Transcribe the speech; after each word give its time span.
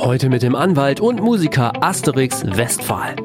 Heute 0.00 0.30
mit 0.30 0.42
dem 0.42 0.54
Anwalt 0.54 0.98
und 0.98 1.20
Musiker 1.20 1.72
Asterix 1.82 2.42
Westphal. 2.42 3.16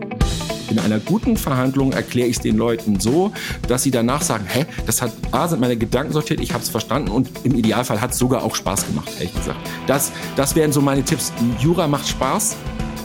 In 0.69 0.77
einer 0.77 0.99
guten 0.99 1.37
Verhandlung 1.37 1.93
erkläre 1.93 2.27
ich 2.27 2.35
es 2.35 2.41
den 2.41 2.57
Leuten 2.57 2.99
so, 2.99 3.31
dass 3.69 3.83
sie 3.83 3.91
danach 3.91 4.21
sagen, 4.21 4.43
hä, 4.45 4.65
das 4.85 5.01
hat, 5.01 5.13
A, 5.31 5.47
sind 5.47 5.61
meine 5.61 5.77
Gedanken 5.77 6.11
sortiert, 6.11 6.41
ich 6.41 6.51
habe 6.51 6.63
es 6.63 6.69
verstanden 6.69 7.11
und 7.11 7.29
im 7.45 7.55
Idealfall 7.55 8.01
hat 8.01 8.11
es 8.11 8.17
sogar 8.17 8.43
auch 8.43 8.55
Spaß 8.55 8.87
gemacht, 8.87 9.09
ehrlich 9.17 9.33
gesagt. 9.33 9.57
Das, 9.87 10.11
das 10.35 10.53
wären 10.57 10.73
so 10.73 10.81
meine 10.81 11.01
Tipps. 11.01 11.31
Jura 11.61 11.87
macht 11.87 12.09
Spaß, 12.09 12.57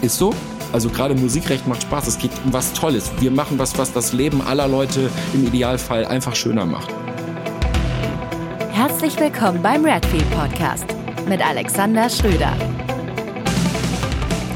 ist 0.03 0.19
so. 0.19 0.35
Also 0.73 0.89
gerade 0.89 1.15
Musikrecht 1.15 1.69
macht 1.69 1.83
Spaß, 1.83 2.09
es 2.09 2.19
geht 2.19 2.33
um 2.45 2.53
was 2.53 2.73
Tolles. 2.73 3.13
Wir 3.21 3.31
machen 3.31 3.57
was, 3.61 3.79
was 3.79 3.93
das 3.93 4.13
Leben 4.13 4.43
aller 4.43 4.67
Leute 4.67 5.09
im 5.33 5.47
Idealfall 5.47 6.07
einfach 6.07 6.35
schöner 6.35 6.67
macht. 6.67 6.93
Herzlich 8.73 9.19
willkommen 9.21 9.63
beim 9.63 9.85
Redfield 9.85 10.29
Podcast 10.33 10.87
mit 11.29 11.41
Alexander 11.41 12.11
Schröder. 12.11 12.53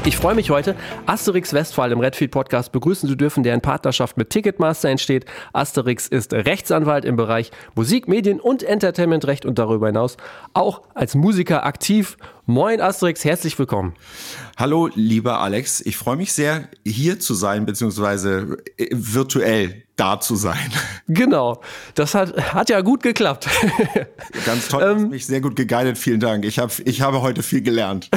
Ich 0.05 0.17
freue 0.17 0.35
mich 0.35 0.51
heute, 0.51 0.75
Asterix 1.07 1.51
Westphal 1.51 1.91
im 1.91 1.99
Redfield 1.99 2.29
Podcast 2.29 2.71
begrüßen 2.71 3.09
zu 3.09 3.15
dürfen, 3.15 3.41
der 3.41 3.55
in 3.55 3.61
Partnerschaft 3.61 4.17
mit 4.17 4.29
Ticketmaster 4.29 4.87
entsteht. 4.87 5.25
Asterix 5.51 6.07
ist 6.07 6.31
Rechtsanwalt 6.31 7.05
im 7.05 7.15
Bereich 7.15 7.49
Musik, 7.73 8.07
Medien 8.07 8.39
und 8.39 8.61
Entertainmentrecht 8.61 9.47
und 9.47 9.57
darüber 9.57 9.87
hinaus 9.87 10.17
auch 10.53 10.83
als 10.93 11.15
Musiker 11.15 11.65
aktiv. 11.65 12.17
Moin 12.45 12.81
Asterix, 12.81 13.25
herzlich 13.25 13.57
willkommen. 13.57 13.95
Hallo, 14.57 14.91
lieber 14.93 15.39
Alex. 15.39 15.81
Ich 15.81 15.97
freue 15.97 16.17
mich 16.17 16.33
sehr, 16.33 16.69
hier 16.85 17.19
zu 17.19 17.33
sein, 17.33 17.65
beziehungsweise 17.65 18.57
äh, 18.77 18.89
virtuell 18.91 19.84
da 19.95 20.19
zu 20.19 20.35
sein. 20.35 20.57
Genau, 21.07 21.61
das 21.93 22.15
hat, 22.15 22.35
hat 22.55 22.67
ja 22.67 22.81
gut 22.81 23.03
geklappt. 23.03 23.47
Ganz 24.45 24.69
toll, 24.69 24.81
ähm, 24.81 25.09
mich 25.09 25.27
sehr 25.27 25.39
gut 25.39 25.55
geguidet, 25.55 25.99
vielen 25.99 26.19
Dank. 26.19 26.43
Ich, 26.43 26.57
hab, 26.57 26.71
ich 26.83 27.01
habe 27.01 27.21
heute 27.21 27.43
viel 27.43 27.61
gelernt. 27.61 28.09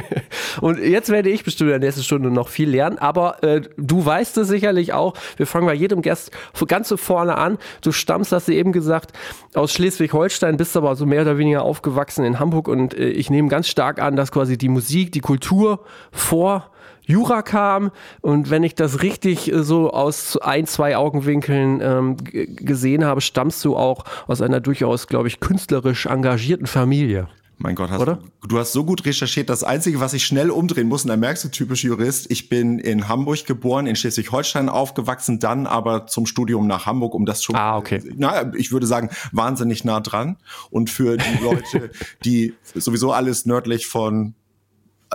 Und 0.60 0.80
jetzt 0.80 1.10
werde 1.10 1.30
ich 1.30 1.44
bestimmt 1.44 1.68
in 1.70 1.80
der 1.80 1.86
nächsten 1.86 2.02
Stunde 2.02 2.32
noch 2.32 2.48
viel 2.48 2.68
lernen, 2.68 2.98
aber 2.98 3.40
äh, 3.44 3.62
du 3.76 4.04
weißt 4.04 4.36
es 4.38 4.48
sicherlich 4.48 4.92
auch, 4.92 5.14
wir 5.36 5.46
fangen 5.46 5.66
bei 5.66 5.74
jedem 5.74 6.02
Gast 6.02 6.32
ganz 6.66 6.88
so 6.88 6.96
vorne 6.96 7.38
an. 7.38 7.58
Du 7.82 7.92
stammst, 7.92 8.32
hast 8.32 8.48
du 8.48 8.52
eben 8.52 8.72
gesagt, 8.72 9.12
aus 9.54 9.72
Schleswig-Holstein, 9.72 10.56
bist 10.56 10.76
aber 10.76 10.96
so 10.96 11.06
mehr 11.06 11.22
oder 11.22 11.38
weniger 11.38 11.62
aufgewachsen 11.62 12.24
in 12.24 12.40
Hamburg 12.40 12.66
und 12.66 12.94
äh, 12.94 13.10
ich 13.10 13.30
nehme 13.30 13.48
ganz 13.48 13.68
stark 13.68 14.02
an, 14.02 14.16
dass 14.16 14.32
quasi 14.32 14.58
die 14.58 14.68
Musik, 14.68 15.12
die 15.12 15.20
Kultur 15.20 15.84
vor 16.10 16.73
Jura 17.06 17.42
kam 17.42 17.90
und 18.20 18.50
wenn 18.50 18.62
ich 18.62 18.74
das 18.74 19.02
richtig 19.02 19.52
äh, 19.52 19.62
so 19.62 19.90
aus 19.90 20.36
ein, 20.38 20.66
zwei 20.66 20.96
Augenwinkeln 20.96 21.80
ähm, 21.82 22.16
gesehen 22.56 23.04
habe, 23.04 23.20
stammst 23.20 23.64
du 23.64 23.76
auch 23.76 24.04
aus 24.26 24.40
einer 24.40 24.60
durchaus, 24.60 25.06
glaube 25.06 25.28
ich, 25.28 25.40
künstlerisch 25.40 26.06
engagierten 26.06 26.66
Familie. 26.66 27.28
Mein 27.58 27.76
Gott, 27.76 27.90
hast? 27.90 28.04
Du, 28.04 28.18
du 28.48 28.58
hast 28.58 28.72
so 28.72 28.84
gut 28.84 29.04
recherchiert. 29.06 29.48
Das 29.48 29.62
Einzige, 29.62 30.00
was 30.00 30.12
ich 30.12 30.24
schnell 30.24 30.50
umdrehen 30.50 30.88
muss, 30.88 31.04
und 31.04 31.08
da 31.08 31.16
merkst 31.16 31.44
du 31.44 31.48
typisch 31.48 31.84
Jurist, 31.84 32.30
ich 32.30 32.48
bin 32.48 32.78
in 32.78 33.08
Hamburg 33.08 33.46
geboren, 33.46 33.86
in 33.86 33.96
Schleswig-Holstein 33.96 34.68
aufgewachsen, 34.68 35.38
dann 35.38 35.66
aber 35.66 36.06
zum 36.06 36.26
Studium 36.26 36.66
nach 36.66 36.86
Hamburg, 36.86 37.14
um 37.14 37.26
das 37.26 37.44
schon, 37.44 37.54
ah, 37.54 37.76
okay. 37.76 38.02
na, 38.16 38.52
ich 38.54 38.72
würde 38.72 38.86
sagen, 38.86 39.10
wahnsinnig 39.32 39.84
nah 39.84 40.00
dran. 40.00 40.36
Und 40.70 40.90
für 40.90 41.16
die 41.16 41.42
Leute, 41.42 41.90
die 42.24 42.54
sowieso 42.74 43.12
alles 43.12 43.46
nördlich 43.46 43.86
von 43.86 44.34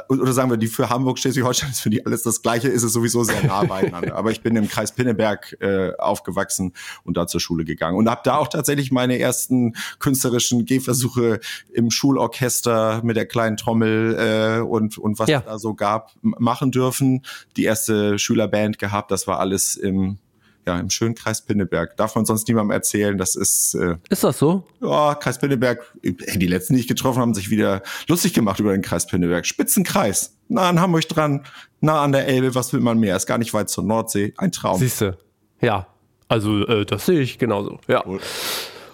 oder 0.07 0.33
sagen 0.33 0.49
wir, 0.49 0.57
die 0.57 0.67
für 0.67 0.89
Hamburg, 0.89 1.19
Schleswig-Holstein 1.19 1.71
ist 1.71 1.81
für 1.81 1.89
die 1.89 2.05
alles 2.05 2.23
das 2.23 2.41
Gleiche, 2.41 2.67
ist 2.67 2.83
es 2.83 2.93
sowieso 2.93 3.23
sehr 3.23 3.43
nah 3.43 3.63
beieinander. 3.63 4.15
Aber 4.15 4.31
ich 4.31 4.41
bin 4.41 4.55
im 4.55 4.67
Kreis 4.67 4.91
Pinneberg 4.91 5.57
äh, 5.59 5.91
aufgewachsen 5.97 6.73
und 7.03 7.17
da 7.17 7.27
zur 7.27 7.39
Schule 7.39 7.65
gegangen 7.65 7.97
und 7.97 8.09
habe 8.09 8.21
da 8.23 8.37
auch 8.37 8.47
tatsächlich 8.47 8.91
meine 8.91 9.19
ersten 9.19 9.73
künstlerischen 9.99 10.65
Gehversuche 10.65 11.39
im 11.73 11.91
Schulorchester 11.91 13.01
mit 13.03 13.15
der 13.15 13.25
kleinen 13.25 13.57
Trommel 13.57 14.59
äh, 14.59 14.61
und, 14.61 14.97
und 14.97 15.19
was 15.19 15.29
ja. 15.29 15.39
es 15.39 15.45
da 15.45 15.59
so 15.59 15.73
gab, 15.73 16.11
machen 16.21 16.71
dürfen. 16.71 17.25
Die 17.57 17.63
erste 17.63 18.19
Schülerband 18.19 18.79
gehabt, 18.79 19.11
das 19.11 19.27
war 19.27 19.39
alles 19.39 19.75
im 19.75 20.17
ja, 20.67 20.79
im 20.79 20.89
schönen 20.89 21.15
Kreis 21.15 21.41
Pinneberg. 21.41 21.97
Darf 21.97 22.15
man 22.15 22.25
sonst 22.25 22.47
niemandem 22.47 22.71
erzählen. 22.71 23.17
Das 23.17 23.35
ist. 23.35 23.73
Äh, 23.75 23.95
ist 24.09 24.23
das 24.23 24.37
so? 24.37 24.63
Ja, 24.81 25.15
Kreis 25.15 25.39
Pinneberg. 25.39 25.81
Die 26.03 26.47
letzten, 26.47 26.75
die 26.75 26.81
ich 26.81 26.87
getroffen 26.87 27.19
haben, 27.19 27.33
sich 27.33 27.49
wieder 27.49 27.81
lustig 28.07 28.33
gemacht 28.33 28.59
über 28.59 28.71
den 28.71 28.81
Kreis 28.81 29.07
Pinneberg. 29.07 29.45
Spitzenkreis. 29.45 30.35
Nah 30.47 30.69
an 30.69 30.79
Hamburg 30.79 31.07
dran, 31.07 31.45
nah 31.79 32.01
an 32.01 32.11
der 32.11 32.27
Elbe. 32.27 32.55
Was 32.55 32.73
will 32.73 32.81
man 32.81 32.99
mehr? 32.99 33.15
Ist 33.15 33.25
gar 33.25 33.37
nicht 33.37 33.53
weit 33.53 33.69
zur 33.69 33.83
Nordsee. 33.83 34.33
Ein 34.37 34.51
Traum. 34.51 34.79
Siehste. 34.79 35.17
Ja. 35.61 35.87
Also, 36.27 36.65
äh, 36.67 36.85
das 36.85 37.05
sehe 37.05 37.21
ich 37.21 37.39
genauso. 37.39 37.79
Ja. 37.87 38.03
Cool. 38.05 38.19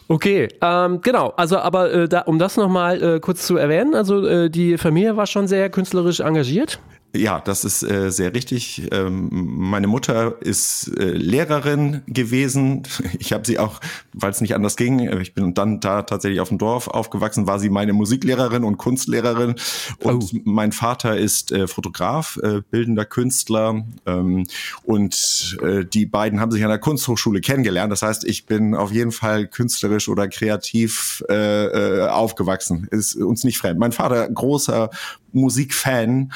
Okay, 0.07 0.47
ähm, 0.61 1.01
genau. 1.01 1.33
Also, 1.35 1.57
aber 1.57 1.91
äh, 1.91 2.07
da, 2.07 2.21
um 2.21 2.37
das 2.37 2.57
nochmal 2.57 3.01
äh, 3.01 3.19
kurz 3.19 3.45
zu 3.47 3.57
erwähnen, 3.57 3.95
also 3.95 4.25
äh, 4.25 4.49
die 4.49 4.77
Familie 4.77 5.17
war 5.17 5.25
schon 5.25 5.47
sehr 5.47 5.69
künstlerisch 5.69 6.19
engagiert. 6.19 6.79
Ja, 7.15 7.39
das 7.39 7.63
ist 7.63 7.83
äh, 7.83 8.11
sehr 8.11 8.33
richtig. 8.33 8.89
Ähm, 8.91 9.29
meine 9.31 9.87
Mutter 9.87 10.35
ist 10.41 10.91
äh, 10.97 11.11
Lehrerin 11.11 12.01
gewesen. 12.07 12.83
Ich 13.17 13.31
habe 13.33 13.47
sie 13.47 13.59
auch, 13.59 13.79
weil 14.13 14.31
es 14.31 14.41
nicht 14.41 14.55
anders 14.55 14.75
ging, 14.75 14.99
äh, 14.99 15.21
ich 15.21 15.33
bin 15.33 15.53
dann 15.53 15.79
da 15.79 16.01
tatsächlich 16.03 16.41
auf 16.41 16.49
dem 16.49 16.57
Dorf 16.57 16.87
aufgewachsen, 16.87 17.47
war 17.47 17.59
sie 17.59 17.69
meine 17.69 17.93
Musiklehrerin 17.93 18.63
und 18.63 18.77
Kunstlehrerin. 18.77 19.55
Und 19.99 20.33
oh. 20.33 20.37
mein 20.43 20.71
Vater 20.71 21.17
ist 21.17 21.51
äh, 21.51 21.67
Fotograf, 21.67 22.37
äh, 22.43 22.61
bildender 22.69 23.05
Künstler. 23.05 23.85
Ähm, 24.05 24.45
und 24.83 25.57
äh, 25.61 25.85
die 25.85 26.05
beiden 26.05 26.39
haben 26.39 26.51
sich 26.51 26.63
an 26.63 26.69
der 26.69 26.79
Kunsthochschule 26.79 27.41
kennengelernt. 27.41 27.91
Das 27.91 28.01
heißt, 28.01 28.25
ich 28.25 28.45
bin 28.45 28.75
auf 28.75 28.91
jeden 28.91 29.11
Fall 29.11 29.47
künstlerisch 29.47 30.09
oder 30.09 30.27
kreativ 30.27 31.23
äh, 31.29 31.65
äh, 31.65 32.07
aufgewachsen. 32.07 32.87
Ist 32.91 33.15
uns 33.15 33.43
nicht 33.43 33.57
fremd. 33.57 33.79
Mein 33.79 33.91
Vater, 33.93 34.27
großer 34.29 34.89
Musikfan, 35.31 36.31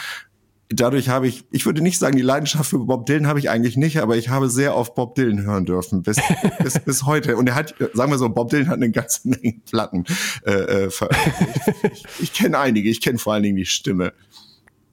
dadurch 0.70 1.10
habe 1.10 1.28
ich, 1.28 1.46
ich 1.52 1.66
würde 1.66 1.82
nicht 1.82 1.98
sagen, 2.00 2.16
die 2.16 2.24
Leidenschaft 2.24 2.70
für 2.70 2.80
Bob 2.80 3.06
Dylan 3.06 3.28
habe 3.28 3.40
ich 3.40 3.50
eigentlich 3.50 3.76
nicht, 3.76 3.98
aber 3.98 4.18
ich 4.18 4.30
habe 4.30 4.50
sehr 4.50 4.76
oft 4.76 4.96
Bob 4.96 5.16
Dylan 5.16 5.44
hören 5.44 5.66
dürfen 5.66 6.04
bis, 6.04 6.18
bis, 6.64 6.80
bis 6.80 7.04
heute. 7.06 7.38
Und 7.38 7.48
er 7.48 7.56
hat, 7.56 7.76
sagen 7.94 8.12
wir 8.12 8.18
so, 8.18 8.30
Bob 8.30 8.50
Dylan 8.50 8.68
hat 8.68 8.76
eine 8.76 8.92
ganze 8.92 9.28
Menge 9.30 9.60
Platten 9.70 10.06
äh, 10.46 10.52
äh, 10.52 10.90
veröffentlicht. 10.90 12.06
Ich, 12.20 12.24
ich 12.24 12.34
kenne 12.34 12.60
einige, 12.60 12.90
ich 12.90 13.02
kenne 13.02 13.18
vor 13.18 13.34
allen 13.34 13.44
Dingen 13.44 13.58
die 13.58 13.66
Stimme. 13.66 14.14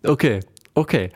Okay, 0.03 0.41
okay. 0.75 1.11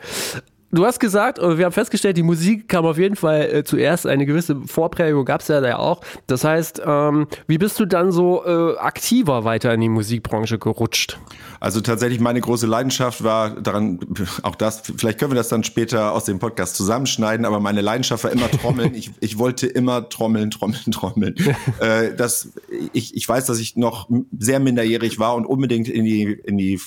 Du 0.73 0.85
hast 0.85 0.99
gesagt, 0.99 1.39
wir 1.39 1.65
haben 1.65 1.71
festgestellt, 1.73 2.15
die 2.15 2.23
Musik 2.23 2.69
kam 2.69 2.85
auf 2.85 2.97
jeden 2.97 3.17
Fall 3.17 3.41
äh, 3.41 3.63
zuerst. 3.65 4.07
Eine 4.07 4.25
gewisse 4.25 4.55
Vorprägung 4.65 5.25
gab 5.25 5.41
es 5.41 5.49
ja 5.49 5.59
da 5.59 5.75
auch. 5.75 5.99
Das 6.27 6.45
heißt, 6.45 6.81
ähm, 6.85 7.27
wie 7.47 7.57
bist 7.57 7.77
du 7.79 7.85
dann 7.85 8.13
so 8.13 8.45
äh, 8.45 8.77
aktiver 8.77 9.43
weiter 9.43 9.73
in 9.73 9.81
die 9.81 9.89
Musikbranche 9.89 10.59
gerutscht? 10.59 11.19
Also 11.59 11.81
tatsächlich 11.81 12.21
meine 12.21 12.39
große 12.39 12.67
Leidenschaft 12.67 13.23
war 13.23 13.49
daran, 13.49 13.99
auch 14.43 14.55
das, 14.55 14.81
vielleicht 14.95 15.19
können 15.19 15.31
wir 15.31 15.35
das 15.35 15.49
dann 15.49 15.65
später 15.65 16.13
aus 16.13 16.23
dem 16.23 16.39
Podcast 16.39 16.77
zusammenschneiden, 16.77 17.45
aber 17.45 17.59
meine 17.59 17.81
Leidenschaft 17.81 18.23
war 18.23 18.31
immer 18.31 18.49
Trommeln. 18.61 18.95
ich, 18.95 19.11
ich 19.19 19.37
wollte 19.37 19.67
immer 19.67 20.07
trommeln, 20.07 20.51
trommeln, 20.51 20.91
trommeln. 20.91 21.35
äh, 21.79 22.15
das, 22.15 22.53
ich, 22.93 23.15
ich 23.15 23.27
weiß, 23.27 23.45
dass 23.45 23.59
ich 23.59 23.75
noch 23.75 24.07
sehr 24.39 24.61
minderjährig 24.61 25.19
war 25.19 25.35
und 25.35 25.45
unbedingt 25.45 25.89
in 25.89 26.05
die, 26.05 26.23
in 26.23 26.57
die 26.57 26.79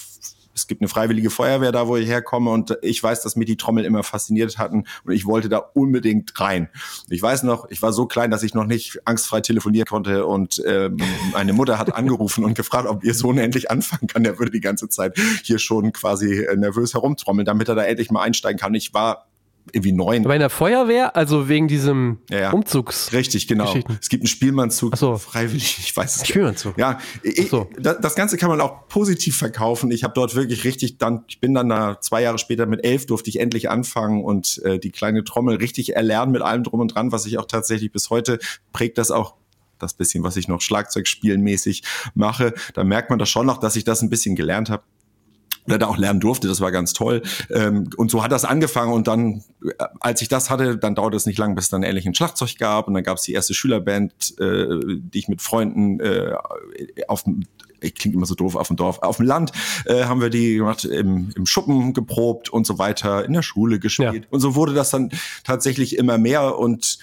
es 0.54 0.66
gibt 0.66 0.81
eine 0.81 0.88
freiwillige 0.88 1.31
Feuerwehr 1.31 1.72
da, 1.72 1.88
wo 1.88 1.97
ich 1.97 2.09
herkomme 2.09 2.50
und 2.50 2.76
ich 2.82 3.03
weiß, 3.03 3.22
dass 3.22 3.37
mich 3.37 3.47
die 3.47 3.56
Trommel 3.56 3.84
immer 3.84 4.03
fasziniert 4.03 4.59
hatten 4.59 4.84
und 5.04 5.12
ich 5.12 5.26
wollte 5.26 5.48
da 5.48 5.59
unbedingt 5.59 6.38
rein. 6.41 6.69
Ich 7.09 7.20
weiß 7.20 7.42
noch, 7.42 7.70
ich 7.70 7.82
war 7.82 7.92
so 7.92 8.06
klein, 8.06 8.31
dass 8.31 8.42
ich 8.42 8.54
noch 8.54 8.66
nicht 8.66 9.00
angstfrei 9.04 9.41
telefonieren 9.41 9.87
konnte 9.87 10.26
und 10.26 10.62
ähm, 10.66 10.98
meine 11.32 11.53
Mutter 11.53 11.78
hat 11.78 11.94
angerufen 11.94 12.44
und 12.44 12.54
gefragt, 12.54 12.88
ob 12.88 13.04
ihr 13.04 13.14
Sohn 13.14 13.38
endlich 13.38 13.70
anfangen 13.70 14.06
kann. 14.06 14.25
Der 14.25 14.38
würde 14.38 14.53
die 14.53 14.60
ganze 14.60 14.88
Zeit 14.88 15.19
hier 15.43 15.59
schon 15.59 15.93
quasi 15.93 16.47
nervös 16.56 16.94
herumtrommeln, 16.94 17.44
damit 17.44 17.69
er 17.69 17.75
da 17.75 17.82
endlich 17.82 18.10
mal 18.10 18.22
einsteigen 18.22 18.59
kann. 18.59 18.75
Ich 18.75 18.94
war 18.94 19.26
irgendwie 19.72 19.92
neun. 19.92 20.22
Bei 20.25 20.38
der 20.38 20.50
Feuerwehr, 20.50 21.16
also 21.16 21.48
wegen 21.48 21.69
diesem 21.69 22.19
ja, 22.30 22.41
ja. 22.41 22.50
Umzugs. 22.52 23.12
Richtig, 23.12 23.48
genau. 23.48 23.75
Es 24.00 24.08
gibt 24.08 24.22
einen 24.22 24.26
Spielmannzug, 24.26 24.97
so. 24.97 25.16
freiwillig, 25.16 25.78
ich 25.78 25.97
weiß 25.97 26.16
es 26.16 26.28
Spielmannzug. 26.28 26.78
Ja, 26.78 26.98
ich, 27.22 27.48
so. 27.48 27.69
das, 27.78 28.00
das, 28.00 28.14
Ganze 28.14 28.36
kann 28.36 28.50
man 28.50 28.60
auch 28.60 28.88
positiv 28.88 29.37
verkaufen. 29.37 29.90
Ich 29.90 30.05
habe 30.05 30.14
dort 30.14 30.34
wirklich 30.34 30.64
richtig 30.64 30.99
dann, 30.99 31.25
ich 31.28 31.40
bin 31.40 31.55
dann 31.55 31.69
da 31.69 32.00
zwei 32.00 32.22
Jahre 32.22 32.38
später 32.38 32.66
mit 32.66 32.84
elf 32.84 33.06
durfte 33.06 33.31
ich 33.31 33.40
endlich 33.40 33.70
anfangen 33.70 34.22
und 34.22 34.62
äh, 34.64 34.78
die 34.78 34.90
kleine 34.90 35.25
Trommel 35.25 35.56
richtig 35.56 35.96
erlernen 35.96 36.32
mit 36.32 36.43
allem 36.43 36.62
drum 36.62 36.81
und 36.81 36.94
dran, 36.94 37.12
was 37.12 37.26
ich 37.26 37.38
auch 37.38 37.46
tatsächlich 37.46 37.90
bis 37.90 38.10
heute 38.10 38.38
prägt 38.72 38.99
das 38.99 39.10
auch 39.10 39.34
das 39.78 39.94
bisschen, 39.94 40.22
was 40.22 40.37
ich 40.37 40.49
noch 40.49 40.60
Schlagzeugspielenmäßig 40.60 41.82
mache. 42.14 42.55
Da 42.75 42.84
merkt 42.84 43.10
man 43.10 43.19
das 43.19 43.28
schon 43.28 43.46
noch, 43.46 43.58
dass 43.58 43.76
ich 43.76 43.84
das 43.84 44.02
ein 44.02 44.10
bisschen 44.10 44.37
gelernt 44.37 44.70
habe 44.70 44.84
oder 45.66 45.78
da 45.78 45.87
auch 45.87 45.96
lernen 45.96 46.20
durfte, 46.20 46.49
das 46.49 46.61
war 46.61 46.72
ganz 46.72 46.93
toll. 46.93 47.22
Ähm, 47.50 47.88
und 47.96 48.11
so 48.11 48.22
hat 48.22 48.32
das 48.32 48.44
angefangen 48.44 48.93
und 48.93 49.06
dann, 49.06 49.43
äh, 49.62 49.84
als 50.00 50.22
ich 50.22 50.28
das 50.28 50.50
hatte, 50.50 50.76
dann 50.76 50.94
dauerte 50.94 51.16
es 51.16 51.26
nicht 51.26 51.38
lang, 51.38 51.55
bis 51.55 51.64
es 51.64 51.70
dann 51.70 51.82
endlich 51.82 52.06
ein 52.06 52.14
Schlagzeug 52.14 52.56
gab 52.58 52.88
und 52.88 52.94
dann 52.94 53.02
gab 53.02 53.16
es 53.16 53.25
die 53.25 53.32
erste 53.32 53.55
Schülerband, 53.55 54.38
äh, 54.38 54.66
die 54.99 55.19
ich 55.19 55.28
mit 55.28 55.43
Freunden 55.43 56.00
äh, 56.00 56.34
auf 57.08 57.25
dem 57.25 57.44
klingt 57.90 58.14
immer 58.14 58.25
so 58.25 58.34
doof 58.34 58.56
auf 58.56 58.69
dem 58.69 58.76
Dorf, 58.76 59.00
auf 59.00 59.19
dem 59.19 59.26
Land 59.26 59.52
äh, 59.84 60.05
haben 60.05 60.22
wir 60.22 60.31
die 60.31 60.56
gemacht, 60.56 60.84
im, 60.84 61.31
im 61.37 61.44
Schuppen 61.44 61.93
geprobt 61.93 62.49
und 62.49 62.67
so 62.67 62.78
weiter, 62.78 63.25
in 63.25 63.34
der 63.34 63.43
Schule 63.43 63.78
gespielt. 63.78 64.25
Ja. 64.25 64.28
Und 64.31 64.40
so 64.40 64.55
wurde 64.55 64.72
das 64.72 64.90
dann 64.90 65.10
tatsächlich 65.43 65.99
immer 65.99 66.17
mehr 66.17 66.58
und 66.58 66.99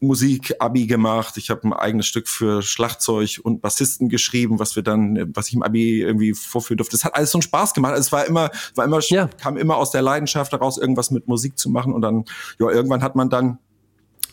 Musik-Abi 0.00 0.86
gemacht. 0.86 1.36
Ich 1.36 1.50
habe 1.50 1.64
ein 1.64 1.72
eigenes 1.72 2.06
Stück 2.06 2.28
für 2.28 2.62
Schlagzeug 2.62 3.40
und 3.42 3.60
Bassisten 3.60 4.08
geschrieben, 4.08 4.58
was 4.58 4.74
wir 4.74 4.82
dann, 4.82 5.32
was 5.34 5.48
ich 5.48 5.54
im 5.54 5.62
Abi 5.62 6.00
irgendwie 6.00 6.34
vorführen 6.34 6.78
durfte. 6.78 6.96
Das 6.96 7.04
hat 7.04 7.14
alles 7.14 7.30
so 7.30 7.38
einen 7.38 7.42
Spaß 7.42 7.74
gemacht. 7.74 7.92
Also 7.92 8.06
es 8.06 8.12
war 8.12 8.26
immer, 8.26 8.50
war 8.74 8.84
immer, 8.84 9.00
ja. 9.08 9.28
kam 9.28 9.56
immer 9.56 9.76
aus 9.76 9.90
der 9.90 10.02
Leidenschaft 10.02 10.52
daraus, 10.52 10.78
irgendwas 10.78 11.10
mit 11.10 11.28
Musik 11.28 11.58
zu 11.58 11.70
machen. 11.70 11.92
Und 11.92 12.02
dann, 12.02 12.24
ja, 12.58 12.70
irgendwann 12.70 13.02
hat 13.02 13.16
man 13.16 13.30
dann 13.30 13.58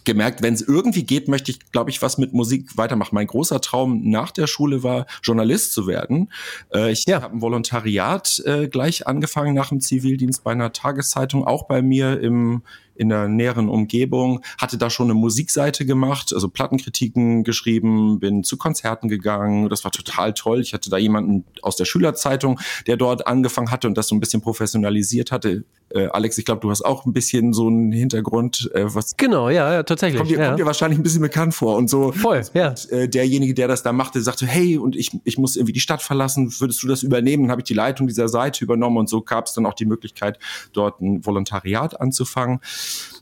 gemerkt, 0.06 0.42
wenn 0.42 0.54
es 0.54 0.62
irgendwie 0.62 1.04
geht, 1.04 1.28
möchte 1.28 1.52
ich, 1.52 1.72
glaube 1.72 1.90
ich, 1.90 2.02
was 2.02 2.18
mit 2.18 2.34
Musik 2.34 2.78
weitermachen. 2.78 3.16
Mein 3.16 3.28
großer 3.28 3.62
Traum 3.62 4.10
nach 4.10 4.32
der 4.32 4.48
Schule 4.48 4.84
war, 4.84 5.06
Journalist 5.22 5.74
zu 5.74 5.88
werden. 5.88 6.32
Äh, 6.74 6.92
ich 6.92 7.06
ja. 7.06 7.22
habe 7.22 7.36
ein 7.36 7.42
Volontariat 7.42 8.42
äh, 8.46 8.68
gleich 8.68 9.08
angefangen 9.08 9.54
nach 9.54 9.70
dem 9.70 9.80
Zivildienst 9.80 10.44
bei 10.44 10.52
einer 10.52 10.74
Tageszeitung, 10.74 11.46
auch 11.46 11.68
bei 11.68 11.82
mir 11.82 12.20
im 12.20 12.64
in 12.96 13.10
der 13.10 13.28
näheren 13.28 13.70
Umgebung, 13.70 14.42
hatte 14.58 14.78
da 14.78 14.90
schon 14.90 15.08
eine 15.08 15.14
Musikseite 15.14 15.86
gemacht, 15.86 16.34
also 16.34 16.50
Plattenkritiken 16.50 17.44
geschrieben, 17.44 18.20
bin 18.20 18.44
zu 18.44 18.58
Konzerten 18.58 19.08
gegangen, 19.08 19.70
das 19.70 19.84
war 19.84 19.92
total 19.92 20.34
toll. 20.34 20.62
Ich 20.62 20.74
hatte 20.74 20.90
da 20.90 20.98
jemanden 20.98 21.46
aus 21.62 21.76
der 21.76 21.86
Schülerzeitung, 21.86 22.60
der 22.88 22.98
dort 22.98 23.28
angefangen 23.28 23.72
hatte 23.72 23.88
und 23.88 23.98
das 23.98 24.08
so 24.08 24.16
ein 24.16 24.20
bisschen 24.20 24.42
professionalisiert 24.42 25.32
hatte. 25.32 25.64
Äh, 25.90 26.08
Alex, 26.08 26.38
ich 26.38 26.46
glaube, 26.46 26.62
du 26.62 26.72
hast 26.72 26.82
auch 26.84 27.06
ein 27.06 27.14
bisschen 27.14 27.54
so 27.54 27.68
einen 27.68 27.92
Hintergrund. 27.92 28.70
Äh, 28.74 28.86
was 28.96 29.16
genau, 29.16 29.50
ja, 29.50 29.72
ja 29.74 29.84
tatsächlich. 29.84 30.18
Kommt 30.18 30.32
dir, 30.32 30.40
ja. 30.40 30.48
kommt 30.48 30.60
dir 30.60 30.66
wahrscheinlich 30.66 31.00
ein 31.00 31.04
bisschen 31.04 31.22
bekannt 31.22 31.54
vor 31.54 31.78
und 31.78 31.90
so. 31.90 32.12
Voll, 32.12 32.42
ja. 32.54 32.70
Und, 32.70 32.92
äh, 32.92 33.08
derjenige, 33.08 33.54
der 33.54 33.68
das 33.68 33.84
da 33.84 33.94
machte, 33.94 34.22
sagte, 34.22 34.48
hey, 34.48 34.78
und 34.78 34.96
ich, 34.96 35.12
ich 35.24 35.38
muss 35.38 35.56
irgendwie 35.56 35.74
die 35.74 35.80
Stadt 35.80 36.02
verlassen, 36.02 36.52
würdest 36.60 36.82
du 36.82 36.88
das 36.88 37.04
übernehmen? 37.04 37.44
Dann 37.44 37.52
habe 37.52 37.62
ich 37.62 37.66
die 37.66 37.76
Leitung 37.76 38.08
dieser 38.08 38.28
Seite 38.28 38.64
übernommen 38.64 38.98
und 38.98 39.10
so 39.10 39.22
gab 39.22 39.46
es 39.46 39.54
dann 39.54 39.66
auch 39.66 39.76
die 39.76 39.86
Möglichkeit, 39.86 40.40
dort 40.74 41.00
ein 41.00 41.24
Volontariat 41.26 42.00
anzufangen. 42.02 42.60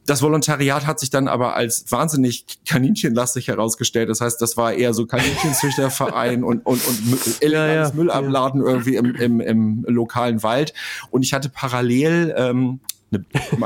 Das 0.05 0.21
Volontariat 0.21 0.87
hat 0.87 0.99
sich 0.99 1.11
dann 1.11 1.27
aber 1.27 1.55
als 1.55 1.85
wahnsinnig 1.91 2.45
kaninchenlastig 2.65 3.47
herausgestellt. 3.47 4.09
Das 4.09 4.19
heißt, 4.19 4.41
das 4.41 4.57
war 4.57 4.73
eher 4.73 4.93
so 4.93 5.05
Kaninchenzüchterverein 5.05 6.43
und, 6.45 6.65
und, 6.65 6.85
und 6.87 7.41
illegales 7.41 7.75
ja, 7.75 7.83
ja, 7.83 7.91
Müllabladen 7.93 8.61
ja. 8.61 8.67
irgendwie 8.67 8.95
im, 8.95 9.15
im, 9.15 9.41
im 9.41 9.85
lokalen 9.87 10.41
Wald. 10.41 10.73
Und 11.11 11.23
ich 11.23 11.33
hatte 11.33 11.49
parallel 11.49 12.33
ähm, 12.35 12.79
eine, 13.11 13.25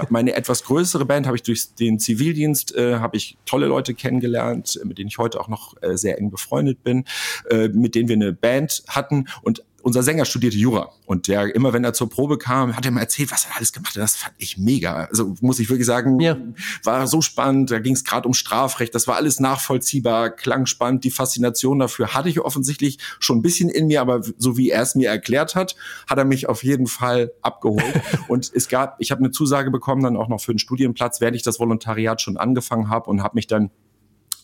meine 0.10 0.36
etwas 0.36 0.64
größere 0.64 1.06
Band 1.06 1.28
habe 1.28 1.38
ich 1.38 1.44
durch 1.44 1.76
den 1.76 2.00
Zivildienst 2.00 2.76
äh, 2.76 2.96
habe 2.96 3.18
ich 3.18 3.38
tolle 3.46 3.68
Leute 3.68 3.94
kennengelernt, 3.94 4.80
mit 4.84 4.98
denen 4.98 5.08
ich 5.08 5.18
heute 5.18 5.40
auch 5.40 5.48
noch 5.48 5.82
äh, 5.82 5.98
sehr 5.98 6.18
eng 6.18 6.32
befreundet 6.32 6.84
bin, 6.84 7.06
äh, 7.50 7.68
mit 7.70 7.96
denen 7.96 8.10
wir 8.10 8.16
eine 8.16 8.34
Band 8.34 8.84
hatten 8.88 9.28
und 9.44 9.64
unser 9.86 10.02
Sänger 10.02 10.26
studierte 10.26 10.58
Jura 10.58 10.90
und 11.06 11.28
der 11.28 11.54
immer, 11.54 11.72
wenn 11.72 11.84
er 11.84 11.94
zur 11.94 12.10
Probe 12.10 12.40
kam, 12.40 12.76
hat 12.76 12.86
er 12.86 12.92
mir 12.92 13.02
erzählt, 13.02 13.32
was 13.32 13.46
er 13.46 13.56
alles 13.56 13.72
gemacht 13.72 13.96
hat. 13.96 14.02
Das 14.02 14.16
fand 14.16 14.34
ich 14.40 14.58
mega. 14.58 15.06
Also 15.06 15.36
muss 15.42 15.60
ich 15.60 15.70
wirklich 15.70 15.86
sagen, 15.86 16.20
ja. 16.20 16.38
war 16.84 17.06
so 17.06 17.22
spannend. 17.22 17.70
Da 17.70 17.78
ging 17.78 17.94
es 17.94 18.04
gerade 18.04 18.28
um 18.28 18.34
Strafrecht. 18.34 18.96
Das 18.96 19.08
war 19.08 19.16
alles 19.16 19.40
nachvollziehbar, 19.40 20.32
klang 20.32 20.66
spannend. 20.66 21.04
Die 21.04 21.12
Faszination 21.12 21.78
dafür 21.78 22.16
hatte 22.16 22.30
ich 22.30 22.40
offensichtlich 22.40 22.98
schon 23.20 23.38
ein 23.38 23.42
bisschen 23.44 23.70
in 23.70 23.86
mir, 23.86 24.02
aber 24.02 24.22
so 24.40 24.58
wie 24.58 24.72
er 24.72 24.82
es 24.82 24.96
mir 24.96 25.08
erklärt 25.08 25.54
hat, 25.54 25.76
hat 26.08 26.18
er 26.18 26.26
mich 26.26 26.50
auf 26.50 26.64
jeden 26.64 26.88
Fall 26.88 27.32
abgeholt. 27.44 28.02
und 28.28 28.52
es 28.56 28.68
gab, 28.70 28.96
ich 28.98 29.12
habe 29.12 29.20
eine 29.20 29.30
Zusage 29.30 29.70
bekommen, 29.70 30.02
dann 30.02 30.18
auch 30.18 30.30
noch 30.30 30.42
für 30.42 30.52
einen 30.52 30.58
Studienplatz, 30.58 31.22
während 31.22 31.36
ich 31.36 31.44
das 31.44 31.60
Volontariat 31.60 32.22
schon 32.22 32.38
angefangen 32.38 32.90
habe 32.90 33.08
und 33.08 33.22
habe 33.22 33.36
mich 33.36 33.46
dann 33.46 33.70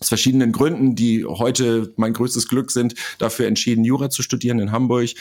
aus 0.01 0.09
verschiedenen 0.09 0.51
Gründen, 0.51 0.95
die 0.95 1.25
heute 1.25 1.93
mein 1.95 2.13
größtes 2.13 2.47
Glück 2.47 2.71
sind, 2.71 2.95
dafür 3.19 3.47
entschieden, 3.47 3.83
Jura 3.83 4.09
zu 4.09 4.23
studieren 4.23 4.59
in 4.59 4.71
Hamburg 4.71 5.11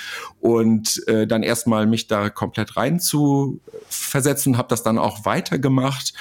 und 0.40 1.06
äh, 1.06 1.26
dann 1.26 1.42
erstmal 1.42 1.86
mich 1.86 2.08
da 2.08 2.30
komplett 2.30 2.76
rein 2.76 2.98
zu 2.98 3.60
versetzen, 3.88 4.56
habe 4.56 4.68
das 4.68 4.82
dann 4.82 4.98
auch 4.98 5.24
weitergemacht 5.26 6.14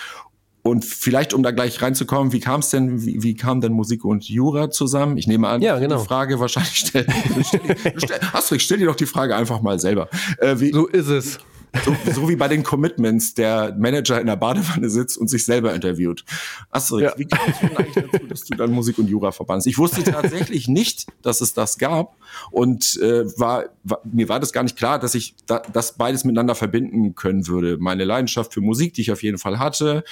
und 0.62 0.84
vielleicht, 0.84 1.34
um 1.34 1.42
da 1.42 1.52
gleich 1.52 1.82
reinzukommen, 1.82 2.34
wie 2.34 2.42
kam 2.42 2.60
es 2.60 2.70
denn, 2.70 3.06
wie, 3.06 3.24
wie 3.24 3.34
kam 3.34 3.62
denn 3.62 3.72
Musik 3.72 4.04
und 4.04 4.28
Jura 4.28 4.70
zusammen? 4.70 5.18
Ich 5.18 5.26
nehme 5.26 5.48
an, 5.48 5.62
ja, 5.62 5.80
genau. 5.80 6.02
die 6.02 6.06
Frage 6.06 6.40
wahrscheinlich 6.40 6.76
stellen. 6.76 7.08
stell, 7.46 7.94
stell, 7.96 8.20
Astrid, 8.34 8.62
stell 8.62 8.78
dir 8.78 8.88
doch 8.88 8.96
die 8.96 9.06
Frage 9.06 9.38
einfach 9.38 9.62
mal 9.62 9.80
selber. 9.80 10.10
Äh, 10.38 10.60
wie, 10.60 10.72
so 10.72 10.88
ist 10.88 11.08
es. 11.08 11.40
So, 11.86 11.96
so, 12.12 12.30
wie 12.30 12.36
bei 12.36 12.48
den 12.48 12.64
Commitments, 12.64 13.36
der 13.36 13.76
Manager 13.78 14.20
in 14.20 14.28
der 14.28 14.36
Badewanne 14.36 14.90
sitzt 14.90 15.18
und 15.18 15.28
sich 15.30 15.46
selber 15.46 15.74
interviewt. 15.74 16.26
Astrid, 16.72 17.04
ja. 17.04 17.14
wie 17.18 17.26
kamst 17.26 17.62
du 17.62 17.68
denn 17.68 17.78
eigentlich 17.78 18.06
dazu, 18.12 18.26
dass 18.28 18.44
du 18.46 18.58
dann 18.58 18.72
Musik 18.72 18.98
und 18.98 19.08
Jura 19.08 19.32
verbandst? 19.32 19.68
Ich 19.68 19.78
wusste 19.78 20.04
tatsächlich 20.04 20.68
nicht, 20.68 21.06
dass 21.22 21.42
es 21.42 21.54
das 21.54 21.78
gab 21.78 22.16
und 22.52 22.98
äh, 23.02 23.26
war, 23.40 23.66
war, 23.84 24.02
mir 24.04 24.30
war 24.30 24.40
das 24.40 24.52
gar 24.52 24.64
nicht 24.64 24.78
klar, 24.78 24.98
dass 24.98 25.14
ich 25.14 25.36
da, 25.46 25.62
das 25.72 25.96
beides 25.96 26.24
miteinander 26.24 26.56
verbinden 26.56 27.14
können 27.14 27.48
würde. 27.48 27.78
Meine 27.80 28.04
Leidenschaft 28.04 28.54
für 28.54 28.62
Musik, 28.62 28.96
die 28.96 29.02
ich 29.02 29.12
auf 29.12 29.22
jeden 29.22 29.38
Fall 29.38 29.60
hatte, 29.60 30.04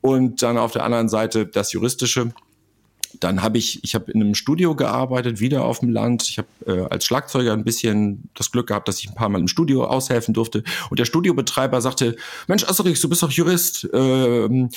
und 0.00 0.42
dann 0.42 0.56
auf 0.56 0.72
der 0.72 0.84
anderen 0.84 1.08
Seite 1.08 1.46
das 1.46 1.72
Juristische 1.72 2.32
dann 3.20 3.42
habe 3.42 3.58
ich, 3.58 3.82
ich 3.84 3.94
habe 3.94 4.10
in 4.12 4.22
einem 4.22 4.34
Studio 4.34 4.74
gearbeitet, 4.74 5.40
wieder 5.40 5.64
auf 5.64 5.80
dem 5.80 5.90
Land. 5.90 6.24
Ich 6.28 6.38
habe 6.38 6.48
äh, 6.66 6.86
als 6.90 7.04
Schlagzeuger 7.04 7.52
ein 7.52 7.64
bisschen 7.64 8.28
das 8.34 8.50
Glück 8.50 8.68
gehabt, 8.68 8.88
dass 8.88 9.00
ich 9.00 9.08
ein 9.08 9.14
paar 9.14 9.28
Mal 9.28 9.40
im 9.40 9.48
Studio 9.48 9.84
aushelfen 9.84 10.34
durfte. 10.34 10.62
Und 10.90 10.98
der 10.98 11.04
Studiobetreiber 11.04 11.80
sagte, 11.80 12.16
Mensch, 12.46 12.64
Asterix, 12.64 13.00
du 13.00 13.08
bist 13.08 13.22
doch 13.22 13.30
Jurist. 13.30 13.84
Äh, 13.84 14.68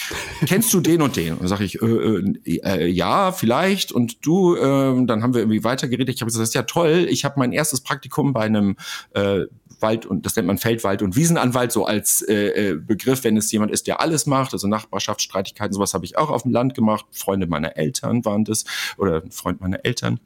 kennst 0.45 0.73
du 0.73 0.81
den 0.81 1.01
und 1.01 1.15
den? 1.15 1.33
Und 1.33 1.41
dann 1.41 1.47
sage 1.47 1.63
ich, 1.63 1.81
äh, 1.81 1.85
äh, 1.85 2.59
äh, 2.63 2.87
ja, 2.87 3.31
vielleicht. 3.31 3.91
Und 3.91 4.25
du, 4.25 4.55
äh, 4.55 5.05
dann 5.05 5.23
haben 5.23 5.33
wir 5.33 5.41
irgendwie 5.41 5.63
weitergeredet. 5.63 6.15
Ich 6.15 6.21
habe 6.21 6.27
gesagt, 6.27 6.41
das 6.41 6.49
ist 6.49 6.55
ja 6.55 6.63
toll. 6.63 7.07
Ich 7.09 7.25
habe 7.25 7.35
mein 7.37 7.51
erstes 7.51 7.81
Praktikum 7.81 8.33
bei 8.33 8.41
einem 8.41 8.75
äh, 9.13 9.45
Wald 9.81 10.05
und 10.05 10.25
das 10.25 10.35
nennt 10.35 10.47
man 10.47 10.57
Feldwald 10.57 11.01
und 11.01 11.15
Wiesenanwalt 11.15 11.71
so 11.71 11.85
als 11.85 12.21
äh, 12.21 12.71
äh, 12.71 12.75
Begriff, 12.75 13.23
wenn 13.23 13.37
es 13.37 13.51
jemand 13.51 13.71
ist, 13.71 13.87
der 13.87 14.01
alles 14.01 14.25
macht, 14.25 14.53
also 14.53 14.67
Nachbarschaftsstreitigkeiten, 14.67 15.73
sowas 15.73 15.93
habe 15.93 16.05
ich 16.05 16.17
auch 16.17 16.29
auf 16.29 16.43
dem 16.43 16.51
Land 16.51 16.75
gemacht. 16.75 17.05
Freunde 17.11 17.47
meiner 17.47 17.77
Eltern 17.77 18.23
waren 18.25 18.45
das 18.45 18.65
oder 18.97 19.23
ein 19.23 19.31
Freund 19.31 19.61
meiner 19.61 19.83
Eltern. 19.85 20.19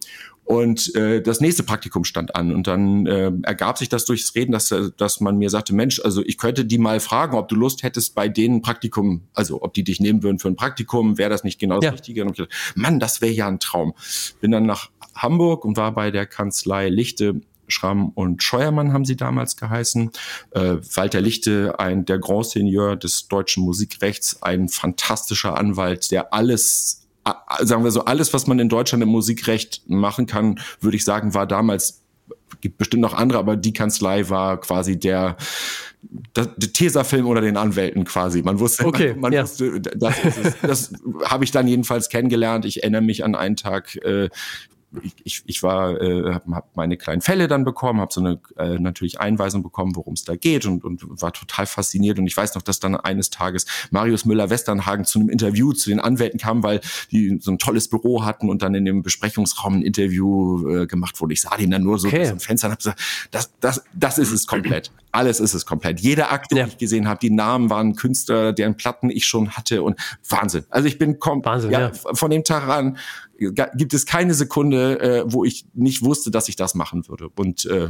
Und 0.45 0.94
äh, 0.95 1.21
das 1.21 1.39
nächste 1.39 1.63
Praktikum 1.63 2.03
stand 2.03 2.35
an. 2.35 2.53
Und 2.53 2.67
dann 2.67 3.05
äh, 3.05 3.31
ergab 3.44 3.77
sich 3.77 3.88
das 3.88 4.03
durchs 4.03 4.35
Reden, 4.35 4.51
dass, 4.51 4.71
äh, 4.71 4.89
dass 4.97 5.21
man 5.21 5.38
mir 5.38 5.50
sagte, 5.50 5.73
Mensch, 5.73 6.01
also 6.03 6.21
ich 6.25 6.38
könnte 6.38 6.65
die 6.65 6.77
mal 6.77 7.00
fragen, 7.00 7.38
ob 7.38 7.47
du 7.47 7.55
Lust 7.55 7.83
hättest 7.83 8.13
bei 8.13 8.27
denen 8.27 8.61
Praktikum, 8.61 9.21
also 9.33 9.61
ob 9.61 9.73
die 9.73 9.85
dich 9.85 10.01
nehmen 10.01 10.21
würden 10.21 10.39
für 10.39 10.50
ein 10.50 10.57
Praktikum, 10.57 11.17
wäre 11.17 11.29
das 11.29 11.45
nicht 11.45 11.59
genau 11.59 11.75
das 11.75 11.85
ja. 11.85 11.91
Richtige. 11.91 12.23
Und 12.23 12.31
ich 12.31 12.38
dachte, 12.38 12.53
Mann, 12.75 13.00
das 13.00 13.21
wäre 13.21 13.31
ja 13.31 13.47
ein 13.47 13.59
Traum. 13.59 13.94
Bin 14.41 14.51
dann 14.51 14.65
nach 14.65 14.89
Hamburg 15.15 15.63
und 15.63 15.77
war 15.77 15.94
bei 15.94 16.11
der 16.11 16.25
Kanzlei 16.25 16.89
Lichte 16.89 17.39
Schramm 17.68 18.10
und 18.10 18.44
Scheuermann 18.44 18.94
haben 18.94 19.06
sie 19.06 19.15
damals 19.15 19.57
geheißen. 19.57 20.12
Äh, 20.51 20.77
Walter 20.95 21.21
Lichte, 21.21 21.80
ein 21.80 22.06
der 22.06 22.19
Grand 22.19 22.45
Seigneur 22.48 22.95
des 22.95 23.27
deutschen 23.27 23.63
Musikrechts, 23.63 24.42
ein 24.42 24.69
fantastischer 24.69 25.57
Anwalt, 25.57 26.12
der 26.12 26.33
alles 26.33 27.00
sagen 27.62 27.86
wir 27.86 27.92
so, 27.92 28.04
alles, 28.04 28.33
was 28.33 28.48
man 28.48 28.60
in 28.60 28.68
Deutschland 28.68 29.01
im 29.01 29.07
Musikrecht 29.07 29.83
machen 29.88 30.25
kann, 30.25 30.60
würde 30.81 30.98
ich 30.98 31.06
sagen, 31.06 31.33
war 31.33 31.48
damals 31.48 32.04
gibt 32.62 32.77
bestimmt 32.77 33.01
noch 33.01 33.13
andere, 33.13 33.39
aber 33.39 33.56
die 33.56 33.74
Kanzlei 33.74 34.30
war 34.30 34.60
quasi 34.60 34.98
der, 34.98 35.36
der, 36.36 36.46
der 36.46 36.72
Tesafilm 36.72 37.27
oder 37.27 37.41
den 37.41 37.58
Anwälten 37.58 38.05
quasi. 38.05 38.41
Man 38.41 38.60
wusste, 38.60 38.86
okay, 38.86 39.10
man, 39.10 39.20
man 39.22 39.34
ja. 39.34 39.43
wusste, 39.43 39.82
das, 39.82 40.15
es. 40.24 40.55
das 40.62 40.93
habe 41.25 41.43
ich 41.43 41.51
dann 41.51 41.67
jedenfalls 41.67 42.10
kennengelernt. 42.10 42.65
Ich 42.65 42.84
erinnere 42.84 43.01
mich 43.01 43.25
an 43.25 43.36
einen 43.36 43.58
Tag, 43.58 43.96
äh, 43.98 44.29
ich, 45.01 45.13
ich, 45.23 45.43
ich 45.45 45.63
war, 45.63 46.00
äh, 46.01 46.33
habe 46.33 46.55
hab 46.55 46.75
meine 46.75 46.97
kleinen 46.97 47.21
Fälle 47.21 47.47
dann 47.47 47.63
bekommen, 47.63 48.00
habe 48.00 48.13
so 48.13 48.21
eine 48.21 48.39
äh, 48.57 48.77
natürlich 48.79 49.19
Einweisung 49.19 49.63
bekommen, 49.63 49.95
worum 49.95 50.13
es 50.13 50.23
da 50.23 50.35
geht 50.35 50.65
und, 50.65 50.83
und 50.83 51.03
war 51.21 51.33
total 51.33 51.65
fasziniert. 51.65 52.19
Und 52.19 52.27
ich 52.27 52.38
weiß 52.38 52.55
noch, 52.55 52.62
dass 52.62 52.79
dann 52.79 52.95
eines 52.95 53.29
Tages 53.29 53.65
Marius 53.91 54.25
Müller-Westernhagen 54.25 55.05
zu 55.05 55.19
einem 55.19 55.29
Interview 55.29 55.73
zu 55.73 55.89
den 55.89 56.00
Anwälten 56.00 56.39
kam, 56.39 56.63
weil 56.63 56.81
die 57.12 57.39
so 57.41 57.51
ein 57.51 57.57
tolles 57.57 57.88
Büro 57.88 58.23
hatten 58.23 58.50
und 58.50 58.62
dann 58.62 58.75
in 58.75 58.85
dem 58.85 59.01
Besprechungsraum 59.01 59.75
ein 59.75 59.81
Interview 59.81 60.67
äh, 60.69 60.88
gemacht 60.88 61.19
wurde. 61.21 61.33
Ich 61.33 61.41
sah 61.41 61.55
den 61.57 61.71
dann 61.71 61.83
nur 61.83 61.97
so 61.97 62.07
okay. 62.07 62.25
zum 62.25 62.39
Fenster 62.39 62.67
und 62.67 62.71
habe 62.73 62.79
gesagt, 62.79 63.01
das, 63.31 63.51
das, 63.59 63.83
das 63.93 64.17
ist 64.17 64.31
es 64.31 64.47
komplett. 64.47 64.91
Alles 65.12 65.39
ist 65.39 65.53
es 65.53 65.65
komplett. 65.65 66.00
Jede 66.00 66.29
Akte, 66.29 66.57
ja. 66.57 66.65
die 66.65 66.71
ich 66.71 66.77
gesehen 66.77 67.07
habe, 67.07 67.19
die 67.19 67.29
Namen 67.29 67.69
waren 67.69 67.95
Künstler, 67.95 68.51
deren 68.51 68.75
Platten 68.75 69.12
ich 69.12 69.25
schon 69.25 69.51
hatte 69.51 69.83
und 69.83 70.00
Wahnsinn. 70.27 70.65
Also 70.69 70.88
ich 70.88 70.97
bin 70.97 71.19
kom 71.19 71.45
Wahnsinn, 71.45 71.71
ja, 71.71 71.79
ja. 71.79 71.91
von 71.91 72.31
dem 72.31 72.43
Tag 72.43 72.67
an 72.67 72.97
gibt 73.51 73.93
es 73.93 74.05
keine 74.05 74.33
Sekunde, 74.33 75.00
äh, 75.00 75.23
wo 75.25 75.43
ich 75.43 75.65
nicht 75.73 76.03
wusste, 76.03 76.31
dass 76.31 76.50
ich 76.50 76.55
das 76.55 76.75
machen 76.75 77.07
würde. 77.07 77.29
Und 77.35 77.65
äh, 77.65 77.89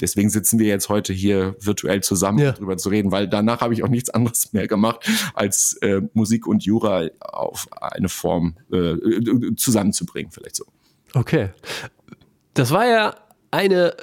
deswegen 0.00 0.30
sitzen 0.30 0.58
wir 0.58 0.66
jetzt 0.66 0.88
heute 0.88 1.12
hier 1.12 1.56
virtuell 1.60 2.02
zusammen, 2.02 2.38
ja. 2.38 2.52
darüber 2.52 2.76
zu 2.76 2.88
reden, 2.88 3.10
weil 3.12 3.28
danach 3.28 3.60
habe 3.60 3.74
ich 3.74 3.82
auch 3.82 3.88
nichts 3.88 4.10
anderes 4.10 4.52
mehr 4.52 4.68
gemacht, 4.68 5.08
als 5.34 5.74
äh, 5.82 6.02
Musik 6.12 6.46
und 6.46 6.64
Jura 6.64 7.08
auf 7.20 7.68
eine 7.80 8.08
Form 8.08 8.56
äh, 8.72 8.96
zusammenzubringen, 9.56 10.30
vielleicht 10.30 10.56
so. 10.56 10.64
Okay. 11.14 11.50
Das 12.54 12.70
war 12.70 12.86
ja 12.86 13.14
eine 13.50 13.94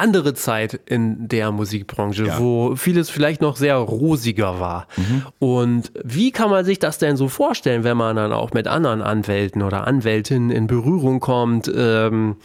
andere 0.00 0.34
Zeit 0.34 0.80
in 0.86 1.28
der 1.28 1.52
Musikbranche, 1.52 2.26
ja. 2.26 2.38
wo 2.38 2.74
vieles 2.74 3.10
vielleicht 3.10 3.40
noch 3.40 3.56
sehr 3.56 3.76
rosiger 3.76 4.58
war. 4.58 4.86
Mhm. 4.96 5.22
Und 5.38 5.92
wie 6.02 6.32
kann 6.32 6.50
man 6.50 6.64
sich 6.64 6.78
das 6.78 6.98
denn 6.98 7.16
so 7.16 7.28
vorstellen, 7.28 7.84
wenn 7.84 7.96
man 7.96 8.16
dann 8.16 8.32
auch 8.32 8.52
mit 8.52 8.66
anderen 8.66 9.02
Anwälten 9.02 9.62
oder 9.62 9.86
Anwältinnen 9.86 10.50
in 10.50 10.66
Berührung 10.66 11.20
kommt, 11.20 11.70
ähm, 11.74 12.36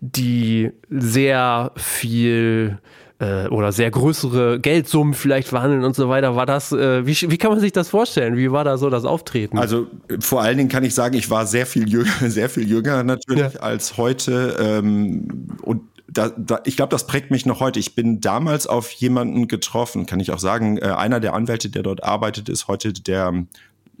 die 0.00 0.70
sehr 0.90 1.72
viel 1.76 2.78
äh, 3.18 3.46
oder 3.48 3.72
sehr 3.72 3.90
größere 3.90 4.60
Geldsummen 4.60 5.14
vielleicht 5.14 5.48
verhandeln 5.48 5.84
und 5.84 5.94
so 5.94 6.08
weiter. 6.08 6.36
War 6.36 6.46
das, 6.46 6.72
äh, 6.72 7.06
wie, 7.06 7.14
wie 7.30 7.38
kann 7.38 7.50
man 7.50 7.60
sich 7.60 7.72
das 7.72 7.88
vorstellen? 7.88 8.36
Wie 8.36 8.50
war 8.50 8.64
da 8.64 8.76
so 8.76 8.90
das 8.90 9.04
Auftreten? 9.04 9.58
Also 9.58 9.86
vor 10.20 10.42
allen 10.42 10.58
Dingen 10.58 10.68
kann 10.68 10.84
ich 10.84 10.94
sagen, 10.94 11.14
ich 11.16 11.30
war 11.30 11.46
sehr 11.46 11.66
viel 11.66 11.88
jünger, 11.88 12.10
sehr 12.28 12.48
viel 12.48 12.68
jünger 12.68 13.02
natürlich 13.04 13.54
ja. 13.54 13.60
als 13.60 13.96
heute. 13.96 14.56
Ähm, 14.60 15.48
und 15.62 15.82
da, 16.14 16.28
da, 16.30 16.60
ich 16.64 16.76
glaube, 16.76 16.90
das 16.90 17.06
prägt 17.06 17.30
mich 17.30 17.44
noch 17.44 17.60
heute. 17.60 17.78
Ich 17.78 17.94
bin 17.94 18.20
damals 18.20 18.66
auf 18.66 18.90
jemanden 18.90 19.48
getroffen, 19.48 20.06
kann 20.06 20.20
ich 20.20 20.30
auch 20.30 20.38
sagen. 20.38 20.78
Äh, 20.78 20.86
einer 20.86 21.20
der 21.20 21.34
Anwälte, 21.34 21.68
der 21.68 21.82
dort 21.82 22.02
arbeitet, 22.02 22.48
ist 22.48 22.68
heute 22.68 22.92
der 22.92 23.44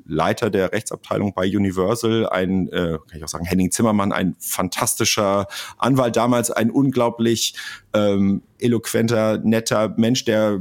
Leiter 0.06 0.50
der 0.50 0.72
Rechtsabteilung 0.72 1.32
bei 1.34 1.46
Universal, 1.46 2.28
ein, 2.28 2.68
äh, 2.68 2.98
kann 3.08 3.16
ich 3.16 3.24
auch 3.24 3.28
sagen, 3.28 3.46
Henning 3.46 3.70
Zimmermann, 3.70 4.12
ein 4.12 4.36
fantastischer 4.38 5.46
Anwalt 5.78 6.16
damals, 6.16 6.50
ein 6.50 6.70
unglaublich 6.70 7.54
ähm, 7.94 8.42
eloquenter, 8.58 9.38
netter 9.38 9.94
Mensch, 9.96 10.24
der 10.24 10.60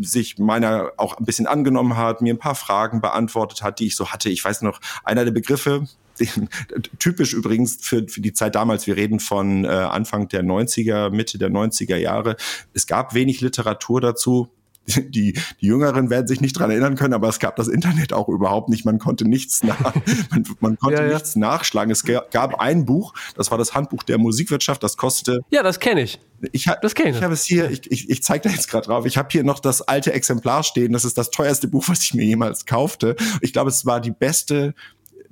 sich 0.00 0.38
meiner 0.38 0.92
auch 0.96 1.18
ein 1.18 1.24
bisschen 1.24 1.46
angenommen 1.46 1.96
hat, 1.96 2.22
mir 2.22 2.34
ein 2.34 2.38
paar 2.38 2.54
Fragen 2.54 3.00
beantwortet 3.00 3.62
hat, 3.62 3.80
die 3.80 3.86
ich 3.86 3.96
so 3.96 4.10
hatte. 4.12 4.30
Ich 4.30 4.44
weiß 4.44 4.62
noch, 4.62 4.80
einer 5.02 5.24
der 5.24 5.32
Begriffe, 5.32 5.86
den, 6.20 6.48
typisch 6.98 7.32
übrigens 7.32 7.78
für, 7.80 8.06
für 8.08 8.20
die 8.20 8.32
Zeit 8.32 8.54
damals, 8.54 8.86
wir 8.86 8.96
reden 8.96 9.20
von 9.20 9.64
äh, 9.64 9.68
Anfang 9.68 10.28
der 10.28 10.42
90er, 10.42 11.10
Mitte 11.10 11.38
der 11.38 11.50
90er 11.50 11.96
Jahre. 11.96 12.36
Es 12.72 12.86
gab 12.86 13.14
wenig 13.14 13.40
Literatur 13.40 14.00
dazu 14.00 14.50
die, 14.86 15.32
die 15.32 15.66
Jüngeren 15.66 16.10
werden 16.10 16.26
sich 16.26 16.40
nicht 16.40 16.58
dran 16.58 16.70
erinnern 16.70 16.94
können, 16.96 17.14
aber 17.14 17.28
es 17.28 17.38
gab 17.38 17.56
das 17.56 17.68
Internet 17.68 18.12
auch 18.12 18.28
überhaupt 18.28 18.68
nicht. 18.68 18.84
Man 18.84 18.98
konnte 18.98 19.26
nichts 19.26 19.62
nach, 19.62 19.94
man, 20.30 20.44
man 20.60 20.78
konnte 20.78 21.02
ja, 21.02 21.08
ja. 21.08 21.14
nichts 21.14 21.36
nachschlagen. 21.36 21.90
Es 21.90 22.04
gab 22.04 22.60
ein 22.60 22.84
Buch, 22.84 23.14
das 23.34 23.50
war 23.50 23.58
das 23.58 23.74
Handbuch 23.74 24.02
der 24.02 24.18
Musikwirtschaft, 24.18 24.82
das 24.82 24.96
kostete. 24.96 25.40
Ja, 25.50 25.62
das 25.62 25.80
kenne 25.80 26.02
ich. 26.02 26.20
Ich, 26.52 26.68
ha 26.68 26.76
das 26.80 26.94
kenn 26.94 27.08
ich. 27.08 27.16
ich 27.16 27.22
habe 27.22 27.32
es 27.32 27.44
hier, 27.44 27.70
ich, 27.70 27.90
ich, 27.90 28.10
ich 28.10 28.22
zeige 28.22 28.48
da 28.48 28.54
jetzt 28.54 28.68
gerade 28.68 28.86
drauf. 28.86 29.06
Ich 29.06 29.16
habe 29.16 29.28
hier 29.30 29.44
noch 29.44 29.60
das 29.60 29.80
alte 29.80 30.12
Exemplar 30.12 30.62
stehen. 30.62 30.92
Das 30.92 31.06
ist 31.06 31.16
das 31.16 31.30
teuerste 31.30 31.68
Buch, 31.68 31.84
was 31.88 32.02
ich 32.02 32.12
mir 32.12 32.24
jemals 32.24 32.66
kaufte. 32.66 33.16
Ich 33.40 33.54
glaube, 33.54 33.70
es 33.70 33.86
war 33.86 34.00
die 34.00 34.10
beste 34.10 34.74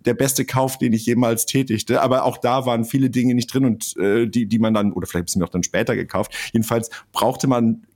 der 0.04 0.14
beste 0.14 0.44
Kauf, 0.44 0.78
den 0.78 0.92
ich 0.92 1.06
jemals 1.06 1.47
tätigte. 1.47 2.02
Aber 2.02 2.25
auch 2.25 2.38
da 2.38 2.66
waren 2.66 2.85
viele 2.85 3.11
Dinge 3.11 3.35
nicht 3.35 3.52
drin 3.52 3.64
und 3.64 3.97
äh, 3.97 4.26
die, 4.26 4.47
die 4.47 4.59
man 4.59 4.75
dann, 4.75 4.92
oder 4.92 5.06
vielleicht 5.06 5.30
sind 5.30 5.40
wir 5.40 5.47
auch 5.47 5.50
dann 5.50 5.62
später 5.62 5.97
gekauft. 5.97 6.35
Jedenfalls 6.52 6.90
brauchte 7.12 7.47
man 7.47 7.87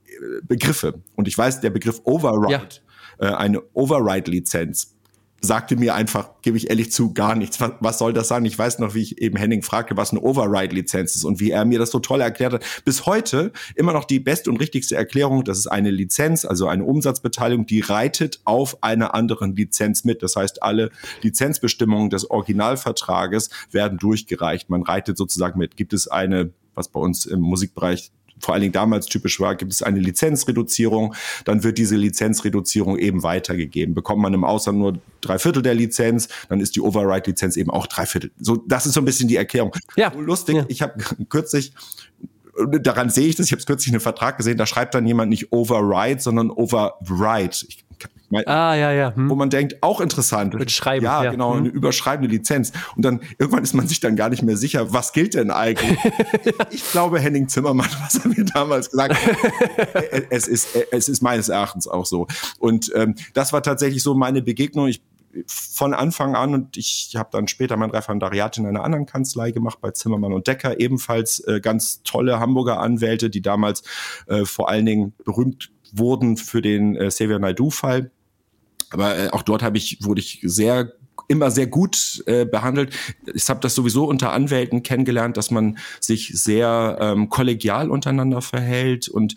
Begriffe. 0.42 1.02
Und 1.14 1.28
ich 1.28 1.36
weiß, 1.36 1.60
der 1.60 1.70
Begriff 1.70 2.00
Override, 2.04 2.68
ja. 3.20 3.30
äh, 3.30 3.34
eine 3.34 3.62
Override-Lizenz, 3.74 4.95
sagte 5.40 5.76
mir 5.76 5.94
einfach, 5.94 6.30
gebe 6.42 6.56
ich 6.56 6.70
ehrlich 6.70 6.92
zu, 6.92 7.12
gar 7.12 7.34
nichts. 7.34 7.60
Was, 7.60 7.72
was, 7.80 7.98
soll 7.98 8.12
das 8.12 8.28
sein? 8.28 8.44
Ich 8.44 8.58
weiß 8.58 8.78
noch, 8.78 8.94
wie 8.94 9.02
ich 9.02 9.20
eben 9.20 9.36
Henning 9.36 9.62
fragte, 9.62 9.96
was 9.96 10.10
eine 10.10 10.20
Override-Lizenz 10.20 11.14
ist 11.16 11.24
und 11.24 11.40
wie 11.40 11.50
er 11.50 11.64
mir 11.64 11.78
das 11.78 11.90
so 11.90 11.98
toll 11.98 12.20
erklärt 12.20 12.54
hat. 12.54 12.64
Bis 12.84 13.06
heute 13.06 13.52
immer 13.74 13.92
noch 13.92 14.04
die 14.04 14.20
beste 14.20 14.50
und 14.50 14.56
richtigste 14.58 14.96
Erklärung, 14.96 15.44
das 15.44 15.58
ist 15.58 15.66
eine 15.66 15.90
Lizenz, 15.90 16.44
also 16.44 16.68
eine 16.68 16.84
Umsatzbeteiligung, 16.84 17.66
die 17.66 17.80
reitet 17.80 18.40
auf 18.44 18.82
einer 18.82 19.14
anderen 19.14 19.54
Lizenz 19.54 20.04
mit. 20.04 20.22
Das 20.22 20.36
heißt, 20.36 20.62
alle 20.62 20.90
Lizenzbestimmungen 21.22 22.10
des 22.10 22.30
Originalvertrages 22.30 23.50
werden 23.70 23.98
durchgereicht. 23.98 24.70
Man 24.70 24.82
reitet 24.82 25.16
sozusagen 25.16 25.58
mit. 25.58 25.76
Gibt 25.76 25.92
es 25.92 26.08
eine 26.08 26.52
was 26.76 26.88
bei 26.88 27.00
uns 27.00 27.26
im 27.26 27.40
Musikbereich 27.40 28.12
vor 28.38 28.54
allen 28.54 28.62
Dingen 28.62 28.72
damals 28.72 29.06
typisch 29.06 29.40
war, 29.40 29.54
gibt 29.54 29.72
es 29.72 29.82
eine 29.82 30.00
Lizenzreduzierung, 30.00 31.14
dann 31.44 31.62
wird 31.62 31.78
diese 31.78 31.96
Lizenzreduzierung 31.96 32.98
eben 32.98 33.22
weitergegeben. 33.22 33.94
Bekommt 33.94 34.22
man 34.22 34.34
im 34.34 34.44
Ausland 34.44 34.78
nur 34.78 34.98
drei 35.20 35.38
Viertel 35.38 35.62
der 35.62 35.74
Lizenz, 35.74 36.28
dann 36.48 36.60
ist 36.60 36.76
die 36.76 36.80
Override-Lizenz 36.80 37.56
eben 37.56 37.70
auch 37.70 37.86
drei 37.86 38.06
Viertel. 38.06 38.30
So, 38.38 38.56
das 38.56 38.86
ist 38.86 38.94
so 38.94 39.00
ein 39.00 39.04
bisschen 39.04 39.28
die 39.28 39.36
Erklärung. 39.36 39.72
Ja. 39.96 40.12
lustig, 40.12 40.56
ja. 40.56 40.64
ich 40.68 40.82
habe 40.82 41.02
kürzlich 41.28 41.72
daran 42.80 43.10
sehe 43.10 43.28
ich 43.28 43.36
das, 43.36 43.46
ich 43.46 43.52
habe 43.52 43.62
kürzlich 43.62 43.92
einen 43.92 44.00
Vertrag 44.00 44.36
gesehen, 44.36 44.56
da 44.56 44.66
schreibt 44.66 44.94
dann 44.94 45.06
jemand 45.06 45.30
nicht 45.30 45.52
override, 45.52 46.20
sondern 46.20 46.50
override. 46.50 47.56
Ich 47.68 47.84
ah, 48.46 48.74
ja, 48.74 48.92
ja. 48.92 49.14
Hm. 49.14 49.30
Wo 49.30 49.34
man 49.34 49.50
denkt, 49.50 49.82
auch 49.82 50.00
interessant. 50.00 50.54
Mit 50.54 50.70
Schreiben. 50.70 51.04
Ja, 51.04 51.24
ja. 51.24 51.30
genau, 51.30 51.52
hm. 51.52 51.60
eine 51.60 51.68
überschreibende 51.68 52.28
Lizenz. 52.28 52.72
Und 52.96 53.04
dann 53.04 53.20
irgendwann 53.38 53.62
ist 53.62 53.74
man 53.74 53.86
sich 53.86 54.00
dann 54.00 54.16
gar 54.16 54.28
nicht 54.28 54.42
mehr 54.42 54.56
sicher, 54.56 54.92
was 54.92 55.12
gilt 55.12 55.34
denn 55.34 55.50
eigentlich? 55.50 55.98
ich 56.70 56.90
glaube, 56.90 57.20
Henning 57.20 57.48
Zimmermann, 57.48 57.88
was 58.00 58.16
er 58.16 58.28
mir 58.28 58.44
damals 58.44 58.90
gesagt 58.90 59.14
hat, 59.14 59.36
es 60.30 60.48
ist, 60.48 60.68
es 60.90 61.08
ist 61.08 61.22
meines 61.22 61.48
Erachtens 61.48 61.86
auch 61.86 62.06
so. 62.06 62.26
Und 62.58 62.90
ähm, 62.94 63.14
das 63.34 63.52
war 63.52 63.62
tatsächlich 63.62 64.02
so 64.02 64.14
meine 64.14 64.42
Begegnung. 64.42 64.88
Ich 64.88 65.02
von 65.46 65.94
Anfang 65.94 66.34
an 66.34 66.54
und 66.54 66.76
ich 66.76 67.14
habe 67.16 67.28
dann 67.32 67.48
später 67.48 67.76
mein 67.76 67.90
Referendariat 67.90 68.58
in 68.58 68.66
einer 68.66 68.84
anderen 68.84 69.06
Kanzlei 69.06 69.50
gemacht 69.50 69.78
bei 69.80 69.90
Zimmermann 69.90 70.32
und 70.32 70.46
Decker, 70.46 70.80
ebenfalls 70.80 71.40
äh, 71.40 71.60
ganz 71.60 72.02
tolle 72.02 72.40
Hamburger 72.40 72.80
Anwälte, 72.80 73.30
die 73.30 73.42
damals 73.42 73.82
äh, 74.26 74.44
vor 74.44 74.68
allen 74.68 74.86
Dingen 74.86 75.14
berühmt 75.24 75.70
wurden 75.92 76.36
für 76.36 76.62
den 76.62 76.96
äh, 76.96 77.08
Xavier 77.08 77.38
Naidoo-Fall. 77.38 78.10
Aber 78.90 79.16
äh, 79.16 79.28
auch 79.30 79.42
dort 79.42 79.62
habe 79.62 79.78
ich, 79.78 79.98
wurde 80.02 80.20
ich 80.20 80.40
sehr 80.42 80.92
immer 81.28 81.50
sehr 81.50 81.66
gut 81.66 82.22
äh, 82.26 82.44
behandelt. 82.44 82.94
Ich 83.34 83.48
habe 83.48 83.60
das 83.60 83.74
sowieso 83.74 84.04
unter 84.04 84.32
Anwälten 84.32 84.82
kennengelernt, 84.82 85.36
dass 85.36 85.50
man 85.50 85.78
sich 86.00 86.30
sehr 86.34 86.98
ähm, 87.00 87.28
kollegial 87.28 87.90
untereinander 87.90 88.42
verhält 88.42 89.08
und 89.08 89.34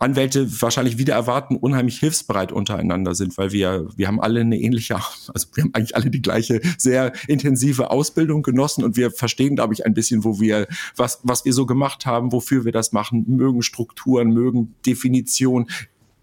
Anwälte 0.00 0.48
wahrscheinlich 0.62 0.96
wieder 0.96 1.14
erwarten, 1.14 1.56
unheimlich 1.56 1.98
hilfsbereit 1.98 2.52
untereinander 2.52 3.14
sind, 3.14 3.36
weil 3.36 3.52
wir, 3.52 3.86
wir 3.96 4.08
haben 4.08 4.20
alle 4.20 4.40
eine 4.40 4.58
ähnliche, 4.58 4.96
also 4.96 5.48
wir 5.54 5.64
haben 5.64 5.74
eigentlich 5.74 5.94
alle 5.94 6.10
die 6.10 6.22
gleiche 6.22 6.60
sehr 6.78 7.12
intensive 7.28 7.90
Ausbildung 7.90 8.42
genossen 8.42 8.82
und 8.82 8.96
wir 8.96 9.10
verstehen, 9.10 9.56
glaube 9.56 9.74
ich, 9.74 9.84
ein 9.84 9.92
bisschen, 9.92 10.24
wo 10.24 10.40
wir, 10.40 10.66
was, 10.96 11.20
was 11.22 11.44
wir 11.44 11.52
so 11.52 11.66
gemacht 11.66 12.06
haben, 12.06 12.32
wofür 12.32 12.64
wir 12.64 12.72
das 12.72 12.92
machen, 12.92 13.24
mögen 13.28 13.62
Strukturen, 13.62 14.30
mögen 14.30 14.74
Definition, 14.86 15.68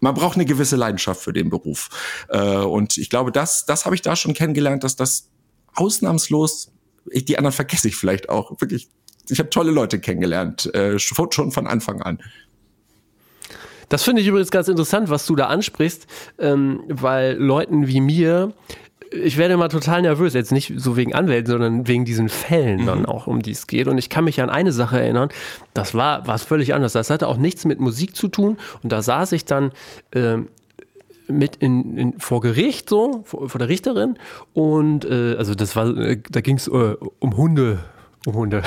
man 0.00 0.14
braucht 0.14 0.36
eine 0.36 0.44
gewisse 0.44 0.76
Leidenschaft 0.76 1.20
für 1.20 1.32
den 1.32 1.48
Beruf. 1.48 1.88
Äh, 2.28 2.58
und 2.58 2.98
ich 2.98 3.10
glaube, 3.10 3.32
das, 3.32 3.64
das 3.64 3.84
habe 3.84 3.94
ich 3.94 4.02
da 4.02 4.16
schon 4.16 4.34
kennengelernt, 4.34 4.82
dass 4.82 4.96
das 4.96 5.30
ausnahmslos, 5.74 6.72
ich, 7.10 7.24
die 7.24 7.38
anderen 7.38 7.54
vergesse 7.54 7.88
ich 7.88 7.96
vielleicht 7.96 8.28
auch, 8.28 8.60
wirklich, 8.60 8.88
ich 9.28 9.38
habe 9.38 9.50
tolle 9.50 9.70
Leute 9.70 10.00
kennengelernt, 10.00 10.72
äh, 10.74 10.98
schon 10.98 11.52
von 11.52 11.66
Anfang 11.66 12.02
an. 12.02 12.18
Das 13.88 14.02
finde 14.02 14.22
ich 14.22 14.28
übrigens 14.28 14.50
ganz 14.50 14.68
interessant, 14.68 15.10
was 15.10 15.26
du 15.26 15.36
da 15.36 15.46
ansprichst, 15.46 16.06
ähm, 16.38 16.82
weil 16.88 17.36
Leuten 17.36 17.86
wie 17.86 18.00
mir 18.00 18.52
ich 19.10 19.36
werde 19.36 19.54
immer 19.54 19.68
total 19.68 20.02
nervös, 20.02 20.34
jetzt 20.34 20.52
nicht 20.52 20.72
so 20.76 20.96
wegen 20.96 21.14
Anwälten, 21.14 21.50
sondern 21.50 21.88
wegen 21.88 22.04
diesen 22.04 22.28
Fällen 22.28 22.86
dann 22.86 23.00
mhm. 23.00 23.06
auch, 23.06 23.26
um 23.26 23.42
die 23.42 23.52
es 23.52 23.66
geht. 23.66 23.88
Und 23.88 23.98
ich 23.98 24.10
kann 24.10 24.24
mich 24.24 24.40
an 24.40 24.50
eine 24.50 24.72
Sache 24.72 25.00
erinnern, 25.00 25.30
das 25.74 25.94
war 25.94 26.26
was 26.26 26.42
völlig 26.42 26.74
anderes. 26.74 26.92
Das 26.92 27.10
hatte 27.10 27.28
auch 27.28 27.36
nichts 27.36 27.64
mit 27.64 27.80
Musik 27.80 28.14
zu 28.14 28.28
tun. 28.28 28.58
Und 28.82 28.92
da 28.92 29.02
saß 29.02 29.32
ich 29.32 29.44
dann 29.44 29.72
äh, 30.12 30.36
mit 31.26 31.56
in, 31.56 31.96
in, 31.96 32.20
vor 32.20 32.40
Gericht 32.40 32.88
so, 32.88 33.22
vor, 33.24 33.48
vor 33.48 33.58
der 33.58 33.68
Richterin. 33.68 34.18
Und 34.52 35.04
äh, 35.04 35.36
also 35.36 35.54
das 35.54 35.76
war, 35.76 35.96
äh, 35.96 36.20
da 36.30 36.40
ging 36.40 36.56
es 36.56 36.68
äh, 36.68 36.96
um 37.18 37.36
Hunde, 37.36 37.78
um 38.26 38.34
Hunde. 38.34 38.62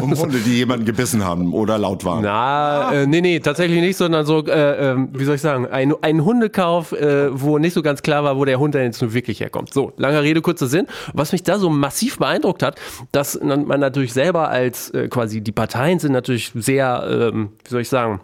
um 0.00 0.16
Hunde, 0.16 0.38
die 0.38 0.56
jemanden 0.58 0.84
gebissen 0.84 1.24
haben 1.24 1.54
oder 1.54 1.78
laut 1.78 2.04
waren. 2.04 2.22
Na, 2.22 2.92
äh, 2.92 3.06
nee, 3.06 3.20
nee, 3.20 3.40
tatsächlich 3.40 3.80
nicht, 3.80 3.96
sondern 3.96 4.26
so, 4.26 4.44
äh, 4.46 4.92
äh, 4.92 4.96
wie 5.12 5.24
soll 5.24 5.36
ich 5.36 5.40
sagen, 5.40 5.66
ein, 5.66 5.94
ein 6.02 6.24
Hundekauf, 6.24 6.92
äh, 6.92 7.28
wo 7.32 7.58
nicht 7.58 7.72
so 7.72 7.82
ganz 7.82 8.02
klar 8.02 8.22
war, 8.22 8.36
wo 8.36 8.44
der 8.44 8.58
Hund 8.58 8.74
denn 8.74 8.84
jetzt 8.84 9.00
nun 9.00 9.14
wirklich 9.14 9.40
herkommt. 9.40 9.72
So, 9.72 9.92
langer 9.96 10.22
Rede, 10.22 10.42
kurzer 10.42 10.66
Sinn. 10.66 10.86
Was 11.14 11.32
mich 11.32 11.42
da 11.42 11.58
so 11.58 11.70
massiv 11.70 12.18
beeindruckt 12.18 12.62
hat, 12.62 12.78
dass 13.12 13.40
man 13.42 13.66
natürlich 13.80 14.12
selber 14.12 14.48
als 14.48 14.90
äh, 14.90 15.08
quasi, 15.08 15.40
die 15.40 15.52
Parteien 15.52 15.98
sind 15.98 16.12
natürlich 16.12 16.52
sehr, 16.54 17.30
ähm, 17.32 17.50
wie 17.64 17.70
soll 17.70 17.80
ich 17.80 17.88
sagen, 17.88 18.20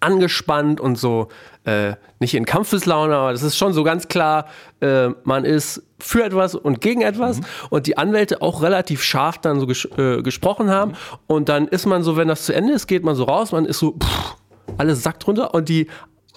angespannt 0.00 0.80
und 0.80 0.98
so 0.98 1.28
äh, 1.66 1.94
nicht 2.20 2.34
in 2.34 2.46
Kampfeslaune, 2.46 3.14
aber 3.14 3.32
das 3.32 3.42
ist 3.42 3.56
schon 3.56 3.72
so 3.72 3.84
ganz 3.84 4.08
klar, 4.08 4.46
äh, 4.80 5.08
man 5.24 5.44
ist 5.44 5.82
für 5.98 6.24
etwas 6.24 6.54
und 6.54 6.80
gegen 6.80 7.02
etwas 7.02 7.40
mhm. 7.40 7.44
und 7.70 7.86
die 7.86 7.98
Anwälte 7.98 8.40
auch 8.40 8.62
relativ 8.62 9.02
scharf 9.02 9.38
dann 9.38 9.60
so 9.60 9.66
ges 9.66 9.84
äh, 9.98 10.22
gesprochen 10.22 10.70
haben 10.70 10.92
mhm. 10.92 10.96
und 11.26 11.48
dann 11.48 11.68
ist 11.68 11.86
man 11.86 12.02
so, 12.02 12.16
wenn 12.16 12.28
das 12.28 12.44
zu 12.44 12.54
Ende 12.54 12.72
ist, 12.72 12.86
geht 12.86 13.04
man 13.04 13.16
so 13.16 13.24
raus, 13.24 13.52
man 13.52 13.66
ist 13.66 13.80
so, 13.80 13.92
pff, 13.92 14.36
alles 14.78 15.02
sackt 15.02 15.26
runter 15.26 15.54
und 15.54 15.68
die 15.68 15.88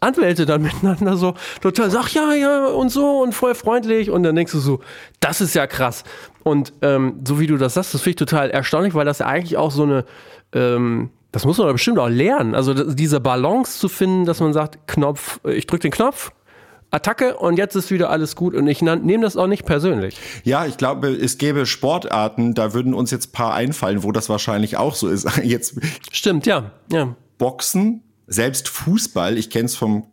Anwälte 0.02 0.46
dann 0.46 0.62
miteinander 0.64 1.16
so 1.16 1.36
total, 1.62 1.92
sag 1.92 2.10
ja, 2.14 2.34
ja 2.34 2.66
und 2.68 2.90
so 2.90 3.22
und 3.22 3.34
voll 3.34 3.54
freundlich 3.54 4.10
und 4.10 4.24
dann 4.24 4.36
denkst 4.36 4.52
du 4.52 4.60
so, 4.60 4.80
das 5.20 5.42
ist 5.42 5.54
ja 5.54 5.68
krass. 5.68 6.04
Und 6.44 6.74
ähm, 6.82 7.20
so 7.28 7.40
wie 7.40 7.48
du 7.48 7.58
das 7.58 7.76
sagst, 7.76 7.94
das 7.94 8.02
finde 8.02 8.12
ich 8.12 8.16
total 8.16 8.50
erstaunlich, 8.50 8.96
weil 8.96 9.06
das 9.06 9.20
ja 9.20 9.28
eigentlich 9.28 9.58
auch 9.58 9.72
so 9.72 9.84
eine 9.84 10.06
ähm, 10.54 11.12
das 11.32 11.46
muss 11.46 11.58
man 11.58 11.66
aber 11.66 11.74
bestimmt 11.74 12.00
auch 12.00 12.10
lernen. 12.10 12.56
Also 12.56 12.74
diese 12.74 13.20
Balance 13.20 13.80
zu 13.80 13.90
finden, 13.90 14.26
dass 14.26 14.40
man 14.40 14.54
sagt, 14.54 14.88
Knopf, 14.88 15.40
äh, 15.46 15.54
ich 15.54 15.68
drücke 15.68 15.84
den 15.84 15.92
Knopf, 15.92 16.32
Attacke 16.92 17.38
und 17.38 17.58
jetzt 17.58 17.76
ist 17.76 17.92
wieder 17.92 18.10
alles 18.10 18.36
gut 18.36 18.56
und 18.56 18.68
ich 18.68 18.82
nehme 18.82 19.22
das 19.22 19.38
auch 19.38 19.46
nicht 19.46 19.64
persönlich. 19.64 20.18
Ja, 20.44 20.66
ich 20.66 20.78
glaube, 20.78 21.10
es 21.10 21.38
gäbe 21.38 21.68
Sportarten, 21.68 22.56
da 22.56 22.74
würden 22.74 22.96
uns 22.96 23.12
jetzt 23.12 23.32
paar 23.32 23.54
einfallen, 23.54 24.04
wo 24.04 24.12
das 24.12 24.28
wahrscheinlich 24.28 24.78
auch 24.78 24.96
so 24.96 25.08
ist. 25.08 25.28
Jetzt 25.44 25.80
Stimmt, 26.12 26.48
ja, 26.48 26.72
ja. 26.92 27.16
Boxen, 27.38 28.04
selbst 28.26 28.70
Fußball, 28.70 29.38
ich 29.38 29.52
kenne 29.52 29.66
es 29.66 29.76
vom 29.76 30.08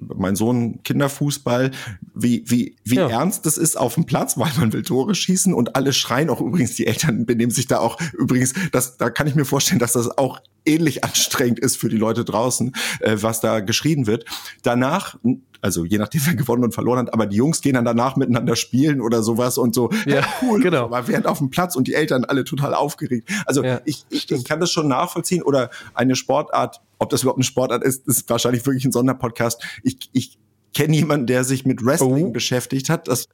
mein 0.00 0.36
Sohn 0.36 0.82
Kinderfußball, 0.82 1.70
wie, 2.14 2.44
wie, 2.46 2.76
wie 2.84 2.96
ja. 2.96 3.08
ernst 3.08 3.46
es 3.46 3.58
ist 3.58 3.76
auf 3.76 3.94
dem 3.94 4.04
Platz, 4.04 4.38
weil 4.38 4.52
man 4.58 4.72
will 4.72 4.82
Tore 4.82 5.14
schießen 5.14 5.54
und 5.54 5.76
alle 5.76 5.92
schreien 5.92 6.30
auch 6.30 6.40
übrigens, 6.40 6.74
die 6.74 6.86
Eltern 6.86 7.26
benehmen 7.26 7.52
sich 7.52 7.66
da 7.66 7.78
auch 7.78 7.98
übrigens, 8.18 8.54
das, 8.72 8.96
da 8.96 9.10
kann 9.10 9.26
ich 9.26 9.34
mir 9.34 9.44
vorstellen, 9.44 9.78
dass 9.78 9.92
das 9.92 10.16
auch 10.18 10.40
ähnlich 10.64 11.04
anstrengend 11.04 11.58
ist 11.58 11.76
für 11.76 11.88
die 11.88 11.96
Leute 11.96 12.24
draußen, 12.24 12.74
äh, 13.00 13.16
was 13.20 13.40
da 13.40 13.60
geschrien 13.60 14.06
wird. 14.06 14.24
Danach 14.62 15.16
also 15.60 15.84
je 15.84 15.98
nachdem, 15.98 16.22
wer 16.26 16.34
gewonnen 16.34 16.64
und 16.64 16.74
verloren 16.74 17.00
hat, 17.00 17.14
aber 17.14 17.26
die 17.26 17.36
Jungs 17.36 17.60
gehen 17.60 17.74
dann 17.74 17.84
danach 17.84 18.16
miteinander 18.16 18.56
spielen 18.56 19.00
oder 19.00 19.22
sowas 19.22 19.58
und 19.58 19.74
so, 19.74 19.90
ja, 20.06 20.22
cool, 20.42 20.60
genau. 20.60 20.84
aber 20.84 21.08
während 21.08 21.26
auf 21.26 21.38
dem 21.38 21.50
Platz 21.50 21.76
und 21.76 21.88
die 21.88 21.94
Eltern 21.94 22.24
alle 22.24 22.44
total 22.44 22.74
aufgeregt. 22.74 23.30
Also 23.46 23.62
ja, 23.62 23.80
ich, 23.84 24.04
ich, 24.10 24.30
ich 24.30 24.44
kann 24.44 24.60
das 24.60 24.70
schon 24.70 24.88
nachvollziehen 24.88 25.42
oder 25.42 25.70
eine 25.94 26.16
Sportart, 26.16 26.80
ob 26.98 27.10
das 27.10 27.22
überhaupt 27.22 27.38
eine 27.38 27.44
Sportart 27.44 27.82
ist, 27.82 28.06
ist 28.06 28.28
wahrscheinlich 28.28 28.64
wirklich 28.66 28.84
ein 28.84 28.92
Sonderpodcast. 28.92 29.62
Ich, 29.82 30.10
ich 30.12 30.38
kenne 30.74 30.96
jemanden, 30.96 31.26
der 31.26 31.44
sich 31.44 31.64
mit 31.64 31.84
Wrestling 31.84 32.26
oh. 32.26 32.30
beschäftigt 32.30 32.88
hat. 32.88 33.08
Das 33.08 33.28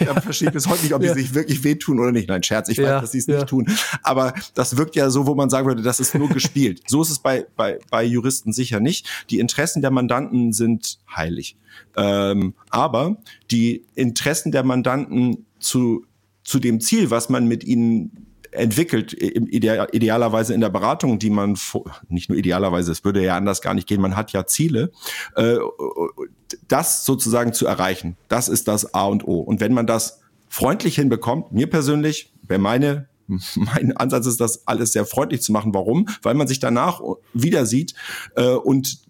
ich 0.00 0.06
verstehe 0.22 0.50
bis 0.50 0.66
heute 0.66 0.82
nicht, 0.82 0.94
ob 0.94 1.02
ja. 1.02 1.14
die 1.14 1.22
sich 1.22 1.34
wirklich 1.34 1.64
wehtun 1.64 1.98
oder 1.98 2.12
nicht. 2.12 2.28
Nein, 2.28 2.42
Scherz, 2.42 2.68
ich 2.68 2.78
ja, 2.78 2.96
weiß, 2.96 3.02
dass 3.02 3.12
sie 3.12 3.18
es 3.18 3.26
ja. 3.26 3.36
nicht 3.36 3.48
tun. 3.48 3.66
Aber 4.02 4.34
das 4.54 4.76
wirkt 4.76 4.96
ja 4.96 5.10
so, 5.10 5.26
wo 5.26 5.34
man 5.34 5.50
sagen 5.50 5.66
würde, 5.66 5.82
das 5.82 6.00
ist 6.00 6.14
nur 6.14 6.28
gespielt. 6.28 6.82
so 6.86 7.02
ist 7.02 7.10
es 7.10 7.18
bei, 7.18 7.46
bei, 7.56 7.78
bei 7.90 8.04
Juristen 8.04 8.52
sicher 8.52 8.80
nicht. 8.80 9.06
Die 9.30 9.38
Interessen 9.38 9.82
der 9.82 9.90
Mandanten 9.90 10.52
sind 10.52 10.98
heilig. 11.14 11.56
Ähm, 11.96 12.54
aber 12.70 13.16
die 13.50 13.84
Interessen 13.94 14.52
der 14.52 14.64
Mandanten 14.64 15.46
zu, 15.58 16.04
zu 16.44 16.58
dem 16.58 16.80
Ziel, 16.80 17.10
was 17.10 17.28
man 17.28 17.46
mit 17.46 17.64
ihnen 17.64 18.25
entwickelt, 18.56 19.12
idealerweise 19.12 20.54
in 20.54 20.60
der 20.60 20.70
Beratung, 20.70 21.18
die 21.18 21.30
man, 21.30 21.58
nicht 22.08 22.28
nur 22.28 22.38
idealerweise, 22.38 22.92
es 22.92 23.04
würde 23.04 23.22
ja 23.22 23.36
anders 23.36 23.60
gar 23.60 23.74
nicht 23.74 23.86
gehen, 23.86 24.00
man 24.00 24.16
hat 24.16 24.32
ja 24.32 24.46
Ziele, 24.46 24.90
äh, 25.34 25.56
das 26.68 27.04
sozusagen 27.04 27.52
zu 27.52 27.66
erreichen, 27.66 28.16
das 28.28 28.48
ist 28.48 28.68
das 28.68 28.94
A 28.94 29.06
und 29.06 29.26
O. 29.26 29.40
Und 29.40 29.60
wenn 29.60 29.72
man 29.72 29.86
das 29.86 30.20
freundlich 30.48 30.96
hinbekommt, 30.96 31.52
mir 31.52 31.68
persönlich, 31.68 32.32
wäre 32.42 32.60
meine 32.60 33.08
mein 33.56 33.96
Ansatz 33.96 34.26
ist, 34.26 34.40
das 34.40 34.66
alles 34.68 34.92
sehr 34.92 35.04
freundlich 35.04 35.42
zu 35.42 35.52
machen. 35.52 35.74
Warum? 35.74 36.08
Weil 36.22 36.34
man 36.34 36.46
sich 36.46 36.60
danach 36.60 37.00
wieder 37.34 37.66
sieht 37.66 37.94
äh, 38.36 38.50
und 38.50 39.00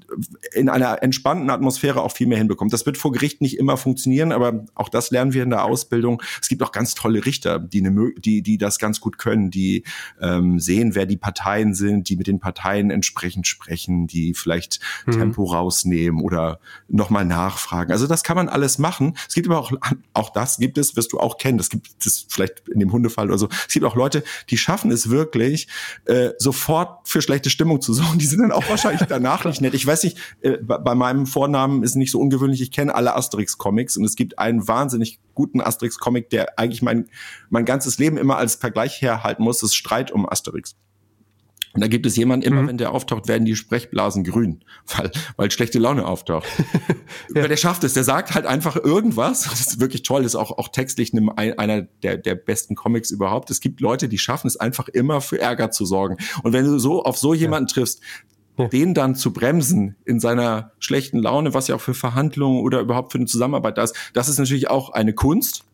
in 0.53 0.69
einer 0.69 1.03
entspannten 1.03 1.51
Atmosphäre 1.51 2.03
auch 2.03 2.13
viel 2.13 2.27
mehr 2.27 2.39
hinbekommt. 2.39 2.73
Das 2.73 2.87
wird 2.87 2.97
vor 2.97 3.13
Gericht 3.13 3.41
nicht 3.41 3.59
immer 3.59 3.77
funktionieren, 3.77 4.33
aber 4.33 4.65
auch 4.75 4.89
das 4.89 5.11
lernen 5.11 5.33
wir 5.33 5.43
in 5.43 5.51
der 5.51 5.65
Ausbildung. 5.65 6.23
Es 6.41 6.49
gibt 6.49 6.63
auch 6.63 6.73
ganz 6.73 6.95
tolle 6.95 7.25
Richter, 7.25 7.59
die, 7.59 7.85
eine, 7.85 8.13
die, 8.19 8.43
die 8.43 8.59
das 8.59 8.79
ganz 8.79 9.01
gut 9.01 9.19
können, 9.19 9.51
die 9.51 9.85
ähm, 10.21 10.59
sehen, 10.59 10.95
wer 10.95 11.07
die 11.07 11.17
Parteien 11.17 11.75
sind, 11.75 12.09
die 12.09 12.17
mit 12.17 12.27
den 12.27 12.41
Parteien 12.41 12.91
entsprechend 12.91 13.47
sprechen, 13.47 14.07
die 14.07 14.35
vielleicht 14.35 14.81
mhm. 15.07 15.13
Tempo 15.13 15.45
rausnehmen 15.45 16.21
oder 16.21 16.61
nochmal 16.89 17.25
nachfragen. 17.25 17.93
Also 17.93 18.07
das 18.07 18.23
kann 18.23 18.37
man 18.37 18.49
alles 18.49 18.79
machen. 18.79 19.17
Es 19.29 19.35
gibt 19.35 19.47
aber 19.49 19.59
auch, 19.59 19.73
auch 20.13 20.31
das 20.31 20.59
gibt 20.59 20.79
es, 20.79 20.97
wirst 20.97 21.13
du 21.13 21.21
auch 21.21 21.39
kennen, 21.39 21.59
das 21.59 21.71
gibt 21.71 22.07
es 22.07 22.27
vielleicht 22.29 22.69
in 22.69 22.81
dem 22.81 22.93
Hundefall 22.93 23.27
oder 23.27 23.39
so. 23.39 23.49
Es 23.67 23.75
gibt 23.75 23.85
auch 23.85 23.97
Leute, 23.97 24.23
die 24.51 24.59
schaffen 24.59 24.91
es 24.91 25.11
wirklich, 25.11 25.69
äh, 26.07 26.31
sofort 26.39 27.09
für 27.09 27.23
schlechte 27.23 27.51
Stimmung 27.51 27.81
zu 27.81 27.93
sorgen. 27.93 28.19
Die 28.19 28.27
sind 28.27 28.41
dann 28.41 28.53
auch 28.53 28.69
wahrscheinlich 28.69 29.03
danach 29.09 29.45
nicht 29.45 29.61
nett. 29.61 29.75
Ich 29.75 29.87
weiß 29.87 29.96
nicht, 30.05 30.19
äh, 30.41 30.59
bei 30.59 30.95
meinem 30.95 31.27
Vornamen 31.27 31.83
ist 31.83 31.97
nicht 31.97 32.11
so 32.11 32.21
ungewöhnlich, 32.21 32.61
ich 32.61 32.71
kenne 32.71 32.95
alle 32.95 33.15
Asterix-Comics 33.15 33.97
und 33.97 34.05
es 34.05 34.17
gibt 34.17 34.39
einen 34.39 34.67
wahnsinnig 34.67 35.21
guten 35.35 35.61
Asterix-Comic, 35.61 36.31
der 36.31 36.59
eigentlich 36.59 36.83
mein, 36.83 37.07
mein 37.51 37.65
ganzes 37.65 37.99
Leben 37.99 38.17
immer 38.17 38.37
als 38.37 38.57
Vergleich 38.57 39.01
herhalten 39.03 39.43
muss, 39.43 39.59
das 39.59 39.75
Streit 39.75 40.11
um 40.11 40.29
Asterix. 40.29 40.77
Und 41.77 41.83
da 41.83 41.89
gibt 41.89 42.07
es 42.07 42.17
jemanden, 42.17 42.47
immer 42.47 42.63
mhm. 42.63 42.69
wenn 42.69 42.79
der 42.79 42.93
auftaucht, 42.93 43.29
werden 43.29 43.45
die 43.45 43.55
Sprechblasen 43.55 44.25
grün, 44.25 44.65
weil, 44.97 45.11
weil 45.37 45.51
schlechte 45.51 45.79
Laune 45.79 46.07
auftaucht. 46.07 46.47
ja. 47.35 47.43
Weil 47.43 47.49
der 47.49 47.59
schafft 47.59 47.85
es, 47.85 47.93
der 47.93 48.03
sagt 48.03 48.35
halt 48.35 48.47
einfach 48.47 48.77
irgendwas. 48.77 49.43
Das 49.43 49.61
ist 49.61 49.79
wirklich 49.79 50.03
toll, 50.03 50.23
das 50.23 50.33
ist 50.33 50.37
auch, 50.37 50.57
auch 50.57 50.69
textlich 50.69 51.13
einer 51.15 51.83
der, 51.83 52.17
der 52.17 52.35
besten 52.35 52.77
Comics 52.77 53.11
überhaupt. 53.11 53.51
Es 53.51 53.61
gibt 53.61 53.83
Leute, 53.83 54.09
die 54.09 54.17
schaffen 54.17 54.47
es 54.47 54.57
einfach 54.57 54.89
immer 54.89 55.21
für 55.21 55.39
Ärger 55.39 55.71
zu 55.71 55.85
sorgen. 55.85 56.17
Und 56.43 56.55
wenn 56.55 56.65
du 56.65 56.79
so 56.79 57.03
auf 57.03 57.19
so 57.19 57.35
jemanden 57.35 57.69
ja. 57.69 57.75
triffst, 57.75 58.01
ja. 58.57 58.69
den 58.69 58.95
dann 58.95 59.15
zu 59.15 59.33
bremsen 59.33 59.97
in 60.05 60.21
seiner 60.21 60.73
schlechten 60.79 61.19
Laune, 61.19 61.55
was 61.55 61.69
ja 61.69 61.77
auch 61.77 61.81
für 61.81 61.95
Verhandlungen 61.95 62.61
oder 62.61 62.81
überhaupt 62.81 63.13
für 63.13 63.19
eine 63.19 63.27
Zusammenarbeit 63.27 63.79
da 63.79 63.85
ist, 63.85 63.97
das 64.15 64.29
ist 64.29 64.39
natürlich 64.39 64.69
auch 64.71 64.91
eine 64.91 65.13
Kunst. 65.13 65.65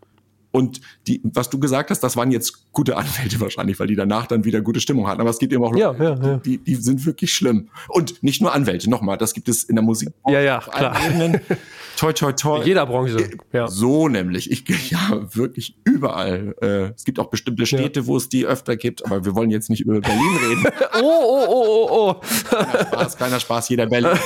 Und 0.53 0.81
die, 1.07 1.21
was 1.25 1.51
du 1.51 1.59
gesagt 1.59 1.91
hast, 1.91 2.01
das 2.01 2.17
waren 2.17 2.31
jetzt 2.31 2.71
gute 2.73 2.97
Anwälte 2.97 3.41
wahrscheinlich, 3.41 3.81
weil 3.81 3.89
die 3.89 3.97
danach 3.97 4.27
dann 4.27 4.45
wieder 4.45 4.61
gute 4.61 4.81
Stimmung 4.81 5.09
hatten. 5.09 5.21
Aber 5.21 5.31
es 5.31 5.39
gibt 5.39 5.53
eben 5.53 5.65
auch 5.65 5.73
Leute, 5.73 5.97
ja, 5.99 6.15
ja, 6.15 6.37
Die, 6.37 6.59
die 6.59 6.75
sind 6.77 7.05
wirklich 7.07 7.33
schlimm. 7.33 7.69
Und 7.89 8.23
nicht 8.23 8.41
nur 8.41 8.53
Anwälte, 8.55 8.89
nochmal, 8.89 9.17
das 9.17 9.35
gibt 9.35 9.49
es 9.49 9.65
in 9.65 9.77
der 9.77 9.83
Musik. 9.83 10.11
Ja, 10.29 10.41
ja, 10.41 10.61
klar. 10.61 10.97
Ebenen. 11.05 11.41
Toi, 11.97 12.13
toi, 12.15 12.33
toi. 12.33 12.61
In 12.61 12.67
jeder 12.67 12.87
Branche. 12.87 13.17
Äh, 13.17 13.37
ja. 13.53 13.69
So 13.69 14.09
nämlich. 14.09 14.51
Ich, 14.51 14.65
ja, 14.91 15.21
wirklich 15.35 15.77
überall. 15.85 16.55
Äh, 16.61 16.95
es 16.97 17.05
gibt 17.05 17.19
auch 17.21 17.27
bestimmte 17.27 17.67
Städte, 17.67 18.01
ja. 18.01 18.07
wo 18.07 18.17
es 18.17 18.29
die 18.29 18.47
öfter 18.47 18.77
gibt, 18.77 19.05
aber 19.05 19.25
wir 19.25 19.35
wollen 19.35 19.51
jetzt 19.51 19.71
nicht 19.71 19.83
über 19.83 20.01
Berlin 20.01 20.37
reden. 20.49 20.65
oh, 20.95 21.05
oh, 21.05 21.47
oh, 21.49 21.89
oh, 21.91 22.11
oh. 22.11 22.21
Keiner 22.49 22.87
Spaß, 22.87 23.19
keiner 23.19 23.41
Spaß. 23.41 23.69
Jeder 23.69 23.87
Berliner, 23.87 24.19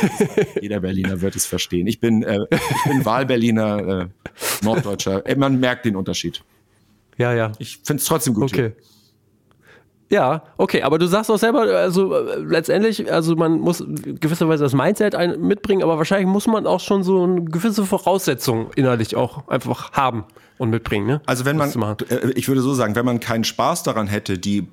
jeder 0.61 0.81
Berliner 0.81 1.21
wird 1.21 1.37
es 1.37 1.45
verstehen. 1.45 1.87
Ich 1.87 2.01
bin, 2.01 2.23
äh, 2.23 2.47
ich 2.51 2.91
bin 2.91 3.05
Wahlberliner, 3.05 3.89
äh, 3.89 4.07
Norddeutscher. 4.65 5.25
Man 5.37 5.61
merkt 5.61 5.85
den 5.85 5.97
Unterschied. 5.97 6.16
Ja, 7.19 7.33
ja. 7.33 7.53
Ich 7.59 7.79
finde 7.79 8.01
es 8.01 8.07
trotzdem 8.07 8.35
gut. 8.35 8.45
Okay. 8.45 8.73
Hier. 8.77 8.77
Ja, 10.09 10.45
okay, 10.57 10.83
aber 10.83 10.99
du 10.99 11.07
sagst 11.07 11.31
auch 11.31 11.39
selber, 11.39 11.63
also 11.63 12.15
äh, 12.15 12.39
letztendlich, 12.39 13.13
also 13.13 13.35
man 13.35 13.59
muss 13.59 13.85
gewisserweise 14.21 14.63
das 14.63 14.73
Mindset 14.73 15.17
ein, 15.17 15.41
mitbringen, 15.41 15.83
aber 15.83 15.99
wahrscheinlich 15.99 16.29
muss 16.29 16.47
man 16.47 16.65
auch 16.67 16.79
schon 16.79 17.03
so 17.03 17.25
eine 17.25 17.45
gewisse 17.45 17.85
Voraussetzung 17.85 18.71
innerlich 18.77 19.17
auch 19.17 19.49
einfach 19.49 19.93
haben 19.93 20.25
und 20.59 20.71
mitbringen. 20.71 21.07
Ne? 21.07 21.21
Also 21.27 21.45
wenn 21.45 21.57
man, 21.57 21.73
äh, 22.09 22.31
ich 22.37 22.47
würde 22.47 22.61
so 22.61 22.73
sagen, 22.73 22.95
wenn 22.95 23.05
man 23.05 23.19
keinen 23.19 23.43
Spaß 23.43 23.83
daran 23.83 24.07
hätte, 24.07 24.39
die 24.39 24.69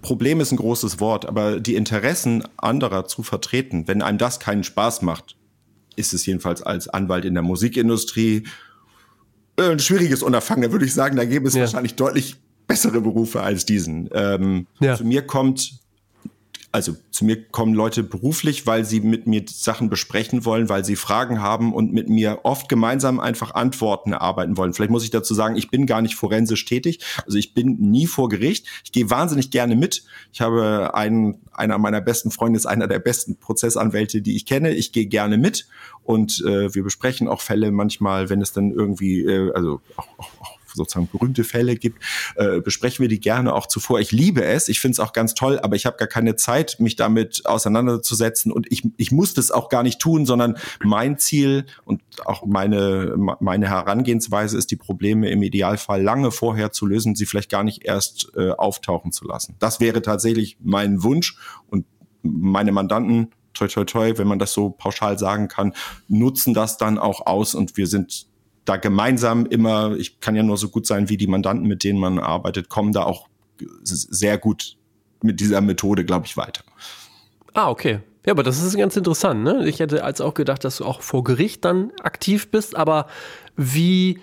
Problem 0.00 0.40
ist 0.40 0.52
ein 0.52 0.56
großes 0.56 1.00
Wort, 1.00 1.26
aber 1.26 1.58
die 1.58 1.74
Interessen 1.74 2.44
anderer 2.56 3.06
zu 3.06 3.24
vertreten, 3.24 3.88
wenn 3.88 4.02
einem 4.02 4.18
das 4.18 4.38
keinen 4.38 4.62
Spaß 4.62 5.02
macht, 5.02 5.36
ist 5.96 6.14
es 6.14 6.24
jedenfalls 6.24 6.62
als 6.62 6.88
Anwalt 6.88 7.24
in 7.24 7.34
der 7.34 7.42
Musikindustrie 7.42 8.36
äh, 8.36 8.42
ein 9.58 9.78
schwieriges 9.78 10.22
Unterfangen. 10.22 10.62
Da 10.62 10.72
würde 10.72 10.84
ich 10.84 10.94
sagen, 10.94 11.16
da 11.16 11.24
gäbe 11.24 11.48
es 11.48 11.54
ja. 11.54 11.62
wahrscheinlich 11.62 11.94
deutlich 11.94 12.36
bessere 12.66 13.00
Berufe 13.00 13.42
als 13.42 13.66
diesen. 13.66 14.08
Ähm, 14.12 14.66
ja. 14.78 14.94
Zu 14.94 15.04
mir 15.04 15.22
kommt, 15.22 15.80
also 16.70 16.94
zu 17.10 17.24
mir 17.24 17.48
kommen 17.48 17.72
Leute 17.72 18.02
beruflich, 18.02 18.66
weil 18.66 18.84
sie 18.84 19.00
mit 19.00 19.26
mir 19.26 19.42
Sachen 19.48 19.88
besprechen 19.88 20.44
wollen, 20.44 20.68
weil 20.68 20.84
sie 20.84 20.96
Fragen 20.96 21.40
haben 21.40 21.72
und 21.72 21.92
mit 21.92 22.10
mir 22.10 22.40
oft 22.44 22.68
gemeinsam 22.68 23.20
einfach 23.20 23.54
Antworten 23.54 24.12
erarbeiten 24.12 24.58
wollen. 24.58 24.74
Vielleicht 24.74 24.90
muss 24.90 25.02
ich 25.02 25.10
dazu 25.10 25.32
sagen, 25.32 25.56
ich 25.56 25.70
bin 25.70 25.86
gar 25.86 26.02
nicht 26.02 26.14
forensisch 26.14 26.66
tätig. 26.66 27.00
Also 27.24 27.38
ich 27.38 27.54
bin 27.54 27.78
nie 27.80 28.06
vor 28.06 28.28
Gericht. 28.28 28.66
Ich 28.84 28.92
gehe 28.92 29.08
wahnsinnig 29.08 29.50
gerne 29.50 29.74
mit. 29.74 30.04
Ich 30.32 30.42
habe 30.42 30.94
einen, 30.94 31.40
einer 31.52 31.78
meiner 31.78 32.02
besten 32.02 32.30
Freunde 32.30 32.58
ist 32.58 32.66
einer 32.66 32.86
der 32.86 32.98
besten 32.98 33.36
Prozessanwälte, 33.36 34.20
die 34.20 34.36
ich 34.36 34.44
kenne. 34.44 34.72
Ich 34.72 34.92
gehe 34.92 35.06
gerne 35.06 35.38
mit 35.38 35.66
und 36.08 36.42
äh, 36.46 36.74
wir 36.74 36.82
besprechen 36.84 37.28
auch 37.28 37.42
Fälle 37.42 37.70
manchmal, 37.70 38.30
wenn 38.30 38.40
es 38.40 38.54
dann 38.54 38.70
irgendwie, 38.70 39.26
äh, 39.26 39.52
also 39.52 39.82
auch, 39.96 40.08
auch, 40.16 40.30
auch 40.40 40.58
sozusagen 40.74 41.06
berühmte 41.12 41.44
Fälle 41.44 41.76
gibt, 41.76 42.02
äh, 42.36 42.62
besprechen 42.62 43.02
wir 43.02 43.10
die 43.10 43.20
gerne 43.20 43.52
auch 43.52 43.66
zuvor. 43.66 44.00
Ich 44.00 44.10
liebe 44.10 44.42
es, 44.42 44.70
ich 44.70 44.80
finde 44.80 44.92
es 44.92 45.00
auch 45.00 45.12
ganz 45.12 45.34
toll, 45.34 45.60
aber 45.62 45.76
ich 45.76 45.84
habe 45.84 45.98
gar 45.98 46.08
keine 46.08 46.34
Zeit, 46.36 46.80
mich 46.80 46.96
damit 46.96 47.44
auseinanderzusetzen 47.44 48.50
und 48.50 48.72
ich, 48.72 48.88
ich 48.96 49.12
muss 49.12 49.34
das 49.34 49.50
auch 49.50 49.68
gar 49.68 49.82
nicht 49.82 50.00
tun, 50.00 50.24
sondern 50.24 50.56
mein 50.82 51.18
Ziel 51.18 51.66
und 51.84 52.00
auch 52.24 52.46
meine, 52.46 53.14
meine 53.40 53.68
Herangehensweise 53.68 54.56
ist, 54.56 54.70
die 54.70 54.76
Probleme 54.76 55.28
im 55.28 55.42
Idealfall 55.42 56.02
lange 56.02 56.30
vorher 56.30 56.72
zu 56.72 56.86
lösen, 56.86 57.16
sie 57.16 57.26
vielleicht 57.26 57.50
gar 57.50 57.64
nicht 57.64 57.84
erst 57.84 58.32
äh, 58.34 58.52
auftauchen 58.52 59.12
zu 59.12 59.26
lassen. 59.26 59.56
Das 59.58 59.78
wäre 59.78 60.00
tatsächlich 60.00 60.56
mein 60.62 61.02
Wunsch 61.02 61.36
und 61.66 61.84
meine 62.22 62.72
Mandanten 62.72 63.28
toi 63.58 63.68
toi 63.68 63.84
toi, 63.84 64.12
wenn 64.16 64.28
man 64.28 64.38
das 64.38 64.52
so 64.52 64.70
pauschal 64.70 65.18
sagen 65.18 65.48
kann, 65.48 65.74
nutzen 66.08 66.54
das 66.54 66.78
dann 66.78 66.98
auch 66.98 67.26
aus 67.26 67.54
und 67.54 67.76
wir 67.76 67.86
sind 67.86 68.26
da 68.64 68.76
gemeinsam 68.76 69.46
immer, 69.46 69.96
ich 69.96 70.20
kann 70.20 70.36
ja 70.36 70.42
nur 70.42 70.58
so 70.58 70.68
gut 70.68 70.86
sein 70.86 71.08
wie 71.08 71.16
die 71.16 71.26
Mandanten, 71.26 71.66
mit 71.66 71.84
denen 71.84 71.98
man 71.98 72.18
arbeitet, 72.18 72.68
kommen 72.68 72.92
da 72.92 73.04
auch 73.04 73.28
sehr 73.82 74.38
gut 74.38 74.76
mit 75.22 75.40
dieser 75.40 75.60
Methode, 75.60 76.04
glaube 76.04 76.26
ich, 76.26 76.36
weiter. 76.36 76.62
Ah, 77.54 77.70
okay. 77.70 78.00
Ja, 78.26 78.32
aber 78.32 78.42
das 78.42 78.62
ist 78.62 78.76
ganz 78.76 78.96
interessant. 78.96 79.42
Ne? 79.42 79.66
Ich 79.66 79.80
hätte 79.80 80.04
als 80.04 80.20
auch 80.20 80.34
gedacht, 80.34 80.64
dass 80.64 80.76
du 80.76 80.84
auch 80.84 81.00
vor 81.00 81.24
Gericht 81.24 81.64
dann 81.64 81.92
aktiv 82.02 82.50
bist, 82.50 82.76
aber 82.76 83.06
wie, 83.56 84.18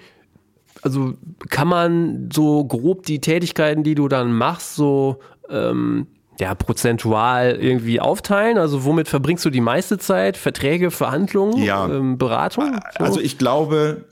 also 0.84 1.16
kann 1.50 1.68
man 1.68 2.30
so 2.32 2.64
grob 2.66 3.06
die 3.06 3.20
Tätigkeiten, 3.20 3.84
die 3.84 3.96
du 3.96 4.08
dann 4.08 4.32
machst, 4.32 4.76
so 4.76 5.20
ähm, 5.50 6.08
ja, 6.40 6.56
prozentual 6.56 7.58
irgendwie 7.60 8.00
aufteilen? 8.00 8.58
Also 8.58 8.84
womit 8.84 9.08
verbringst 9.08 9.46
du 9.46 9.50
die 9.50 9.62
meiste 9.62 9.98
Zeit? 9.98 10.38
Verträge, 10.38 10.92
Verhandlungen, 10.92 11.64
ja. 11.64 11.88
ähm, 11.88 12.18
Beratung? 12.18 12.80
So? 12.98 13.04
Also 13.04 13.20
ich 13.20 13.38
glaube, 13.38 14.06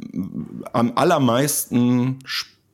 am 0.72 0.94
allermeisten 0.96 2.20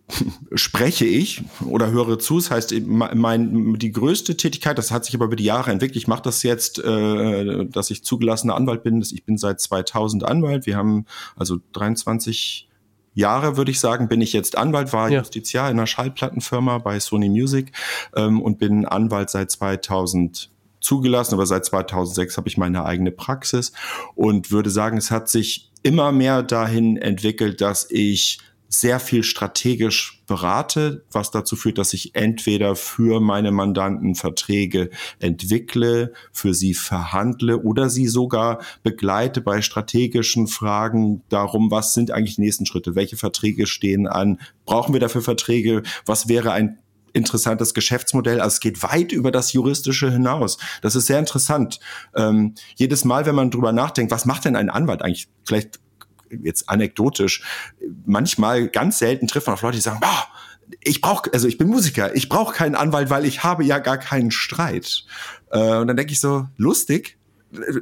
spreche 0.54 1.06
ich 1.06 1.44
oder 1.66 1.92
höre 1.92 2.20
zu. 2.20 2.38
Das 2.38 2.52
heißt, 2.52 2.74
mein, 2.88 3.76
die 3.76 3.92
größte 3.92 4.38
Tätigkeit, 4.38 4.78
das 4.78 4.92
hat 4.92 5.06
sich 5.06 5.16
aber 5.16 5.26
über 5.26 5.36
die 5.36 5.44
Jahre 5.44 5.72
entwickelt. 5.72 5.98
Ich 5.98 6.08
mache 6.08 6.24
das 6.24 6.44
jetzt, 6.44 6.80
äh, 6.80 7.66
dass 7.66 7.90
ich 7.90 8.04
zugelassener 8.04 8.56
Anwalt 8.56 8.84
bin. 8.84 9.02
Ich 9.02 9.26
bin 9.26 9.38
seit 9.38 9.60
2000 9.60 10.24
Anwalt. 10.24 10.66
Wir 10.66 10.78
haben 10.78 11.06
also 11.36 11.58
23 11.74 12.69
Jahre, 13.14 13.58
würde 13.58 13.72
ich 13.72 13.80
sagen, 13.80 14.08
bin 14.08 14.22
ich 14.22 14.34
jetzt 14.34 14.58
Anwalt, 14.58 14.94
war 14.94 15.10
ja. 15.10 15.20
Justiziar 15.20 15.70
in 15.70 15.78
einer 15.78 15.88
Schallplattenfirma 15.88 16.78
bei 16.78 17.00
Sony 17.00 17.30
Music 17.30 17.72
ähm, 18.16 18.42
und 18.42 18.60
bin 18.60 18.86
Anwalt 18.86 19.30
seit 19.30 19.52
2000 19.52 20.50
zugelassen, 20.82 21.34
aber 21.34 21.46
seit 21.46 21.66
2006 21.66 22.38
habe 22.38 22.48
ich 22.48 22.58
meine 22.58 22.86
eigene 22.86 23.12
Praxis 23.12 23.74
und 24.16 24.52
würde 24.52 24.70
sagen, 24.70 24.98
es 24.98 25.12
hat 25.12 25.30
sich 25.30 25.72
immer 25.84 26.12
mehr 26.12 26.44
dahin 26.44 26.98
entwickelt, 26.98 27.62
dass 27.62 27.90
ich 27.90 28.40
sehr 28.70 29.00
viel 29.00 29.24
strategisch 29.24 30.22
berate, 30.28 31.04
was 31.12 31.32
dazu 31.32 31.56
führt, 31.56 31.80
dass 31.80 31.94
ich 31.94 32.14
entweder 32.14 32.76
für 32.76 33.20
meine 33.20 33.52
Mandanten 33.52 34.14
Verträge 34.14 34.92
entwickle, 35.18 36.14
für 36.32 36.54
sie 36.54 36.76
verhandle 36.76 37.64
oder 37.64 37.90
sie 37.90 38.08
sogar 38.08 38.62
begleite 38.84 39.42
bei 39.42 39.64
strategischen 39.64 40.48
Fragen 40.48 41.24
darum, 41.30 41.72
was 41.72 41.96
sind 41.96 42.12
eigentlich 42.12 42.36
die 42.36 42.42
nächsten 42.42 42.68
Schritte, 42.68 42.96
welche 42.96 43.18
Verträge 43.18 43.66
stehen 43.66 44.08
an, 44.08 44.40
brauchen 44.66 44.94
wir 44.94 45.00
dafür 45.00 45.24
Verträge, 45.24 45.82
was 46.06 46.30
wäre 46.30 46.52
ein 46.52 46.78
interessantes 47.12 47.74
Geschäftsmodell. 47.74 48.40
Also 48.40 48.56
es 48.56 48.60
geht 48.60 48.84
weit 48.84 49.12
über 49.12 49.32
das 49.32 49.52
Juristische 49.54 50.12
hinaus. 50.12 50.60
Das 50.84 50.96
ist 50.96 51.08
sehr 51.08 51.18
interessant. 51.18 51.80
Ähm, 52.16 52.54
jedes 52.76 53.04
Mal, 53.04 53.26
wenn 53.26 53.34
man 53.34 53.50
drüber 53.50 53.72
nachdenkt, 53.72 54.12
was 54.12 54.26
macht 54.26 54.46
denn 54.46 54.56
ein 54.56 54.70
Anwalt 54.70 55.02
eigentlich? 55.02 55.28
Vielleicht 55.44 55.80
jetzt 56.44 56.70
anekdotisch, 56.70 57.44
manchmal 58.06 58.68
ganz 58.68 59.00
selten 59.00 59.28
trifft 59.28 59.48
man 59.48 59.54
auf 59.56 59.62
Leute, 59.62 59.78
die 59.78 59.82
sagen, 59.82 60.00
boah, 60.00 60.28
ich 60.84 61.02
brauche, 61.02 61.32
also 61.34 61.48
ich 61.48 61.58
bin 61.58 61.68
Musiker, 61.68 62.16
ich 62.16 62.30
brauche 62.30 62.54
keinen 62.54 62.76
Anwalt, 62.76 63.10
weil 63.10 63.26
ich 63.26 63.44
habe 63.44 63.64
ja 63.64 63.80
gar 63.80 63.98
keinen 63.98 64.32
Streit. 64.32 65.06
Äh, 65.52 65.78
und 65.78 65.88
dann 65.88 65.98
denke 65.98 66.14
ich 66.14 66.20
so, 66.20 66.48
lustig, 66.58 67.18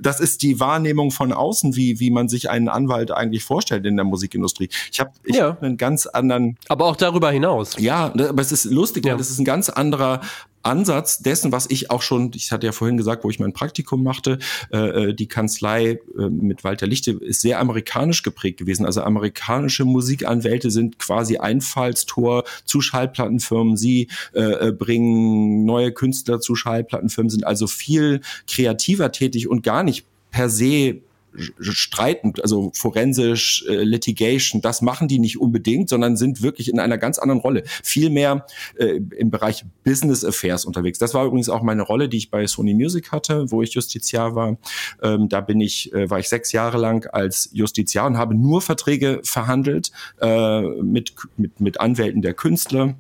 das 0.02 0.20
ist 0.20 0.42
die 0.44 0.60
Wahrnehmung 0.60 1.12
von 1.12 1.34
außen, 1.34 1.76
wie, 1.76 2.00
wie 2.00 2.10
man 2.10 2.30
sich 2.30 2.50
einen 2.50 2.70
Anwalt 2.70 3.12
eigentlich 3.12 3.44
vorstellt 3.44 3.86
in 3.86 3.98
der 3.98 4.06
Musikindustrie. 4.06 4.70
Ich 4.92 5.00
habe 5.00 5.12
ja. 5.26 5.50
hab 5.50 5.64
einen 5.64 5.78
ganz 5.78 6.06
anderen. 6.06 6.58
Aber 6.70 6.86
auch 6.86 6.96
darüber 6.96 7.32
hinaus. 7.32 7.76
Ja, 7.78 8.06
aber 8.14 8.42
es 8.42 8.52
ist 8.52 8.66
lustig, 8.66 9.06
ja. 9.06 9.12
weil 9.12 9.18
das 9.18 9.30
ist 9.30 9.40
ein 9.40 9.46
ganz 9.46 9.70
anderer 9.70 10.22
Ansatz 10.68 11.20
dessen, 11.20 11.52
was 11.52 11.70
ich 11.70 11.90
auch 11.90 12.02
schon, 12.02 12.32
ich 12.36 12.52
hatte 12.52 12.66
ja 12.66 12.72
vorhin 12.72 12.98
gesagt, 12.98 13.24
wo 13.24 13.30
ich 13.30 13.40
mein 13.40 13.54
Praktikum 13.54 14.04
machte, 14.04 14.40
äh, 14.72 14.78
äh, 14.78 15.14
die 15.14 15.28
Kanzlei 15.28 16.00
äh, 16.18 16.30
mit 16.30 16.64
Walter 16.64 16.86
Lichte 16.86 17.12
ist 17.12 17.42
sehr 17.42 17.60
amerikanisch 17.60 18.24
geprägt 18.24 18.60
gewesen. 18.60 18.86
Also 18.86 19.02
amerikanische 19.02 19.86
Musikanwälte 19.86 20.70
sind 20.70 21.00
quasi 21.00 21.38
Einfallstor 21.38 22.44
zu 22.66 22.82
Schallplattenfirmen. 22.82 23.78
Sie 23.78 24.10
äh, 24.34 24.68
äh 24.68 24.72
bringen 24.72 25.66
neue 25.66 25.92
Künstler 25.92 26.40
zu 26.40 26.56
Schallplattenfirmen, 26.56 27.30
sind 27.30 27.48
also 27.48 27.68
viel 27.68 28.22
kreativer 28.48 29.12
tätig 29.12 29.48
und 29.48 29.64
gar 29.64 29.84
nicht 29.84 30.06
per 30.32 30.50
se 30.50 31.02
streiten, 31.60 32.34
also 32.42 32.72
forensisch, 32.74 33.66
äh, 33.68 33.84
Litigation, 33.84 34.62
das 34.62 34.82
machen 34.82 35.08
die 35.08 35.20
nicht 35.20 35.40
unbedingt, 35.40 35.90
sondern 35.90 36.18
sind 36.18 36.42
wirklich 36.42 36.70
in 36.70 36.80
einer 36.80 36.98
ganz 36.98 37.20
anderen 37.20 37.42
Rolle. 37.42 37.64
Viel 37.84 38.10
mehr 38.10 38.46
äh, 38.78 39.00
im 39.18 39.32
Bereich 39.32 39.66
Business 39.84 40.24
Affairs 40.24 40.66
unterwegs. 40.66 41.00
Das 41.00 41.14
war 41.14 41.26
übrigens 41.26 41.50
auch 41.50 41.62
meine 41.62 41.82
Rolle, 41.82 42.10
die 42.10 42.18
ich 42.18 42.32
bei 42.32 42.48
Sony 42.48 42.74
Music 42.74 43.12
hatte, 43.12 43.52
wo 43.52 43.62
ich 43.62 43.74
Justiziar 43.74 44.36
war. 44.36 44.58
Ähm, 45.02 45.30
da 45.30 45.42
bin 45.42 45.62
ich, 45.62 45.94
äh, 45.94 46.10
war 46.10 46.20
ich 46.20 46.30
sechs 46.30 46.52
Jahre 46.52 46.78
lang 46.78 47.08
als 47.08 47.50
Justiziar 47.54 48.08
und 48.08 48.18
habe 48.18 48.36
nur 48.36 48.62
Verträge 48.62 49.22
verhandelt 49.24 49.92
äh, 50.22 50.62
mit, 50.62 51.14
mit, 51.38 51.60
mit 51.60 51.80
Anwälten 51.80 52.22
der 52.22 52.34
Künstler 52.34 52.96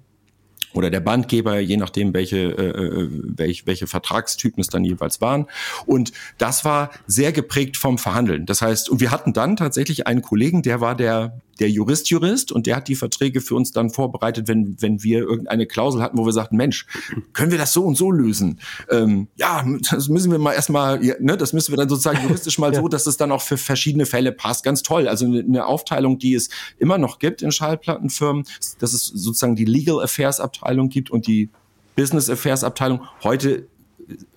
oder 0.77 0.89
der 0.89 0.99
Bandgeber, 0.99 1.59
je 1.59 1.77
nachdem, 1.77 2.13
welche, 2.13 2.37
äh, 2.37 2.69
äh, 2.69 3.09
welche, 3.11 3.65
welche 3.65 3.87
Vertragstypen 3.87 4.61
es 4.61 4.67
dann 4.67 4.83
jeweils 4.83 5.21
waren. 5.21 5.47
Und 5.85 6.11
das 6.37 6.63
war 6.63 6.91
sehr 7.07 7.31
geprägt 7.31 7.77
vom 7.77 7.97
Verhandeln. 7.97 8.45
Das 8.45 8.61
heißt, 8.61 8.89
und 8.89 9.01
wir 9.01 9.11
hatten 9.11 9.33
dann 9.33 9.55
tatsächlich 9.55 10.07
einen 10.07 10.21
Kollegen, 10.21 10.61
der 10.61 10.81
war 10.81 10.95
der 10.95 11.41
der 11.59 11.69
Jurist 11.69 12.09
Jurist 12.09 12.51
und 12.51 12.67
der 12.67 12.75
hat 12.75 12.87
die 12.87 12.95
Verträge 12.95 13.41
für 13.41 13.55
uns 13.55 13.71
dann 13.71 13.89
vorbereitet, 13.89 14.47
wenn, 14.47 14.81
wenn 14.81 15.03
wir 15.03 15.19
irgendeine 15.19 15.65
Klausel 15.65 16.01
hatten, 16.01 16.17
wo 16.17 16.25
wir 16.25 16.33
sagten, 16.33 16.57
Mensch, 16.57 16.85
können 17.33 17.51
wir 17.51 17.57
das 17.57 17.73
so 17.73 17.83
und 17.83 17.95
so 17.95 18.11
lösen? 18.11 18.59
Ähm, 18.89 19.27
ja, 19.35 19.65
das 19.91 20.07
müssen 20.09 20.31
wir 20.31 20.39
mal 20.39 20.53
erstmal, 20.53 21.03
ja, 21.03 21.15
ne, 21.19 21.37
das 21.37 21.53
müssen 21.53 21.71
wir 21.71 21.77
dann 21.77 21.89
sozusagen 21.89 22.21
juristisch 22.23 22.59
mal 22.59 22.73
ja. 22.73 22.79
so, 22.79 22.87
dass 22.87 23.07
es 23.07 23.17
dann 23.17 23.31
auch 23.31 23.41
für 23.41 23.57
verschiedene 23.57 24.05
Fälle 24.05 24.31
passt. 24.31 24.63
Ganz 24.63 24.83
toll. 24.83 25.07
Also 25.07 25.25
eine 25.25 25.65
Aufteilung, 25.65 26.19
die 26.19 26.35
es 26.35 26.49
immer 26.77 26.97
noch 26.97 27.19
gibt 27.19 27.41
in 27.41 27.51
Schallplattenfirmen, 27.51 28.43
dass 28.79 28.93
es 28.93 29.07
sozusagen 29.07 29.55
die 29.55 29.65
Legal 29.65 30.01
Affairs 30.01 30.39
Abteilung 30.39 30.66
gibt 30.89 31.09
und 31.09 31.27
die 31.27 31.49
Business 31.95 32.29
Affairs 32.29 32.63
Abteilung. 32.63 33.01
Heute 33.23 33.67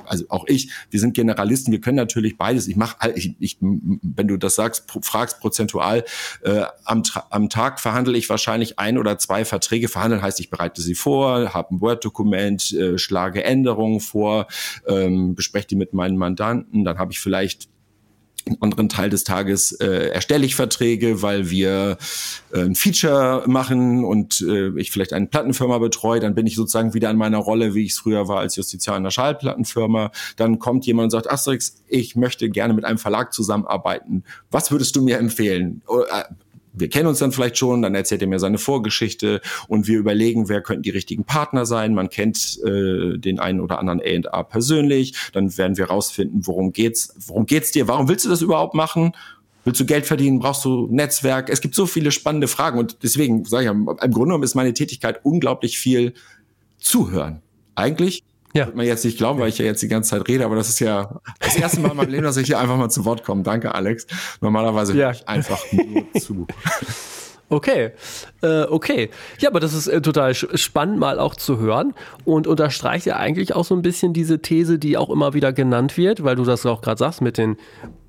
also 0.05 0.25
auch 0.29 0.45
ich, 0.49 0.71
wir 0.91 1.01
sind 1.01 1.15
Generalisten, 1.15 1.73
wir 1.73 1.81
können 1.81 1.97
natürlich 1.97 2.37
beides. 2.37 2.67
Ich 2.69 2.77
mache, 2.77 3.13
ich, 3.15 3.35
ich, 3.39 3.59
wenn 3.61 4.29
du 4.29 4.37
das 4.37 4.57
sagst, 4.57 4.91
fragst 5.03 5.41
prozentual, 5.41 6.05
äh, 6.43 6.65
am, 6.85 7.03
am 7.31 7.49
Tag 7.49 7.81
verhandle 7.81 8.19
ich 8.19 8.29
wahrscheinlich 8.29 8.79
ein 8.79 8.99
oder 8.99 9.19
zwei 9.19 9.45
Verträge. 9.45 9.89
Verhandeln 9.89 10.23
heißt, 10.23 10.41
ich 10.41 10.51
bereite 10.51 10.83
sie 10.83 10.95
vor, 10.95 11.55
habe 11.55 11.75
ein 11.75 11.81
Word-Dokument, 11.81 12.73
äh, 12.73 12.99
schlage 12.99 13.45
Änderungen 13.45 14.01
vor, 14.01 14.47
ähm, 14.87 15.35
bespreche 15.35 15.69
die 15.69 15.77
mit 15.77 15.93
meinen 15.93 16.17
Mandanten, 16.17 16.85
dann 16.85 16.99
habe 16.99 17.13
ich 17.13 17.21
vielleicht 17.21 17.69
einen 18.47 18.61
anderen 18.63 18.89
Teil 18.89 19.11
des 19.11 19.25
Tages 19.25 19.73
äh, 19.73 20.09
erstelle 20.09 20.47
ich 20.47 20.55
Verträge, 20.55 21.23
weil 21.23 21.51
wir 21.51 21.99
äh, 22.53 22.61
ein 22.61 22.75
Feature 22.75 23.45
machen 23.47 24.05
und 24.05 24.41
äh, 24.43 24.69
ich 24.79 24.91
vielleicht 24.91 25.13
eine 25.13 25.27
Plattenfirma 25.27 25.79
betreue, 25.79 26.21
dann 26.21 26.35
bin 26.35 26.47
ich 26.47 26.57
sozusagen 26.57 26.95
wieder 26.95 27.11
an 27.11 27.17
meiner 27.17 27.39
Rolle, 27.39 27.75
wie 27.75 27.85
ich 27.85 27.93
es 27.93 27.99
früher 27.99 28.29
war 28.29 28.41
als 28.41 28.57
Justiziar 28.57 28.97
in 28.97 29.03
einer 29.03 29.11
Schallplattenfirma. 29.11 30.11
Dann 30.37 30.59
kommt 30.59 30.87
jemand 30.87 31.07
und 31.07 31.11
sagt, 31.11 31.31
Asterix, 31.31 31.83
ich 31.89 32.17
möchte 32.17 32.51
gerne 32.51 32.75
mit 32.75 32.85
einem 32.85 32.99
Verlag 32.99 33.33
zusammenarbeiten. 33.33 34.25
Was 34.51 34.71
würdest 34.71 34.97
du 34.97 35.03
mir 35.03 35.19
empfehlen? 35.19 35.83
Äh, 35.89 36.25
wir 36.73 36.89
kennen 36.89 37.09
uns 37.09 37.19
dann 37.19 37.33
vielleicht 37.33 37.59
schon, 37.59 37.83
dann 37.83 37.95
erzählt 37.95 38.23
er 38.23 38.29
mir 38.29 38.39
seine 38.39 38.59
Vorgeschichte 38.59 39.41
und 39.69 39.89
wir 39.89 39.99
überlegen, 39.99 40.49
wer 40.49 40.63
könnten 40.63 40.83
die 40.83 40.91
richtigen 40.91 41.25
Partner 41.25 41.67
sein. 41.67 41.95
Man 41.95 42.11
kennt 42.11 42.61
äh, 42.65 43.19
den 43.19 43.39
einen 43.39 43.61
oder 43.61 43.79
anderen 43.79 44.01
A&A 44.01 44.43
persönlich, 44.43 45.15
dann 45.33 45.57
werden 45.59 45.77
wir 45.77 45.87
rausfinden, 45.87 46.47
worum 46.47 46.73
geht's, 46.73 47.15
worum 47.27 47.47
geht's 47.47 47.73
dir, 47.73 47.89
warum 47.89 48.09
willst 48.09 48.25
du 48.25 48.29
das 48.29 48.43
überhaupt 48.43 48.75
machen? 48.75 49.13
Willst 49.65 49.81
du 49.81 49.85
Geld 49.85 50.07
verdienen? 50.07 50.39
Brauchst 50.39 50.65
du 50.65 50.89
Netzwerk? 50.91 51.51
Es 51.51 51.61
gibt 51.61 51.75
so 51.75 51.85
viele 51.85 52.13
spannende 52.13 52.49
Fragen 52.49 52.79
und 52.79 53.03
deswegen 53.03 53.45
sage 53.45 53.67
ich, 53.67 53.71
im 53.71 53.85
Grunde 53.85 54.11
genommen 54.11 54.45
ist 54.45 54.55
meine 54.55 54.73
Tätigkeit 54.73 55.21
unglaublich 55.23 55.79
viel 55.79 56.15
zuhören. 56.79 57.43
Eigentlich 57.75 58.23
ja. 58.55 58.67
Wird 58.67 58.77
man 58.77 58.87
jetzt 58.87 59.05
nicht 59.05 59.19
glauben, 59.19 59.39
weil 59.39 59.49
ich 59.49 59.59
ja 59.59 59.65
jetzt 59.65 59.83
die 59.83 59.89
ganze 59.89 60.11
Zeit 60.11 60.29
rede, 60.29 60.45
aber 60.45 60.57
das 60.57 60.69
ist 60.69 60.81
ja 60.81 61.21
das 61.39 61.57
erste 61.57 61.81
Mal 61.81 61.93
in 61.93 61.97
meinem 61.97 62.11
Leben, 62.11 62.25
dass 62.25 62.37
ich 62.37 62.47
hier 62.47 62.59
einfach 62.59 62.77
mal 62.77 62.89
zu 62.89 63.05
Wort 63.05 63.23
komme. 63.23 63.43
Danke, 63.43 63.75
Alex. 63.75 64.07
Normalerweise 64.41 64.97
ja. 64.97 65.07
höre 65.07 65.13
ich 65.13 65.29
einfach 65.29 65.61
nur 65.73 66.05
zu. 66.21 66.47
Okay, 67.53 67.91
äh, 68.43 68.63
okay. 68.63 69.11
Ja, 69.41 69.51
aber 69.51 69.59
das 69.59 69.75
ist 69.75 69.89
äh, 69.89 70.01
total 70.01 70.35
spannend 70.35 71.01
mal 71.01 71.19
auch 71.19 71.35
zu 71.35 71.59
hören 71.59 71.95
und 72.25 72.47
unterstreicht 72.47 73.07
ja 73.07 73.17
eigentlich 73.17 73.57
auch 73.57 73.65
so 73.65 73.75
ein 73.75 73.83
bisschen 73.83 74.13
diese 74.13 74.39
These, 74.41 74.79
die 74.79 74.97
auch 74.97 75.11
immer 75.11 75.35
wieder 75.35 75.53
genannt 75.53 75.97
wird, 75.97 76.23
weil 76.23 76.37
du 76.37 76.45
das 76.45 76.65
auch 76.65 76.81
gerade 76.81 76.99
sagst 76.99 77.23
mit 77.23 77.39
den, 77.39 77.57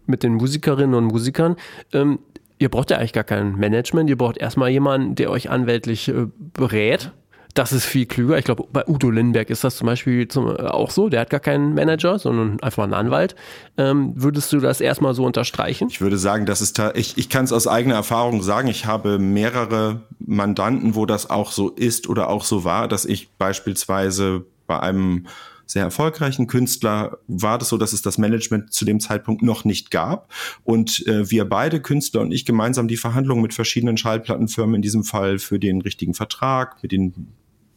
mit 0.06 0.22
den 0.22 0.36
Musikerinnen 0.36 0.94
und 0.94 1.06
Musikern. 1.06 1.56
Ähm, 1.92 2.20
ihr 2.60 2.70
braucht 2.70 2.92
ja 2.92 2.98
eigentlich 2.98 3.14
gar 3.14 3.24
kein 3.24 3.56
Management, 3.56 4.12
ihr 4.12 4.18
braucht 4.18 4.38
erstmal 4.38 4.70
jemanden, 4.70 5.16
der 5.16 5.32
euch 5.32 5.50
anwältlich 5.50 6.10
äh, 6.10 6.28
berät 6.54 7.12
das 7.54 7.74
ist 7.74 7.86
viel 7.86 8.06
klüger. 8.06 8.38
Ich 8.38 8.46
glaube, 8.46 8.66
bei 8.72 8.86
Udo 8.88 9.10
Lindenberg 9.10 9.50
ist 9.50 9.64
das 9.64 9.76
zum 9.76 9.88
Beispiel 9.88 10.28
zum, 10.28 10.48
äh, 10.48 10.62
auch 10.64 10.92
so. 10.92 11.10
Der 11.10 11.22
hat 11.22 11.30
gar 11.30 11.40
keinen 11.40 11.74
Manager, 11.74 12.20
sondern 12.20 12.60
einfach 12.62 12.84
einen 12.84 12.94
Anwalt. 12.94 13.36
Ähm, 13.78 14.14
würdest 14.16 14.52
du 14.54 14.60
das 14.60 14.82
erstmal 14.82 15.14
so 15.14 15.26
unterstreichen? 15.26 15.88
Ich 15.90 16.02
würde 16.02 16.18
sagen, 16.18 16.46
das 16.46 16.62
ist 16.62 16.82
ich, 16.96 17.18
ich 17.18 17.30
kann 17.30 17.46
es 17.46 17.52
aus 17.52 17.68
eigener 17.68 17.96
Erfahrung 17.96 18.42
sagen. 18.42 18.68
Ich 18.68 18.86
habe 18.86 19.20
mehrere 19.20 20.02
Mandanten, 20.20 20.96
wo 20.96 21.06
das 21.06 21.30
auch 21.30 21.52
so 21.52 21.70
ist 21.70 22.08
oder 22.08 22.30
auch 22.30 22.44
so 22.44 22.64
war, 22.64 22.88
dass 22.88 23.06
ich 23.06 23.30
beispielsweise 23.38 24.46
bei 24.68 24.80
einem 24.80 25.28
sehr 25.72 25.84
erfolgreichen 25.84 26.48
Künstler 26.48 27.20
war 27.28 27.58
das 27.58 27.70
so, 27.70 27.78
dass 27.78 27.94
es 27.94 28.02
das 28.02 28.18
Management 28.18 28.74
zu 28.74 28.84
dem 28.84 29.00
Zeitpunkt 29.00 29.42
noch 29.42 29.64
nicht 29.64 29.90
gab. 29.90 30.30
Und 30.64 31.08
äh, 31.08 31.30
wir 31.32 31.46
beide, 31.46 31.82
Künstler 31.82 32.22
und 32.22 32.32
ich, 32.32 32.46
gemeinsam 32.46 32.90
die 32.90 32.98
Verhandlungen 32.98 33.42
mit 33.42 33.54
verschiedenen 33.54 33.98
Schallplattenfirmen, 33.98 34.76
in 34.76 34.82
diesem 34.82 35.06
Fall 35.06 35.40
für 35.40 35.60
den 35.60 35.82
richtigen 35.82 36.14
Vertrag, 36.14 36.84
mit 36.84 36.92
den 36.92 37.14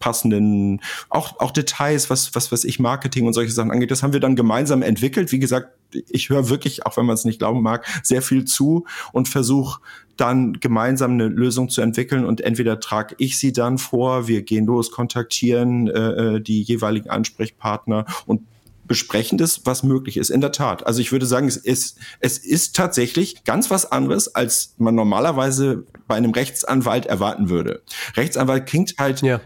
passenden, 0.05 0.83
auch, 1.09 1.40
auch 1.40 1.51
Details, 1.51 2.11
was, 2.11 2.35
was, 2.35 2.53
was 2.53 2.64
ich 2.64 2.79
Marketing 2.79 3.27
und 3.27 3.33
solche 3.33 3.53
Sachen 3.53 3.71
angeht, 3.71 3.90
das 3.90 4.03
haben 4.03 4.12
wir 4.12 4.21
dann 4.21 4.37
gemeinsam 4.37 4.83
entwickelt. 4.83 5.33
Wie 5.33 5.38
gesagt, 5.38 5.69
ich 6.11 6.29
höre 6.29 6.51
wirklich, 6.51 6.85
auch 6.85 6.99
wenn 6.99 7.07
man 7.07 7.14
es 7.14 7.25
nicht 7.25 7.38
glauben 7.38 7.62
mag, 7.62 7.87
sehr 8.03 8.21
viel 8.21 8.45
zu 8.45 8.85
und 9.14 9.31
versuche 9.31 9.81
dann 10.19 10.61
gemeinsam 10.61 11.12
eine 11.12 11.29
Lösung 11.29 11.71
zu 11.71 11.81
entwickeln 11.81 12.27
und 12.27 12.43
entweder 12.43 12.81
trage 12.81 13.14
ich 13.17 13.38
sie 13.38 13.55
dann 13.55 13.79
vor, 13.79 14.29
wir 14.29 14.43
gehen 14.43 14.67
los, 14.67 14.90
kontaktieren 14.90 15.88
äh, 15.88 16.35
äh 16.37 16.40
die 16.40 16.61
jeweiligen 16.61 17.09
Ansprechpartner 17.09 18.05
und 18.27 18.43
besprechen 18.87 19.38
das, 19.38 19.62
was 19.64 19.85
möglich 19.85 20.19
ist. 20.19 20.29
In 20.29 20.43
der 20.43 20.53
Tat. 20.53 20.87
Also 20.87 21.01
ich 21.01 21.12
würde 21.12 21.25
sagen, 21.25 21.49
es 21.49 21.57
ist, 21.57 21.99
es 22.21 22.37
ist 22.37 22.77
tatsächlich 22.77 23.45
ganz 23.45 23.71
was 23.71 23.90
anderes, 23.90 24.35
als 24.35 24.75
man 24.77 24.95
normalerweise 24.95 25.87
bei 26.07 26.17
einem 26.17 26.33
Rechtsanwalt 26.33 27.07
erwarten 27.07 27.49
würde. 27.49 27.81
Rechtsanwalt 28.17 28.67
klingt 28.67 28.97
halt 28.99 29.23
ja. 29.23 29.40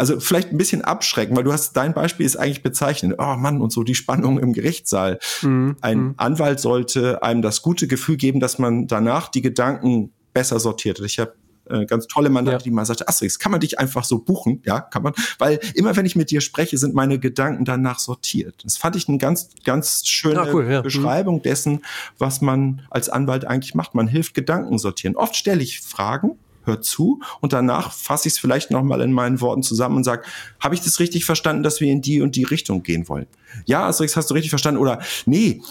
Also 0.00 0.18
vielleicht 0.18 0.50
ein 0.50 0.56
bisschen 0.56 0.80
abschrecken, 0.80 1.36
weil 1.36 1.44
du 1.44 1.52
hast, 1.52 1.74
dein 1.76 1.92
Beispiel 1.92 2.24
ist 2.24 2.36
eigentlich 2.36 2.62
bezeichnet. 2.62 3.16
Oh 3.18 3.36
Mann, 3.36 3.60
und 3.60 3.70
so 3.70 3.82
die 3.82 3.94
Spannung 3.94 4.38
im 4.38 4.54
Gerichtssaal. 4.54 5.18
Mhm. 5.42 5.76
Ein 5.82 5.98
mhm. 5.98 6.14
Anwalt 6.16 6.58
sollte 6.58 7.22
einem 7.22 7.42
das 7.42 7.60
gute 7.60 7.86
Gefühl 7.86 8.16
geben, 8.16 8.40
dass 8.40 8.58
man 8.58 8.86
danach 8.86 9.28
die 9.28 9.42
Gedanken 9.42 10.10
besser 10.32 10.58
sortiert. 10.58 11.00
Ich 11.00 11.18
habe 11.18 11.34
äh, 11.68 11.84
ganz 11.84 12.06
tolle 12.06 12.30
Mandate, 12.30 12.56
ja. 12.56 12.62
die 12.62 12.70
mal 12.70 12.86
sagte, 12.86 13.08
Asterix, 13.08 13.38
kann 13.38 13.52
man 13.52 13.60
dich 13.60 13.78
einfach 13.78 14.04
so 14.04 14.20
buchen? 14.20 14.62
Ja, 14.64 14.80
kann 14.80 15.02
man. 15.02 15.12
Weil 15.38 15.60
immer 15.74 15.94
wenn 15.96 16.06
ich 16.06 16.16
mit 16.16 16.30
dir 16.30 16.40
spreche, 16.40 16.78
sind 16.78 16.94
meine 16.94 17.18
Gedanken 17.18 17.66
danach 17.66 17.98
sortiert. 17.98 18.64
Das 18.64 18.78
fand 18.78 18.96
ich 18.96 19.06
eine 19.06 19.18
ganz, 19.18 19.50
ganz 19.64 20.06
schöne 20.06 20.40
ah, 20.40 20.48
cool, 20.50 20.66
ja. 20.66 20.78
Mhm. 20.78 20.84
Beschreibung 20.84 21.42
dessen, 21.42 21.84
was 22.16 22.40
man 22.40 22.80
als 22.88 23.10
Anwalt 23.10 23.44
eigentlich 23.44 23.74
macht. 23.74 23.94
Man 23.94 24.08
hilft 24.08 24.32
Gedanken 24.32 24.78
sortieren. 24.78 25.14
Oft 25.14 25.36
stelle 25.36 25.62
ich 25.62 25.82
Fragen, 25.82 26.38
hör 26.64 26.80
zu 26.80 27.20
und 27.40 27.52
danach 27.52 27.92
fasse 27.92 28.28
ich 28.28 28.34
es 28.34 28.40
vielleicht 28.40 28.70
nochmal 28.70 29.00
in 29.00 29.12
meinen 29.12 29.40
Worten 29.40 29.62
zusammen 29.62 29.96
und 29.96 30.04
sage, 30.04 30.24
habe 30.60 30.74
ich 30.74 30.80
das 30.80 31.00
richtig 31.00 31.24
verstanden, 31.24 31.62
dass 31.62 31.80
wir 31.80 31.90
in 31.90 32.02
die 32.02 32.20
und 32.20 32.36
die 32.36 32.44
Richtung 32.44 32.82
gehen 32.82 33.08
wollen? 33.08 33.26
Ja, 33.66 33.86
Asterix, 33.86 34.16
hast 34.16 34.30
du 34.30 34.34
richtig 34.34 34.50
verstanden? 34.50 34.80
Oder 34.80 35.00
nee, 35.26 35.62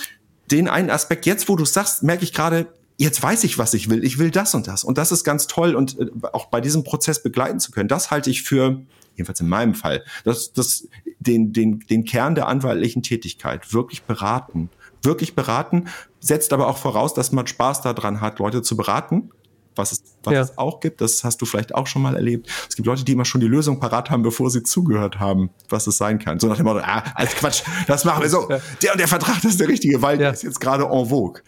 den 0.51 0.67
einen 0.67 0.89
Aspekt, 0.89 1.25
jetzt 1.25 1.47
wo 1.47 1.55
du 1.55 1.65
sagst, 1.65 2.03
merke 2.03 2.23
ich 2.23 2.33
gerade, 2.33 2.67
jetzt 2.97 3.23
weiß 3.23 3.45
ich, 3.45 3.57
was 3.57 3.73
ich 3.73 3.89
will. 3.89 4.03
Ich 4.03 4.19
will 4.19 4.29
das 4.29 4.53
und 4.53 4.67
das. 4.67 4.83
Und 4.83 4.97
das 4.97 5.11
ist 5.11 5.23
ganz 5.23 5.47
toll 5.47 5.73
und 5.73 5.97
äh, 5.99 6.07
auch 6.33 6.47
bei 6.47 6.61
diesem 6.61 6.83
Prozess 6.83 7.23
begleiten 7.23 7.59
zu 7.59 7.71
können. 7.71 7.87
Das 7.87 8.11
halte 8.11 8.29
ich 8.29 8.43
für, 8.43 8.81
jedenfalls 9.15 9.39
in 9.39 9.47
meinem 9.47 9.73
Fall, 9.73 10.03
das, 10.25 10.53
das, 10.53 10.87
den, 11.19 11.53
den, 11.53 11.79
den 11.89 12.03
Kern 12.03 12.35
der 12.35 12.47
anwaltlichen 12.47 13.01
Tätigkeit. 13.01 13.73
Wirklich 13.73 14.03
beraten. 14.03 14.69
Wirklich 15.01 15.33
beraten, 15.33 15.85
setzt 16.19 16.51
aber 16.51 16.67
auch 16.67 16.77
voraus, 16.77 17.13
dass 17.13 17.31
man 17.31 17.47
Spaß 17.47 17.81
daran 17.81 18.19
hat, 18.19 18.39
Leute 18.39 18.61
zu 18.61 18.75
beraten. 18.75 19.31
Was, 19.79 19.91
es, 19.91 20.03
was 20.23 20.33
ja. 20.33 20.41
es 20.41 20.57
auch 20.57 20.79
gibt, 20.79 21.01
das 21.01 21.23
hast 21.23 21.41
du 21.41 21.45
vielleicht 21.45 21.73
auch 21.73 21.87
schon 21.87 22.01
mal 22.01 22.15
erlebt. 22.15 22.49
Es 22.67 22.75
gibt 22.75 22.85
Leute, 22.85 23.03
die 23.03 23.13
immer 23.13 23.25
schon 23.25 23.41
die 23.41 23.47
Lösung 23.47 23.79
parat 23.79 24.09
haben, 24.09 24.23
bevor 24.23 24.51
sie 24.51 24.63
zugehört 24.63 25.19
haben, 25.19 25.49
was 25.69 25.87
es 25.87 25.97
sein 25.97 26.19
kann. 26.19 26.39
So 26.39 26.47
nach 26.47 26.57
dem 26.57 26.65
Motto, 26.65 26.79
ah, 26.79 27.03
als 27.15 27.35
Quatsch, 27.35 27.63
das 27.87 28.05
machen 28.05 28.21
wir 28.21 28.29
so. 28.29 28.49
Ja. 28.49 28.59
Der 28.81 28.91
und 28.91 28.99
der 28.99 29.07
Vertrag, 29.07 29.41
das 29.41 29.51
ist 29.51 29.59
der 29.59 29.67
richtige, 29.67 30.01
weil 30.01 30.15
ja. 30.15 30.25
der 30.25 30.33
ist 30.33 30.43
jetzt 30.43 30.59
gerade 30.59 30.83
en 30.83 31.05
vogue. 31.07 31.41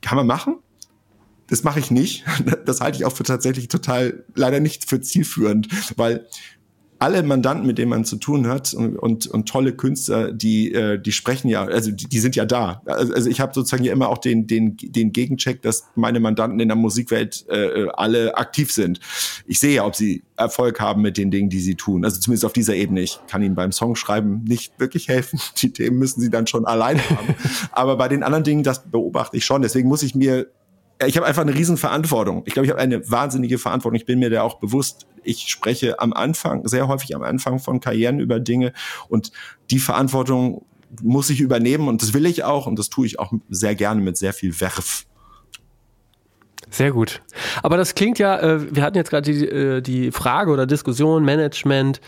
Kann 0.00 0.16
man 0.16 0.26
machen, 0.26 0.56
das 1.48 1.64
mache 1.64 1.80
ich 1.80 1.90
nicht. 1.90 2.24
Das 2.64 2.80
halte 2.80 2.96
ich 2.96 3.04
auch 3.04 3.12
für 3.12 3.24
tatsächlich 3.24 3.68
total 3.68 4.24
leider 4.34 4.60
nicht 4.60 4.88
für 4.88 5.00
zielführend, 5.00 5.68
weil 5.98 6.26
alle 7.02 7.24
Mandanten, 7.24 7.66
mit 7.66 7.78
denen 7.78 7.90
man 7.90 8.04
zu 8.04 8.14
tun 8.14 8.46
hat 8.46 8.74
und, 8.74 8.96
und, 8.96 9.26
und 9.26 9.48
tolle 9.48 9.72
Künstler, 9.72 10.30
die, 10.30 10.72
äh, 10.72 11.00
die 11.00 11.10
sprechen 11.10 11.48
ja, 11.48 11.64
also 11.64 11.90
die, 11.90 12.06
die 12.06 12.20
sind 12.20 12.36
ja 12.36 12.44
da. 12.44 12.80
Also, 12.86 13.12
also 13.12 13.28
ich 13.28 13.40
habe 13.40 13.52
sozusagen 13.52 13.82
ja 13.82 13.92
immer 13.92 14.08
auch 14.08 14.18
den, 14.18 14.46
den, 14.46 14.76
den 14.76 15.10
Gegencheck, 15.10 15.62
dass 15.62 15.88
meine 15.96 16.20
Mandanten 16.20 16.60
in 16.60 16.68
der 16.68 16.76
Musikwelt 16.76 17.44
äh, 17.48 17.88
alle 17.94 18.36
aktiv 18.36 18.70
sind. 18.70 19.00
Ich 19.48 19.58
sehe 19.58 19.74
ja, 19.74 19.84
ob 19.84 19.96
sie 19.96 20.22
Erfolg 20.36 20.78
haben 20.78 21.02
mit 21.02 21.16
den 21.16 21.32
Dingen, 21.32 21.50
die 21.50 21.58
sie 21.58 21.74
tun. 21.74 22.04
Also 22.04 22.20
zumindest 22.20 22.44
auf 22.44 22.52
dieser 22.52 22.76
Ebene. 22.76 23.00
Ich 23.00 23.18
kann 23.26 23.42
ihnen 23.42 23.56
beim 23.56 23.72
Songschreiben 23.72 24.44
nicht 24.44 24.78
wirklich 24.78 25.08
helfen. 25.08 25.40
Die 25.60 25.72
Themen 25.72 25.98
müssen 25.98 26.20
sie 26.20 26.30
dann 26.30 26.46
schon 26.46 26.66
alleine 26.66 27.00
haben. 27.10 27.34
Aber 27.72 27.96
bei 27.96 28.06
den 28.06 28.22
anderen 28.22 28.44
Dingen, 28.44 28.62
das 28.62 28.84
beobachte 28.88 29.36
ich 29.36 29.44
schon. 29.44 29.62
Deswegen 29.62 29.88
muss 29.88 30.04
ich 30.04 30.14
mir 30.14 30.46
ich 31.06 31.16
habe 31.16 31.26
einfach 31.26 31.42
eine 31.42 31.54
riesen 31.54 31.76
Verantwortung. 31.76 32.42
Ich 32.46 32.54
glaube, 32.54 32.66
ich 32.66 32.70
habe 32.70 32.80
eine 32.80 33.10
wahnsinnige 33.10 33.58
Verantwortung. 33.58 33.96
Ich 33.96 34.06
bin 34.06 34.18
mir 34.18 34.30
da 34.30 34.42
auch 34.42 34.58
bewusst. 34.58 35.06
Ich 35.22 35.48
spreche 35.48 36.00
am 36.00 36.12
Anfang, 36.12 36.66
sehr 36.66 36.88
häufig 36.88 37.14
am 37.14 37.22
Anfang 37.22 37.58
von 37.58 37.80
Karrieren 37.80 38.18
über 38.18 38.40
Dinge 38.40 38.72
und 39.08 39.30
die 39.70 39.78
Verantwortung 39.78 40.64
muss 41.00 41.30
ich 41.30 41.40
übernehmen 41.40 41.88
und 41.88 42.02
das 42.02 42.12
will 42.12 42.26
ich 42.26 42.44
auch 42.44 42.66
und 42.66 42.78
das 42.78 42.90
tue 42.90 43.06
ich 43.06 43.18
auch 43.18 43.32
sehr 43.48 43.74
gerne 43.74 44.00
mit 44.00 44.16
sehr 44.16 44.32
viel 44.32 44.60
Werf. 44.60 45.06
Sehr 46.70 46.92
gut. 46.92 47.22
Aber 47.62 47.76
das 47.76 47.94
klingt 47.94 48.18
ja, 48.18 48.38
äh, 48.40 48.74
wir 48.74 48.82
hatten 48.82 48.96
jetzt 48.96 49.10
gerade 49.10 49.30
die, 49.30 49.46
äh, 49.46 49.80
die 49.82 50.10
Frage 50.10 50.50
oder 50.50 50.66
Diskussion, 50.66 51.24
Management, 51.24 52.00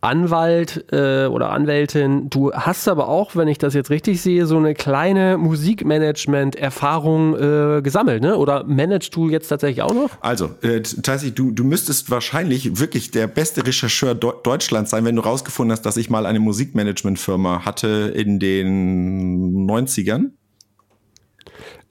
Anwalt 0.00 0.86
äh, 0.92 1.26
oder 1.26 1.50
Anwältin. 1.50 2.30
Du 2.30 2.52
hast 2.52 2.88
aber 2.88 3.08
auch, 3.08 3.36
wenn 3.36 3.48
ich 3.48 3.58
das 3.58 3.74
jetzt 3.74 3.90
richtig 3.90 4.22
sehe, 4.22 4.46
so 4.46 4.56
eine 4.56 4.74
kleine 4.74 5.36
Musikmanagement-Erfahrung 5.36 7.36
äh, 7.36 7.82
gesammelt, 7.82 8.22
ne? 8.22 8.36
Oder 8.36 8.64
managst 8.64 9.14
du 9.14 9.28
jetzt 9.28 9.48
tatsächlich 9.48 9.82
auch 9.82 9.94
noch? 9.94 10.10
Also, 10.20 10.50
äh, 10.62 10.80
tatsächlich, 10.80 11.34
du, 11.34 11.50
du 11.50 11.64
müsstest 11.64 12.10
wahrscheinlich 12.10 12.78
wirklich 12.78 13.10
der 13.10 13.26
beste 13.26 13.66
Rechercheur 13.66 14.14
Do 14.14 14.32
Deutschlands 14.42 14.90
sein, 14.90 15.04
wenn 15.04 15.16
du 15.16 15.22
rausgefunden 15.22 15.72
hast, 15.72 15.82
dass 15.82 15.96
ich 15.96 16.08
mal 16.08 16.24
eine 16.24 16.40
Musikmanagement-Firma 16.40 17.64
hatte 17.64 18.12
in 18.14 18.38
den 18.38 19.68
90ern. 19.68 20.30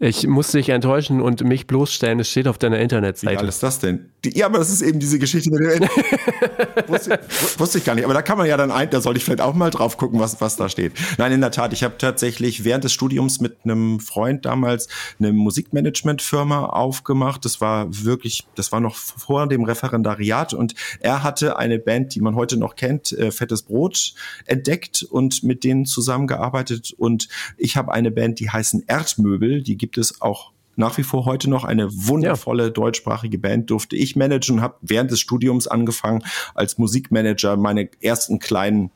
Ich 0.01 0.25
muss 0.27 0.51
dich 0.51 0.69
enttäuschen 0.69 1.19
und 1.19 1.43
mich 1.43 1.67
bloßstellen, 1.67 2.21
es 2.21 2.29
steht 2.29 2.47
auf 2.47 2.57
deiner 2.57 2.79
Internetseite. 2.79 3.33
Wie 3.33 3.35
geil 3.35 3.49
ist 3.49 3.61
das 3.61 3.79
denn? 3.79 4.05
Die, 4.23 4.37
ja, 4.37 4.45
aber 4.45 4.57
das 4.57 4.69
ist 4.69 4.81
eben 4.81 4.99
diese 4.99 5.19
Geschichte 5.19 5.51
mit 5.51 5.59
dem 5.59 5.81
wusste, 6.87 7.19
wusste 7.57 7.77
ich 7.79 7.83
gar 7.83 7.95
nicht. 7.95 8.05
Aber 8.05 8.13
da 8.13 8.21
kann 8.21 8.37
man 8.37 8.47
ja 8.47 8.55
dann 8.55 8.71
ein, 8.71 8.89
da 8.89 9.01
sollte 9.01 9.17
ich 9.17 9.25
vielleicht 9.25 9.41
auch 9.41 9.53
mal 9.53 9.71
drauf 9.71 9.97
gucken, 9.97 10.19
was, 10.19 10.39
was 10.39 10.55
da 10.55 10.69
steht. 10.69 10.93
Nein, 11.17 11.33
in 11.33 11.41
der 11.41 11.51
Tat, 11.51 11.73
ich 11.73 11.83
habe 11.83 11.97
tatsächlich 11.97 12.63
während 12.63 12.85
des 12.85 12.93
Studiums 12.93 13.41
mit 13.41 13.57
einem 13.65 13.99
Freund 13.99 14.45
damals 14.45 14.87
eine 15.19 15.33
Musikmanagement-Firma 15.33 16.67
aufgemacht. 16.67 17.43
Das 17.43 17.59
war 17.59 17.87
wirklich, 17.89 18.47
das 18.55 18.71
war 18.71 18.79
noch 18.79 18.95
vor 18.95 19.47
dem 19.47 19.65
Referendariat 19.65 20.53
und 20.53 20.75
er 21.01 21.23
hatte 21.23 21.57
eine 21.57 21.77
Band, 21.77 22.15
die 22.15 22.21
man 22.21 22.35
heute 22.35 22.55
noch 22.55 22.77
kennt, 22.77 23.11
äh, 23.11 23.31
Fettes 23.31 23.63
Brot, 23.63 24.13
entdeckt 24.45 25.03
und 25.03 25.43
mit 25.43 25.65
denen 25.65 25.85
zusammengearbeitet. 25.85 26.93
Und 26.97 27.27
ich 27.57 27.75
habe 27.75 27.91
eine 27.91 28.11
Band, 28.11 28.39
die 28.39 28.49
heißen 28.49 28.83
Erdmöbel, 28.87 29.61
die 29.61 29.77
gibt 29.77 29.88
gibt 29.89 29.97
es 29.97 30.21
auch 30.21 30.51
nach 30.75 30.97
wie 30.97 31.03
vor 31.03 31.25
heute 31.25 31.49
noch 31.49 31.63
eine 31.65 31.89
wundervolle 31.91 32.65
ja. 32.65 32.69
deutschsprachige 32.69 33.39
Band 33.39 33.69
durfte 33.69 33.95
ich 33.95 34.15
managen 34.15 34.57
und 34.57 34.61
habe 34.61 34.77
während 34.81 35.11
des 35.11 35.19
Studiums 35.19 35.67
angefangen 35.67 36.23
als 36.53 36.77
Musikmanager 36.77 37.57
meine 37.57 37.89
ersten 38.01 38.39
kleinen 38.39 38.91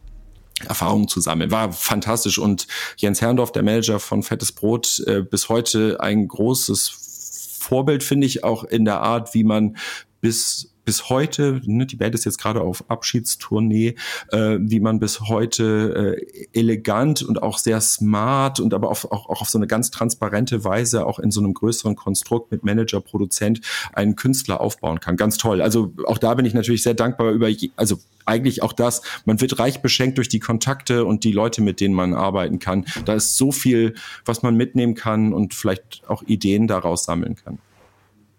Erfahrungen 0.67 1.07
zu 1.07 1.19
sammeln. 1.19 1.51
War 1.51 1.73
fantastisch 1.73 2.37
und 2.37 2.67
Jens 2.97 3.21
Herrndorf, 3.21 3.51
der 3.51 3.63
Manager 3.63 3.99
von 3.99 4.23
Fettes 4.23 4.51
Brot, 4.51 5.03
äh, 5.07 5.21
bis 5.21 5.49
heute 5.49 5.99
ein 5.99 6.27
großes 6.27 7.57
Vorbild 7.59 8.03
finde 8.03 8.27
ich 8.27 8.43
auch 8.43 8.63
in 8.63 8.85
der 8.85 9.01
Art, 9.01 9.33
wie 9.33 9.43
man 9.43 9.77
bis 10.21 10.72
bis 10.85 11.09
heute, 11.09 11.61
ne, 11.65 11.85
die 11.85 11.95
Band 11.95 12.15
ist 12.15 12.25
jetzt 12.25 12.37
gerade 12.37 12.61
auf 12.61 12.83
Abschiedstournee, 12.89 13.95
äh, 14.31 14.57
wie 14.59 14.79
man 14.79 14.99
bis 14.99 15.21
heute 15.21 16.17
äh, 16.19 16.47
elegant 16.53 17.23
und 17.23 17.41
auch 17.41 17.57
sehr 17.57 17.79
smart 17.81 18.59
und 18.59 18.73
aber 18.73 18.89
auf, 18.89 19.05
auch, 19.11 19.29
auch 19.29 19.41
auf 19.41 19.49
so 19.49 19.57
eine 19.57 19.67
ganz 19.67 19.91
transparente 19.91 20.63
Weise 20.63 21.05
auch 21.05 21.19
in 21.19 21.31
so 21.31 21.39
einem 21.39 21.53
größeren 21.53 21.95
Konstrukt 21.95 22.51
mit 22.51 22.63
Manager, 22.63 23.01
Produzent 23.01 23.61
einen 23.93 24.15
Künstler 24.15 24.61
aufbauen 24.61 24.99
kann. 24.99 25.17
Ganz 25.17 25.37
toll. 25.37 25.61
Also 25.61 25.93
auch 26.05 26.17
da 26.17 26.33
bin 26.33 26.45
ich 26.45 26.53
natürlich 26.53 26.83
sehr 26.83 26.93
dankbar 26.93 27.31
über, 27.31 27.49
also 27.75 27.97
eigentlich 28.25 28.63
auch 28.63 28.73
das, 28.73 29.01
man 29.25 29.41
wird 29.41 29.59
reich 29.59 29.81
beschenkt 29.81 30.17
durch 30.17 30.29
die 30.29 30.39
Kontakte 30.39 31.05
und 31.05 31.23
die 31.23 31.31
Leute, 31.31 31.61
mit 31.61 31.79
denen 31.79 31.93
man 31.93 32.13
arbeiten 32.13 32.59
kann. 32.59 32.85
Da 33.05 33.13
ist 33.13 33.37
so 33.37 33.51
viel, 33.51 33.95
was 34.25 34.43
man 34.43 34.55
mitnehmen 34.55 34.95
kann 34.95 35.33
und 35.33 35.53
vielleicht 35.53 36.03
auch 36.07 36.23
Ideen 36.23 36.67
daraus 36.67 37.03
sammeln 37.03 37.35
kann. 37.35 37.59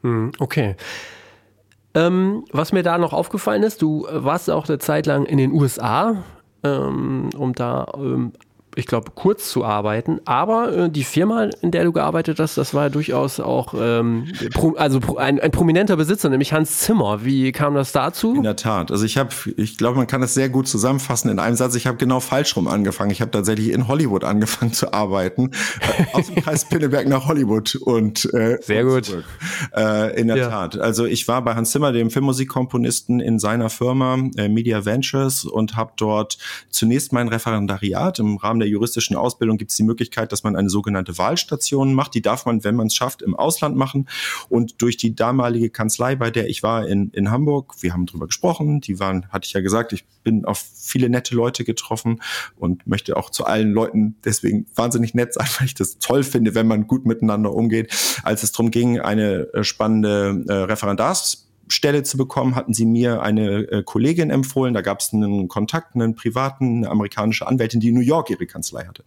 Hm, 0.03 0.33
okay. 0.39 0.77
Ähm, 1.95 2.45
was 2.51 2.73
mir 2.73 2.83
da 2.83 2.99
noch 2.99 3.13
aufgefallen 3.13 3.63
ist, 3.63 3.81
du 3.81 4.07
warst 4.11 4.51
auch 4.51 4.69
eine 4.69 4.79
Zeit 4.79 5.07
lang 5.07 5.27
in 5.27 5.39
den 5.39 5.53
USA, 5.53 6.25
ähm, 6.65 7.31
um 7.37 7.53
da 7.53 7.87
ähm, 7.97 8.33
ich 8.77 8.87
glaube, 8.87 9.13
kurz 9.15 9.51
zu 9.51 9.65
arbeiten. 9.65 10.21
Aber 10.25 10.77
äh, 10.77 10.91
die 10.91 11.05
Firma, 11.05 11.49
in 11.61 11.71
der 11.71 11.85
du 11.85 11.93
gearbeitet 11.93 12.39
hast, 12.41 12.57
das 12.57 12.75
war 12.75 12.85
ja 12.85 12.89
durchaus 12.89 13.41
auch 13.41 13.75
ähm, 13.79 14.33
pro, 14.53 14.75
also 14.75 15.01
pro, 15.01 15.17
ein, 15.17 15.41
ein, 15.41 15.51
prominenter 15.51 15.97
Besitzer, 15.97 16.29
nämlich 16.29 16.53
Hans 16.53 16.81
Zimmer. 16.81 17.25
Wie 17.25 17.53
kam 17.53 17.75
das 17.75 17.93
dazu? 17.93 18.35
In 18.35 18.43
der 18.43 18.57
Tat. 18.57 18.91
Also 18.91 19.05
ich 19.05 19.17
habe, 19.17 19.31
ich 19.57 19.79
glaube, 19.79 19.97
man 19.97 20.07
kann 20.07 20.21
das 20.21 20.35
sehr 20.35 20.49
gut 20.49 20.69
zusammenfassen 20.69 21.31
in 21.31 21.39
einem 21.39 21.57
Satz. 21.57 21.75
Ich 21.75 21.87
habe 21.87 21.97
genau 21.97 22.21
falsch 22.21 22.57
rum 22.57 22.69
angefangen. 22.69 23.11
Ich 23.11 23.21
habe 23.21 23.31
tatsächlich 23.31 23.71
in 23.71 23.89
Hollywood 23.89 24.25
angefangen 24.25 24.73
zu 24.73 24.93
arbeiten, 24.93 25.51
äh, 25.81 26.17
aus 26.17 26.27
dem 26.27 26.37
Kreis 26.37 26.65
Pinneberg 26.69 27.09
nach 27.09 27.27
Hollywood 27.27 27.77
und 27.77 28.33
äh, 28.35 28.59
sehr 28.61 28.85
gut. 28.85 29.25
Äh, 29.75 30.21
in 30.21 30.29
der 30.29 30.37
ja. 30.37 30.49
Tat. 30.49 30.79
Also 30.79 31.07
ich 31.07 31.29
war 31.29 31.43
bei 31.43 31.55
Hans 31.55 31.71
Zimmer, 31.71 31.93
dem 31.93 32.11
Filmmusikkomponisten, 32.11 33.21
in 33.21 33.39
seiner 33.39 33.71
Firma 33.71 34.19
äh, 34.37 34.49
Media 34.49 34.85
Ventures 34.85 35.45
und 35.45 35.77
habe 35.77 35.93
dort 35.97 36.39
zunächst 36.71 37.13
mein 37.13 37.29
Referendariat 37.29 38.19
im 38.19 38.37
Rahmen 38.37 38.61
der 38.61 38.63
juristischen 38.66 39.16
Ausbildung 39.16 39.59
gibt 39.59 39.70
es 39.70 39.77
die 39.77 39.83
Möglichkeit, 39.83 40.33
dass 40.33 40.42
man 40.42 40.57
eine 40.57 40.70
sogenannte 40.70 41.18
Wahlstation 41.18 41.94
macht. 41.94 42.14
Die 42.14 42.22
darf 42.22 42.46
man, 42.46 42.64
wenn 42.64 42.77
man 42.77 42.88
es 42.88 42.94
schafft, 42.94 43.22
im 43.22 43.35
Ausland 43.35 43.77
machen. 43.77 44.09
Und 44.48 44.83
durch 44.83 44.96
die 44.96 45.14
damalige 45.14 45.70
Kanzlei, 45.70 46.16
bei 46.16 46.31
der 46.31 46.48
ich 46.48 46.62
war 46.62 46.87
in, 46.87 47.11
in 47.11 47.31
Hamburg, 47.31 47.74
wir 47.81 47.92
haben 47.92 48.07
drüber 48.07 48.27
gesprochen, 48.27 48.81
die 48.81 48.98
waren, 49.00 49.27
hatte 49.31 49.46
ich 49.46 49.53
ja 49.53 49.61
gesagt, 49.61 49.92
ich 49.92 50.05
bin 50.22 50.44
auf 50.44 50.64
viele 50.74 51.09
nette 51.09 51.35
Leute 51.35 51.64
getroffen 51.64 52.22
und 52.57 52.87
möchte 52.87 53.16
auch 53.16 53.31
zu 53.31 53.44
allen 53.44 53.72
Leuten 53.72 54.16
deswegen 54.24 54.66
wahnsinnig 54.74 55.14
nett 55.14 55.35
sein, 55.35 55.46
weil 55.59 55.66
ich 55.66 55.74
das 55.74 55.98
toll 55.98 56.22
finde, 56.22 56.55
wenn 56.55 56.66
man 56.66 56.87
gut 56.87 57.07
miteinander 57.07 57.53
umgeht. 57.53 57.92
Als 58.22 58.42
es 58.42 58.53
darum 58.53 58.70
ging, 58.70 59.00
eine 59.00 59.53
äh, 59.53 59.64
spannende 59.64 60.44
äh, 60.48 60.53
Referendars 60.53 61.48
Stelle 61.68 62.03
zu 62.03 62.16
bekommen, 62.16 62.55
hatten 62.55 62.74
sie 62.74 62.87
mir 62.87 63.22
eine 63.22 63.70
äh, 63.70 63.83
Kollegin 63.83 64.31
empfohlen. 64.31 64.74
Da 64.74 64.81
gab 64.81 65.00
es 65.00 65.12
einen 65.12 65.48
Kontakt, 65.48 65.94
einen 65.94 66.14
privaten, 66.14 66.79
eine 66.79 66.90
amerikanische 66.90 67.46
Anwältin, 67.46 67.81
die 67.81 67.88
in 67.88 67.94
New 67.94 68.00
York 68.00 68.31
ihre 68.31 68.46
Kanzlei 68.46 68.85
hatte. 68.85 69.05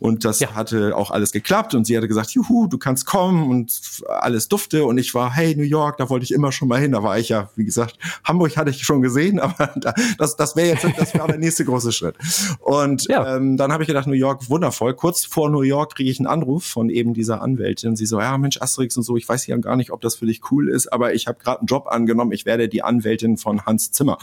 Und 0.00 0.24
das 0.24 0.40
ja. 0.40 0.54
hatte 0.54 0.96
auch 0.96 1.10
alles 1.10 1.32
geklappt 1.32 1.74
und 1.74 1.86
sie 1.86 1.96
hatte 1.96 2.08
gesagt, 2.08 2.30
juhu, 2.30 2.66
du 2.66 2.78
kannst 2.78 3.06
kommen 3.06 3.48
und 3.48 3.80
alles 4.08 4.48
dufte. 4.48 4.84
Und 4.84 4.98
ich 4.98 5.14
war, 5.14 5.32
hey, 5.32 5.54
New 5.56 5.62
York, 5.62 5.96
da 5.98 6.10
wollte 6.10 6.24
ich 6.24 6.32
immer 6.32 6.52
schon 6.52 6.68
mal 6.68 6.80
hin. 6.80 6.92
Da 6.92 7.02
war 7.02 7.18
ich 7.18 7.28
ja, 7.28 7.50
wie 7.56 7.64
gesagt, 7.64 7.98
Hamburg 8.24 8.56
hatte 8.56 8.70
ich 8.70 8.82
schon 8.82 9.02
gesehen, 9.02 9.40
aber 9.46 9.70
da, 9.76 9.94
das, 10.18 10.36
das 10.36 10.56
wäre 10.56 10.68
jetzt 10.68 10.86
das 10.96 11.14
wäre 11.14 11.26
der 11.26 11.38
nächste 11.38 11.64
große 11.64 11.92
Schritt. 11.92 12.16
Und 12.60 13.08
ja. 13.08 13.36
ähm, 13.36 13.56
dann 13.56 13.72
habe 13.72 13.82
ich 13.82 13.86
gedacht, 13.86 14.06
New 14.06 14.14
York, 14.14 14.48
wundervoll. 14.48 14.94
Kurz 14.94 15.24
vor 15.24 15.50
New 15.50 15.62
York 15.62 15.94
kriege 15.94 16.10
ich 16.10 16.18
einen 16.18 16.26
Anruf 16.26 16.64
von 16.64 16.90
eben 16.90 17.14
dieser 17.14 17.42
Anwältin. 17.42 17.96
Sie 17.96 18.06
so, 18.06 18.20
ja, 18.20 18.36
Mensch, 18.38 18.60
Asterix 18.60 18.96
und 18.96 19.02
so, 19.02 19.16
ich 19.16 19.28
weiß 19.28 19.46
ja 19.46 19.56
gar 19.56 19.76
nicht, 19.76 19.90
ob 19.90 20.00
das 20.00 20.16
für 20.16 20.26
dich 20.26 20.40
cool 20.50 20.68
ist, 20.68 20.92
aber 20.92 21.14
ich 21.14 21.26
habe 21.26 21.38
gerade 21.38 21.60
einen 21.60 21.66
Job 21.66 21.86
angenommen, 21.96 22.32
ich 22.32 22.46
werde 22.46 22.68
die 22.68 22.82
Anwältin 22.82 23.36
von 23.36 23.66
Hans 23.66 23.90
Zimmer. 23.90 24.18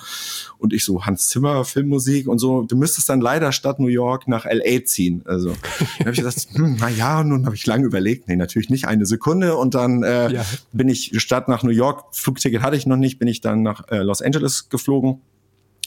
Und 0.57 0.73
ich 0.73 0.86
so, 0.86 1.05
Hans 1.05 1.27
Zimmer, 1.27 1.65
Filmmusik 1.65 2.27
und 2.27 2.39
so, 2.39 2.63
du 2.63 2.77
müsstest 2.77 3.09
dann 3.09 3.19
leider 3.19 3.51
statt 3.51 3.79
New 3.79 3.88
York 3.88 4.27
nach 4.27 4.45
L.A. 4.45 4.86
ziehen. 4.86 5.21
Also 5.25 5.49
dann 5.97 6.07
habe 6.07 6.12
ich 6.12 6.17
gesagt, 6.17 6.47
hm, 6.53 6.77
na 6.79 6.89
ja, 6.89 7.19
und 7.19 7.29
nun 7.29 7.45
habe 7.45 7.55
ich 7.55 7.65
lange 7.65 7.86
überlegt, 7.86 8.27
nee, 8.27 8.36
natürlich 8.36 8.69
nicht 8.69 8.88
eine 8.88 9.05
Sekunde. 9.05 9.57
Und 9.57 9.75
dann 9.75 10.03
äh, 10.03 10.31
ja. 10.31 10.45
bin 10.71 10.88
ich 10.88 11.12
statt 11.17 11.49
nach 11.49 11.63
New 11.63 11.71
York, 11.71 12.05
Flugticket 12.12 12.62
hatte 12.62 12.77
ich 12.77 12.86
noch 12.86 12.97
nicht, 12.97 13.19
bin 13.19 13.27
ich 13.27 13.41
dann 13.41 13.63
nach 13.63 13.89
äh, 13.89 13.97
Los 13.97 14.21
Angeles 14.21 14.69
geflogen 14.69 15.21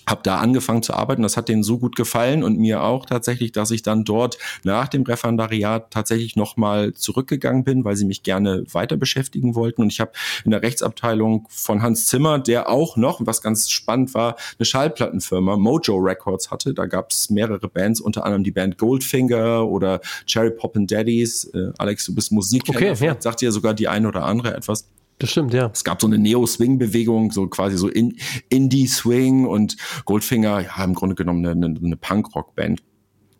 habe 0.08 0.20
da 0.22 0.38
angefangen 0.38 0.82
zu 0.82 0.94
arbeiten. 0.94 1.22
Das 1.22 1.36
hat 1.36 1.48
denen 1.48 1.62
so 1.62 1.78
gut 1.78 1.96
gefallen 1.96 2.44
und 2.44 2.58
mir 2.58 2.82
auch 2.82 3.06
tatsächlich, 3.06 3.52
dass 3.52 3.70
ich 3.70 3.82
dann 3.82 4.04
dort 4.04 4.38
nach 4.62 4.88
dem 4.88 5.02
Referendariat 5.02 5.90
tatsächlich 5.90 6.36
nochmal 6.36 6.94
zurückgegangen 6.94 7.64
bin, 7.64 7.84
weil 7.84 7.96
sie 7.96 8.04
mich 8.04 8.22
gerne 8.22 8.64
weiter 8.72 8.96
beschäftigen 8.96 9.54
wollten. 9.54 9.82
Und 9.82 9.92
ich 9.92 10.00
habe 10.00 10.12
in 10.44 10.52
der 10.52 10.62
Rechtsabteilung 10.62 11.46
von 11.50 11.82
Hans 11.82 12.06
Zimmer, 12.06 12.38
der 12.38 12.68
auch 12.68 12.96
noch, 12.96 13.20
was 13.24 13.42
ganz 13.42 13.68
spannend 13.68 14.14
war, 14.14 14.36
eine 14.58 14.66
Schallplattenfirma, 14.66 15.56
Mojo 15.56 15.96
Records 15.96 16.50
hatte. 16.50 16.72
Da 16.72 16.86
gab 16.86 17.10
es 17.10 17.30
mehrere 17.30 17.68
Bands, 17.68 18.00
unter 18.00 18.24
anderem 18.24 18.44
die 18.44 18.52
Band 18.52 18.78
Goldfinger 18.78 19.66
oder 19.66 20.00
Cherry 20.26 20.50
Poppin' 20.50 20.86
Daddies. 20.86 21.44
Äh, 21.52 21.72
Alex, 21.78 22.06
du 22.06 22.14
bist 22.14 22.30
Musikkenner. 22.32 22.92
Okay, 22.92 23.06
ja. 23.06 23.16
Sagt 23.18 23.40
dir 23.40 23.50
sogar 23.50 23.74
die 23.74 23.88
eine 23.88 24.08
oder 24.08 24.24
andere 24.24 24.54
etwas. 24.54 24.86
Das 25.18 25.30
stimmt, 25.30 25.54
ja. 25.54 25.70
Es 25.72 25.82
gab 25.82 26.00
so 26.00 26.06
eine 26.06 26.18
Neo-Swing-Bewegung, 26.18 27.32
so 27.32 27.46
quasi 27.46 27.76
so 27.78 27.88
in, 27.88 28.16
Indie-Swing 28.50 29.46
und 29.46 29.76
Goldfinger, 30.04 30.60
ja, 30.60 30.84
im 30.84 30.94
Grunde 30.94 31.14
genommen 31.14 31.46
eine, 31.46 31.66
eine 31.66 31.96
Punk-Rock-Band. 31.96 32.82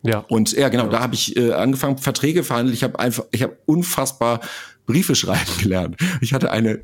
Ja. 0.03 0.21
Und 0.29 0.53
ja, 0.53 0.69
genau, 0.69 0.85
ja. 0.85 0.91
da 0.91 1.01
habe 1.01 1.15
ich 1.15 1.37
äh, 1.37 1.53
angefangen, 1.53 1.99
Verträge 1.99 2.45
verhandelt. 2.45 2.77
Ich 2.77 2.85
habe 2.85 2.99
einfach, 2.99 3.25
ich 3.33 3.43
habe 3.43 3.59
unfassbar 3.67 4.41
Briefe 4.87 5.15
schreiben 5.15 5.51
gelernt. 5.61 5.97
Ich 6.21 6.33
hatte 6.33 6.51
eine, 6.51 6.81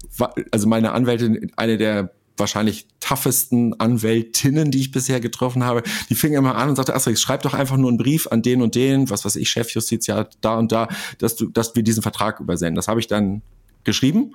also 0.50 0.68
meine 0.68 0.92
Anwältin, 0.92 1.52
eine 1.56 1.78
der 1.78 2.12
wahrscheinlich 2.36 2.88
toughesten 2.98 3.78
Anwältinnen, 3.78 4.70
die 4.70 4.80
ich 4.80 4.90
bisher 4.90 5.20
getroffen 5.20 5.64
habe, 5.64 5.82
die 6.08 6.14
fing 6.14 6.32
immer 6.32 6.56
an 6.56 6.70
und 6.70 6.76
sagte, 6.76 6.94
Asterix, 6.94 7.20
schreib 7.20 7.42
doch 7.42 7.54
einfach 7.54 7.76
nur 7.76 7.90
einen 7.90 7.98
Brief 7.98 8.26
an 8.26 8.42
den 8.42 8.62
und 8.62 8.74
den, 8.74 9.10
was 9.10 9.24
weiß 9.24 9.36
ich, 9.36 9.50
Chefjustiziat, 9.50 10.38
da 10.40 10.56
und 10.56 10.72
da, 10.72 10.88
dass 11.18 11.36
du, 11.36 11.46
dass 11.46 11.76
wir 11.76 11.82
diesen 11.82 12.02
Vertrag 12.02 12.40
übersenden. 12.40 12.74
Das 12.74 12.88
habe 12.88 13.00
ich 13.00 13.06
dann 13.06 13.42
geschrieben 13.84 14.34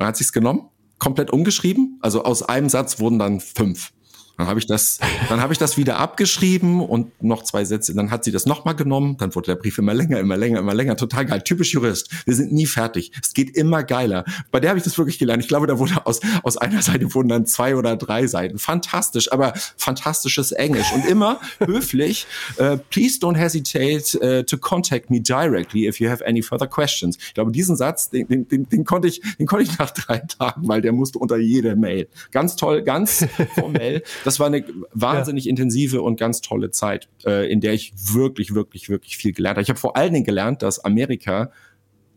dann 0.00 0.08
hat 0.08 0.16
sich's 0.16 0.32
genommen, 0.32 0.68
komplett 0.98 1.30
umgeschrieben. 1.30 1.98
Also 2.00 2.24
aus 2.24 2.42
einem 2.42 2.70
Satz 2.70 2.98
wurden 3.00 3.18
dann 3.18 3.38
fünf. 3.38 3.92
Dann 4.40 4.48
habe 4.48 4.58
ich 4.58 4.66
das, 4.66 4.98
dann 5.28 5.42
habe 5.42 5.52
ich 5.52 5.58
das 5.58 5.76
wieder 5.76 5.98
abgeschrieben 5.98 6.80
und 6.80 7.22
noch 7.22 7.42
zwei 7.42 7.66
Sätze. 7.66 7.94
Dann 7.94 8.10
hat 8.10 8.24
sie 8.24 8.32
das 8.32 8.46
nochmal 8.46 8.74
genommen. 8.74 9.18
Dann 9.18 9.34
wurde 9.34 9.48
der 9.48 9.56
Brief 9.56 9.76
immer 9.76 9.92
länger, 9.92 10.18
immer 10.18 10.38
länger, 10.38 10.60
immer 10.60 10.72
länger. 10.72 10.96
Total 10.96 11.26
geil. 11.26 11.42
Typisch 11.42 11.74
Jurist. 11.74 12.08
Wir 12.24 12.34
sind 12.34 12.50
nie 12.50 12.64
fertig. 12.64 13.12
Es 13.22 13.34
geht 13.34 13.54
immer 13.54 13.82
geiler. 13.82 14.24
Bei 14.50 14.58
der 14.58 14.70
habe 14.70 14.78
ich 14.78 14.84
das 14.84 14.96
wirklich 14.96 15.18
gelernt. 15.18 15.42
Ich 15.42 15.48
glaube, 15.48 15.66
da 15.66 15.78
wurde 15.78 16.06
aus, 16.06 16.20
aus 16.42 16.56
einer 16.56 16.80
Seite 16.80 17.12
wurden 17.14 17.28
dann 17.28 17.44
zwei 17.44 17.76
oder 17.76 17.96
drei 17.96 18.26
Seiten. 18.26 18.58
Fantastisch, 18.58 19.30
aber 19.30 19.52
fantastisches 19.76 20.52
Englisch. 20.52 20.90
Und 20.94 21.06
immer 21.06 21.38
höflich. 21.58 22.26
Uh, 22.58 22.78
please 22.88 23.18
don't 23.20 23.36
hesitate 23.36 24.16
uh, 24.22 24.42
to 24.42 24.56
contact 24.56 25.10
me 25.10 25.20
directly 25.20 25.86
if 25.86 26.00
you 26.00 26.08
have 26.08 26.24
any 26.26 26.40
further 26.40 26.66
questions. 26.66 27.18
Ich 27.18 27.34
glaube, 27.34 27.52
diesen 27.52 27.76
Satz, 27.76 28.08
den, 28.08 28.26
den, 28.26 28.48
den, 28.48 28.66
den 28.70 28.84
konnte 28.84 29.06
ich, 29.08 29.20
den 29.38 29.46
konnte 29.46 29.64
ich 29.64 29.78
nach 29.78 29.90
drei 29.90 30.20
Tagen, 30.20 30.66
weil 30.66 30.80
der 30.80 30.92
musste 30.92 31.18
unter 31.18 31.36
jede 31.36 31.76
Mail. 31.76 32.08
Ganz 32.30 32.56
toll, 32.56 32.82
ganz 32.82 33.26
formell. 33.54 34.02
Das 34.30 34.38
war 34.38 34.46
eine 34.46 34.64
wahnsinnig 34.92 35.46
ja. 35.46 35.50
intensive 35.50 36.02
und 36.02 36.18
ganz 36.18 36.40
tolle 36.40 36.70
Zeit, 36.70 37.08
äh, 37.26 37.50
in 37.50 37.60
der 37.60 37.72
ich 37.74 37.92
wirklich, 38.14 38.54
wirklich, 38.54 38.88
wirklich 38.88 39.16
viel 39.16 39.32
gelernt 39.32 39.56
habe. 39.56 39.62
Ich 39.62 39.70
habe 39.70 39.80
vor 39.80 39.96
allen 39.96 40.12
Dingen 40.12 40.24
gelernt, 40.24 40.62
dass 40.62 40.84
Amerika 40.84 41.50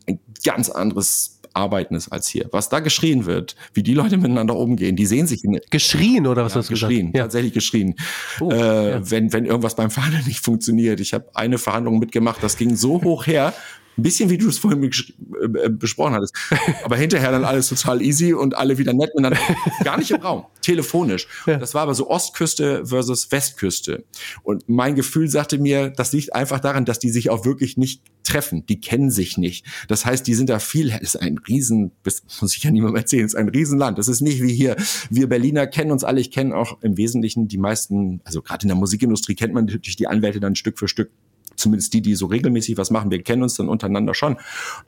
ein 0.08 0.20
ganz 0.46 0.70
anderes 0.70 1.42
Arbeiten 1.54 1.96
ist 1.96 2.10
als 2.10 2.28
hier. 2.28 2.50
Was 2.52 2.70
da 2.70 2.82
geschrien 2.82 3.26
wird, 3.26 3.56
wie 3.74 3.82
die 3.82 3.96
Leute 3.96 4.18
miteinander 4.18 4.56
umgehen, 4.56 4.96
die 4.96 5.08
sehen 5.08 5.26
sich 5.26 5.44
in, 5.44 5.60
geschrien 5.72 6.28
oder 6.28 6.46
was 6.46 6.54
ja, 6.54 6.60
hast 6.60 6.70
du 6.70 6.74
geschrien, 6.74 7.08
gesagt? 7.08 7.18
Ja. 7.18 7.24
tatsächlich 7.24 7.54
geschrien. 7.54 7.96
Oh, 8.40 8.52
äh, 8.52 8.92
ja. 8.92 9.10
Wenn 9.10 9.34
wenn 9.34 9.46
irgendwas 9.46 9.76
beim 9.76 9.90
Verhandeln 9.90 10.26
nicht 10.28 10.40
funktioniert. 10.40 11.00
Ich 11.00 11.16
habe 11.16 11.30
eine 11.34 11.58
Verhandlung 11.58 11.98
mitgemacht, 11.98 12.44
das 12.44 12.58
ging 12.58 12.76
so 12.76 13.04
hoch 13.04 13.26
her. 13.26 13.54
Ein 13.98 14.04
bisschen 14.04 14.30
wie 14.30 14.38
du 14.38 14.50
es 14.50 14.58
vorhin 14.58 14.84
äh, 14.84 15.70
besprochen 15.70 16.14
hattest. 16.14 16.36
Aber 16.84 16.96
hinterher 16.96 17.32
dann 17.32 17.46
alles 17.46 17.70
total 17.70 18.02
easy 18.02 18.34
und 18.34 18.56
alle 18.56 18.78
wieder 18.78 18.94
nett 18.94 19.12
miteinander. 19.16 19.40
Gar 19.84 19.98
nicht 19.98 20.12
im 20.12 20.22
Raum, 20.22 20.46
telefonisch. 20.62 21.28
Ja. 21.46 21.58
Das 21.58 21.74
war 21.74 21.84
aber 21.84 21.94
so 21.94 22.10
Ostküste 22.10 22.86
versus 22.86 23.32
Westküste. 23.32 24.04
Und 24.42 24.68
mein 24.68 24.96
Gefühl 24.96 25.30
sagte 25.30 25.60
mir, 25.60 25.90
das 25.90 26.14
liegt 26.14 26.34
einfach 26.34 26.60
daran, 26.60 26.86
dass 26.86 27.00
die 27.00 27.10
sich 27.10 27.30
auch 27.30 27.46
wirklich 27.46 27.78
nicht 27.78 28.02
treffen. 28.24 28.66
Die 28.66 28.80
kennen 28.80 29.12
sich 29.12 29.38
nicht. 29.38 29.66
Das 29.88 30.06
heißt, 30.06 30.26
die 30.26 30.34
sind 30.34 30.50
da 30.50 30.60
viel, 30.60 30.94
ist 31.02 31.20
ein 31.20 31.38
Riesen, 31.38 31.92
das 32.04 32.24
muss 32.42 32.56
ich 32.56 32.64
ja 32.64 32.72
niemandem 32.72 32.98
erzählen, 32.98 33.26
ist 33.26 33.36
ein 33.36 33.50
Riesenland. 33.50 33.98
Das 33.98 34.08
ist 34.08 34.22
nicht 34.22 34.42
wie 34.42 34.54
hier. 34.54 34.76
Wir 35.10 35.28
Berliner 35.28 35.68
kennen 35.68 35.92
uns 35.92 36.04
alle. 36.04 36.22
Ich 36.22 36.32
kenne 36.32 36.56
auch 36.56 36.82
im 36.82 36.98
Wesentlichen 36.98 37.48
die 37.48 37.58
meisten, 37.58 38.22
also 38.24 38.42
gerade 38.42 38.64
in 38.64 38.70
der 38.70 38.78
Musikindustrie 38.78 39.36
kennt 39.36 39.54
man 39.54 39.66
natürlich 39.66 39.98
die 39.98 40.08
Anwälte 40.08 40.40
dann 40.40 40.56
Stück 40.56 40.80
für 40.80 40.88
Stück 40.88 41.12
zumindest 41.56 41.94
die, 41.94 42.02
die 42.02 42.16
so 42.16 42.28
regelmäßig 42.28 42.78
was 42.78 42.92
machen, 42.92 43.12
wir 43.12 43.22
kennen 43.22 43.44
uns 43.44 43.56
dann 43.56 43.70
untereinander 43.70 44.14
schon. 44.14 44.38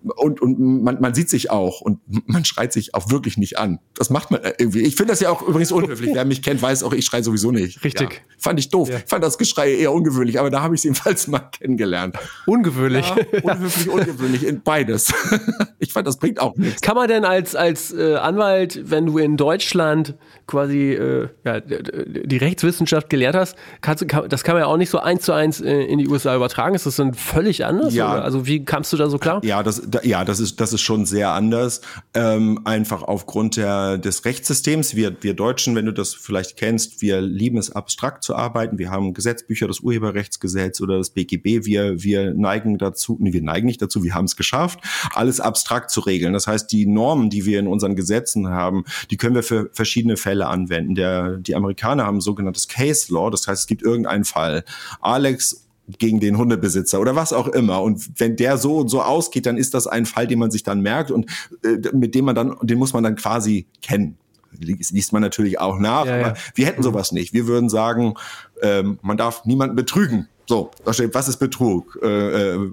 Und, 0.04 0.41
und 0.41 0.60
man, 0.84 0.99
man 1.01 1.13
sieht 1.13 1.30
sich 1.30 1.51
auch 1.51 1.82
und 1.82 1.99
man 2.28 2.45
schreit 2.45 2.73
sich 2.73 2.93
auch 2.95 3.10
wirklich 3.10 3.38
nicht 3.38 3.58
an. 3.58 3.80
Das 3.95 4.10
macht 4.10 4.32
man 4.32 4.41
irgendwie. 4.58 4.82
Ich 4.82 4.95
finde 4.95 5.13
das 5.13 5.19
ja 5.19 5.30
auch 5.30 5.41
übrigens 5.41 5.71
unhöflich. 5.71 6.12
Wer 6.13 6.25
mich 6.25 6.41
kennt, 6.41 6.62
weiß 6.62 6.84
auch, 6.84 6.93
ich 6.93 7.06
schreie 7.06 7.23
sowieso 7.23 7.51
nicht. 7.51 7.84
Richtig. 7.84 8.13
Ja, 8.13 8.19
fand 8.38 8.60
ich 8.60 8.69
doof. 8.69 8.89
Ja. 8.89 8.99
Fand 9.06 9.23
das 9.23 9.38
Geschrei 9.38 9.73
eher 9.73 9.91
ungewöhnlich, 9.91 10.39
aber 10.39 10.49
da 10.49 10.62
habe 10.62 10.75
ich 10.75 10.80
es 10.80 10.84
jedenfalls 10.86 11.28
mal 11.28 11.39
kennengelernt. 11.39 12.17
Ungewöhnlich. 12.45 13.06
Ja, 13.08 13.41
unhöflich, 13.43 13.89
ungewöhnlich, 13.89 14.45
in 14.45 14.62
beides. 14.62 15.13
ich 15.80 15.93
fand, 15.93 16.08
das 16.08 16.17
bringt 16.17 16.39
auch 16.39 16.56
nichts. 16.56 16.82
Kann 16.82 16.95
man 16.95 17.08
denn 17.08 17.25
als, 17.25 17.56
als 17.56 17.93
äh, 17.93 18.15
Anwalt, 18.15 18.82
wenn 18.89 19.06
du 19.06 19.17
in 19.17 19.38
Deutschland 19.38 20.15
quasi 20.47 20.93
äh, 20.93 21.30
ja, 21.43 21.60
die 21.60 22.38
Rechtswissenschaft 22.38 23.10
gelehrt 23.10 23.36
hast, 23.36 23.56
kannst, 23.82 24.08
kann, 24.08 24.30
das 24.30 24.43
kann 24.43 24.56
man 24.56 24.63
ja 24.63 24.67
auch 24.67 24.78
nicht 24.78 24.89
so 24.89 24.99
eins 24.99 25.23
zu 25.23 25.34
eins 25.34 25.62
äh, 25.62 25.84
in 25.84 25.97
die 25.99 26.08
USA 26.08 26.36
übertragen 26.36 26.55
übertragen? 26.56 26.76
Ist 26.76 26.86
das 26.86 26.96
dann 26.96 27.13
völlig 27.13 27.65
anders? 27.65 27.94
Ja. 27.94 28.13
Oder? 28.13 28.24
Also 28.24 28.48
wie 28.48 28.63
kamst 28.63 28.94
du 28.94 28.98
da 28.98 29.10
so 29.10 29.18
klar? 29.18 29.44
Ja, 29.44 29.62
das, 29.63 29.82
da, 29.88 30.02
ja, 30.04 30.24
das 30.24 30.39
ist, 30.39 30.60
das 30.62 30.74
ist 30.74 30.82
schon 30.82 31.06
sehr 31.06 31.32
anders. 31.32 31.82
Ähm, 32.13 32.62
einfach 32.63 33.04
aufgrund 33.04 33.58
der, 33.58 33.98
des 33.98 34.26
Rechtssystems. 34.26 34.96
Wir, 34.96 35.15
wir 35.22 35.34
Deutschen, 35.34 35.76
wenn 35.76 35.86
du 35.86 35.91
das 35.91 36.13
vielleicht 36.13 36.56
kennst, 36.58 37.02
wir 37.02 37.22
lieben 37.22 37.58
es 37.58 37.72
abstrakt 37.72 38.24
zu 38.24 38.36
arbeiten. 38.36 38.78
Wir 38.78 38.89
haben 38.89 39.13
Gesetzbücher, 39.13 39.68
das 39.68 39.82
Urheberrechtsgesetz 39.82 40.82
oder 40.82 40.98
das 40.98 41.10
BGB. 41.10 41.65
Wir, 41.65 42.02
wir 42.02 42.34
neigen 42.34 42.78
dazu, 42.78 43.18
nee, 43.20 43.34
wir 43.34 43.41
neigen 43.41 43.65
nicht 43.68 43.82
dazu, 43.82 44.04
wir 44.04 44.13
haben 44.13 44.26
es 44.26 44.36
geschafft, 44.36 44.80
alles 45.13 45.39
abstrakt 45.39 45.91
zu 45.91 46.02
regeln. 46.02 46.34
Das 46.34 46.48
heißt, 46.48 46.72
die 46.72 46.86
Normen, 46.86 47.30
die 47.30 47.46
wir 47.46 47.60
in 47.60 47.68
unseren 47.68 47.96
Gesetzen 47.96 48.50
haben, 48.50 48.86
die 49.12 49.18
können 49.18 49.36
wir 49.36 49.44
für 49.44 49.70
verschiedene 49.74 50.18
Fälle 50.18 50.48
anwenden. 50.48 50.96
Der, 50.96 51.38
die 51.38 51.56
Amerikaner 51.56 52.06
haben 52.06 52.22
sogenanntes 52.22 52.68
Case 52.68 53.13
Law. 53.13 53.30
Das 53.30 53.48
heißt, 53.48 53.62
es 53.62 53.68
gibt 53.68 53.82
irgendeinen 53.82 54.24
Fall. 54.24 54.63
Alex 55.02 55.64
gegen 55.88 56.19
den 56.19 56.38
Hundebesitzer 56.38 57.00
oder 57.00 57.15
was 57.15 57.34
auch 57.34 57.48
immer. 57.48 57.82
Und 57.82 58.19
wenn 58.19 58.36
der 58.36 58.58
so 58.58 58.78
und 58.78 58.89
so 58.89 59.02
ausgeht, 59.02 59.45
dann 59.45 59.58
ist 59.58 59.74
das 59.74 59.88
ein 59.88 60.06
Fall, 60.06 60.28
den 60.28 60.39
man 60.39 60.52
sich 60.52 60.63
dann 60.63 60.82
merkt 60.82 61.12
und 61.12 61.30
äh, 61.63 61.78
mit 61.93 62.15
dem 62.15 62.26
man 62.26 62.36
dann, 62.36 62.56
den 62.62 62.80
muss 62.80 62.93
man 62.93 63.04
dann 63.04 63.15
quasi 63.15 63.67
kennen. 63.82 64.17
Liest 64.58 65.12
man 65.12 65.21
natürlich 65.21 65.60
auch 65.60 65.80
nach, 65.80 66.06
ja, 66.06 66.15
aber 66.15 66.28
ja. 66.30 66.34
wir 66.54 66.65
hätten 66.65 66.82
sowas 66.82 67.12
nicht. 67.12 67.34
Wir 67.34 67.45
würden 67.45 67.69
sagen, 67.69 68.13
ähm, 68.62 69.00
man 69.02 69.17
darf 69.17 69.43
niemanden 69.45 69.76
betrügen. 69.76 70.30
So, 70.48 70.71
da 70.86 70.93
steht, 70.93 71.13
was 71.13 71.28
ist 71.28 71.38
Betrug, 71.38 72.00
äh, 72.02 72.54
äh 72.54 72.71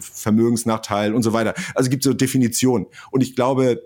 Vermögensnachteil 0.00 1.14
und 1.14 1.22
so 1.22 1.32
weiter. 1.32 1.54
Also 1.74 1.88
gibt 1.88 2.04
es 2.04 2.10
so 2.10 2.14
Definitionen. 2.14 2.86
Und 3.10 3.22
ich 3.22 3.34
glaube, 3.34 3.80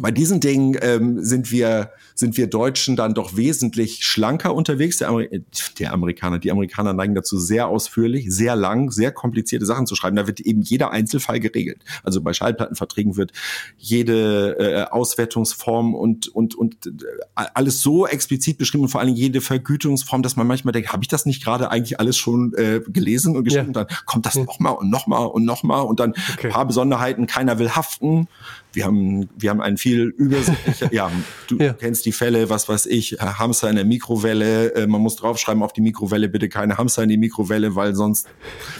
bei 0.00 0.10
diesen 0.10 0.40
Dingen 0.40 0.76
ähm, 0.80 1.22
sind 1.22 1.52
wir 1.52 1.90
sind 2.22 2.36
wir 2.36 2.46
Deutschen 2.46 2.94
dann 2.94 3.14
doch 3.14 3.36
wesentlich 3.36 4.04
schlanker 4.04 4.54
unterwegs. 4.54 4.98
Der, 4.98 5.08
Ameri 5.08 5.42
der, 5.80 5.92
Amerikaner, 5.92 6.38
die 6.38 6.52
Amerikaner 6.52 6.92
neigen 6.92 7.16
dazu 7.16 7.36
sehr 7.36 7.66
ausführlich, 7.66 8.32
sehr 8.32 8.54
lang, 8.54 8.92
sehr 8.92 9.10
komplizierte 9.10 9.66
Sachen 9.66 9.88
zu 9.88 9.96
schreiben. 9.96 10.14
Da 10.14 10.28
wird 10.28 10.38
eben 10.38 10.62
jeder 10.62 10.92
Einzelfall 10.92 11.40
geregelt. 11.40 11.82
Also 12.04 12.20
bei 12.22 12.32
Schallplattenverträgen 12.32 13.16
wird 13.16 13.32
jede 13.76 14.56
äh, 14.58 14.84
Auswertungsform 14.92 15.96
und 15.96 16.28
und 16.28 16.54
und 16.54 16.86
äh, 16.86 16.90
alles 17.34 17.80
so 17.80 18.06
explizit 18.06 18.56
beschrieben 18.56 18.84
und 18.84 18.90
vor 18.90 19.00
allem 19.00 19.14
jede 19.14 19.40
Vergütungsform, 19.40 20.22
dass 20.22 20.36
man 20.36 20.46
manchmal 20.46 20.70
denkt, 20.70 20.92
habe 20.92 21.02
ich 21.02 21.08
das 21.08 21.26
nicht 21.26 21.42
gerade 21.42 21.72
eigentlich 21.72 21.98
alles 21.98 22.16
schon 22.16 22.54
äh, 22.54 22.80
gelesen 22.86 23.36
und 23.36 23.42
geschrieben? 23.42 23.72
Ja. 23.74 23.80
Und 23.82 23.90
dann 23.90 23.98
kommt 24.06 24.26
das 24.26 24.34
ja. 24.36 24.44
nochmal 24.44 24.74
und 24.74 24.90
nochmal 24.90 25.26
und 25.26 25.44
nochmal 25.44 25.82
und 25.82 25.98
dann 25.98 26.14
okay. 26.34 26.50
paar 26.50 26.66
Besonderheiten. 26.66 27.26
Keiner 27.26 27.58
will 27.58 27.70
haften 27.70 28.28
wir 28.74 28.84
haben, 28.84 29.28
wir 29.36 29.50
haben 29.50 29.60
einen 29.60 29.76
viel 29.76 30.02
übersichtlicher, 30.16 30.88
ja, 30.92 31.10
du 31.48 31.58
Ja. 31.58 31.72
kennst 31.74 32.06
die 32.06 32.11
Fälle, 32.12 32.48
was 32.50 32.68
weiß 32.68 32.86
ich, 32.86 33.16
Hamster 33.20 33.68
in 33.70 33.76
der 33.76 33.84
Mikrowelle, 33.84 34.74
äh, 34.74 34.86
man 34.86 35.00
muss 35.00 35.16
draufschreiben 35.16 35.62
auf 35.62 35.72
die 35.72 35.80
Mikrowelle, 35.80 36.28
bitte 36.28 36.48
keine 36.48 36.78
Hamster 36.78 37.02
in 37.02 37.08
die 37.08 37.16
Mikrowelle, 37.18 37.74
weil 37.74 37.94
sonst, 37.94 38.26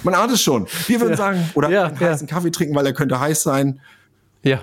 man 0.02 0.14
ahnt 0.14 0.32
es 0.32 0.42
schon. 0.42 0.66
Wir 0.86 1.00
würden 1.00 1.16
sagen, 1.16 1.50
oder 1.54 1.68
Ja, 1.70 1.86
einen 1.86 1.98
ja. 2.00 2.10
heißen 2.10 2.26
Kaffee 2.26 2.50
trinken, 2.50 2.74
weil 2.74 2.86
er 2.86 2.92
könnte 2.92 3.18
heiß 3.18 3.42
sein. 3.42 3.80
Ja. 4.42 4.60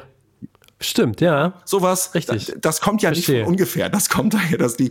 Stimmt, 0.82 1.20
ja. 1.20 1.54
Sowas. 1.66 2.14
Richtig. 2.16 2.46
Das, 2.48 2.56
das 2.62 2.82
kommt 2.82 3.02
ja 3.02 3.10
Verstehe. 3.10 3.36
nicht 3.36 3.44
von 3.44 3.52
ungefähr. 3.54 3.90
Das 3.90 4.10
kommt 4.10 4.34
daher, 4.34 4.58
dass 4.58 4.78
die, 4.78 4.90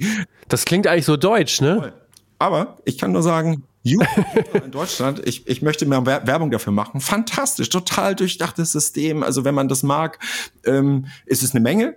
Das 0.48 0.64
klingt 0.66 0.86
eigentlich 0.86 1.06
so 1.06 1.16
deutsch, 1.16 1.60
ne? 1.62 1.92
Aber 2.38 2.76
ich 2.84 2.98
kann 2.98 3.12
nur 3.12 3.22
sagen, 3.22 3.64
in 3.84 4.70
Deutschland, 4.70 5.22
ich, 5.26 5.46
ich 5.48 5.62
möchte 5.62 5.86
mehr 5.86 6.04
Wer- 6.04 6.26
Werbung 6.26 6.50
dafür 6.50 6.74
machen. 6.74 7.00
Fantastisch, 7.00 7.70
total 7.70 8.14
durchdachtes 8.14 8.72
System. 8.72 9.22
Also 9.22 9.44
wenn 9.44 9.54
man 9.54 9.68
das 9.68 9.82
mag, 9.82 10.18
ähm, 10.66 11.06
ist 11.24 11.42
es 11.42 11.52
eine 11.52 11.60
Menge. 11.60 11.96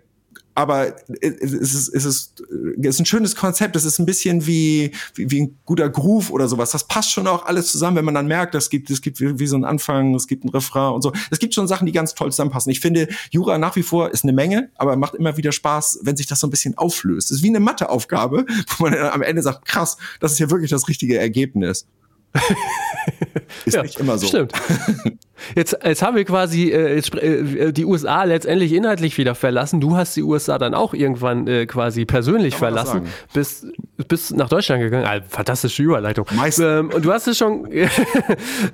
Aber 0.53 0.95
es 1.21 1.73
ist, 1.73 1.89
es 1.89 2.05
ist, 2.05 2.43
es 2.79 2.85
ist 2.85 2.99
ein 2.99 3.05
schönes 3.05 3.35
Konzept. 3.35 3.75
Es 3.75 3.85
ist 3.85 3.99
ein 3.99 4.05
bisschen 4.05 4.45
wie, 4.45 4.91
wie, 5.15 5.31
wie 5.31 5.41
ein 5.43 5.57
guter 5.65 5.89
Groove 5.89 6.31
oder 6.31 6.47
sowas. 6.47 6.71
Das 6.71 6.87
passt 6.87 7.11
schon 7.11 7.27
auch 7.27 7.45
alles 7.45 7.71
zusammen, 7.71 7.97
wenn 7.97 8.05
man 8.05 8.15
dann 8.15 8.27
merkt, 8.27 8.55
es 8.55 8.69
gibt, 8.69 8.89
es 8.89 9.01
gibt 9.01 9.19
wie, 9.19 9.39
wie 9.39 9.47
so 9.47 9.55
einen 9.55 9.65
Anfang, 9.65 10.13
es 10.15 10.27
gibt 10.27 10.43
einen 10.43 10.51
Refrain 10.51 10.93
und 10.93 11.01
so. 11.01 11.13
Es 11.29 11.39
gibt 11.39 11.53
schon 11.53 11.67
Sachen, 11.67 11.85
die 11.85 11.91
ganz 11.91 12.13
toll 12.15 12.31
zusammenpassen. 12.31 12.71
Ich 12.71 12.81
finde, 12.81 13.07
Jura 13.29 13.57
nach 13.57 13.75
wie 13.75 13.83
vor 13.83 14.11
ist 14.11 14.23
eine 14.23 14.33
Menge, 14.33 14.69
aber 14.75 14.95
macht 14.95 15.15
immer 15.15 15.37
wieder 15.37 15.51
Spaß, 15.51 15.99
wenn 16.03 16.17
sich 16.17 16.27
das 16.27 16.39
so 16.39 16.47
ein 16.47 16.51
bisschen 16.51 16.77
auflöst. 16.77 17.31
Es 17.31 17.37
ist 17.37 17.43
wie 17.43 17.49
eine 17.49 17.59
Matheaufgabe, 17.59 18.45
wo 18.77 18.83
man 18.83 18.93
dann 18.93 19.11
am 19.11 19.21
Ende 19.21 19.41
sagt, 19.41 19.65
krass, 19.65 19.97
das 20.19 20.33
ist 20.33 20.39
ja 20.39 20.49
wirklich 20.49 20.71
das 20.71 20.87
richtige 20.87 21.17
Ergebnis. 21.17 21.85
ist 23.65 23.75
Ja, 23.75 23.83
nicht 23.83 23.99
immer 23.99 24.17
so. 24.17 24.27
Stimmt. 24.27 24.53
Jetzt, 25.55 25.77
jetzt 25.83 26.01
haben 26.01 26.15
wir 26.15 26.25
quasi 26.25 26.69
äh, 26.69 26.95
jetzt, 26.95 27.13
äh, 27.15 27.73
die 27.73 27.85
USA 27.85 28.23
letztendlich 28.23 28.71
inhaltlich 28.73 29.17
wieder 29.17 29.35
verlassen. 29.35 29.81
Du 29.81 29.95
hast 29.95 30.15
die 30.15 30.23
USA 30.23 30.57
dann 30.57 30.73
auch 30.73 30.93
irgendwann 30.93 31.47
äh, 31.47 31.65
quasi 31.65 32.05
persönlich 32.05 32.55
verlassen. 32.55 33.07
Bist, 33.33 33.65
bist 34.07 34.35
nach 34.35 34.49
Deutschland 34.49 34.81
gegangen. 34.81 35.05
Ah, 35.05 35.21
fantastische 35.27 35.83
Überleitung. 35.83 36.25
Meistens. 36.35 36.65
Ähm, 36.65 36.89
und 36.93 37.03
du 37.03 37.11
hast 37.11 37.27
es 37.27 37.37
schon, 37.37 37.65
äh, 37.71 37.89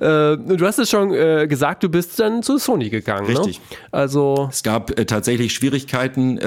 du 0.00 0.60
hast 0.60 0.78
es 0.78 0.90
schon 0.90 1.12
äh, 1.12 1.46
gesagt, 1.48 1.82
du 1.82 1.88
bist 1.88 2.18
dann 2.20 2.42
zu 2.42 2.58
Sony 2.58 2.90
gegangen. 2.90 3.26
Richtig. 3.26 3.60
Ne? 3.70 3.76
Also 3.90 4.48
Es 4.50 4.62
gab 4.62 4.98
äh, 4.98 5.04
tatsächlich 5.04 5.52
Schwierigkeiten, 5.52 6.38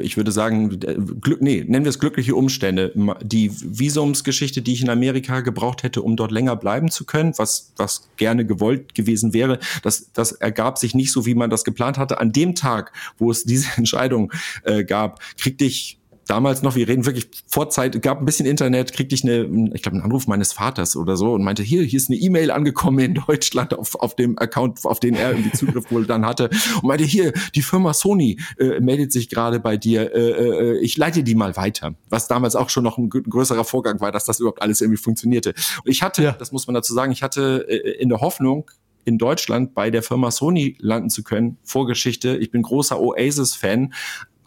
ich 0.00 0.16
würde 0.16 0.32
sagen, 0.32 0.80
Glück, 1.20 1.40
nee, 1.40 1.64
nennen 1.66 1.84
wir 1.84 1.90
es 1.90 1.98
glückliche 1.98 2.34
Umstände. 2.34 2.92
Die 3.22 3.50
Visumsgeschichte, 3.52 4.62
die 4.62 4.72
ich 4.74 4.82
in 4.82 4.90
Amerika 4.90 5.40
gebraucht 5.40 5.82
hätte, 5.82 6.02
um 6.02 6.16
dort 6.16 6.30
länger 6.36 6.56
bleiben 6.56 6.90
zu 6.90 7.06
können, 7.06 7.32
was, 7.38 7.72
was 7.76 8.08
gerne 8.16 8.44
gewollt 8.44 8.94
gewesen 8.94 9.32
wäre, 9.32 9.58
das, 9.82 10.12
das 10.12 10.32
ergab 10.32 10.76
sich 10.76 10.94
nicht 10.94 11.12
so, 11.12 11.24
wie 11.24 11.34
man 11.34 11.48
das 11.48 11.64
geplant 11.64 11.96
hatte. 11.96 12.20
An 12.20 12.32
dem 12.32 12.54
Tag, 12.54 12.92
wo 13.18 13.30
es 13.30 13.44
diese 13.44 13.68
Entscheidung 13.76 14.32
äh, 14.64 14.84
gab, 14.84 15.20
kriegte 15.38 15.64
ich 15.64 15.95
damals 16.26 16.62
noch, 16.62 16.74
wir 16.76 16.88
reden 16.88 17.06
wirklich 17.06 17.28
vor 17.46 17.70
Zeit, 17.70 18.00
gab 18.02 18.18
ein 18.20 18.24
bisschen 18.24 18.46
Internet, 18.46 18.92
kriegte 18.92 19.14
ich 19.14 19.24
eine, 19.24 19.42
ich 19.74 19.82
glaube, 19.82 19.96
einen 19.96 20.02
Anruf 20.04 20.26
meines 20.26 20.52
Vaters 20.52 20.96
oder 20.96 21.16
so 21.16 21.32
und 21.34 21.44
meinte, 21.44 21.62
hier, 21.62 21.82
hier 21.82 21.96
ist 21.98 22.10
eine 22.10 22.18
E-Mail 22.18 22.50
angekommen 22.50 22.98
in 22.98 23.14
Deutschland 23.26 23.74
auf, 23.74 23.94
auf 23.94 24.16
dem 24.16 24.38
Account, 24.38 24.84
auf 24.84 25.00
den 25.00 25.14
er 25.14 25.30
irgendwie 25.30 25.52
Zugriff 25.52 25.90
wohl 25.90 26.04
dann 26.06 26.26
hatte 26.26 26.50
und 26.76 26.84
meinte, 26.84 27.04
hier, 27.04 27.32
die 27.54 27.62
Firma 27.62 27.94
Sony 27.94 28.38
äh, 28.58 28.80
meldet 28.80 29.12
sich 29.12 29.28
gerade 29.28 29.60
bei 29.60 29.76
dir, 29.76 30.14
äh, 30.14 30.30
äh, 30.30 30.78
ich 30.80 30.96
leite 30.96 31.22
die 31.22 31.34
mal 31.34 31.56
weiter. 31.56 31.94
Was 32.08 32.28
damals 32.28 32.56
auch 32.56 32.70
schon 32.70 32.84
noch 32.84 32.98
ein 32.98 33.08
gr- 33.08 33.22
größerer 33.22 33.64
Vorgang 33.64 34.00
war, 34.00 34.12
dass 34.12 34.24
das 34.24 34.40
überhaupt 34.40 34.62
alles 34.62 34.80
irgendwie 34.80 35.00
funktionierte. 35.02 35.54
Und 35.84 35.90
ich 35.90 36.02
hatte, 36.02 36.22
Ja. 36.22 36.32
das 36.32 36.52
muss 36.52 36.66
man 36.66 36.74
dazu 36.74 36.92
sagen, 36.92 37.12
ich 37.12 37.22
hatte 37.22 37.66
äh, 37.68 38.00
in 38.02 38.08
der 38.08 38.20
Hoffnung, 38.20 38.70
in 39.04 39.18
Deutschland 39.18 39.72
bei 39.74 39.90
der 39.92 40.02
Firma 40.02 40.32
Sony 40.32 40.76
landen 40.80 41.10
zu 41.10 41.22
können. 41.22 41.58
Vorgeschichte, 41.62 42.36
ich 42.36 42.50
bin 42.50 42.62
großer 42.62 42.98
Oasis-Fan. 43.00 43.94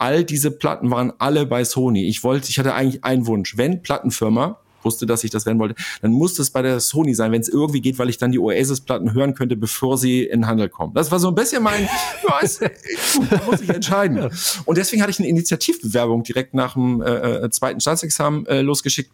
All 0.00 0.24
diese 0.24 0.50
Platten 0.50 0.90
waren 0.90 1.12
alle 1.18 1.44
bei 1.44 1.62
Sony. 1.62 2.06
Ich 2.08 2.24
wollte, 2.24 2.48
ich 2.48 2.58
hatte 2.58 2.74
eigentlich 2.74 3.04
einen 3.04 3.26
Wunsch. 3.26 3.56
Wenn 3.56 3.82
Plattenfirma, 3.82 4.58
wusste, 4.82 5.06
dass 5.06 5.24
ich 5.24 5.30
das 5.30 5.46
werden 5.46 5.58
wollte, 5.58 5.74
dann 6.00 6.10
musste 6.12 6.42
es 6.42 6.50
bei 6.50 6.62
der 6.62 6.80
Sony 6.80 7.14
sein, 7.14 7.32
wenn 7.32 7.40
es 7.40 7.48
irgendwie 7.48 7.80
geht, 7.80 7.98
weil 7.98 8.08
ich 8.08 8.18
dann 8.18 8.32
die 8.32 8.38
Oasis-Platten 8.38 9.12
hören 9.12 9.34
könnte, 9.34 9.56
bevor 9.56 9.98
sie 9.98 10.24
in 10.24 10.40
den 10.40 10.46
Handel 10.46 10.68
kommen. 10.68 10.94
Das 10.94 11.10
war 11.10 11.18
so 11.18 11.28
ein 11.28 11.34
bisschen 11.34 11.62
mein, 11.62 11.86
gut, 12.22 13.30
da 13.30 13.40
muss 13.44 13.60
ich 13.60 13.68
entscheiden. 13.68 14.30
Und 14.64 14.78
deswegen 14.78 15.02
hatte 15.02 15.10
ich 15.10 15.18
eine 15.18 15.28
Initiativbewerbung 15.28 16.22
direkt 16.22 16.54
nach 16.54 16.74
dem 16.74 17.02
äh, 17.02 17.44
äh, 17.44 17.50
zweiten 17.50 17.80
Staatsexamen 17.80 18.46
äh, 18.46 18.62
losgeschickt. 18.62 19.10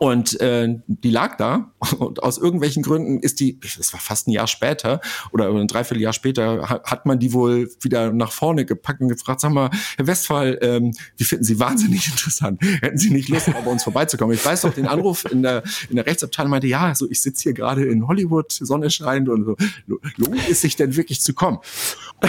Und 0.00 0.38
äh, 0.42 0.68
die 0.86 1.10
lag 1.10 1.38
da 1.38 1.72
und 1.98 2.22
aus 2.22 2.36
irgendwelchen 2.36 2.82
Gründen 2.82 3.20
ist 3.20 3.40
die, 3.40 3.58
das 3.58 3.90
war 3.94 4.00
fast 4.00 4.28
ein 4.28 4.32
Jahr 4.32 4.46
später 4.46 5.00
oder 5.32 5.48
ein 5.48 5.66
Dreivierteljahr 5.66 6.12
später, 6.12 6.68
ha- 6.68 6.82
hat 6.84 7.06
man 7.06 7.18
die 7.18 7.32
wohl 7.32 7.70
wieder 7.80 8.12
nach 8.12 8.30
vorne 8.32 8.66
gepackt 8.66 9.00
und 9.00 9.08
gefragt, 9.08 9.40
sag 9.40 9.50
mal, 9.52 9.70
Herr 9.96 10.06
Westphal, 10.06 10.58
ähm, 10.60 10.92
wir 11.16 11.24
finden 11.24 11.44
Sie 11.44 11.58
wahnsinnig 11.58 12.06
interessant. 12.10 12.60
Hätten 12.82 12.98
Sie 12.98 13.08
nicht 13.08 13.30
Lust, 13.30 13.48
mal 13.48 13.62
bei 13.62 13.70
uns 13.70 13.82
vorbeizukommen? 13.82 14.34
Ich 14.34 14.44
weiß 14.44 14.64
noch, 14.64 14.74
den 14.74 14.86
Anruf 14.86 15.24
in 15.30 15.42
der, 15.42 15.62
in 15.88 15.96
der 15.96 16.04
Rechtsabteilung 16.04 16.50
meinte, 16.50 16.66
ja, 16.66 16.94
so 16.94 17.08
ich 17.10 17.22
sitze 17.22 17.44
hier 17.44 17.54
gerade 17.54 17.86
in 17.86 18.06
Hollywood, 18.06 18.52
Sonne 18.52 18.90
scheint 18.90 19.30
und 19.30 19.44
so. 19.46 19.56
Lo- 19.86 20.00
Lohnt 20.18 20.40
es 20.50 20.60
sich 20.60 20.76
denn 20.76 20.96
wirklich 20.96 21.22
zu 21.22 21.32
kommen? 21.32 21.58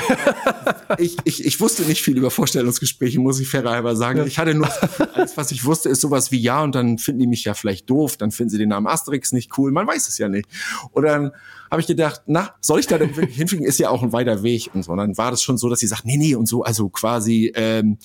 ich, 0.98 1.18
ich, 1.24 1.46
ich 1.46 1.60
wusste 1.60 1.84
nicht 1.84 2.02
viel 2.02 2.18
über 2.18 2.32
Vorstellungsgespräche, 2.32 3.20
muss 3.20 3.40
ich 3.40 3.50
fairerhalber 3.50 3.96
sagen. 3.96 4.26
Ich 4.28 4.38
hatte 4.40 4.54
nur 4.54 4.70
alles, 5.14 5.36
was 5.38 5.52
ich 5.52 5.66
wusste, 5.66 5.90
ist 5.90 6.02
sowas 6.02 6.32
wie 6.32 6.40
ja, 6.40 6.62
und 6.64 6.74
dann 6.76 6.98
finden 6.98 7.20
die 7.22 7.28
mich 7.28 7.49
ja 7.50 7.54
vielleicht 7.54 7.90
doof, 7.90 8.18
dann 8.18 8.32
finden 8.32 8.52
sie 8.52 8.58
den 8.58 8.70
Namen 8.70 8.88
Asterix 8.88 9.32
nicht 9.32 9.58
cool, 9.58 9.72
man 9.72 9.88
weiß 9.88 10.08
es 10.08 10.18
ja 10.18 10.30
nicht. 10.30 10.48
Und 10.92 11.04
dann 11.04 11.32
habe 11.70 11.82
ich 11.82 11.88
gedacht, 11.88 12.22
na, 12.26 12.56
soll 12.62 12.80
ich 12.80 12.88
da 12.88 12.98
denn 12.98 13.14
hinfliegen? 13.14 13.66
Ist 13.66 13.80
ja 13.80 13.90
auch 13.90 14.04
ein 14.04 14.14
weiter 14.14 14.44
Weg 14.44 14.70
und 14.74 14.84
so. 14.84 14.92
Und 14.92 14.98
dann 14.98 15.18
war 15.18 15.32
das 15.32 15.44
schon 15.44 15.58
so, 15.58 15.70
dass 15.70 15.80
sie 15.80 15.88
sagt, 15.88 16.06
nee, 16.06 16.18
nee, 16.18 16.36
und 16.36 16.48
so, 16.48 16.64
also 16.64 16.90
quasi, 16.90 17.52
ähm, 17.56 17.98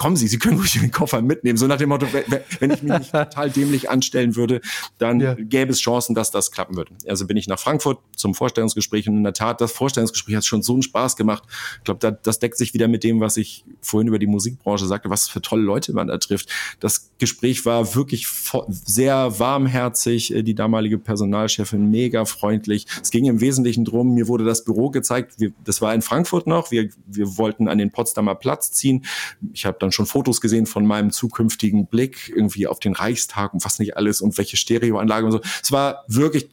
kommen 0.00 0.16
Sie, 0.16 0.28
Sie 0.28 0.38
können 0.38 0.56
ruhig 0.56 0.72
den 0.72 0.90
Koffer 0.90 1.20
mitnehmen. 1.20 1.58
So 1.58 1.66
nach 1.66 1.76
dem 1.76 1.90
Motto, 1.90 2.06
wenn- 2.10 2.70
ich 2.72 2.82
mich 2.82 2.82
nicht 3.00 3.12
total 3.12 3.50
dämlich 3.50 3.90
anstellen 3.90 4.34
würde, 4.34 4.62
dann 4.96 5.20
Ja. 5.20 5.34
gäbe 5.34 5.72
es 5.72 5.78
Chancen, 5.80 6.14
dass 6.14 6.30
das 6.30 6.50
klappen 6.50 6.74
würde. 6.74 6.92
Also 7.06 7.26
bin 7.26 7.36
ich 7.36 7.46
nach 7.48 7.58
Frankfurt 7.58 7.98
zum 8.16 8.34
Vorstellungsgespräch 8.34 9.06
und 9.10 9.18
in 9.18 9.24
der 9.24 9.34
Tat, 9.34 9.60
das 9.60 9.72
Vorstellungsgespräch 9.72 10.36
hat 10.36 10.46
schon 10.46 10.62
so 10.62 10.72
einen 10.72 10.80
Spaß 10.82 11.16
gemacht. 11.16 11.42
Ich 11.78 11.84
glaube, 11.84 12.00
da, 12.00 12.10
das 12.12 12.38
deckt 12.38 12.56
sich 12.56 12.72
wieder 12.72 12.88
mit 12.88 13.04
dem, 13.04 13.20
was 13.20 13.36
ich 13.36 13.62
vorhin 13.82 14.08
über 14.08 14.18
die 14.18 14.26
Musikbranche 14.26 14.86
sagte, 14.86 15.10
was 15.10 15.28
für 15.28 15.42
tolle 15.42 15.60
Leute 15.62 15.92
man 15.92 16.06
da 16.08 16.16
trifft. 16.16 16.48
Das 16.80 17.10
Gespräch 17.18 17.66
war 17.66 17.94
wirklich 17.94 18.26
sehr 18.70 19.38
warmherzig, 19.38 20.34
äh, 20.34 20.42
die 20.42 20.54
damalige 20.54 20.96
Personalchefin 20.96 21.90
mega 21.90 22.24
freundlich. 22.24 22.86
Es 23.02 23.10
ging 23.10 23.26
im 23.26 23.42
Wesentlichen 23.42 23.84
drum, 23.84 24.14
mir 24.14 24.28
wurde 24.28 24.44
das 24.44 24.64
Büro 24.64 24.88
gezeigt, 24.88 25.34
wir, 25.38 25.52
das 25.62 25.82
war 25.82 25.92
in 25.94 26.00
Frankfurt 26.00 26.46
noch, 26.46 26.70
wir, 26.70 26.88
wir 27.06 27.36
wollten 27.36 27.68
an 27.68 27.76
den 27.76 27.90
Potsdamer 27.90 28.34
Platz 28.34 28.72
ziehen. 28.72 29.04
Ich 29.52 29.66
habe 29.66 29.76
dann 29.78 29.89
schon 29.92 30.06
Fotos 30.06 30.40
gesehen 30.40 30.66
von 30.66 30.86
meinem 30.86 31.10
zukünftigen 31.10 31.86
Blick 31.86 32.32
irgendwie 32.34 32.66
auf 32.66 32.80
den 32.80 32.94
Reichstag 32.94 33.54
und 33.54 33.64
was 33.64 33.78
nicht 33.78 33.96
alles 33.96 34.20
und 34.20 34.36
welche 34.38 34.56
Stereoanlage 34.56 35.26
und 35.26 35.32
so. 35.32 35.40
Es 35.62 35.72
war 35.72 36.04
wirklich 36.08 36.50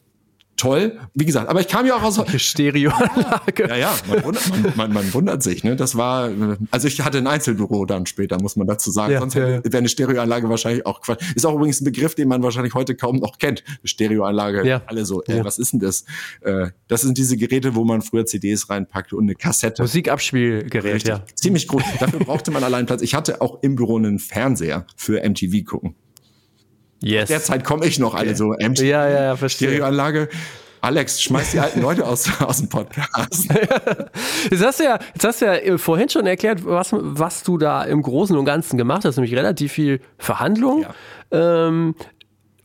toll. 0.58 1.00
Wie 1.14 1.26
gesagt, 1.26 1.50
aber 1.50 1.62
ich 1.62 1.68
kam 1.68 1.86
ja 1.86 1.96
auch 1.96 2.04
aus, 2.04 2.20
Stereoanlage. 2.42 3.68
ja, 3.70 3.76
ja, 3.76 3.96
man 4.10 4.24
wundert, 4.24 4.50
man, 4.50 4.74
man, 4.76 4.94
man 4.94 5.14
wundert 5.14 5.44
sich, 5.44 5.64
ne? 5.64 5.76
Das 5.76 5.96
war, 5.96 6.30
äh, 6.30 6.58
also 6.72 6.88
ich 6.88 7.02
hatte 7.02 7.20
ein 7.20 7.28
Einzelbüro 7.28 7.86
dann 7.86 8.06
später, 8.06 8.40
muss 8.42 8.56
man 8.56 8.68
dazu 8.68 8.92
sagen. 8.92 9.14
Ja, 9.14 9.20
Sonst 9.20 9.36
ja, 9.36 9.46
hätte- 9.46 9.72
wäre 9.72 9.78
eine 9.78 9.90
Stereoanlage 9.90 10.50
wahrscheinlich 10.50 10.86
auch 10.86 11.02
Quatsch. 11.02 11.24
Ist 11.36 11.46
auch 11.46 11.56
übrigens 11.56 11.82
ein 11.82 11.86
Begriff, 11.86 12.16
den 12.16 12.28
man 12.28 12.44
wahrscheinlich 12.44 12.74
heute 12.74 12.96
kaum 12.96 13.18
noch 13.18 13.38
kennt. 13.38 13.64
Stereoanlage. 13.84 14.68
Ja. 14.68 14.82
Alle 14.88 15.06
so, 15.06 15.24
Ja. 15.28 15.46
was 15.46 15.60
ist 15.60 15.74
denn 15.74 15.80
das? 15.80 16.06
Äh, 16.42 16.68
das 16.88 17.02
sind 17.02 17.18
diese 17.18 17.38
Geräte, 17.38 17.76
wo 17.76 17.84
man 17.86 18.02
früher 18.02 18.26
CDs 18.26 18.70
reinpackte 18.70 19.16
und 19.16 19.24
eine 19.26 19.36
Kassette. 19.36 19.84
Musikabspielgerät, 19.84 20.96
Richtig. 20.96 21.10
ja. 21.10 21.24
Ziemlich 21.36 21.68
groß. 21.68 21.84
Dafür 22.00 22.20
brauchte 22.20 22.52
man 22.52 22.64
allein 22.64 22.86
Platz. 22.86 23.02
Ich 23.02 23.14
hatte 23.14 23.42
auch 23.42 23.62
im 23.62 23.76
Büro 23.76 23.98
einen 23.98 24.20
Fernseher 24.20 24.86
für 24.96 25.22
MTV 25.28 25.64
gucken. 25.66 25.96
Yes. 27.02 27.28
Derzeit 27.28 27.64
komme 27.64 27.86
ich 27.86 28.00
noch 28.00 28.16
alle 28.16 28.36
so 28.36 28.54
MTV. 28.60 28.84
Ja, 28.84 29.10
ja, 29.10 29.24
ja, 29.24 29.36
verstehe. 29.36 29.70
Stereoanlage. 29.70 30.30
Alex, 30.82 31.22
schmeiß 31.22 31.52
die 31.52 31.60
alten 31.60 31.82
Leute 31.82 32.06
aus, 32.06 32.30
aus 32.42 32.58
dem 32.58 32.70
Podcast. 32.70 33.50
Jetzt 34.52 34.64
hast 34.64 34.80
du 34.80 34.84
ja, 34.84 35.00
jetzt 35.14 35.24
hast 35.26 35.42
du 35.42 35.46
ja 35.46 35.56
äh, 35.56 35.78
vorhin 35.78 36.08
schon 36.08 36.26
erklärt, 36.28 36.64
was, 36.64 36.90
was 36.94 37.44
du 37.44 37.58
da 37.58 37.84
im 37.84 38.02
Großen 38.02 38.38
und 38.38 38.46
Ganzen 38.46 38.78
gemacht 38.78 39.04
hast, 39.04 39.18
nämlich 39.18 39.36
relativ 39.36 39.74
viel 39.74 40.00
Verhandlung. 40.18 40.86
Ähm, 41.32 41.96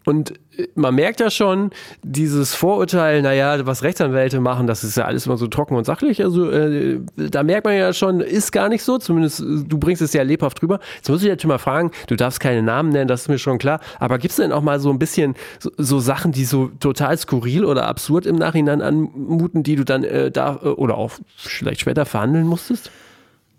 und 0.05 0.35
man 0.75 0.95
merkt 0.95 1.21
ja 1.21 1.31
schon, 1.31 1.71
dieses 2.03 2.55
Vorurteil, 2.55 3.23
naja, 3.23 3.65
was 3.67 3.83
Rechtsanwälte 3.83 4.41
machen, 4.41 4.67
das 4.67 4.85
ist 4.85 4.97
ja 4.97 5.05
alles 5.05 5.27
immer 5.27 5.37
so 5.37 5.47
trocken 5.47 5.77
und 5.77 5.85
sachlich. 5.85 6.23
Also 6.23 6.51
äh, 6.51 7.01
da 7.17 7.43
merkt 7.43 7.65
man 7.65 7.77
ja 7.77 7.93
schon, 7.93 8.21
ist 8.21 8.53
gar 8.53 8.69
nicht 8.69 8.83
so. 8.83 8.99
Zumindest 8.99 9.41
äh, 9.41 9.65
du 9.67 9.79
bringst 9.79 10.03
es 10.03 10.13
ja 10.13 10.23
lebhaft 10.23 10.61
drüber. 10.61 10.81
Jetzt 10.97 11.09
muss 11.09 11.23
ich 11.23 11.29
natürlich 11.29 11.49
mal 11.49 11.59
fragen, 11.59 11.91
du 12.07 12.17
darfst 12.17 12.41
keine 12.41 12.63
Namen 12.63 12.91
nennen, 12.91 13.09
das 13.09 13.23
ist 13.23 13.29
mir 13.29 13.39
schon 13.39 13.59
klar. 13.59 13.81
Aber 13.99 14.19
gibt 14.19 14.33
es 14.33 14.37
denn 14.37 14.53
auch 14.53 14.63
mal 14.63 14.81
so 14.81 14.91
ein 14.91 14.99
bisschen 14.99 15.35
so, 15.59 15.71
so 15.77 16.01
Sachen, 16.01 16.33
die 16.33 16.45
so 16.45 16.71
total 16.81 17.17
skurril 17.17 17.65
oder 17.65 17.87
absurd 17.87 18.27
im 18.27 18.37
Nachhinein 18.37 18.83
anmuten, 18.83 19.63
die 19.63 19.77
du 19.77 19.85
dann 19.85 20.05
äh, 20.05 20.31
da 20.31 20.61
äh, 20.63 20.69
oder 20.69 20.97
auch 20.97 21.13
vielleicht 21.37 21.81
später 21.81 22.05
verhandeln 22.05 22.47
musstest? 22.47 22.91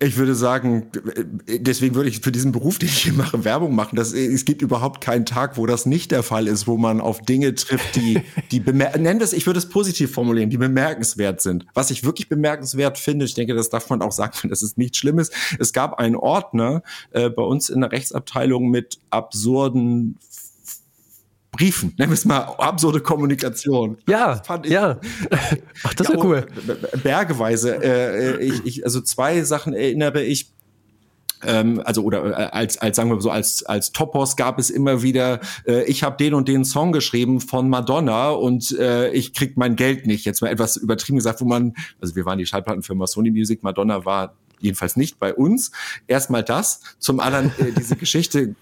Ich 0.04 0.18
würde 0.18 0.36
sagen, 0.36 0.88
deswegen 1.48 1.96
würde 1.96 2.10
ich 2.10 2.20
für 2.20 2.32
diesen 2.32 2.52
Beruf, 2.52 2.78
den 2.78 2.90
ich 2.90 3.04
hier 3.04 3.14
mache, 3.14 3.46
Werbung 3.46 3.74
machen. 3.74 3.96
Das, 3.96 4.12
es 4.12 4.44
gibt 4.44 4.62
überhaupt 4.62 5.00
keinen 5.00 5.26
Tag, 5.26 5.58
wo 5.58 5.66
das 5.66 5.86
nicht 5.86 6.12
der 6.12 6.24
Fall 6.24 6.48
ist, 6.48 6.68
wo 6.68 6.78
man 6.78 7.00
auf 7.00 7.22
Dinge 7.22 7.56
trifft, 7.56 7.96
die, 7.96 8.22
die 8.52 8.60
nenn 8.60 9.20
das, 9.20 9.32
ich 9.32 9.46
würde 9.46 9.60
es 9.60 9.70
positiv 9.70 10.12
formulieren, 10.12 10.50
die 10.50 10.58
bemerkenswert 10.58 11.42
sind. 11.42 11.66
Was 11.74 11.90
ich 11.90 12.04
wirklich 12.04 12.28
bemerkenswert 12.28 12.98
finde, 12.98 13.26
ich 13.26 13.34
denke, 13.34 13.56
das 13.56 13.70
darf 13.70 13.90
man 13.90 14.02
auch 14.02 14.12
sagen, 14.12 14.34
das 14.50 14.62
ist 14.62 14.78
nichts 14.78 14.98
Schlimmes. 14.98 15.32
Es 15.58 15.72
gab 15.72 16.00
einen 16.00 16.16
Ordner 16.16 16.84
äh, 17.12 17.30
bei 17.30 17.44
uns 17.44 17.70
in 17.70 17.82
der 17.82 17.92
Rechtsabteilung 17.92 18.70
mit 18.70 19.00
absurden 19.10 20.18
Briefen, 21.54 21.94
nennen 22.00 22.10
wir 22.10 22.16
es 22.16 22.26
mal 22.26 22.40
absurde 22.40 23.00
Kommunikation. 23.00 23.98
Ja, 24.08 24.42
ich, 24.64 24.72
ja. 24.72 25.00
Ach, 25.84 25.94
das 25.94 26.10
ist 26.10 26.16
ja, 26.16 26.24
cool. 26.24 26.48
Bergeweise. 27.04 27.76
Äh, 27.82 28.32
äh, 28.32 28.44
ich, 28.44 28.66
ich, 28.66 28.86
also 28.86 29.02
zwei 29.02 29.44
Sachen 29.44 29.74
erinnere 29.74 30.24
ich. 30.24 30.52
Ähm, 31.46 31.82
also 31.86 32.04
oder 32.04 32.26
äh, 32.26 32.44
als 32.46 32.78
als 32.78 32.96
sagen 32.96 33.12
wir 33.12 33.22
so 33.22 33.30
als 33.30 33.64
als 33.66 33.92
Topos 33.92 34.38
gab 34.38 34.60
es 34.60 34.70
immer 34.70 35.04
wieder 35.04 35.42
äh, 35.68 35.84
ich 35.84 36.02
habe 36.02 36.16
den 36.16 36.34
und 36.34 36.48
den 36.48 36.64
Song 36.64 36.94
geschrieben 36.94 37.42
von 37.42 37.70
Madonna 37.70 38.30
und 38.30 38.72
äh, 38.80 39.12
ich 39.12 39.34
krieg 39.34 39.58
mein 39.58 39.76
Geld 39.76 40.08
nicht 40.08 40.24
jetzt 40.24 40.42
mal 40.42 40.48
etwas 40.48 40.78
übertrieben 40.78 41.18
gesagt 41.18 41.42
wo 41.42 41.46
man 41.46 41.74
also 42.00 42.16
wir 42.16 42.24
waren 42.24 42.38
die 42.38 42.46
Schallplattenfirma 42.46 43.08
Sony 43.08 43.30
Music 43.30 43.62
Madonna 43.62 44.06
war 44.06 44.38
jedenfalls 44.62 44.96
nicht 44.96 45.20
bei 45.20 45.34
uns 45.34 45.72
erstmal 46.08 46.44
das 46.44 46.80
zum 46.98 47.20
anderen 47.20 47.48
äh, 47.58 47.74
diese 47.78 47.96
Geschichte 47.98 48.56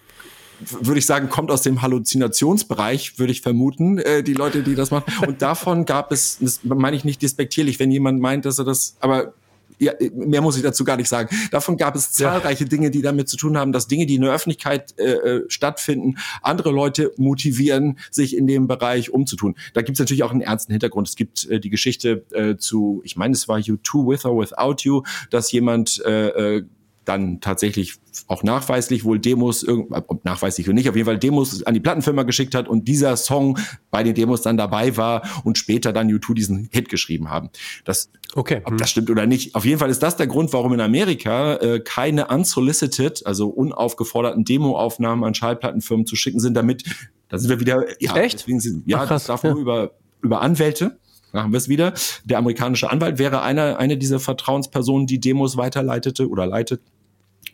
würde 0.70 1.00
ich 1.00 1.06
sagen, 1.06 1.30
kommt 1.30 1.52
aus 1.52 1.62
dem 1.62 1.82
Halluzinationsbereich, 1.82 3.20
würde 3.20 3.32
ich 3.32 3.42
vermuten, 3.42 3.98
äh, 3.98 4.24
die 4.24 4.34
Leute, 4.34 4.64
die 4.64 4.76
das 4.76 4.92
machen. 4.92 5.12
Und 5.26 5.42
davon 5.42 5.86
gab 5.86 6.12
es, 6.12 6.38
das 6.40 6.62
meine 6.64 6.96
ich 6.96 7.04
nicht 7.04 7.22
despektierlich, 7.22 7.80
wenn 7.80 7.92
jemand 7.92 8.20
meint, 8.20 8.46
dass 8.46 8.60
er 8.60 8.66
das, 8.66 8.96
aber 9.00 9.34
ja, 9.82 9.94
mehr 10.14 10.42
muss 10.42 10.58
ich 10.58 10.62
dazu 10.62 10.84
gar 10.84 10.96
nicht 10.96 11.10
sagen. 11.10 11.36
Davon 11.50 11.76
gab 11.76 11.96
es 11.96 12.12
zahlreiche 12.12 12.66
ja. 12.66 12.70
Dinge, 12.70 12.92
die 12.92 13.02
damit 13.02 13.28
zu 13.28 13.36
tun 13.36 13.58
haben, 13.58 13.72
dass 13.72 13.88
Dinge, 13.88 14.06
die 14.06 14.16
in 14.16 14.22
der 14.22 14.32
Öffentlichkeit 14.32 14.94
äh, 15.00 15.14
äh, 15.14 15.46
stattfinden, 15.48 16.18
andere 16.44 16.72
Leute 16.72 17.12
motivieren, 17.18 17.98
sich 18.12 18.38
in 18.38 18.46
dem 18.46 18.68
Bereich 18.68 19.10
umzutun. 19.10 19.56
Da 19.74 19.82
gibt 19.82 19.96
es 19.96 20.00
natürlich 20.00 20.22
auch 20.22 20.32
einen 20.32 20.42
ernsten 20.42 20.72
Hintergrund. 20.72 21.08
Es 21.08 21.16
gibt 21.16 21.50
äh, 21.50 21.60
die 21.60 21.72
Geschichte 21.72 22.24
äh, 22.32 22.58
zu, 22.58 23.02
ich 23.04 23.18
meine, 23.18 23.34
es 23.34 23.48
war 23.48 23.58
You 23.58 23.78
Too 23.78 24.08
With 24.08 24.24
or 24.26 24.40
Without 24.40 24.84
You, 24.84 25.02
dass 25.32 25.52
jemand 25.52 26.00
äh, 26.06 26.58
äh, 26.58 26.64
dann 27.06 27.42
tatsächlich 27.42 27.96
auch 28.28 28.44
nachweislich 28.44 29.04
wohl 29.04 29.20
Demos, 29.20 29.66
ob 29.68 30.26
nachweislich 30.26 30.68
oder 30.68 30.76
nicht, 30.76 30.90
auf 30.90 30.96
jeden 30.96 31.06
Fall 31.06 31.18
Demos 31.18 31.64
an 31.64 31.74
die 31.74 31.80
Plattenfirma 31.80 32.24
geschickt 32.24 32.54
hat 32.54 32.68
und 32.68 32.88
dieser 32.88 33.16
Song 33.18 33.58
bei 33.90 34.04
den 34.04 34.14
Demos 34.14 34.42
dann 34.42 34.58
dabei 34.58 34.98
war 34.98 35.24
und 35.44 35.58
später 35.58 35.94
dann 35.94 36.10
U2 36.10 36.34
diesen 36.34 36.70
Hit 36.72 36.90
geschrieben 36.90 37.30
haben. 37.30 37.50
Das, 37.86 38.12
okay. 38.36 38.62
ob 38.66 38.78
das 38.78 38.92
stimmt 38.92 39.10
oder 39.10 39.26
nicht. 39.26 39.56
Auf 39.56 39.66
jeden 39.66 39.80
Fall 39.80 39.90
ist 39.90 40.04
das 40.04 40.18
der 40.18 40.28
Grund, 40.28 40.54
warum 40.54 40.74
in 40.74 40.82
Amerika 40.82 41.56
äh, 41.56 41.80
keine 41.80 42.28
unsolicited, 42.28 43.26
also 43.26 43.48
unaufgeforderten 43.50 44.44
Demoaufnahmen 44.44 45.24
an 45.24 45.34
Schallplattenfirmen 45.34 46.06
zu 46.06 46.16
schicken 46.16 46.40
sind, 46.40 46.54
damit, 46.54 46.84
da 47.30 47.38
sind 47.38 47.50
wir 47.50 47.60
wieder, 47.60 47.86
ja, 48.02 48.16
Echt? 48.18 48.36
deswegen 48.36 48.60
sind, 48.60 48.88
ja, 48.88 49.00
Ach, 49.00 49.08
krass, 49.08 49.24
das 49.24 49.28
darf 49.28 49.44
ja. 49.44 49.52
nur 49.52 49.60
über, 49.60 49.92
über 50.22 50.42
Anwälte 50.42 51.00
machen 51.32 51.52
wir 51.52 51.58
es 51.58 51.70
wieder. 51.70 51.94
Der 52.24 52.38
amerikanische 52.38 52.90
Anwalt 52.90 53.20
wäre 53.20 53.42
einer, 53.42 53.78
eine 53.78 53.98
dieser 53.98 54.20
Vertrauenspersonen, 54.20 55.08
die 55.08 55.20
Demos 55.20 55.58
weiterleitete 55.58 56.30
oder 56.30 56.46
leitet 56.46 56.82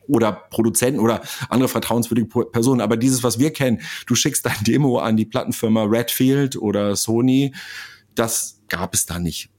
oder 0.08 0.32
Produzenten 0.32 1.00
oder 1.00 1.22
andere 1.50 1.70
vertrauenswürdige 1.70 2.46
Personen. 2.46 2.82
Aber 2.82 2.98
dieses, 2.98 3.24
was 3.24 3.40
wir 3.40 3.52
kennen, 3.52 3.82
du 4.06 4.16
schickst 4.16 4.46
dein 4.46 4.64
Demo 4.66 5.00
an 5.00 5.18
die 5.18 5.26
Plattenfirma 5.26 5.84
Redfield 5.84 6.56
oder 6.56 6.96
Sony, 6.96 7.54
das 8.16 8.62
gab 8.70 8.94
es 8.94 9.06
da 9.06 9.20
nicht 9.20 9.50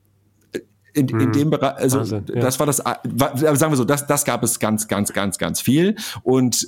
in, 0.98 1.08
in 1.08 1.28
mhm. 1.28 1.32
dem 1.32 1.50
Bereich, 1.50 1.76
also 1.76 2.00
Wahnsinn, 2.00 2.24
ja. 2.34 2.40
das 2.40 2.58
war 2.58 2.66
das, 2.66 2.76
sagen 2.78 3.72
wir 3.72 3.76
so, 3.76 3.84
das, 3.84 4.06
das 4.06 4.24
gab 4.24 4.42
es 4.42 4.58
ganz, 4.58 4.88
ganz, 4.88 5.12
ganz, 5.12 5.38
ganz 5.38 5.60
viel 5.60 5.96
und 6.22 6.66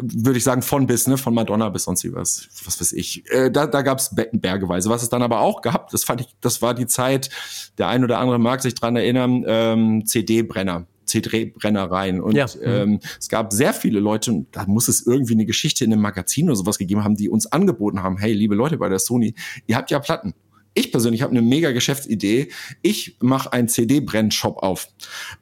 würde 0.00 0.38
ich 0.38 0.44
sagen 0.44 0.62
von 0.62 0.86
bis, 0.86 1.06
ne, 1.06 1.16
von 1.16 1.34
Madonna 1.34 1.68
bis 1.68 1.84
sonst 1.84 2.00
was, 2.14 2.48
was 2.64 2.80
weiß 2.80 2.92
ich. 2.92 3.30
Äh, 3.30 3.50
da 3.50 3.66
da 3.66 3.82
gab 3.82 3.98
es 3.98 4.14
bergeweise. 4.32 4.90
Was 4.90 5.02
es 5.02 5.08
dann 5.08 5.22
aber 5.22 5.40
auch 5.40 5.62
gab, 5.62 5.90
das 5.90 6.04
fand 6.04 6.22
ich, 6.22 6.28
das 6.40 6.62
war 6.62 6.74
die 6.74 6.86
Zeit, 6.86 7.30
der 7.78 7.88
ein 7.88 8.04
oder 8.04 8.18
andere 8.18 8.38
mag 8.38 8.62
sich 8.62 8.74
dran 8.74 8.96
erinnern, 8.96 9.44
ähm, 9.46 10.06
CD-Brenner. 10.06 10.86
CD-Brennereien. 11.06 12.20
Und 12.20 12.36
ja. 12.36 12.46
ähm, 12.62 13.00
es 13.18 13.28
gab 13.28 13.52
sehr 13.52 13.74
viele 13.74 13.98
Leute, 13.98 14.30
und 14.30 14.46
da 14.52 14.64
muss 14.66 14.86
es 14.86 15.04
irgendwie 15.04 15.34
eine 15.34 15.44
Geschichte 15.44 15.84
in 15.84 15.92
einem 15.92 16.02
Magazin 16.02 16.46
oder 16.46 16.54
sowas 16.56 16.78
gegeben 16.78 17.02
haben, 17.02 17.16
die 17.16 17.28
uns 17.28 17.50
angeboten 17.50 18.02
haben, 18.02 18.16
hey, 18.16 18.32
liebe 18.32 18.54
Leute 18.54 18.78
bei 18.78 18.88
der 18.88 19.00
Sony, 19.00 19.34
ihr 19.66 19.76
habt 19.76 19.90
ja 19.90 19.98
Platten 19.98 20.34
ich 20.74 20.92
persönlich 20.92 21.22
habe 21.22 21.32
eine 21.32 21.42
mega 21.42 21.72
Geschäftsidee. 21.72 22.50
Ich 22.82 23.16
mache 23.20 23.52
einen 23.52 23.68
CD-Brennshop 23.68 24.62
auf. 24.62 24.88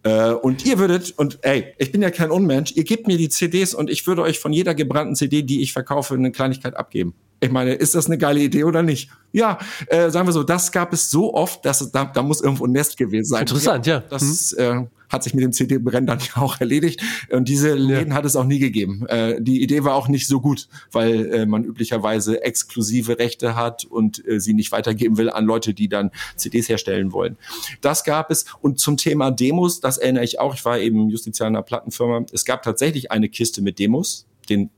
Äh, 0.02 0.32
und 0.32 0.64
ihr 0.64 0.78
würdet, 0.78 1.12
und 1.16 1.38
ey, 1.42 1.74
ich 1.78 1.92
bin 1.92 2.02
ja 2.02 2.10
kein 2.10 2.30
Unmensch, 2.30 2.72
ihr 2.72 2.84
gebt 2.84 3.06
mir 3.06 3.18
die 3.18 3.28
CDs 3.28 3.74
und 3.74 3.90
ich 3.90 4.06
würde 4.06 4.22
euch 4.22 4.38
von 4.38 4.52
jeder 4.52 4.74
gebrannten 4.74 5.16
CD, 5.16 5.42
die 5.42 5.62
ich 5.62 5.72
verkaufe, 5.72 6.14
eine 6.14 6.32
Kleinigkeit 6.32 6.76
abgeben. 6.76 7.14
Ich 7.40 7.50
meine, 7.50 7.74
ist 7.74 7.94
das 7.94 8.06
eine 8.06 8.18
geile 8.18 8.40
Idee 8.40 8.64
oder 8.64 8.82
nicht? 8.82 9.10
Ja, 9.32 9.58
äh, 9.86 10.10
sagen 10.10 10.26
wir 10.26 10.32
so, 10.32 10.42
das 10.42 10.72
gab 10.72 10.92
es 10.92 11.10
so 11.10 11.34
oft, 11.34 11.64
dass 11.64 11.80
es, 11.80 11.92
da, 11.92 12.04
da 12.06 12.22
muss 12.22 12.40
irgendwo 12.40 12.66
ein 12.66 12.72
Nest 12.72 12.96
gewesen 12.96 13.26
sein. 13.26 13.42
Interessant, 13.42 13.86
ja. 13.86 13.96
ja. 13.96 14.04
Das 14.08 14.54
hm. 14.56 14.84
äh, 14.84 14.86
hat 15.08 15.22
sich 15.22 15.34
mit 15.34 15.44
dem 15.44 15.52
CD-Brennen 15.52 16.06
dann 16.06 16.18
ja 16.18 16.42
auch 16.42 16.60
erledigt. 16.60 17.00
Und 17.30 17.48
diese 17.48 17.74
Läden 17.74 18.10
ja. 18.10 18.16
hat 18.16 18.24
es 18.24 18.36
auch 18.36 18.44
nie 18.44 18.58
gegeben. 18.58 19.06
Äh, 19.06 19.40
die 19.40 19.62
Idee 19.62 19.84
war 19.84 19.94
auch 19.94 20.08
nicht 20.08 20.26
so 20.26 20.40
gut, 20.40 20.68
weil 20.92 21.26
äh, 21.32 21.46
man 21.46 21.64
üblicherweise 21.64 22.42
exklusive 22.42 23.18
Rechte 23.18 23.54
hat 23.54 23.84
und 23.84 24.26
äh, 24.26 24.40
sie 24.40 24.54
nicht 24.54 24.72
weitergeben 24.72 25.16
will 25.16 25.30
an 25.30 25.44
Leute, 25.44 25.74
die 25.74 25.88
dann 25.88 26.10
CDs 26.36 26.68
herstellen 26.68 27.12
wollen. 27.12 27.36
Das 27.80 28.04
gab 28.04 28.30
es. 28.30 28.46
Und 28.60 28.80
zum 28.80 28.96
Thema 28.96 29.30
Demos, 29.30 29.80
das 29.80 29.98
erinnere 29.98 30.24
ich 30.24 30.40
auch. 30.40 30.54
Ich 30.54 30.64
war 30.64 30.78
eben 30.78 31.08
Justiziar 31.08 31.46
einer 31.46 31.62
Plattenfirma. 31.62 32.24
Es 32.32 32.44
gab 32.44 32.62
tatsächlich 32.62 33.12
eine 33.12 33.28
Kiste 33.28 33.62
mit 33.62 33.78
Demos, 33.78 34.26
den 34.48 34.70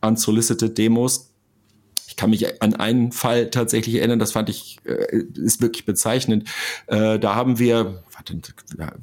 unsolicited 0.00 0.78
Demos 0.78 1.28
kann 2.18 2.30
mich 2.30 2.60
an 2.60 2.74
einen 2.74 3.12
Fall 3.12 3.48
tatsächlich 3.48 3.94
erinnern, 3.94 4.18
das 4.18 4.32
fand 4.32 4.50
ich, 4.50 4.78
äh, 4.84 5.18
ist 5.36 5.62
wirklich 5.62 5.86
bezeichnend. 5.86 6.50
Äh, 6.88 7.18
da 7.18 7.34
haben 7.36 7.58
wir, 7.58 8.02
warte, 8.12 8.40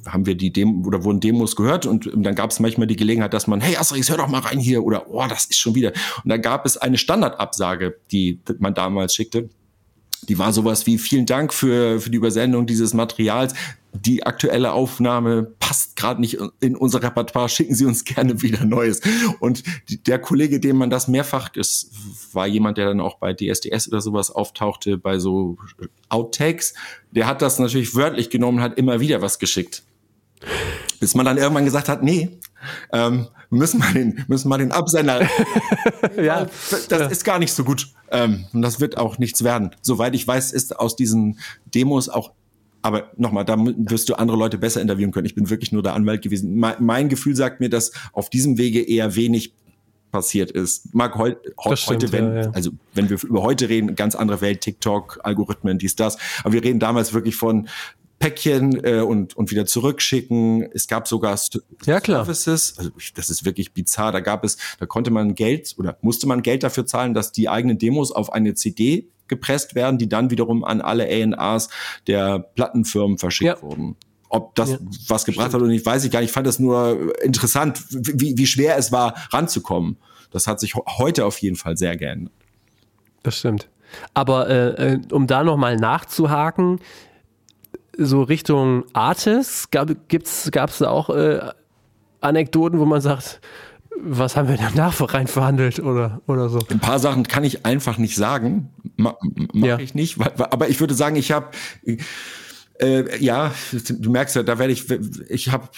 haben 0.05 0.25
wir 0.25 0.35
die 0.35 0.51
Demo 0.51 0.85
oder 0.85 1.03
wurden 1.03 1.21
Demos 1.21 1.55
gehört 1.55 1.85
und 1.85 2.11
dann 2.13 2.35
gab 2.35 2.51
es 2.51 2.59
manchmal 2.59 2.87
die 2.87 2.97
Gelegenheit, 2.97 3.33
dass 3.33 3.47
man, 3.47 3.61
hey 3.61 3.77
Asterix, 3.77 4.09
hör 4.09 4.17
doch 4.17 4.27
mal 4.27 4.41
rein 4.41 4.59
hier 4.59 4.83
oder 4.83 5.09
oh, 5.09 5.25
das 5.27 5.45
ist 5.45 5.57
schon 5.57 5.75
wieder. 5.75 5.93
Und 6.23 6.29
da 6.29 6.37
gab 6.37 6.65
es 6.65 6.77
eine 6.77 6.97
Standardabsage, 6.97 7.95
die 8.11 8.41
man 8.59 8.73
damals 8.73 9.15
schickte. 9.15 9.49
Die 10.25 10.37
war 10.39 10.53
sowas 10.53 10.85
wie 10.85 10.97
vielen 10.97 11.25
Dank 11.25 11.53
für, 11.53 11.99
für 11.99 12.09
die 12.09 12.17
Übersendung 12.17 12.65
dieses 12.65 12.93
Materials 12.93 13.53
die 13.99 14.25
aktuelle 14.25 14.73
Aufnahme 14.73 15.43
passt 15.59 15.95
gerade 15.95 16.19
nicht 16.21 16.37
in 16.59 16.75
unser 16.75 17.01
Repertoire, 17.01 17.49
schicken 17.49 17.75
Sie 17.75 17.85
uns 17.85 18.03
gerne 18.03 18.41
wieder 18.41 18.65
Neues. 18.65 19.01
Und 19.39 19.63
der 20.07 20.19
Kollege, 20.19 20.59
dem 20.59 20.77
man 20.77 20.89
das 20.89 21.07
mehrfach, 21.07 21.49
das 21.49 21.89
war 22.33 22.47
jemand, 22.47 22.77
der 22.77 22.87
dann 22.87 22.99
auch 22.99 23.17
bei 23.17 23.33
DSDS 23.33 23.87
oder 23.87 24.01
sowas 24.01 24.31
auftauchte, 24.31 24.97
bei 24.97 25.19
so 25.19 25.57
Outtakes, 26.09 26.73
der 27.11 27.27
hat 27.27 27.41
das 27.41 27.59
natürlich 27.59 27.95
wörtlich 27.95 28.29
genommen, 28.29 28.61
hat 28.61 28.77
immer 28.77 28.99
wieder 28.99 29.21
was 29.21 29.39
geschickt. 29.39 29.83
Bis 31.05 31.13
man 31.13 31.23
dann 31.23 31.37
irgendwann 31.37 31.65
gesagt 31.65 31.87
hat, 31.87 32.01
nee, 32.01 32.39
ähm, 32.91 33.27
müssen 33.51 33.79
wir 33.79 33.93
den, 33.93 34.25
müssen 34.27 34.49
wir 34.49 34.57
den 34.57 34.71
Absender. 34.71 35.21
ja, 36.17 36.47
das 36.71 36.87
ja. 36.89 37.05
ist 37.05 37.23
gar 37.23 37.37
nicht 37.37 37.53
so 37.53 37.63
gut. 37.63 37.89
Ähm, 38.09 38.45
und 38.53 38.63
das 38.63 38.79
wird 38.79 38.97
auch 38.97 39.19
nichts 39.19 39.43
werden. 39.43 39.69
Soweit 39.83 40.15
ich 40.15 40.27
weiß, 40.27 40.51
ist 40.51 40.79
aus 40.79 40.95
diesen 40.95 41.37
Demos 41.75 42.09
auch 42.09 42.31
aber 42.81 43.11
nochmal, 43.17 43.45
da 43.45 43.55
wirst 43.55 44.09
du 44.09 44.15
andere 44.15 44.35
Leute 44.35 44.57
besser 44.57 44.81
interviewen 44.81 45.11
können. 45.11 45.27
Ich 45.27 45.35
bin 45.35 45.51
wirklich 45.51 45.71
nur 45.71 45.83
der 45.83 45.93
Anwalt 45.93 46.23
gewesen. 46.23 46.57
Mein, 46.57 46.77
mein 46.79 47.07
Gefühl 47.07 47.35
sagt 47.35 47.59
mir, 47.59 47.69
dass 47.69 47.91
auf 48.13 48.31
diesem 48.31 48.57
Wege 48.57 48.81
eher 48.81 49.15
wenig 49.15 49.53
passiert 50.11 50.49
ist. 50.49 50.95
Mag 50.95 51.15
heu 51.17 51.35
stimmt, 51.75 51.87
heute, 51.87 52.11
wenn, 52.13 52.25
ja, 52.25 52.41
ja. 52.45 52.49
also 52.49 52.71
wenn 52.95 53.11
wir 53.11 53.23
über 53.23 53.43
heute 53.43 53.69
reden, 53.69 53.93
ganz 53.93 54.15
andere 54.15 54.41
Welt, 54.41 54.61
TikTok, 54.61 55.19
Algorithmen, 55.23 55.77
dies, 55.77 55.95
das. 55.95 56.17
Aber 56.43 56.53
wir 56.53 56.63
reden 56.63 56.79
damals 56.79 57.13
wirklich 57.13 57.35
von 57.35 57.67
Päckchen 58.25 58.83
äh, 58.83 59.01
und, 59.01 59.37
und 59.37 59.51
wieder 59.51 59.67
zurückschicken. 59.67 60.67
Es 60.73 60.87
gab 60.87 61.07
sogar 61.07 61.37
St 61.37 61.59
ja, 61.85 61.99
klar. 61.99 62.25
Services. 62.25 62.73
Also 62.75 62.89
das 63.13 63.29
ist 63.29 63.45
wirklich 63.45 63.73
bizarr. 63.73 64.11
Da 64.11 64.19
gab 64.19 64.43
es, 64.43 64.57
da 64.79 64.87
konnte 64.87 65.11
man 65.11 65.35
Geld 65.35 65.75
oder 65.77 65.95
musste 66.01 66.27
man 66.27 66.41
Geld 66.41 66.63
dafür 66.63 66.87
zahlen, 66.87 67.13
dass 67.13 67.31
die 67.31 67.49
eigenen 67.49 67.77
Demos 67.77 68.11
auf 68.11 68.33
eine 68.33 68.55
CD 68.55 69.09
gepresst 69.27 69.75
werden, 69.75 69.99
die 69.99 70.09
dann 70.09 70.31
wiederum 70.31 70.63
an 70.63 70.81
alle 70.81 71.05
A&Rs 71.05 71.69
der 72.07 72.39
Plattenfirmen 72.39 73.19
verschickt 73.19 73.57
ja. 73.57 73.61
wurden. 73.61 73.95
Ob 74.29 74.55
das 74.55 74.71
ja, 74.71 74.77
was 75.07 75.25
gebracht 75.25 75.49
stimmt. 75.49 75.53
hat 75.53 75.61
oder 75.61 75.67
nicht, 75.71 75.85
weiß 75.85 76.03
ich 76.03 76.09
gar 76.09 76.21
nicht. 76.21 76.29
Ich 76.29 76.33
fand 76.33 76.47
das 76.47 76.57
nur 76.57 77.15
interessant, 77.23 77.79
wie, 77.91 78.35
wie 78.39 78.47
schwer 78.47 78.75
es 78.77 78.91
war, 78.91 79.13
ranzukommen. 79.29 79.97
Das 80.31 80.47
hat 80.47 80.59
sich 80.59 80.73
heute 80.75 81.25
auf 81.25 81.37
jeden 81.37 81.57
Fall 81.57 81.77
sehr 81.77 81.95
geändert. 81.95 82.33
Das 83.21 83.37
stimmt. 83.37 83.69
Aber 84.13 84.49
äh, 84.49 84.93
äh 84.93 85.01
um 85.11 85.27
da 85.27 85.43
nochmal 85.43 85.77
nachzuhaken, 85.77 86.79
so 87.97 88.23
Richtung 88.23 88.85
Artis, 88.93 89.69
gab 89.71 89.89
es 89.89 90.77
da 90.79 90.89
auch 90.89 91.09
äh, 91.09 91.39
Anekdoten, 92.21 92.79
wo 92.79 92.85
man 92.85 93.01
sagt, 93.01 93.41
was 93.97 94.35
haben 94.35 94.49
wir 94.49 94.57
danach 94.57 94.99
rein 95.13 95.27
verhandelt 95.27 95.79
oder, 95.79 96.21
oder 96.27 96.49
so? 96.49 96.59
Ein 96.69 96.79
paar 96.79 96.99
Sachen 96.99 97.23
kann 97.23 97.43
ich 97.43 97.65
einfach 97.65 97.97
nicht 97.97 98.15
sagen. 98.15 98.69
Ma, 98.97 99.15
Mache 99.53 99.67
ja. 99.67 99.79
ich 99.79 99.95
nicht. 99.95 100.17
Aber 100.19 100.69
ich 100.69 100.79
würde 100.79 100.93
sagen, 100.93 101.15
ich 101.15 101.31
habe 101.31 101.47
Äh, 102.77 103.23
ja, 103.23 103.53
du 103.71 104.11
merkst 104.11 104.35
ja, 104.35 104.43
da 104.43 104.59
werde 104.59 104.73
ich, 104.73 104.89
ich 105.29 105.49
habe, 105.49 105.69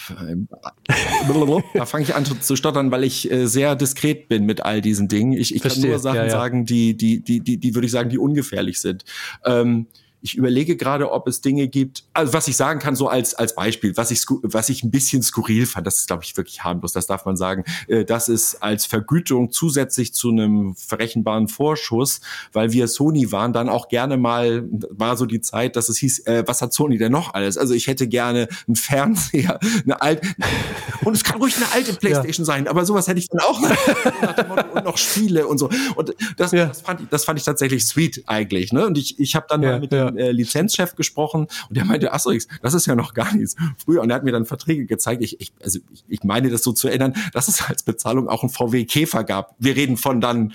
da 1.74 1.86
fange 1.86 2.02
ich 2.02 2.16
an 2.16 2.24
zu 2.24 2.56
stottern, 2.56 2.90
weil 2.90 3.04
ich 3.04 3.30
äh, 3.30 3.46
sehr 3.46 3.76
diskret 3.76 4.28
bin 4.28 4.46
mit 4.46 4.64
all 4.64 4.80
diesen 4.80 5.06
Dingen. 5.06 5.32
Ich, 5.32 5.54
ich 5.54 5.62
kann 5.62 5.80
nur 5.80 6.00
Sachen 6.00 6.16
ja, 6.16 6.24
ja. 6.24 6.30
sagen, 6.30 6.66
die, 6.66 6.96
die, 6.96 7.22
die, 7.22 7.38
die, 7.38 7.58
die 7.58 7.74
würde 7.76 7.86
ich 7.86 7.92
sagen, 7.92 8.10
die 8.10 8.18
ungefährlich 8.18 8.80
sind. 8.80 9.04
Ähm, 9.44 9.86
ich 10.20 10.36
überlege 10.36 10.76
gerade, 10.76 11.12
ob 11.12 11.28
es 11.28 11.40
Dinge 11.40 11.68
gibt, 11.68 12.04
also 12.12 12.32
was 12.32 12.48
ich 12.48 12.56
sagen 12.56 12.80
kann, 12.80 12.96
so 12.96 13.08
als, 13.08 13.34
als 13.34 13.54
Beispiel, 13.54 13.96
was 13.96 14.10
ich, 14.10 14.24
was 14.42 14.68
ich 14.68 14.82
ein 14.82 14.90
bisschen 14.90 15.22
skurril 15.22 15.64
fand, 15.64 15.86
das 15.86 15.98
ist, 15.98 16.08
glaube 16.08 16.24
ich, 16.24 16.36
wirklich 16.36 16.64
harmlos, 16.64 16.92
das 16.92 17.06
darf 17.06 17.24
man 17.24 17.36
sagen, 17.36 17.64
äh, 17.86 18.04
das 18.04 18.28
ist 18.28 18.56
als 18.62 18.84
Vergütung 18.84 19.52
zusätzlich 19.52 20.12
zu 20.12 20.30
einem 20.30 20.74
verrechenbaren 20.74 21.46
Vorschuss, 21.46 22.20
weil 22.52 22.72
wir 22.72 22.88
Sony 22.88 23.30
waren, 23.30 23.52
dann 23.52 23.68
auch 23.68 23.88
gerne 23.88 24.16
mal, 24.16 24.64
war 24.90 25.16
so 25.16 25.24
die 25.24 25.40
Zeit, 25.40 25.76
dass 25.76 25.88
es 25.88 25.98
hieß, 25.98 26.26
äh, 26.26 26.44
was 26.46 26.62
hat 26.62 26.72
Sony 26.72 26.98
denn 26.98 27.12
noch 27.12 27.34
alles? 27.34 27.56
Also 27.56 27.74
ich 27.74 27.86
hätte 27.86 28.08
gerne 28.08 28.48
einen 28.66 28.76
Fernseher, 28.76 29.60
eine 29.84 30.00
alte, 30.00 30.26
und 31.04 31.14
es 31.14 31.22
kann 31.22 31.40
ruhig 31.40 31.56
eine 31.56 31.70
alte 31.72 31.94
Playstation 31.94 32.44
ja. 32.44 32.52
sein, 32.52 32.66
aber 32.66 32.84
sowas 32.84 33.06
hätte 33.06 33.20
ich 33.20 33.28
dann 33.28 33.40
auch 33.40 33.60
und 34.74 34.84
noch 34.84 34.98
Spiele 34.98 35.46
und 35.46 35.58
so. 35.58 35.70
Und 35.94 36.14
das, 36.36 36.50
ja. 36.50 36.66
das, 36.66 36.80
fand 36.80 37.02
ich, 37.02 37.08
das 37.08 37.24
fand 37.24 37.38
ich 37.38 37.44
tatsächlich 37.44 37.86
sweet 37.86 38.24
eigentlich, 38.26 38.72
ne? 38.72 38.84
Und 38.84 38.98
ich, 38.98 39.20
ich 39.20 39.36
habe 39.36 39.46
dann 39.48 39.62
ja, 39.62 39.72
mal 39.72 39.80
mit 39.80 39.92
ja 39.92 40.07
äh, 40.16 40.30
Lizenzchef 40.30 40.94
gesprochen 40.94 41.46
und 41.68 41.76
der 41.76 41.84
meinte, 41.84 42.10
so, 42.18 42.32
das 42.62 42.74
ist 42.74 42.86
ja 42.86 42.94
noch 42.94 43.14
gar 43.14 43.34
nichts. 43.34 43.56
Früher, 43.84 44.02
und 44.02 44.10
er 44.10 44.16
hat 44.16 44.24
mir 44.24 44.32
dann 44.32 44.44
Verträge 44.44 44.86
gezeigt. 44.86 45.22
Ich, 45.22 45.40
ich, 45.40 45.52
also 45.62 45.78
ich, 45.92 46.04
ich 46.08 46.24
meine 46.24 46.50
das 46.50 46.62
so 46.62 46.72
zu 46.72 46.88
erinnern, 46.88 47.14
dass 47.32 47.48
es 47.48 47.62
als 47.62 47.82
Bezahlung 47.82 48.28
auch 48.28 48.42
einen 48.42 48.50
VW 48.50 48.84
Käfer 48.84 49.24
gab. 49.24 49.54
Wir 49.58 49.76
reden 49.76 49.96
von 49.96 50.20
dann 50.20 50.52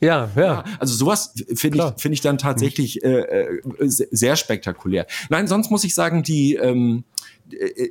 ja, 0.00 0.30
ja. 0.36 0.62
Also 0.78 0.94
sowas 0.94 1.34
finde 1.54 1.78
ich, 1.78 2.00
finde 2.00 2.14
ich 2.14 2.20
dann 2.20 2.38
tatsächlich 2.38 3.02
äh, 3.02 3.20
äh 3.20 3.60
sehr 3.88 4.36
spektakulär. 4.36 5.06
Nein, 5.28 5.48
sonst 5.48 5.70
muss 5.70 5.82
ich 5.82 5.92
sagen, 5.92 6.22
die 6.22 6.54
ähm, 6.54 7.02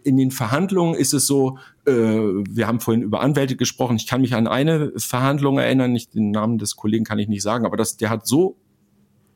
in 0.04 0.18
den 0.18 0.32
Verhandlungen 0.32 0.96
ist 0.96 1.14
es 1.14 1.28
so, 1.28 1.58
äh, 1.86 1.92
wir 1.92 2.68
haben 2.68 2.80
vorhin 2.80 3.04
über 3.04 3.22
Anwälte 3.22 3.56
gesprochen. 3.56 3.98
Ich 3.98 4.08
kann 4.08 4.22
mich 4.22 4.36
an 4.36 4.48
eine 4.48 4.94
Verhandlung 4.96 5.58
erinnern, 5.58 5.92
nicht 5.92 6.14
den 6.14 6.32
Namen 6.32 6.58
des 6.58 6.76
Kollegen 6.76 7.04
kann 7.04 7.20
ich 7.20 7.28
nicht 7.28 7.42
sagen, 7.42 7.66
aber 7.66 7.76
das, 7.76 7.98
der 7.98 8.10
hat 8.10 8.26
so, 8.26 8.56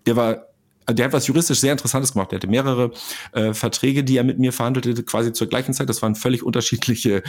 der 0.06 0.16
war 0.16 0.46
der 0.94 1.06
hat 1.06 1.14
was 1.14 1.28
juristisch 1.28 1.60
sehr 1.60 1.72
Interessantes 1.72 2.14
gemacht. 2.14 2.32
Der 2.32 2.38
hatte 2.38 2.48
mehrere 2.48 2.92
äh, 3.34 3.54
Verträge, 3.54 4.04
die 4.04 4.18
er 4.18 4.24
mit 4.24 4.40
mir 4.40 4.54
verhandelte, 4.54 5.04
quasi 5.04 5.34
zur 5.34 5.48
gleichen 5.48 5.74
Zeit. 5.74 5.90
Das 5.90 6.02
waren 6.02 6.16
völlig 6.16 6.44
unterschiedliche, 6.44 7.24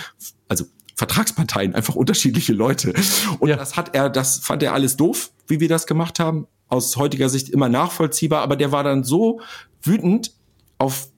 also 0.49 0.65
Vertragsparteien, 0.97 1.75
einfach 1.75 1.95
unterschiedliche 1.95 2.53
Leute. 2.53 2.93
Und 3.39 3.49
ja. 3.49 3.57
das 3.57 3.77
hat 3.77 3.95
er, 3.95 4.11
das 4.11 4.39
fand 4.39 4.63
er 4.63 4.75
alles 4.75 4.97
doof, 4.97 5.31
wie 5.47 5.61
wir 5.61 5.69
das 5.69 5.87
gemacht 5.87 6.21
haben. 6.21 6.47
Aus 6.69 6.97
heutiger 6.97 7.29
Sicht 7.29 7.51
immer 7.51 7.69
nachvollziehbar, 7.69 8.43
aber 8.43 8.57
der 8.57 8.73
war 8.73 8.85
dann 8.85 9.05
so 9.05 9.41
wütend 9.83 10.33
auf 10.79 11.09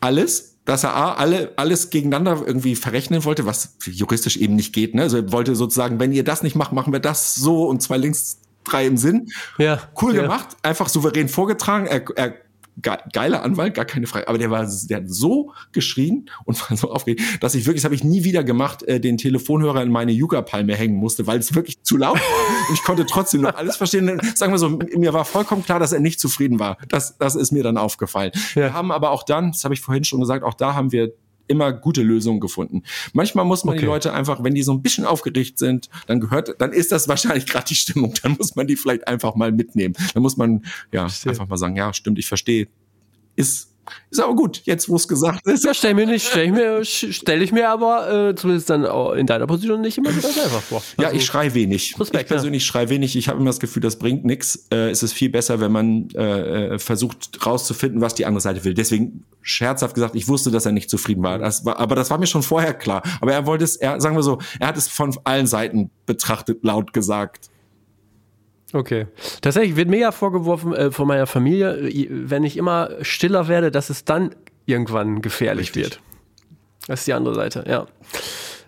alles, 0.00 0.58
dass 0.64 0.84
er 0.84 0.94
A, 0.94 1.14
alle, 1.14 1.52
alles 1.56 1.90
gegeneinander 1.90 2.42
irgendwie 2.46 2.76
verrechnen 2.76 3.24
wollte, 3.24 3.44
was 3.46 3.76
juristisch 3.84 4.36
eben 4.36 4.54
nicht 4.54 4.72
geht. 4.72 4.94
Ne? 4.94 5.02
Also 5.02 5.16
er 5.16 5.32
wollte 5.32 5.56
sozusagen, 5.56 5.98
wenn 5.98 6.12
ihr 6.12 6.22
das 6.22 6.42
nicht 6.42 6.54
macht, 6.54 6.72
machen 6.72 6.92
wir 6.92 7.00
das 7.00 7.34
so 7.34 7.66
und 7.66 7.82
zwei 7.82 7.96
links, 7.96 8.39
drei 8.64 8.86
im 8.86 8.96
Sinn. 8.96 9.28
Ja. 9.58 9.80
Cool 10.00 10.14
ja. 10.14 10.22
gemacht, 10.22 10.56
einfach 10.62 10.88
souverän 10.88 11.28
vorgetragen. 11.28 11.86
Er, 11.86 12.04
er 12.16 12.34
geiler 12.82 13.42
Anwalt, 13.42 13.74
gar 13.74 13.84
keine 13.84 14.06
Frage. 14.06 14.28
Aber 14.28 14.38
der 14.38 14.50
war, 14.50 14.66
der 14.88 14.96
hat 14.98 15.08
so 15.08 15.52
geschrien 15.72 16.30
und 16.44 16.58
war 16.70 16.76
so 16.76 16.90
aufgeregt, 16.90 17.22
dass 17.40 17.54
ich 17.54 17.66
wirklich, 17.66 17.82
das 17.82 17.84
habe 17.84 17.94
ich 17.94 18.04
nie 18.04 18.24
wieder 18.24 18.44
gemacht, 18.44 18.82
äh, 18.84 19.00
den 19.00 19.18
Telefonhörer 19.18 19.82
in 19.82 19.90
meine 19.90 20.12
Yuga-Palme 20.12 20.74
hängen 20.74 20.96
musste, 20.96 21.26
weil 21.26 21.38
es 21.38 21.54
wirklich 21.54 21.82
zu 21.82 21.96
laut 21.96 22.16
war. 22.16 22.68
Und 22.68 22.74
ich 22.74 22.82
konnte 22.82 23.06
trotzdem 23.06 23.42
noch 23.42 23.54
alles 23.54 23.76
verstehen. 23.76 24.20
Sagen 24.34 24.52
wir 24.52 24.58
so, 24.58 24.68
mir 24.68 25.12
war 25.12 25.24
vollkommen 25.24 25.64
klar, 25.64 25.78
dass 25.78 25.92
er 25.92 26.00
nicht 26.00 26.20
zufrieden 26.20 26.58
war. 26.58 26.78
Das, 26.88 27.18
das 27.18 27.34
ist 27.34 27.52
mir 27.52 27.62
dann 27.62 27.76
aufgefallen. 27.76 28.32
Ja. 28.54 28.62
Wir 28.62 28.72
haben 28.72 28.92
aber 28.92 29.10
auch 29.10 29.22
dann, 29.22 29.52
das 29.52 29.64
habe 29.64 29.74
ich 29.74 29.80
vorhin 29.80 30.04
schon 30.04 30.20
gesagt, 30.20 30.44
auch 30.44 30.54
da 30.54 30.74
haben 30.74 30.92
wir 30.92 31.12
immer 31.50 31.72
gute 31.72 32.02
Lösungen 32.02 32.40
gefunden. 32.40 32.84
Manchmal 33.12 33.44
muss 33.44 33.64
man 33.64 33.74
okay. 33.74 33.80
die 33.80 33.86
Leute 33.86 34.12
einfach, 34.12 34.42
wenn 34.42 34.54
die 34.54 34.62
so 34.62 34.72
ein 34.72 34.82
bisschen 34.82 35.04
aufgeregt 35.04 35.58
sind, 35.58 35.90
dann 36.06 36.20
gehört, 36.20 36.54
dann 36.60 36.72
ist 36.72 36.92
das 36.92 37.08
wahrscheinlich 37.08 37.46
gerade 37.46 37.66
die 37.66 37.74
Stimmung. 37.74 38.14
Dann 38.22 38.36
muss 38.38 38.54
man 38.56 38.66
die 38.66 38.76
vielleicht 38.76 39.08
einfach 39.08 39.34
mal 39.34 39.52
mitnehmen. 39.52 39.94
Dann 40.14 40.22
muss 40.22 40.36
man 40.36 40.64
ja 40.92 41.04
einfach 41.04 41.48
mal 41.48 41.56
sagen, 41.56 41.76
ja, 41.76 41.92
stimmt, 41.92 42.18
ich 42.18 42.28
verstehe. 42.28 42.68
Ist 43.34 43.69
ist 44.10 44.20
aber 44.20 44.34
gut, 44.34 44.62
jetzt 44.64 44.88
wo 44.88 44.96
es 44.96 45.06
gesagt 45.08 45.46
ist. 45.46 45.64
Ja, 45.64 45.74
stell 45.74 45.94
mir 45.94 46.06
nicht, 46.06 46.26
stell 46.26 46.46
ich 46.46 46.52
mir, 46.52 46.84
stell 46.84 47.42
ich 47.42 47.52
mir 47.52 47.68
aber 47.68 48.30
äh, 48.30 48.34
zumindest 48.34 48.70
dann 48.70 48.84
in 49.16 49.26
deiner 49.26 49.46
Position 49.46 49.80
nicht 49.80 49.98
immer 49.98 50.12
so 50.12 50.20
ganz 50.20 50.38
einfach 50.38 50.62
vor. 50.62 50.82
Also, 50.96 51.02
ja, 51.02 51.12
ich 51.16 51.24
schrei 51.24 51.54
wenig. 51.54 51.94
Respekt, 51.98 52.22
ich 52.22 52.28
persönlich 52.28 52.62
ja. 52.62 52.66
schrei 52.66 52.88
wenig. 52.88 53.16
Ich 53.16 53.28
habe 53.28 53.38
immer 53.38 53.50
das 53.50 53.60
Gefühl, 53.60 53.82
das 53.82 53.98
bringt 53.98 54.24
nichts. 54.24 54.66
Äh, 54.70 54.90
es 54.90 55.02
ist 55.02 55.12
viel 55.12 55.30
besser, 55.30 55.60
wenn 55.60 55.72
man 55.72 56.10
äh, 56.10 56.78
versucht 56.78 57.44
rauszufinden, 57.44 58.00
was 58.00 58.14
die 58.14 58.26
andere 58.26 58.40
Seite 58.40 58.64
will. 58.64 58.74
Deswegen 58.74 59.24
scherzhaft 59.42 59.94
gesagt, 59.94 60.14
ich 60.14 60.28
wusste, 60.28 60.50
dass 60.50 60.66
er 60.66 60.72
nicht 60.72 60.90
zufrieden 60.90 61.22
war. 61.22 61.38
Das 61.38 61.64
war 61.64 61.78
aber 61.78 61.94
das 61.94 62.10
war 62.10 62.18
mir 62.18 62.26
schon 62.26 62.42
vorher 62.42 62.74
klar. 62.74 63.02
Aber 63.20 63.32
er 63.32 63.46
wollte 63.46 63.64
es, 63.64 63.76
er, 63.76 64.00
sagen 64.00 64.16
wir 64.16 64.22
so, 64.22 64.38
er 64.58 64.68
hat 64.68 64.76
es 64.76 64.88
von 64.88 65.16
allen 65.24 65.46
Seiten 65.46 65.90
betrachtet, 66.06 66.62
laut 66.62 66.92
gesagt. 66.92 67.49
Okay. 68.72 69.06
Tatsächlich 69.40 69.76
wird 69.76 69.88
mir 69.88 69.98
ja 69.98 70.12
vorgeworfen 70.12 70.74
äh, 70.74 70.90
von 70.90 71.06
meiner 71.06 71.26
Familie, 71.26 71.90
wenn 72.10 72.44
ich 72.44 72.56
immer 72.56 72.90
stiller 73.02 73.48
werde, 73.48 73.70
dass 73.70 73.90
es 73.90 74.04
dann 74.04 74.34
irgendwann 74.66 75.22
gefährlich 75.22 75.68
Richtig. 75.68 75.84
wird. 75.84 76.00
Das 76.86 77.00
ist 77.00 77.06
die 77.06 77.12
andere 77.12 77.34
Seite, 77.34 77.64
ja. 77.68 77.86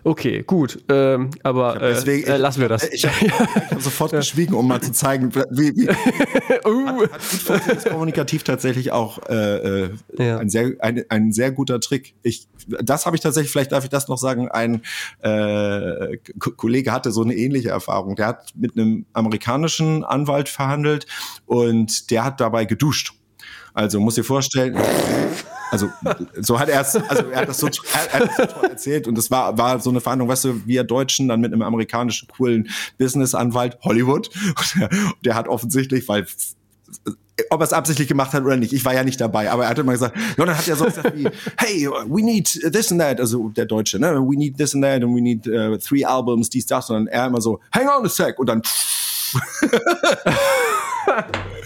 Okay, 0.05 0.43
gut. 0.43 0.83
Ähm, 0.89 1.29
aber 1.43 1.81
äh, 1.81 1.93
deswegen, 1.93 2.27
äh, 2.27 2.37
lassen 2.37 2.59
wir 2.59 2.67
das. 2.67 2.83
Ich, 2.89 3.03
ich 3.21 3.31
habe 3.31 3.81
sofort 3.81 4.11
geschwiegen, 4.11 4.53
um 4.53 4.67
mal 4.67 4.81
zu 4.81 4.91
zeigen, 4.91 5.33
wie, 5.33 5.75
wie 5.75 5.89
uh. 6.67 7.07
hat, 7.49 7.67
hat 7.67 7.89
kommunikativ 7.89 8.43
tatsächlich 8.43 8.91
auch 8.91 9.19
äh, 9.29 9.85
äh, 9.85 9.89
ja. 10.17 10.37
ein, 10.39 10.49
sehr, 10.49 10.71
ein, 10.79 11.03
ein 11.07 11.31
sehr 11.31 11.51
guter 11.51 11.79
Trick. 11.79 12.15
Ich, 12.21 12.47
das 12.67 13.05
habe 13.05 13.15
ich 13.15 13.21
tatsächlich, 13.21 13.51
vielleicht 13.51 13.71
darf 13.71 13.85
ich 13.85 13.89
das 13.89 14.09
noch 14.09 14.17
sagen, 14.17 14.49
ein 14.49 14.81
äh, 15.21 16.17
Kollege 16.37 16.91
hatte 16.91 17.11
so 17.11 17.21
eine 17.21 17.35
ähnliche 17.35 17.69
Erfahrung. 17.69 18.15
Der 18.15 18.27
hat 18.27 18.51
mit 18.55 18.77
einem 18.77 19.05
amerikanischen 19.13 20.03
Anwalt 20.03 20.49
verhandelt 20.49 21.07
und 21.45 22.11
der 22.11 22.25
hat 22.25 22.41
dabei 22.41 22.65
geduscht. 22.65 23.13
Also 23.73 23.99
muss 23.99 24.15
dir 24.15 24.23
vorstellen, 24.23 24.77
also 25.73 25.89
so 26.39 26.59
hat 26.59 26.69
er 26.69 26.81
es, 26.81 26.95
also 26.95 27.23
er 27.29 27.41
hat 27.41 27.49
das 27.49 27.57
so, 27.57 27.67
er, 27.67 28.13
hat 28.13 28.29
das 28.29 28.37
so 28.37 28.45
toll 28.45 28.69
erzählt 28.69 29.07
und 29.07 29.17
es 29.17 29.31
war, 29.31 29.57
war 29.57 29.79
so 29.79 29.89
eine 29.89 30.01
Verhandlung, 30.01 30.29
weißt 30.29 30.45
du, 30.45 30.67
wir 30.67 30.83
Deutschen 30.83 31.27
dann 31.27 31.41
mit 31.41 31.51
einem 31.51 31.63
amerikanischen 31.63 32.27
coolen 32.27 32.69
Business-Anwalt, 32.99 33.79
Hollywood, 33.81 34.29
und 34.55 34.75
der, 34.79 34.89
der 35.25 35.35
hat 35.35 35.47
offensichtlich, 35.47 36.07
weil 36.07 36.27
ob 37.49 37.59
er 37.59 37.63
es 37.63 37.73
absichtlich 37.73 38.07
gemacht 38.07 38.33
hat 38.33 38.43
oder 38.43 38.55
nicht. 38.55 38.71
Ich 38.71 38.85
war 38.85 38.93
ja 38.93 39.03
nicht 39.03 39.19
dabei, 39.19 39.49
aber 39.49 39.63
er 39.63 39.69
hat 39.69 39.79
immer 39.79 39.93
gesagt, 39.93 40.15
ja, 40.37 40.45
dann 40.45 40.55
hat 40.55 40.67
er 40.67 40.75
so 40.75 40.85
gesagt 40.85 41.17
wie, 41.17 41.27
hey, 41.57 41.89
we 42.05 42.21
need 42.21 42.47
this 42.71 42.91
and 42.91 43.01
that, 43.01 43.19
also 43.19 43.49
der 43.49 43.65
Deutsche, 43.65 43.97
ne, 43.97 44.21
we 44.21 44.37
need 44.37 44.55
this 44.55 44.75
and 44.75 44.83
that 44.83 45.01
and 45.01 45.15
we 45.15 45.21
need 45.21 45.47
uh, 45.47 45.75
three 45.77 46.05
albums, 46.05 46.51
dies, 46.51 46.67
das, 46.67 46.91
und 46.91 46.97
dann 46.97 47.07
er 47.07 47.25
immer 47.25 47.41
so, 47.41 47.59
hang 47.71 47.87
on 47.87 48.05
a 48.05 48.09
sec, 48.09 48.37
und 48.37 48.45
dann 48.47 48.61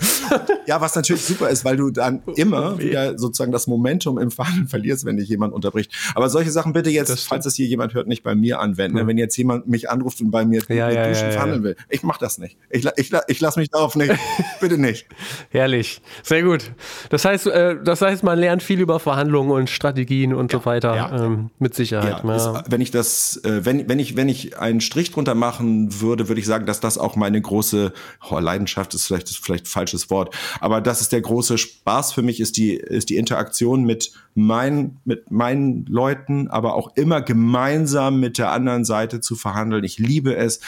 ja, 0.66 0.82
was 0.82 0.96
natürlich 0.96 1.24
super 1.24 1.50
ist, 1.50 1.66
weil 1.66 1.78
du 1.78 1.90
dann 1.90 2.22
immer 2.36 2.80
wieder 2.80 3.18
sozusagen 3.18 3.52
das 3.52 3.68
Momentum 3.68 4.18
im 4.18 4.32
Verhandeln 4.32 4.68
verlierst, 4.68 5.06
wenn 5.06 5.18
dich 5.18 5.30
jemand 5.30 5.54
unterbricht. 5.54 5.92
Aber 6.16 6.30
solche 6.30 6.52
Sachen 6.52 6.74
bitte 6.74 6.90
jetzt, 6.90 7.28
falls 7.28 7.46
das 7.46 7.56
hier 7.56 7.68
jemand 7.68 7.94
hört, 7.94 8.08
nicht 8.08 8.24
bei 8.24 8.36
mir 8.36 8.60
anwenden. 8.60 9.02
Mhm. 9.02 9.08
Wenn 9.08 9.18
jetzt 9.18 9.38
jemand 9.38 9.68
mich 9.68 9.90
anruft 9.90 10.22
und 10.22 10.32
bei 10.32 10.46
mir 10.46 10.62
ja, 10.70 10.90
ja, 10.90 11.08
Duschen 11.08 11.28
ja, 11.28 11.32
verhandeln 11.32 11.64
will. 11.64 11.76
Ich 11.90 12.04
mach 12.04 12.18
das 12.18 12.38
nicht. 12.38 12.58
Ich, 12.70 12.86
ich, 12.96 13.12
ich 13.28 13.40
lasse 13.40 13.60
mich 13.60 13.70
darauf 13.70 13.96
nicht. 13.96 14.14
bitte 14.62 14.78
nicht. 14.78 15.08
Herrlich. 15.50 16.02
Sehr 16.24 16.44
gut. 16.44 16.72
Das 17.10 17.26
heißt, 17.26 17.48
äh, 17.48 17.76
das 17.84 18.02
heißt, 18.02 18.24
man 18.24 18.40
lernt 18.40 18.64
viel 18.64 18.80
über 18.80 19.00
Verhandlungen 19.00 19.52
und 19.52 19.70
Strategien 19.70 20.34
und 20.34 20.52
so 20.52 20.66
weiter. 20.66 21.12
Ähm, 21.14 21.50
mit 21.60 21.76
Sicherheit. 21.76 22.24
Ist, 22.24 22.72
wenn 22.72 22.82
ich 22.82 22.92
das, 22.92 23.38
äh, 23.44 23.66
wenn, 23.66 23.88
wenn 23.88 24.00
ich, 24.00 24.16
wenn 24.16 24.30
ich 24.30 24.58
einen 24.58 24.82
Strich 24.82 25.12
drunter 25.12 25.36
machen 25.36 26.02
würde, 26.02 26.28
würde 26.28 26.40
ich 26.40 26.48
sagen, 26.48 26.66
dass 26.66 26.80
das 26.80 26.98
auch 26.98 27.16
meine 27.16 27.42
große 27.42 27.94
oh, 28.30 28.40
Leidenschaft 28.40 28.94
ist 28.94 29.06
vielleicht, 29.06 29.30
ist 29.30 29.44
vielleicht 29.44 29.68
falsches 29.68 30.10
Wort. 30.10 30.16
Aber 30.59 30.82
das 30.82 31.01
ist 31.01 31.11
der 31.11 31.22
große 31.22 31.57
Spaß 31.57 32.13
für 32.13 32.22
mich, 32.22 32.39
ist 32.39 32.57
die, 32.57 32.74
ist 32.74 33.09
die 33.09 33.18
Interaktion 33.18 33.84
mit 33.84 34.11
meinen, 34.36 34.99
mit 35.05 35.32
meinen 35.32 35.86
Leuten, 35.88 36.47
aber 36.47 36.76
auch 36.76 36.95
immer 36.95 37.22
gemeinsam 37.22 38.20
mit 38.20 38.38
der 38.38 38.51
anderen 38.51 38.86
Seite 38.86 39.20
zu 39.20 39.36
verhandeln. 39.36 39.84
Ich 39.84 39.97
liebe 39.99 40.36
es. 40.36 40.59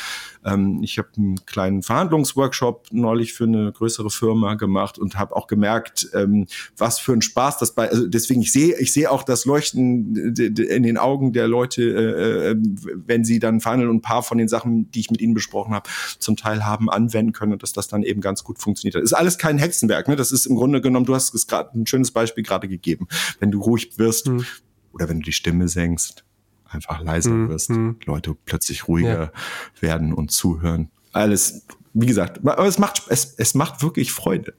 Ähm, 0.46 0.82
ich 0.84 0.98
habe 0.98 1.10
einen 1.18 1.46
kleinen 1.46 1.84
Verhandlungsworkshop 1.84 2.88
neulich 2.92 3.34
für 3.34 3.46
eine 3.46 3.72
größere 3.72 4.10
Firma 4.10 4.56
gemacht 4.56 4.98
und 4.98 5.18
habe 5.18 5.36
auch 5.36 5.48
gemerkt, 5.48 6.10
ähm, 6.14 6.48
was 6.78 7.00
für 7.00 7.14
ein 7.14 7.22
Spaß 7.22 7.58
das 7.58 7.76
bei, 7.76 7.90
also 7.90 8.08
deswegen 8.08 8.42
ich 8.42 8.52
sehe, 8.52 8.78
ich 8.80 8.94
sehe 8.94 9.12
auch 9.12 9.24
das 9.24 9.46
Leuchten 9.46 10.36
in 10.36 10.84
den 10.84 10.98
Augen 10.98 11.34
der 11.34 11.48
Leute, 11.48 11.84
äh, 11.84 12.52
äh, 12.52 12.56
wenn 12.96 13.24
sie 13.24 13.40
dann 13.40 13.60
verhandeln 13.60 13.90
und 13.90 13.98
ein 13.98 14.02
paar 14.02 14.24
von 14.24 14.38
den 14.38 14.48
Sachen, 14.48 14.90
die 14.92 15.02
ich 15.02 15.12
mit 15.12 15.22
ihnen 15.22 15.34
besprochen 15.34 15.74
habe, 15.74 15.90
zum 16.20 16.36
Teil 16.38 16.66
haben 16.66 16.90
anwenden 16.90 17.34
können 17.34 17.54
und 17.54 17.64
dass 17.64 17.74
das 17.74 17.88
dann 17.88 18.04
eben 18.04 18.22
ganz 18.22 18.44
gut 18.44 18.60
funktioniert 18.60 18.96
hat. 18.96 19.04
Ist 19.04 19.14
alles 19.14 19.38
kein 19.38 19.58
Hexenwerk, 19.58 20.08
ne? 20.08 20.16
Das 20.16 20.32
ist 20.32 20.46
im 20.46 20.56
Grunde 20.56 20.82
genommen, 20.82 21.06
du 21.06 21.16
hast 21.16 21.34
es 21.34 21.48
gerade 21.48 21.78
ein 21.78 21.86
schönes 21.86 22.12
Beispiel 22.12 22.44
gerade 22.44 22.68
gegeben. 22.68 23.08
Wenn 23.40 23.52
du 23.52 23.62
ruhig 23.62 23.98
wirst 23.98 24.28
mhm. 24.28 24.46
oder 24.94 25.10
wenn 25.10 25.20
du 25.20 25.26
die 25.26 25.34
Stimme 25.34 25.68
senkst, 25.68 26.24
einfach 26.70 27.02
leiser 27.02 27.32
mhm. 27.32 27.50
wirst, 27.50 27.70
mhm. 27.70 27.98
Leute 28.06 28.36
plötzlich 28.46 28.88
ruhiger 28.88 29.32
ja. 29.34 29.82
werden 29.82 30.14
und 30.14 30.32
zuhören. 30.32 30.90
Alles, 31.12 31.66
wie 31.94 32.06
gesagt, 32.06 32.40
aber 32.40 32.66
es 32.66 32.78
macht, 32.78 33.04
es, 33.10 33.34
es 33.38 33.56
macht 33.56 33.82
wirklich 33.82 34.12
Freude. 34.12 34.54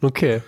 Okay. 0.00 0.42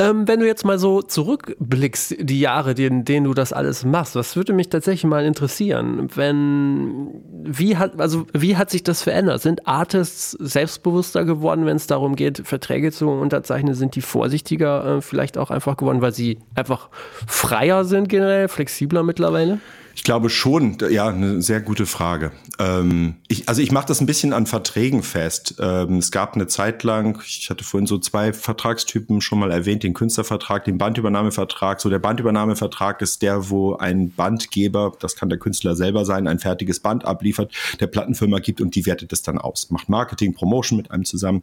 Ähm, 0.00 0.26
wenn 0.26 0.40
du 0.40 0.46
jetzt 0.46 0.64
mal 0.64 0.78
so 0.78 1.02
zurückblickst, 1.02 2.16
die 2.20 2.40
Jahre, 2.40 2.72
in 2.72 3.04
denen 3.04 3.24
du 3.26 3.34
das 3.34 3.52
alles 3.52 3.84
machst, 3.84 4.14
was 4.14 4.34
würde 4.34 4.54
mich 4.54 4.70
tatsächlich 4.70 5.04
mal 5.04 5.26
interessieren? 5.26 6.08
Wenn, 6.14 7.20
wie 7.44 7.76
hat, 7.76 8.00
also, 8.00 8.26
wie 8.32 8.56
hat 8.56 8.70
sich 8.70 8.82
das 8.82 9.02
verändert? 9.02 9.42
Sind 9.42 9.66
Artists 9.68 10.30
selbstbewusster 10.40 11.26
geworden, 11.26 11.66
wenn 11.66 11.76
es 11.76 11.86
darum 11.86 12.16
geht, 12.16 12.46
Verträge 12.46 12.92
zu 12.92 13.10
unterzeichnen? 13.10 13.74
Sind 13.74 13.94
die 13.94 14.00
vorsichtiger 14.00 14.96
äh, 14.96 15.00
vielleicht 15.02 15.36
auch 15.36 15.50
einfach 15.50 15.76
geworden, 15.76 16.00
weil 16.00 16.14
sie 16.14 16.38
einfach 16.54 16.88
freier 17.26 17.84
sind 17.84 18.08
generell, 18.08 18.48
flexibler 18.48 19.02
mittlerweile? 19.02 19.58
Ich 20.00 20.04
glaube 20.04 20.30
schon, 20.30 20.78
ja, 20.88 21.08
eine 21.08 21.42
sehr 21.42 21.60
gute 21.60 21.84
Frage. 21.84 22.32
Ähm, 22.58 23.16
ich, 23.28 23.50
also 23.50 23.60
ich 23.60 23.70
mache 23.70 23.86
das 23.86 24.00
ein 24.00 24.06
bisschen 24.06 24.32
an 24.32 24.46
Verträgen 24.46 25.02
fest. 25.02 25.56
Ähm, 25.60 25.98
es 25.98 26.10
gab 26.10 26.34
eine 26.34 26.46
Zeit 26.46 26.84
lang, 26.84 27.20
ich 27.26 27.50
hatte 27.50 27.64
vorhin 27.64 27.86
so 27.86 27.98
zwei 27.98 28.32
Vertragstypen 28.32 29.20
schon 29.20 29.38
mal 29.38 29.50
erwähnt, 29.50 29.82
den 29.82 29.92
Künstlervertrag, 29.92 30.64
den 30.64 30.78
Bandübernahmevertrag. 30.78 31.82
So 31.82 31.90
der 31.90 31.98
Bandübernahmevertrag 31.98 33.02
ist 33.02 33.20
der, 33.20 33.50
wo 33.50 33.74
ein 33.74 34.10
Bandgeber, 34.10 34.94
das 34.98 35.16
kann 35.16 35.28
der 35.28 35.38
Künstler 35.38 35.76
selber 35.76 36.06
sein, 36.06 36.26
ein 36.28 36.38
fertiges 36.38 36.80
Band 36.80 37.04
abliefert, 37.04 37.52
der 37.78 37.86
Plattenfirma 37.86 38.38
gibt 38.38 38.62
und 38.62 38.74
die 38.76 38.86
wertet 38.86 39.12
es 39.12 39.20
dann 39.20 39.36
aus, 39.36 39.70
macht 39.70 39.90
Marketing, 39.90 40.32
Promotion 40.32 40.78
mit 40.78 40.90
einem 40.90 41.04
zusammen 41.04 41.42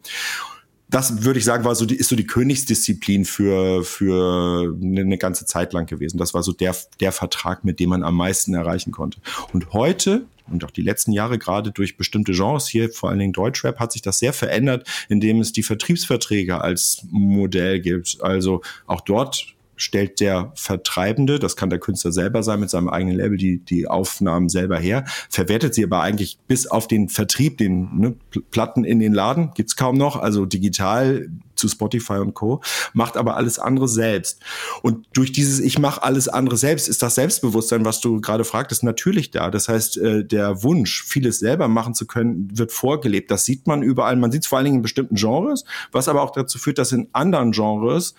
das 0.90 1.24
würde 1.24 1.40
ich 1.40 1.46
sagen, 1.46 1.66
war 1.66 1.76
so 1.76 1.86
die, 1.86 1.96
ist 1.96 2.10
so 2.10 2.16
die 2.16 2.28
Königsdisziplin 2.28 3.26
für, 3.26 3.84
für 3.84 4.74
eine, 4.82 5.02
eine 5.02 5.18
ganze 5.18 5.46
Zeit 5.46 5.74
lang 5.74 5.86
gewesen. 5.86 6.18
Das 6.18 6.34
war 6.34 6.44
so 6.44 6.54
der, 6.54 6.76
der 7.00 7.12
Vertrag, 7.12 7.66
mit 7.66 7.80
dem 7.80 7.90
man 7.90 8.04
am 8.04 8.16
meisten 8.16 8.54
erreichen 8.54 8.92
konnte. 8.92 9.20
Und 9.52 9.74
heute 9.74 10.26
und 10.50 10.64
auch 10.64 10.72
die 10.72 10.82
letzten 10.82 11.12
Jahre 11.12 11.38
gerade 11.38 11.72
durch 11.72 11.98
bestimmte 11.98 12.32
Genres 12.32 12.70
hier, 12.70 12.90
vor 12.90 13.10
allen 13.10 13.20
Dingen 13.20 13.34
Deutschrap, 13.34 13.80
hat 13.80 13.92
sich 13.92 14.02
das 14.02 14.20
sehr 14.20 14.32
verändert, 14.32 14.88
indem 15.10 15.42
es 15.42 15.52
die 15.52 15.64
Vertriebsverträge 15.64 16.62
als 16.62 17.06
Modell 17.10 17.82
gibt. 17.82 18.20
Also 18.22 18.62
auch 18.86 19.02
dort 19.02 19.57
stellt 19.78 20.20
der 20.20 20.52
Vertreibende, 20.56 21.40
das 21.40 21.56
kann 21.56 21.70
der 21.70 21.80
Künstler 21.80 22.12
selber 22.12 22.44
sein, 22.44 22.60
mit 22.60 22.70
seinem 22.70 22.90
eigenen 22.90 23.16
Label 23.16 23.38
die, 23.38 23.60
die 23.60 23.88
Aufnahmen 23.88 24.50
selber 24.50 24.78
her, 24.78 25.06
verwertet 25.30 25.74
sie 25.74 25.84
aber 25.84 26.02
eigentlich 26.02 26.40
bis 26.48 26.68
auf 26.68 26.88
den 26.88 27.10
Vertrieb, 27.10 27.58
den 27.58 27.98
ne, 27.98 28.16
Platten 28.52 28.84
in 28.84 29.00
den 29.00 29.14
Laden, 29.14 29.52
gibt's 29.54 29.76
kaum 29.76 29.98
noch, 29.98 30.18
also 30.18 30.46
digital 30.46 31.30
zu 31.58 31.68
Spotify 31.68 32.14
und 32.14 32.34
Co., 32.34 32.62
macht 32.94 33.18
aber 33.18 33.36
alles 33.36 33.60
andere 33.60 33.88
selbst. 33.88 34.42
Und 34.82 35.08
durch 35.14 35.32
dieses 35.32 35.60
Ich 35.60 35.80
mache 35.80 36.04
alles 36.04 36.28
andere 36.28 36.58
selbst 36.58 36.88
ist 36.88 37.02
das 37.02 37.16
Selbstbewusstsein, 37.16 37.86
was 37.86 38.00
du 38.00 38.22
gerade 38.22 38.44
fragtest, 38.44 38.84
natürlich 38.84 39.32
da. 39.32 39.50
Das 39.50 39.68
heißt, 39.68 39.98
äh, 39.98 40.26
der 40.26 40.64
Wunsch, 40.64 41.04
vieles 41.04 41.40
selber 41.40 41.68
machen 41.68 41.94
zu 41.94 42.06
können, 42.06 42.50
wird 42.58 42.72
vorgelebt. 42.72 43.32
Das 43.32 43.46
sieht 43.46 43.68
man 43.68 43.82
überall. 43.82 44.16
Man 44.16 44.32
sieht 44.32 44.44
es 44.44 44.48
vor 44.48 44.60
allen 44.60 44.66
Dingen 44.66 44.78
in 44.78 44.84
bestimmten 44.84 45.16
Genres, 45.16 45.66
was 45.92 46.08
aber 46.08 46.22
auch 46.22 46.32
dazu 46.32 46.60
führt, 46.60 46.78
dass 46.78 46.92
in 46.92 47.10
anderen 47.14 47.52
Genres 47.52 48.14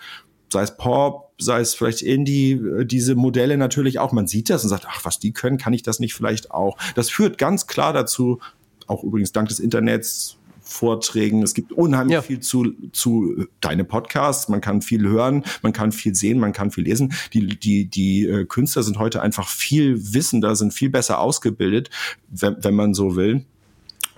sei 0.51 0.63
es 0.63 0.75
Pop, 0.75 1.28
sei 1.39 1.61
es 1.61 1.73
vielleicht 1.73 2.01
Indie, 2.01 2.51
äh, 2.51 2.85
diese 2.85 3.15
Modelle 3.15 3.57
natürlich 3.57 3.99
auch. 3.99 4.11
Man 4.11 4.27
sieht 4.27 4.49
das 4.49 4.63
und 4.63 4.69
sagt, 4.69 4.85
ach, 4.87 5.05
was 5.05 5.19
die 5.19 5.31
können, 5.31 5.57
kann 5.57 5.73
ich 5.73 5.83
das 5.83 5.99
nicht 5.99 6.13
vielleicht 6.13 6.51
auch. 6.51 6.77
Das 6.95 7.09
führt 7.09 7.37
ganz 7.37 7.67
klar 7.67 7.93
dazu, 7.93 8.39
auch 8.87 9.03
übrigens 9.03 9.31
dank 9.31 9.49
des 9.49 9.59
Internets, 9.59 10.39
Vorträgen. 10.69 11.41
Es 11.41 11.55
gibt 11.55 11.71
unheimlich 11.71 12.13
ja. 12.13 12.21
viel 12.21 12.39
zu, 12.39 12.73
zu 12.91 13.47
deine 13.59 13.83
Podcasts. 13.83 14.49
Man 14.49 14.61
kann 14.61 14.81
viel 14.81 15.07
hören, 15.07 15.43
man 15.63 15.73
kann 15.73 15.91
viel 15.91 16.13
sehen, 16.13 16.37
man 16.37 16.53
kann 16.53 16.69
viel 16.69 16.83
lesen. 16.83 17.13
Die, 17.33 17.59
die, 17.59 17.85
die 17.85 18.27
äh, 18.27 18.45
Künstler 18.45 18.83
sind 18.83 18.99
heute 18.99 19.21
einfach 19.21 19.47
viel 19.47 20.13
wissender, 20.13 20.55
sind 20.55 20.71
viel 20.71 20.91
besser 20.91 21.19
ausgebildet, 21.19 21.89
wenn, 22.29 22.63
wenn 22.63 22.75
man 22.75 22.93
so 22.93 23.15
will. 23.15 23.45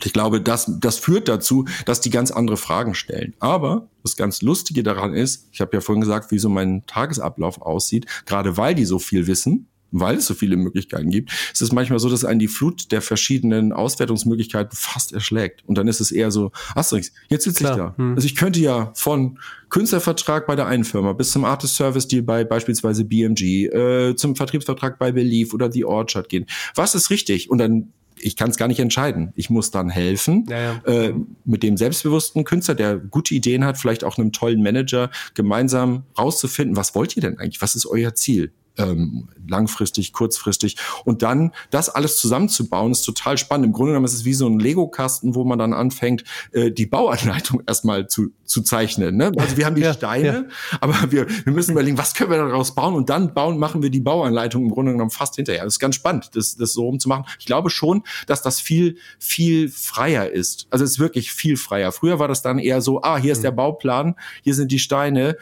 Ich 0.06 0.14
glaube, 0.14 0.42
das, 0.42 0.72
das 0.80 0.98
führt 0.98 1.28
dazu, 1.28 1.66
dass 1.86 2.02
die 2.02 2.10
ganz 2.10 2.32
andere 2.32 2.58
Fragen 2.58 2.96
stellen. 2.96 3.34
Aber 3.40 3.90
das 4.04 4.16
ganz 4.16 4.42
Lustige 4.42 4.84
daran 4.84 5.14
ist, 5.14 5.48
ich 5.52 5.62
habe 5.62 5.76
ja 5.76 5.82
vorhin 5.82 6.02
gesagt, 6.02 6.32
wie 6.32 6.40
so 6.40 6.50
mein 6.50 6.86
Tagesablauf 6.86 7.62
aussieht, 7.62 8.06
gerade 8.26 8.58
weil 8.58 8.76
die 8.76 8.86
so 8.86 9.00
viel 9.00 9.28
wissen, 9.28 9.68
weil 9.92 10.16
es 10.18 10.26
so 10.26 10.34
viele 10.34 10.56
Möglichkeiten 10.56 11.10
gibt, 11.10 11.32
ist 11.52 11.62
es 11.62 11.72
manchmal 11.72 12.00
so, 12.00 12.10
dass 12.10 12.26
einen 12.26 12.40
die 12.40 12.48
Flut 12.48 12.92
der 12.92 13.02
verschiedenen 13.02 13.74
Auswertungsmöglichkeiten 13.74 14.76
fast 14.76 15.12
erschlägt. 15.12 15.64
Und 15.68 15.78
dann 15.78 15.88
ist 15.88 16.00
es 16.00 16.12
eher 16.12 16.32
so, 16.32 16.52
Asterix, 16.76 17.12
jetzt 17.30 17.44
sitze 17.44 17.64
ich 17.66 17.70
da. 17.70 17.94
Hm. 17.98 18.16
Also 18.16 18.26
ich 18.26 18.36
könnte 18.36 18.60
ja 18.60 18.92
von 18.96 19.38
Künstlervertrag 19.70 20.48
bei 20.48 20.56
der 20.56 20.68
einen 20.68 20.86
Firma 20.86 21.14
bis 21.14 21.32
zum 21.32 21.46
Artist 21.46 21.76
Service 21.76 22.08
Deal 22.08 22.24
bei 22.24 22.44
beispielsweise 22.44 23.04
BMG, 23.06 23.68
äh, 23.68 24.16
zum 24.16 24.36
Vertriebsvertrag 24.36 24.98
bei 24.98 25.12
Belief 25.12 25.54
oder 25.54 25.72
The 25.72 25.86
Orchard 25.86 26.30
gehen. 26.30 26.46
Was 26.76 26.96
ist 26.96 27.10
richtig? 27.10 27.50
Und 27.50 27.58
dann 27.58 27.94
ich 28.24 28.36
kann 28.36 28.50
es 28.50 28.58
gar 28.58 28.68
nicht 28.68 28.80
entscheiden. 28.80 29.34
Ich 29.36 29.50
muss 29.50 29.72
dann 29.72 29.90
helfen 29.90 30.46
ja, 30.50 30.60
ja. 30.60 30.82
Äh, 30.86 31.14
mit 31.46 31.64
dem 31.64 31.78
selbstbewussten 31.78 32.44
Künstler, 32.44 32.76
der 32.76 32.98
gute 32.98 33.34
Ideen 33.34 33.66
hat, 33.66 33.78
vielleicht 33.78 34.04
auch 34.04 34.18
einem 34.18 34.32
tollen 34.32 34.62
Manager, 34.62 35.10
gemeinsam 35.34 36.04
rauszufinden, 36.18 36.76
was 36.76 36.96
wollt 36.96 37.16
ihr 37.16 37.22
denn 37.22 37.38
eigentlich? 37.38 37.62
Was 37.62 37.76
ist 37.76 37.86
euer 37.86 38.14
Ziel? 38.14 38.52
Ähm, 38.82 39.30
langfristig, 39.48 40.14
kurzfristig. 40.14 40.78
Und 41.06 41.22
dann 41.22 41.52
das 41.70 41.90
alles 41.90 42.18
zusammenzubauen, 42.18 42.92
ist 42.92 43.04
total 43.04 43.38
spannend. 43.38 43.68
Im 43.68 43.74
Grunde 43.74 43.92
genommen 43.92 44.06
ist 44.06 44.14
es 44.14 44.26
wie 44.26 44.34
so 44.34 44.48
ein 44.48 44.60
Lego-Kasten, 44.60 45.36
wo 45.36 45.44
man 45.44 45.60
dann 45.60 45.74
anfängt, 45.74 46.24
äh, 46.52 46.72
die 46.72 46.86
Bauanleitung 46.86 47.62
erstmal 47.68 48.08
zu, 48.08 48.32
zu 48.46 48.62
zeichnen. 48.62 49.18
Ne? 49.18 49.32
Also 49.38 49.58
wir 49.58 49.66
haben 49.66 49.76
die 49.76 49.82
ja, 49.82 49.94
Steine, 49.94 50.48
ja. 50.72 50.78
aber 50.80 51.12
wir, 51.12 51.28
wir 51.30 51.54
müssen 51.54 51.72
überlegen, 51.72 51.98
was 51.98 52.14
können 52.14 52.32
wir 52.32 52.38
daraus 52.38 52.74
bauen 52.74 52.96
und 52.96 53.10
dann 53.10 53.34
bauen, 53.34 53.58
machen 53.58 53.84
wir 53.84 53.90
die 53.90 54.00
Bauanleitung 54.00 54.64
im 54.64 54.72
Grunde 54.72 54.94
genommen 54.94 55.12
fast 55.12 55.36
hinterher. 55.36 55.64
Das 55.64 55.76
ist 55.76 55.80
ganz 55.80 55.96
spannend, 55.96 56.32
das, 56.34 56.56
das 56.56 56.74
so 56.74 56.86
rumzumachen. 56.86 57.26
Ich 57.40 57.46
glaube 57.46 57.70
schon, 57.70 58.04
dass 58.28 58.42
das 58.42 58.60
viel, 58.60 58.98
viel 59.20 59.70
freier 59.70 60.30
ist. 60.30 60.68
Also 60.70 60.86
es 60.86 60.92
ist 60.92 61.00
wirklich 61.00 61.32
viel 61.32 61.58
freier. 61.58 61.92
Früher 61.92 62.20
war 62.20 62.28
das 62.28 62.42
dann 62.42 62.60
eher 62.60 62.82
so, 62.82 63.02
ah, 63.02 63.18
hier 63.18 63.34
ist 63.34 63.44
der 63.44 63.52
mhm. 63.52 63.58
Bauplan, 63.58 64.16
hier 64.44 64.56
sind 64.56 64.72
die 64.72 64.80
Steine, 64.80 65.38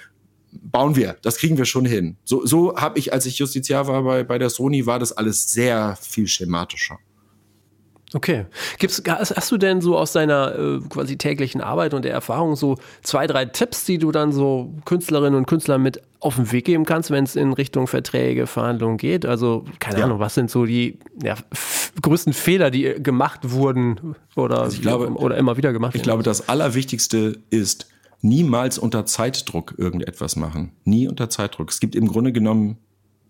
bauen 0.52 0.96
wir, 0.96 1.18
das 1.22 1.38
kriegen 1.38 1.58
wir 1.58 1.66
schon 1.66 1.86
hin. 1.86 2.18
So, 2.24 2.46
so 2.46 2.76
habe 2.76 3.00
ich, 3.00 3.14
als 3.14 3.26
ich 3.26 3.38
Justiziar 3.38 3.88
war 3.88 4.04
bei, 4.04 4.24
bei 4.24 4.38
der 4.38 4.50
Sony, 4.50 4.86
war 4.86 5.00
das 5.00 5.12
alles 5.12 5.52
sehr 5.52 5.98
viel 6.02 6.28
schematischer. 6.28 7.00
Okay. 8.14 8.46
Gibt's, 8.80 9.04
hast 9.06 9.52
du 9.52 9.58
denn 9.58 9.82
so 9.82 9.98
aus 9.98 10.14
deiner 10.14 10.58
äh, 10.58 10.80
quasi 10.90 11.18
täglichen 11.18 11.62
Arbeit 11.62 11.94
und 11.94 12.06
der 12.06 12.12
Erfahrung 12.12 12.56
so 12.56 12.78
zwei, 13.04 13.28
drei 13.28 13.46
Tipps, 13.46 13.86
die 13.86 14.00
du 14.00 14.12
dann 14.12 14.32
so 14.32 14.74
Künstlerinnen 14.86 15.36
und 15.36 15.46
Künstlern 15.46 15.82
mit 15.82 16.02
auf 16.20 16.36
den 16.36 16.52
Weg 16.52 16.66
geben 16.66 16.86
kannst, 16.86 17.12
wenn 17.12 17.24
es 17.24 17.36
in 17.36 17.54
Richtung 17.54 17.86
Verträge, 17.86 18.48
Verhandlungen 18.48 18.98
geht? 18.98 19.26
Also, 19.26 19.66
keine 19.80 20.00
ja. 20.00 20.06
Ahnung, 20.06 20.20
was 20.20 20.34
sind 20.34 20.50
so 20.50 20.66
die 20.66 20.98
ja, 21.22 21.36
größten 22.02 22.34
Fehler, 22.34 22.72
die 22.72 22.96
gemacht 22.98 23.52
wurden 23.52 24.16
oder, 24.36 24.64
also 24.64 24.82
glaube, 24.82 25.10
oder 25.12 25.38
immer 25.38 25.58
wieder 25.58 25.72
gemacht 25.72 25.94
werden? 25.94 26.02
Ich 26.02 26.04
glaube, 26.04 26.24
das 26.24 26.50
Allerwichtigste 26.50 27.38
ist, 27.52 27.88
niemals 28.22 28.78
unter 28.78 29.06
Zeitdruck 29.06 29.76
irgendetwas 29.78 30.36
machen. 30.36 30.72
Nie 30.84 31.08
unter 31.08 31.30
Zeitdruck. 31.30 31.70
Es 31.70 31.80
gibt 31.80 31.96
im 31.96 32.08
Grunde 32.08 32.32
genommen 32.32 32.78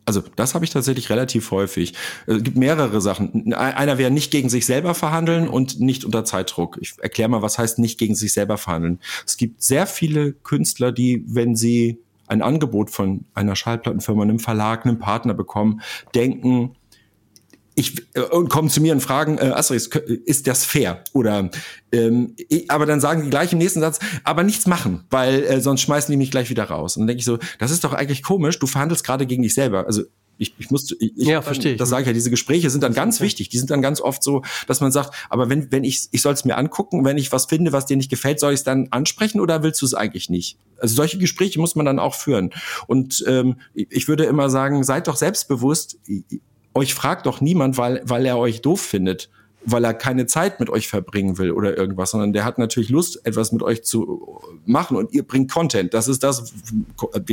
also 0.09 0.23
das 0.35 0.55
habe 0.55 0.65
ich 0.65 0.71
tatsächlich 0.71 1.11
relativ 1.11 1.51
häufig. 1.51 1.93
Es 2.25 2.41
gibt 2.41 2.57
mehrere 2.57 2.99
Sachen. 2.99 3.53
Einer 3.53 3.99
wäre 3.99 4.09
nicht 4.09 4.31
gegen 4.31 4.49
sich 4.49 4.65
selber 4.65 4.95
verhandeln 4.95 5.47
und 5.47 5.79
nicht 5.79 6.03
unter 6.03 6.25
Zeitdruck. 6.25 6.79
Ich 6.81 6.95
erkläre 6.99 7.29
mal, 7.29 7.43
was 7.43 7.59
heißt 7.59 7.77
nicht 7.77 7.99
gegen 7.99 8.15
sich 8.15 8.33
selber 8.33 8.57
verhandeln. 8.57 8.99
Es 9.27 9.37
gibt 9.37 9.61
sehr 9.61 9.85
viele 9.85 10.33
Künstler, 10.33 10.91
die, 10.91 11.23
wenn 11.27 11.55
sie 11.55 11.99
ein 12.25 12.41
Angebot 12.41 12.89
von 12.89 13.25
einer 13.35 13.55
Schallplattenfirma, 13.55 14.23
einem 14.23 14.39
Verlag, 14.39 14.83
einem 14.83 14.97
Partner 14.97 15.35
bekommen, 15.35 15.81
denken, 16.15 16.75
ich 17.79 18.05
äh, 18.13 18.21
und 18.21 18.49
kommen 18.49 18.69
zu 18.69 18.81
mir 18.81 18.93
und 18.93 19.01
fragen, 19.01 19.37
äh, 19.37 19.51
Asterix, 19.55 19.87
ist 20.25 20.47
das 20.47 20.65
fair? 20.65 21.03
Oder 21.13 21.49
ähm, 21.91 22.35
ich, 22.37 22.69
aber 22.69 22.85
dann 22.85 22.99
sagen 22.99 23.23
die 23.23 23.29
gleich 23.29 23.53
im 23.53 23.59
nächsten 23.59 23.79
Satz, 23.79 23.99
aber 24.23 24.43
nichts 24.43 24.67
machen, 24.67 25.05
weil 25.09 25.43
äh, 25.43 25.61
sonst 25.61 25.81
schmeißen 25.81 26.11
die 26.11 26.17
mich 26.17 26.31
gleich 26.31 26.49
wieder 26.49 26.65
raus. 26.65 26.97
Und 26.97 27.01
dann 27.01 27.07
denke 27.07 27.19
ich 27.19 27.25
so, 27.25 27.39
das 27.57 27.71
ist 27.71 27.83
doch 27.83 27.93
eigentlich 27.93 28.21
komisch, 28.21 28.59
du 28.59 28.67
verhandelst 28.67 29.03
gerade 29.03 29.25
gegen 29.25 29.43
dich 29.43 29.53
selber. 29.53 29.85
Also 29.87 30.03
ich, 30.37 30.53
ich 30.57 30.71
muss, 30.71 30.89
ich, 30.99 31.11
ja, 31.15 31.41
verstehe. 31.41 31.75
Das 31.75 31.89
sage 31.89 32.03
ich 32.03 32.07
ja. 32.07 32.13
Diese 32.13 32.29
Gespräche 32.29 32.69
sind 32.69 32.81
dann 32.81 32.93
ganz 32.93 33.19
wichtig. 33.19 33.49
Die 33.49 33.57
sind 33.57 33.69
dann 33.71 33.81
ganz 33.81 33.99
oft 33.99 34.23
so, 34.23 34.41
dass 34.67 34.79
man 34.79 34.91
sagt, 34.91 35.13
aber 35.29 35.49
wenn, 35.49 35.69
wenn 35.71 35.83
ich, 35.83 36.07
ich 36.11 36.21
soll 36.21 36.33
es 36.33 36.45
mir 36.45 36.57
angucken, 36.57 37.03
wenn 37.03 37.17
ich 37.17 37.31
was 37.33 37.45
finde, 37.45 37.73
was 37.73 37.85
dir 37.85 37.97
nicht 37.97 38.09
gefällt, 38.09 38.39
soll 38.39 38.53
ich 38.53 38.59
es 38.59 38.63
dann 38.63 38.87
ansprechen 38.91 39.41
oder 39.41 39.63
willst 39.63 39.81
du 39.81 39.85
es 39.85 39.93
eigentlich 39.93 40.29
nicht? 40.29 40.57
Also 40.77 40.95
solche 40.95 41.17
Gespräche 41.17 41.59
muss 41.59 41.75
man 41.75 41.85
dann 41.85 41.99
auch 41.99 42.15
führen. 42.15 42.51
Und 42.87 43.23
ähm, 43.27 43.57
ich 43.73 44.07
würde 44.07 44.23
immer 44.23 44.49
sagen, 44.49 44.83
seid 44.85 45.07
doch 45.09 45.17
selbstbewusst 45.17 45.97
euch 46.73 46.93
fragt 46.93 47.25
doch 47.25 47.41
niemand, 47.41 47.77
weil, 47.77 48.01
weil 48.05 48.25
er 48.25 48.37
euch 48.37 48.61
doof 48.61 48.81
findet, 48.81 49.29
weil 49.65 49.83
er 49.83 49.93
keine 49.93 50.25
Zeit 50.25 50.59
mit 50.59 50.69
euch 50.69 50.87
verbringen 50.87 51.37
will 51.37 51.51
oder 51.51 51.77
irgendwas, 51.77 52.11
sondern 52.11 52.33
der 52.33 52.45
hat 52.45 52.57
natürlich 52.57 52.89
Lust, 52.89 53.25
etwas 53.25 53.51
mit 53.51 53.61
euch 53.61 53.83
zu 53.83 54.41
machen 54.65 54.95
und 54.95 55.13
ihr 55.13 55.23
bringt 55.23 55.51
Content. 55.51 55.93
Das 55.93 56.07
ist 56.07 56.23
das, 56.23 56.53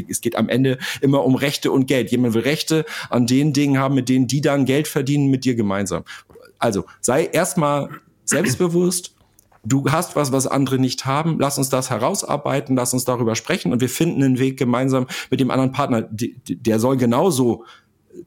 es 0.09 0.21
geht 0.21 0.37
am 0.37 0.49
Ende 0.49 0.79
immer 1.01 1.25
um 1.25 1.35
Rechte 1.35 1.71
und 1.71 1.87
Geld. 1.87 2.11
Jemand 2.11 2.35
will 2.35 2.43
Rechte 2.43 2.85
an 3.11 3.27
den 3.27 3.53
Dingen 3.53 3.79
haben, 3.79 3.95
mit 3.95 4.09
denen 4.09 4.27
die 4.27 4.41
dann 4.41 4.65
Geld 4.65 4.89
verdienen 4.89 5.31
mit 5.31 5.45
dir 5.45 5.55
gemeinsam. 5.55 6.03
Also 6.59 6.85
sei 7.01 7.27
erstmal 7.27 7.91
selbstbewusst, 8.25 9.15
du 9.65 9.91
hast 9.91 10.17
was, 10.17 10.33
was 10.33 10.47
andere 10.47 10.79
nicht 10.79 11.07
haben, 11.07 11.39
lass 11.39 11.59
uns 11.59 11.69
das 11.69 11.91
herausarbeiten, 11.91 12.77
lass 12.77 12.93
uns 12.93 13.05
darüber 13.05 13.35
sprechen 13.35 13.73
und 13.73 13.81
wir 13.81 13.89
finden 13.89 14.23
einen 14.23 14.39
Weg 14.39 14.59
gemeinsam 14.59 15.07
mit 15.31 15.41
dem 15.41 15.51
anderen 15.51 15.73
Partner. 15.73 16.09
Der 16.11 16.81
soll 16.81 16.97
genauso 16.97 17.65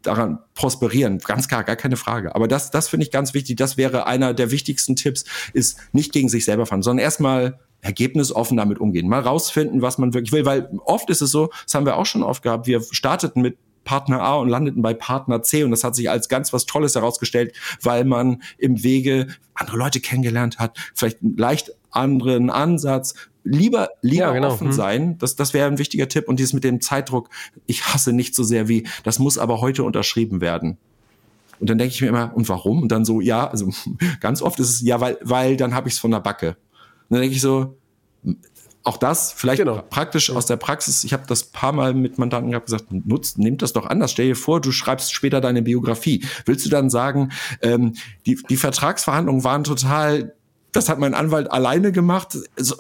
daran 0.02 0.40
prosperieren. 0.54 1.20
Ganz 1.20 1.48
klar, 1.48 1.64
gar 1.64 1.76
keine 1.76 1.98
Frage. 1.98 2.36
Aber 2.36 2.48
das, 2.48 2.72
das 2.72 2.88
finde 2.88 3.06
ich 3.06 3.12
ganz 3.12 3.34
wichtig. 3.34 3.58
Das 3.58 3.78
wäre 3.78 4.08
einer 4.08 4.34
der 4.34 4.52
wichtigsten 4.52 4.96
Tipps, 4.96 5.26
ist 5.54 5.80
nicht 5.92 6.12
gegen 6.12 6.30
sich 6.30 6.46
selber 6.46 6.66
fahren, 6.66 6.82
sondern 6.82 7.04
erstmal 7.04 7.60
ergebnisoffen 7.82 8.58
damit 8.58 8.80
umgehen, 8.80 9.08
mal 9.08 9.22
rausfinden, 9.22 9.82
was 9.82 9.98
man 9.98 10.14
wirklich 10.14 10.32
will, 10.32 10.46
weil 10.46 10.70
oft 10.86 11.10
ist 11.10 11.22
es 11.22 11.32
so, 11.32 11.50
das 11.64 11.74
haben 11.74 11.86
wir 11.86 11.96
auch 11.96 12.06
schon 12.06 12.24
oft 12.24 12.44
gehabt, 12.44 12.68
wir 12.68 12.82
starteten 12.92 13.42
mit 13.42 13.58
Partner 13.86 14.22
A 14.22 14.36
und 14.36 14.50
landeten 14.50 14.82
bei 14.82 14.94
Partner 14.94 15.42
C 15.42 15.64
und 15.64 15.72
das 15.72 15.84
hat 15.84 15.96
sich 15.96 16.10
als 16.10 16.30
ganz 16.30 16.52
was 16.54 16.66
Tolles 16.66 16.96
herausgestellt, 16.96 17.56
weil 17.82 18.04
man 18.04 18.44
im 18.58 18.84
Wege 18.84 19.28
andere 19.54 19.78
Leute 19.78 20.00
kennengelernt 20.00 20.60
hat, 20.60 20.78
vielleicht 20.94 21.20
leicht 21.22 21.72
anderen 21.92 22.50
Ansatz, 22.50 23.16
lieber 23.44 23.90
lieber 24.02 24.26
ja, 24.26 24.34
genau. 24.34 24.50
offen 24.50 24.68
hm. 24.68 24.74
sein. 24.74 25.18
Das, 25.18 25.36
das 25.36 25.54
wäre 25.54 25.68
ein 25.68 25.78
wichtiger 25.78 26.08
Tipp. 26.08 26.28
Und 26.28 26.40
dieses 26.40 26.54
mit 26.54 26.64
dem 26.64 26.82
Zeitdruck, 26.82 27.30
ich 27.66 27.86
hasse 27.86 28.14
nicht 28.14 28.36
so 28.36 28.44
sehr 28.44 28.68
wie, 28.68 28.88
das 29.04 29.20
muss 29.20 29.38
aber 29.38 29.62
heute 29.62 29.84
unterschrieben 29.84 30.42
werden. 30.42 30.78
Und 31.60 31.70
dann 31.70 31.78
denke 31.78 31.94
ich 31.94 32.02
mir 32.02 32.08
immer, 32.08 32.32
und 32.34 32.48
warum? 32.48 32.82
Und 32.84 32.92
dann 32.92 33.06
so, 33.06 33.22
ja, 33.22 33.48
also 33.48 33.70
ganz 34.20 34.42
oft 34.42 34.60
ist 34.60 34.70
es, 34.70 34.82
ja, 34.82 35.02
weil, 35.02 35.18
weil 35.22 35.58
dann 35.58 35.74
habe 35.74 35.88
ich 35.88 35.96
es 35.96 36.00
von 36.00 36.12
der 36.12 36.20
Backe. 36.20 36.50
Und 37.10 37.16
dann 37.16 37.22
denke 37.22 37.36
ich 37.36 37.42
so, 37.42 37.76
auch 38.84 38.98
das 38.98 39.34
vielleicht 39.34 39.60
genau. 39.60 39.84
praktisch 39.90 40.32
aus 40.32 40.46
der 40.46 40.58
Praxis. 40.58 41.04
Ich 41.04 41.12
habe 41.12 41.24
das 41.28 41.44
paar 41.44 41.74
Mal 41.74 41.94
mit 41.94 42.18
Mandanten 42.18 42.52
gehabt 42.52 42.68
gesagt, 42.68 42.86
nutzt, 42.92 43.38
nehmt 43.38 43.62
das 43.62 43.74
doch 43.74 43.86
anders. 43.86 44.12
Stell 44.12 44.28
dir 44.28 44.36
vor, 44.36 44.62
du 44.62 44.72
schreibst 44.72 45.14
später 45.14 45.42
deine 45.42 45.62
Biografie. 45.62 46.26
Willst 46.46 46.66
du 46.66 46.70
dann 46.70 46.90
sagen, 46.90 47.32
ähm, 47.62 47.94
die, 48.26 48.40
die 48.50 48.58
Vertragsverhandlungen 48.58 49.44
waren 49.44 49.64
total 49.64 50.34
das 50.72 50.90
hat 50.90 51.00
mein 51.00 51.14
Anwalt 51.14 51.52
alleine 51.52 51.92
gemacht. 51.92 52.38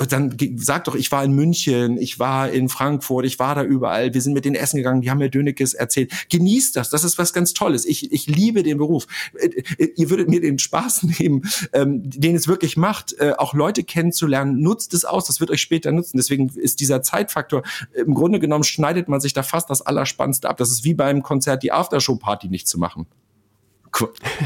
Dann 0.10 0.38
sag 0.58 0.84
doch, 0.84 0.96
ich 0.96 1.12
war 1.12 1.24
in 1.24 1.34
München, 1.34 1.98
ich 1.98 2.20
war 2.20 2.50
in 2.50 2.70
Frankfurt, 2.70 3.26
ich 3.26 3.40
war 3.40 3.56
da 3.56 3.64
überall. 3.64 4.14
Wir 4.14 4.22
sind 4.22 4.34
mit 4.34 4.46
denen 4.46 4.56
essen 4.56 4.78
gegangen, 4.78 5.02
die 5.02 5.10
haben 5.10 5.18
mir 5.18 5.30
Dönekes 5.30 5.74
erzählt. 5.74 6.12
Genießt 6.30 6.76
das, 6.76 6.90
das 6.90 7.04
ist 7.04 7.18
was 7.18 7.34
ganz 7.34 7.54
Tolles. 7.54 7.86
Ich, 7.86 8.12
ich 8.12 8.28
liebe 8.28 8.64
den 8.64 8.78
Beruf. 8.78 9.08
Äh, 9.34 9.64
äh, 9.78 9.92
ihr 9.96 10.10
würdet 10.10 10.30
mir 10.30 10.42
den 10.42 10.60
Spaß 10.60 11.04
nehmen, 11.20 11.44
ähm, 11.74 12.02
den 12.04 12.36
es 12.36 12.48
wirklich 12.48 12.78
macht, 12.78 13.14
äh, 13.20 13.34
auch 13.38 13.54
Leute 13.54 13.84
kennenzulernen. 13.84 14.62
Nutzt 14.62 14.94
es 14.94 15.06
aus, 15.06 15.26
das 15.26 15.40
wird 15.40 15.50
euch 15.50 15.62
später 15.62 15.92
nutzen. 15.92 16.18
Deswegen 16.18 16.50
ist 16.50 16.80
dieser 16.80 17.02
Zeitfaktor, 17.02 17.64
im 17.94 18.14
Grunde 18.14 18.40
genommen 18.40 18.64
schneidet 18.64 19.08
man 19.08 19.20
sich 19.20 19.34
da 19.34 19.44
fast 19.44 19.70
das 19.70 19.82
Allerspannendste 19.82 20.48
ab. 20.48 20.58
Das 20.58 20.70
ist 20.70 20.84
wie 20.84 20.94
beim 20.94 21.24
Konzert 21.24 21.64
die 21.64 21.72
Aftershow-Party 21.72 22.50
nicht 22.50 22.68
zu 22.68 22.78
machen. 22.78 23.08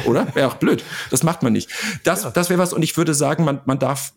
Oder? 0.05 0.33
Wäre 0.35 0.47
auch 0.47 0.55
blöd. 0.55 0.83
Das 1.09 1.23
macht 1.23 1.43
man 1.43 1.53
nicht. 1.53 1.69
Das, 2.03 2.23
ja. 2.23 2.31
das 2.31 2.49
wäre 2.49 2.59
was. 2.59 2.73
Und 2.73 2.83
ich 2.83 2.97
würde 2.97 3.13
sagen, 3.13 3.43
man, 3.43 3.61
man 3.65 3.79
darf 3.79 4.13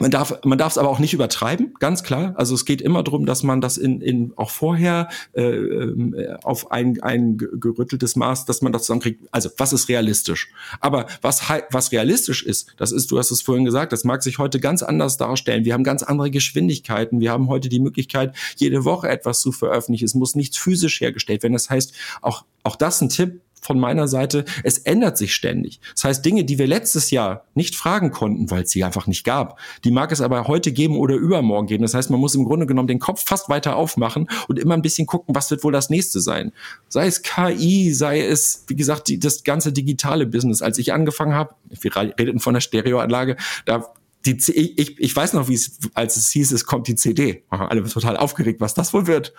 man 0.00 0.10
darf 0.10 0.40
man 0.44 0.58
darf 0.58 0.72
es 0.72 0.78
aber 0.78 0.88
auch 0.88 0.98
nicht 0.98 1.14
übertreiben, 1.14 1.74
ganz 1.78 2.02
klar. 2.02 2.34
Also 2.36 2.54
es 2.56 2.64
geht 2.64 2.82
immer 2.82 3.04
darum, 3.04 3.26
dass 3.26 3.44
man 3.44 3.60
das 3.60 3.76
in, 3.76 4.00
in 4.00 4.32
auch 4.34 4.50
vorher 4.50 5.08
äh, 5.34 5.42
äh 5.42 6.36
auf 6.42 6.72
ein, 6.72 7.00
ein 7.00 7.38
gerütteltes 7.38 8.16
Maß, 8.16 8.44
dass 8.44 8.60
man 8.60 8.72
das 8.72 8.82
zusammenkriegt. 8.82 9.22
Also 9.30 9.50
was 9.56 9.72
ist 9.72 9.88
realistisch? 9.88 10.48
Aber 10.80 11.06
was 11.22 11.42
was 11.70 11.92
realistisch 11.92 12.42
ist, 12.42 12.74
das 12.76 12.90
ist, 12.90 13.12
du 13.12 13.18
hast 13.18 13.30
es 13.30 13.40
vorhin 13.40 13.64
gesagt, 13.64 13.92
das 13.92 14.02
mag 14.02 14.24
sich 14.24 14.38
heute 14.38 14.58
ganz 14.58 14.82
anders 14.82 15.16
darstellen. 15.16 15.64
Wir 15.64 15.74
haben 15.74 15.84
ganz 15.84 16.02
andere 16.02 16.30
Geschwindigkeiten. 16.32 17.20
Wir 17.20 17.30
haben 17.30 17.48
heute 17.48 17.68
die 17.68 17.80
Möglichkeit, 17.80 18.34
jede 18.56 18.84
Woche 18.84 19.08
etwas 19.08 19.40
zu 19.40 19.52
veröffentlichen. 19.52 20.06
Es 20.06 20.14
muss 20.14 20.34
nichts 20.34 20.56
physisch 20.56 21.00
hergestellt 21.00 21.44
werden. 21.44 21.52
Das 21.52 21.70
heißt, 21.70 21.94
auch 22.20 22.44
auch 22.64 22.76
das 22.76 23.00
ein 23.02 23.10
Tipp 23.10 23.42
von 23.64 23.80
meiner 23.80 24.08
Seite, 24.08 24.44
es 24.62 24.78
ändert 24.78 25.16
sich 25.16 25.34
ständig. 25.34 25.80
Das 25.94 26.04
heißt, 26.04 26.24
Dinge, 26.24 26.44
die 26.44 26.58
wir 26.58 26.66
letztes 26.66 27.10
Jahr 27.10 27.46
nicht 27.54 27.74
fragen 27.74 28.10
konnten, 28.10 28.50
weil 28.50 28.64
es 28.64 28.70
sie 28.70 28.84
einfach 28.84 29.06
nicht 29.06 29.24
gab, 29.24 29.58
die 29.84 29.90
mag 29.90 30.12
es 30.12 30.20
aber 30.20 30.46
heute 30.46 30.70
geben 30.70 30.98
oder 30.98 31.14
übermorgen 31.14 31.66
geben. 31.66 31.82
Das 31.82 31.94
heißt, 31.94 32.10
man 32.10 32.20
muss 32.20 32.34
im 32.34 32.44
Grunde 32.44 32.66
genommen 32.66 32.88
den 32.88 32.98
Kopf 32.98 33.24
fast 33.26 33.48
weiter 33.48 33.76
aufmachen 33.76 34.28
und 34.48 34.58
immer 34.58 34.74
ein 34.74 34.82
bisschen 34.82 35.06
gucken, 35.06 35.34
was 35.34 35.50
wird 35.50 35.64
wohl 35.64 35.72
das 35.72 35.88
nächste 35.88 36.20
sein. 36.20 36.52
Sei 36.88 37.06
es 37.06 37.22
KI, 37.22 37.92
sei 37.92 38.20
es, 38.20 38.64
wie 38.66 38.76
gesagt, 38.76 39.08
die, 39.08 39.18
das 39.18 39.44
ganze 39.44 39.72
digitale 39.72 40.26
Business. 40.26 40.60
Als 40.60 40.76
ich 40.76 40.92
angefangen 40.92 41.34
habe, 41.34 41.54
wir 41.80 41.96
redeten 41.96 42.40
von 42.40 42.52
der 42.52 42.60
Stereoanlage, 42.60 43.36
da 43.64 43.92
die, 44.26 44.38
ich, 44.54 44.98
ich 44.98 45.14
weiß 45.14 45.34
noch, 45.34 45.48
wie 45.48 45.54
es, 45.54 45.78
als 45.92 46.16
es 46.16 46.30
hieß, 46.30 46.52
es 46.52 46.64
kommt 46.64 46.88
die 46.88 46.94
CD. 46.94 47.44
Alle 47.50 47.84
total 47.84 48.16
aufgeregt, 48.16 48.58
was 48.58 48.72
das 48.72 48.94
wohl 48.94 49.06
wird 49.06 49.34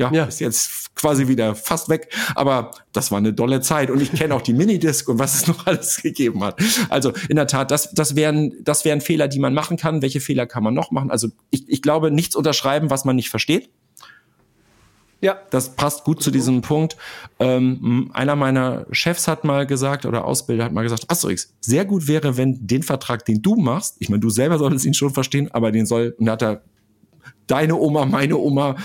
ja, 0.00 0.10
ja, 0.12 0.24
ist 0.24 0.40
jetzt 0.40 0.94
quasi 0.94 1.28
wieder 1.28 1.54
fast 1.54 1.88
weg. 1.88 2.12
Aber 2.34 2.70
das 2.92 3.10
war 3.10 3.18
eine 3.18 3.32
dolle 3.32 3.60
Zeit 3.60 3.90
und 3.90 4.00
ich 4.00 4.12
kenne 4.12 4.34
auch 4.34 4.42
die 4.42 4.54
Minidisc 4.54 5.08
und 5.08 5.18
was 5.18 5.34
es 5.34 5.46
noch 5.46 5.66
alles 5.66 6.02
gegeben 6.02 6.42
hat. 6.42 6.60
Also 6.88 7.12
in 7.28 7.36
der 7.36 7.46
Tat, 7.46 7.70
das, 7.70 7.92
das 7.92 8.16
wären, 8.16 8.54
das 8.62 8.84
wären 8.84 9.00
Fehler, 9.00 9.28
die 9.28 9.38
man 9.38 9.52
machen 9.52 9.76
kann. 9.76 10.00
Welche 10.02 10.20
Fehler 10.20 10.46
kann 10.46 10.62
man 10.62 10.74
noch 10.74 10.90
machen? 10.90 11.10
Also 11.10 11.28
ich, 11.50 11.68
ich 11.68 11.82
glaube, 11.82 12.10
nichts 12.10 12.34
unterschreiben, 12.34 12.88
was 12.88 13.04
man 13.04 13.16
nicht 13.16 13.28
versteht. 13.28 13.70
Ja. 15.20 15.38
Das 15.50 15.76
passt 15.76 16.04
gut 16.04 16.22
zu 16.22 16.30
diesem 16.30 16.62
Punkt. 16.62 16.96
Ähm, 17.38 18.10
einer 18.14 18.36
meiner 18.36 18.86
Chefs 18.90 19.28
hat 19.28 19.44
mal 19.44 19.66
gesagt, 19.66 20.06
oder 20.06 20.24
Ausbilder 20.24 20.64
hat 20.64 20.72
mal 20.72 20.82
gesagt, 20.82 21.04
Asterix, 21.08 21.52
sehr 21.60 21.84
gut 21.84 22.08
wäre, 22.08 22.38
wenn 22.38 22.66
den 22.66 22.82
Vertrag, 22.82 23.26
den 23.26 23.42
du 23.42 23.56
machst, 23.56 23.96
ich 23.98 24.08
meine, 24.08 24.20
du 24.20 24.30
selber 24.30 24.58
solltest 24.58 24.86
ihn 24.86 24.94
schon 24.94 25.12
verstehen, 25.12 25.50
aber 25.52 25.72
den 25.72 25.84
soll, 25.84 26.14
und 26.18 26.24
da 26.24 26.32
hat 26.32 26.42
er 26.42 26.62
deine 27.46 27.76
Oma, 27.76 28.06
meine 28.06 28.38
Oma 28.38 28.76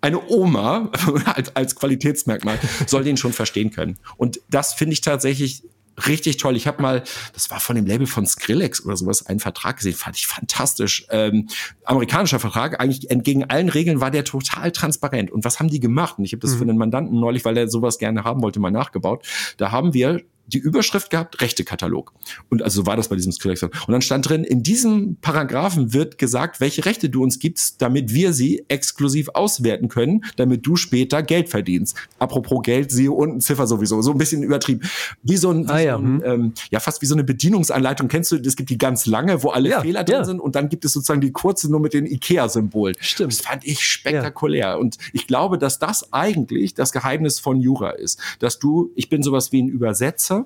eine 0.00 0.28
Oma 0.28 0.90
als, 1.24 1.54
als 1.56 1.76
Qualitätsmerkmal 1.76 2.58
soll 2.86 3.04
den 3.04 3.16
schon 3.16 3.32
verstehen 3.32 3.70
können. 3.70 3.98
Und 4.16 4.40
das 4.48 4.74
finde 4.74 4.94
ich 4.94 5.00
tatsächlich 5.00 5.62
richtig 6.06 6.36
toll. 6.38 6.56
Ich 6.56 6.66
habe 6.66 6.80
mal, 6.80 7.02
das 7.34 7.50
war 7.50 7.60
von 7.60 7.76
dem 7.76 7.86
Label 7.86 8.06
von 8.06 8.26
Skrillex 8.26 8.84
oder 8.84 8.96
sowas, 8.96 9.26
einen 9.26 9.40
Vertrag 9.40 9.76
gesehen, 9.76 9.94
fand 9.94 10.16
ich 10.16 10.26
fantastisch. 10.26 11.06
Ähm, 11.10 11.48
amerikanischer 11.84 12.40
Vertrag, 12.40 12.80
eigentlich 12.80 13.10
entgegen 13.10 13.44
allen 13.44 13.68
Regeln 13.68 14.00
war 14.00 14.10
der 14.10 14.24
total 14.24 14.72
transparent. 14.72 15.30
Und 15.30 15.44
was 15.44 15.58
haben 15.58 15.68
die 15.68 15.80
gemacht? 15.80 16.18
Und 16.18 16.24
ich 16.24 16.32
habe 16.32 16.40
das 16.40 16.52
mhm. 16.52 16.58
für 16.58 16.62
einen 16.64 16.78
Mandanten 16.78 17.18
neulich, 17.18 17.44
weil 17.44 17.56
er 17.56 17.68
sowas 17.68 17.98
gerne 17.98 18.24
haben 18.24 18.42
wollte, 18.42 18.60
mal 18.60 18.70
nachgebaut. 18.70 19.26
Da 19.56 19.70
haben 19.70 19.94
wir 19.94 20.22
die 20.52 20.58
Überschrift 20.58 21.10
gehabt, 21.10 21.40
Rechtekatalog. 21.40 22.12
Und 22.48 22.62
also 22.62 22.86
war 22.86 22.96
das 22.96 23.08
bei 23.08 23.16
diesem 23.16 23.32
Skrillex. 23.32 23.62
Und 23.62 23.72
dann 23.88 24.02
stand 24.02 24.28
drin, 24.28 24.44
in 24.44 24.62
diesem 24.62 25.16
Paragraphen 25.20 25.92
wird 25.92 26.18
gesagt, 26.18 26.60
welche 26.60 26.84
Rechte 26.84 27.08
du 27.08 27.22
uns 27.22 27.38
gibst, 27.38 27.80
damit 27.82 28.12
wir 28.12 28.32
sie 28.32 28.64
exklusiv 28.68 29.30
auswerten 29.34 29.88
können, 29.88 30.24
damit 30.36 30.66
du 30.66 30.76
später 30.76 31.22
Geld 31.22 31.48
verdienst. 31.48 31.96
Apropos 32.18 32.62
Geld, 32.62 32.90
siehe 32.90 33.12
unten 33.12 33.40
Ziffer 33.40 33.66
sowieso, 33.66 34.02
so 34.02 34.12
ein 34.12 34.18
bisschen 34.18 34.42
übertrieben. 34.42 34.82
Wie 35.22 35.36
so 35.36 35.50
ein, 35.50 35.68
ah, 35.68 35.78
ja. 35.78 35.96
So 35.96 36.02
ein 36.02 36.22
hm. 36.22 36.22
ähm, 36.24 36.52
ja, 36.70 36.80
fast 36.80 37.02
wie 37.02 37.06
so 37.06 37.14
eine 37.14 37.24
Bedienungsanleitung. 37.24 38.08
Kennst 38.08 38.32
du, 38.32 38.36
es 38.36 38.56
gibt 38.56 38.70
die 38.70 38.78
ganz 38.78 39.06
lange, 39.06 39.42
wo 39.42 39.50
alle 39.50 39.70
ja, 39.70 39.80
Fehler 39.80 40.04
drin 40.04 40.16
ja. 40.16 40.24
sind 40.24 40.40
und 40.40 40.54
dann 40.54 40.68
gibt 40.68 40.84
es 40.84 40.92
sozusagen 40.92 41.20
die 41.20 41.32
kurze 41.32 41.70
nur 41.70 41.80
mit 41.80 41.94
den 41.94 42.06
IKEA-Symbolen. 42.06 42.96
Stimmt. 43.00 43.32
Das 43.32 43.40
fand 43.40 43.64
ich 43.66 43.80
spektakulär. 43.80 44.78
Und 44.78 44.96
ich 45.12 45.26
glaube, 45.26 45.58
dass 45.58 45.78
das 45.78 46.12
eigentlich 46.12 46.74
das 46.74 46.92
Geheimnis 46.92 47.38
von 47.38 47.60
Jura 47.60 47.90
ist. 47.90 48.18
Dass 48.38 48.58
du, 48.58 48.90
ich 48.94 49.08
bin 49.08 49.22
sowas 49.22 49.52
wie 49.52 49.62
ein 49.62 49.68
Übersetzer, 49.68 50.39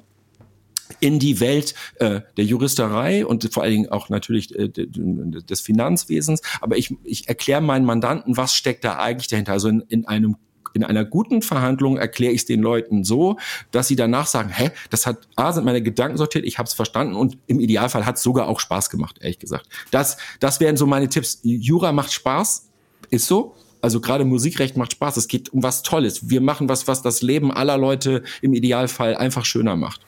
in 1.01 1.18
die 1.18 1.41
Welt 1.41 1.74
äh, 1.97 2.20
der 2.37 2.45
Juristerei 2.45 3.24
und 3.26 3.53
vor 3.53 3.62
allen 3.62 3.72
Dingen 3.72 3.89
auch 3.89 4.09
natürlich 4.09 4.55
äh, 4.55 4.68
des 4.68 5.61
Finanzwesens. 5.61 6.43
Aber 6.61 6.76
ich, 6.76 6.95
ich 7.05 7.28
erkläre 7.28 7.61
meinen 7.61 7.85
Mandanten, 7.85 8.37
was 8.37 8.55
steckt 8.55 8.85
da 8.85 8.99
eigentlich 8.99 9.28
dahinter. 9.28 9.53
Also 9.53 9.68
in, 9.68 9.80
in 9.89 10.07
einem 10.07 10.37
in 10.74 10.82
einer 10.82 11.05
guten 11.05 11.41
Verhandlung 11.41 11.97
erkläre 11.97 12.32
ich 12.32 12.41
es 12.41 12.47
den 12.47 12.61
Leuten 12.61 13.05
so, 13.05 13.39
dass 13.70 13.89
sie 13.89 13.97
danach 13.97 14.26
sagen, 14.26 14.51
hä, 14.51 14.70
das 14.91 15.07
hat, 15.07 15.28
A, 15.37 15.53
sind 15.53 15.64
meine 15.64 15.82
Gedanken 15.82 16.18
sortiert, 16.18 16.45
ich 16.45 16.59
habe 16.59 16.66
es 16.66 16.74
verstanden 16.74 17.14
und 17.14 17.39
im 17.47 17.61
Idealfall 17.61 18.05
hat 18.05 18.16
es 18.16 18.22
sogar 18.22 18.49
auch 18.49 18.59
Spaß 18.59 18.91
gemacht, 18.91 19.18
ehrlich 19.20 19.39
gesagt. 19.39 19.68
Das, 19.93 20.16
das 20.41 20.59
wären 20.59 20.76
so 20.76 20.87
meine 20.87 21.09
Tipps. 21.09 21.39
Jura 21.45 21.93
macht 21.93 22.12
Spaß, 22.12 22.68
ist 23.11 23.26
so. 23.26 23.55
Also 23.80 24.01
gerade 24.01 24.24
Musikrecht 24.24 24.76
macht 24.76 24.93
Spaß. 24.93 25.16
Es 25.18 25.28
geht 25.28 25.53
um 25.53 25.62
was 25.62 25.82
Tolles. 25.82 26.30
Wir 26.30 26.41
machen 26.41 26.68
was, 26.68 26.89
was 26.89 27.03
das 27.03 27.22
Leben 27.22 27.53
aller 27.53 27.76
Leute 27.76 28.22
im 28.41 28.55
Idealfall 28.55 29.14
einfach 29.14 29.45
schöner 29.45 29.76
macht. 29.76 30.01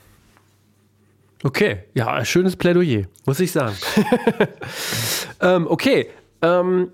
Okay, 1.46 1.84
ja, 1.94 2.24
schönes 2.24 2.56
Plädoyer, 2.56 3.04
muss 3.24 3.38
ich 3.38 3.52
sagen. 3.52 3.76
ähm, 5.40 5.68
okay, 5.68 6.08
ähm, 6.42 6.90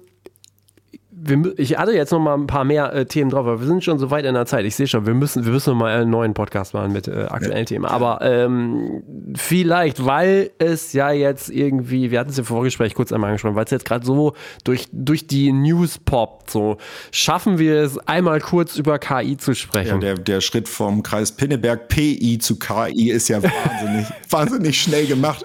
wir, 1.25 1.57
ich 1.57 1.79
hatte 1.79 1.93
jetzt 1.93 2.11
noch 2.11 2.19
mal 2.19 2.35
ein 2.35 2.47
paar 2.47 2.65
mehr 2.65 2.93
äh, 2.93 3.07
Themen 3.07 3.31
drauf, 3.31 3.47
aber 3.47 3.61
wir 3.61 3.67
sind 3.67 3.85
schon 3.85 3.99
so 3.99 4.11
weit 4.11 4.25
in 4.25 4.35
der 4.35 4.47
Zeit. 4.47 4.65
Ich 4.65 4.75
sehe 4.75 4.89
schon, 4.89 5.07
wir 5.07 5.15
müssen, 5.15 5.45
wir 5.45 5.53
müssen 5.53 5.71
noch 5.71 5.79
mal 5.79 5.97
einen 5.97 6.11
neuen 6.11 6.35
Podcast 6.35 6.75
machen 6.75 6.93
mit 6.93 7.07
äh, 7.07 7.27
aktuellen 7.29 7.59
ja. 7.59 7.65
Themen. 7.65 7.85
Aber 7.85 8.21
ähm, 8.23 9.03
vielleicht, 9.37 10.05
weil 10.05 10.51
es 10.59 10.93
ja 10.93 11.13
jetzt 11.13 11.49
irgendwie, 11.49 12.11
wir 12.11 12.19
hatten 12.19 12.31
es 12.31 12.39
im 12.39 12.45
Vorgespräch 12.45 12.95
kurz 12.95 13.13
einmal 13.13 13.31
angesprochen, 13.31 13.55
weil 13.55 13.65
es 13.65 13.71
jetzt 13.71 13.85
gerade 13.85 14.05
so 14.05 14.35
durch, 14.65 14.89
durch 14.91 15.29
die 15.29 15.53
News 15.53 15.99
poppt, 15.99 16.51
so 16.51 16.79
schaffen 17.13 17.59
wir 17.59 17.77
es 17.77 17.99
einmal 18.09 18.41
kurz 18.41 18.77
über 18.77 18.99
KI 18.99 19.37
zu 19.37 19.55
sprechen. 19.55 20.03
Ja, 20.03 20.15
der, 20.15 20.15
der 20.15 20.41
Schritt 20.41 20.69
vom 20.69 21.05
Kreis 21.05 21.31
Pinneberg 21.31 21.89
PI 21.89 22.39
zu 22.39 22.59
KI 22.59 23.11
ist 23.11 23.29
ja 23.29 23.41
wahnsinnig, 23.43 24.07
wahnsinnig 24.31 24.81
schnell 24.81 25.07
gemacht. 25.07 25.45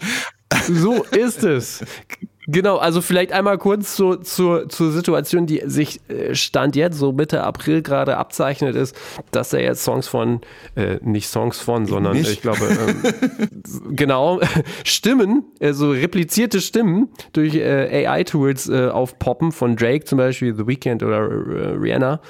So 0.68 1.04
ist 1.04 1.44
es. 1.44 1.84
Genau, 2.50 2.78
also 2.78 3.02
vielleicht 3.02 3.34
einmal 3.34 3.58
kurz 3.58 3.98
zu, 3.98 4.16
zu, 4.16 4.68
zur 4.68 4.92
Situation, 4.94 5.48
die 5.48 5.64
sich 5.66 6.00
äh, 6.10 6.34
Stand 6.34 6.78
jetzt, 6.78 6.98
so 6.98 7.12
Mitte 7.12 7.44
April 7.44 7.82
gerade 7.82 8.16
abzeichnet 8.16 8.74
ist, 8.74 8.96
dass 9.32 9.52
er 9.52 9.62
jetzt 9.62 9.84
Songs 9.84 10.08
von, 10.08 10.40
äh, 10.76 10.98
nicht 11.02 11.28
Songs 11.28 11.60
von, 11.60 11.86
sondern 11.86 12.14
nicht. 12.14 12.32
ich 12.32 12.42
glaube, 12.42 12.60
ähm, 12.66 13.92
genau, 13.96 14.40
Stimmen, 14.86 15.44
also 15.60 15.92
replizierte 15.92 16.62
Stimmen 16.62 17.10
durch 17.34 17.54
äh, 17.56 18.08
AI-Tools 18.08 18.70
äh, 18.70 18.88
aufpoppen, 18.88 19.52
von 19.52 19.76
Drake 19.76 20.06
zum 20.06 20.18
Beispiel, 20.18 20.56
The 20.56 20.66
Weeknd 20.66 21.04
oder 21.04 21.30
äh, 21.30 21.76
Rihanna. 21.76 22.22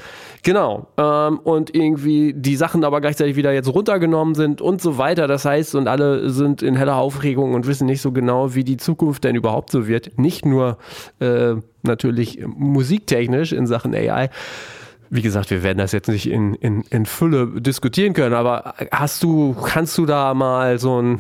Genau. 0.48 0.88
Ähm, 0.98 1.40
und 1.40 1.76
irgendwie 1.76 2.34
die 2.34 2.56
Sachen 2.56 2.84
aber 2.84 3.02
gleichzeitig 3.02 3.36
wieder 3.36 3.52
jetzt 3.52 3.68
runtergenommen 3.68 4.34
sind 4.34 4.62
und 4.62 4.82
so 4.82 4.98
weiter. 4.98 5.28
Das 5.28 5.46
heißt, 5.46 5.76
und 5.76 5.88
alle 5.88 6.30
sind 6.30 6.62
in 6.62 6.76
heller 6.76 6.96
Aufregung 6.96 7.54
und 7.54 7.68
wissen 7.68 7.86
nicht 7.86 8.02
so 8.02 8.12
genau, 8.12 8.56
wie 8.56 8.64
die 8.64 8.78
Zukunft 8.78 9.26
denn 9.26 9.36
überhaupt 9.36 9.72
so 9.72 9.88
wird. 9.88 10.07
Nicht 10.16 10.46
nur 10.46 10.78
äh, 11.20 11.56
natürlich 11.84 12.46
musiktechnisch 12.46 13.52
in 13.52 13.68
Sachen 13.68 13.94
AI. 13.94 14.30
Wie 15.10 15.22
gesagt, 15.22 15.50
wir 15.52 15.64
werden 15.64 15.78
das 15.78 15.94
jetzt 15.94 16.10
nicht 16.10 16.30
in, 16.30 16.54
in, 16.56 16.82
in 16.90 17.06
Fülle 17.06 17.62
diskutieren 17.62 18.14
können, 18.14 18.36
aber 18.36 18.76
hast 18.92 19.24
du, 19.24 19.54
kannst 19.54 19.98
du 19.98 20.06
da 20.06 20.34
mal 20.34 20.80
so 20.80 21.02
ein 21.02 21.20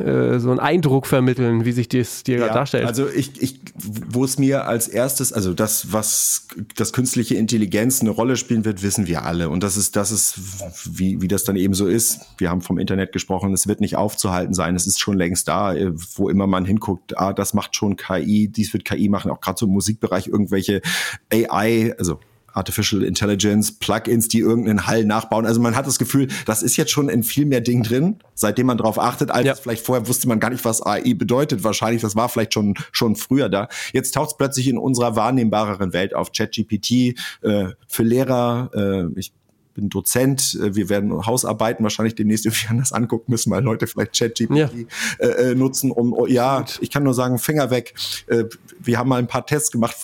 äh, 0.00 0.40
so 0.40 0.50
einen 0.50 0.60
Eindruck 0.60 1.06
vermitteln, 1.06 1.64
wie 1.64 1.72
sich 1.72 1.88
das 1.88 2.22
dir 2.22 2.38
ja, 2.38 2.52
darstellt. 2.52 2.86
Also 2.86 3.08
ich, 3.08 3.40
ich, 3.40 3.60
wo 3.76 4.24
es 4.24 4.38
mir 4.38 4.66
als 4.66 4.88
erstes, 4.88 5.32
also 5.32 5.54
das, 5.54 5.92
was 5.92 6.48
das 6.76 6.92
künstliche 6.92 7.34
Intelligenz 7.34 8.00
eine 8.00 8.10
Rolle 8.10 8.36
spielen 8.36 8.64
wird, 8.64 8.82
wissen 8.82 9.06
wir 9.06 9.24
alle. 9.24 9.48
Und 9.50 9.62
das 9.62 9.76
ist, 9.76 9.96
das 9.96 10.10
ist, 10.10 10.40
wie, 10.86 11.20
wie 11.20 11.28
das 11.28 11.44
dann 11.44 11.56
eben 11.56 11.74
so 11.74 11.86
ist. 11.86 12.20
Wir 12.38 12.50
haben 12.50 12.62
vom 12.62 12.78
Internet 12.78 13.12
gesprochen, 13.12 13.52
es 13.52 13.66
wird 13.66 13.80
nicht 13.80 13.96
aufzuhalten 13.96 14.54
sein, 14.54 14.74
es 14.74 14.86
ist 14.86 14.98
schon 14.98 15.16
längst 15.16 15.48
da, 15.48 15.74
äh, 15.74 15.92
wo 16.14 16.28
immer 16.28 16.46
man 16.46 16.64
hinguckt, 16.64 17.18
ah, 17.18 17.32
das 17.32 17.54
macht 17.54 17.76
schon 17.76 17.96
KI, 17.96 18.48
dies 18.48 18.72
wird 18.72 18.84
KI 18.84 19.08
machen, 19.08 19.30
auch 19.30 19.40
gerade 19.40 19.58
so 19.58 19.66
im 19.66 19.72
Musikbereich 19.72 20.28
irgendwelche 20.28 20.80
AI, 21.32 21.94
also 21.98 22.18
Artificial 22.52 23.02
Intelligence, 23.02 23.72
Plugins, 23.72 24.28
die 24.28 24.38
irgendeinen 24.38 24.86
Hall 24.86 25.04
nachbauen. 25.04 25.46
Also 25.46 25.60
man 25.60 25.76
hat 25.76 25.86
das 25.86 25.98
Gefühl, 25.98 26.28
das 26.46 26.62
ist 26.62 26.76
jetzt 26.76 26.90
schon 26.90 27.08
in 27.08 27.22
viel 27.22 27.46
mehr 27.46 27.60
Dingen 27.60 27.82
drin, 27.82 28.18
seitdem 28.34 28.66
man 28.66 28.78
darauf 28.78 28.98
achtet, 28.98 29.30
als 29.30 29.46
ja. 29.46 29.54
vielleicht 29.54 29.84
vorher 29.84 30.08
wusste 30.08 30.28
man 30.28 30.40
gar 30.40 30.50
nicht, 30.50 30.64
was 30.64 30.84
AI 30.84 31.14
bedeutet. 31.14 31.64
Wahrscheinlich, 31.64 32.02
das 32.02 32.16
war 32.16 32.28
vielleicht 32.28 32.54
schon, 32.54 32.74
schon 32.92 33.16
früher 33.16 33.48
da. 33.48 33.68
Jetzt 33.92 34.14
taucht 34.14 34.30
es 34.30 34.36
plötzlich 34.36 34.68
in 34.68 34.78
unserer 34.78 35.16
wahrnehmbareren 35.16 35.92
Welt 35.92 36.14
auf. 36.14 36.32
ChatGPT 36.32 37.18
äh, 37.42 37.68
für 37.88 38.02
Lehrer, 38.02 38.70
äh, 38.74 39.18
ich 39.18 39.32
bin 39.74 39.88
Dozent, 39.88 40.58
äh, 40.60 40.74
wir 40.74 40.88
werden 40.88 41.26
Hausarbeiten 41.26 41.82
wahrscheinlich 41.82 42.14
demnächst 42.14 42.46
irgendwie 42.46 42.66
anders 42.70 42.92
angucken 42.92 43.30
müssen, 43.30 43.50
weil 43.50 43.62
Leute 43.62 43.86
vielleicht 43.86 44.18
ChatGPT 44.18 44.56
ja. 44.56 44.70
äh, 45.18 45.50
äh 45.50 45.54
nutzen, 45.54 45.90
um, 45.90 46.12
oh, 46.12 46.26
ja, 46.26 46.64
ich 46.80 46.90
kann 46.90 47.02
nur 47.02 47.14
sagen, 47.14 47.38
Finger 47.38 47.70
weg. 47.70 47.94
Äh, 48.26 48.44
wir 48.78 48.98
haben 48.98 49.08
mal 49.08 49.18
ein 49.18 49.26
paar 49.26 49.46
Tests 49.46 49.70
gemacht. 49.70 49.96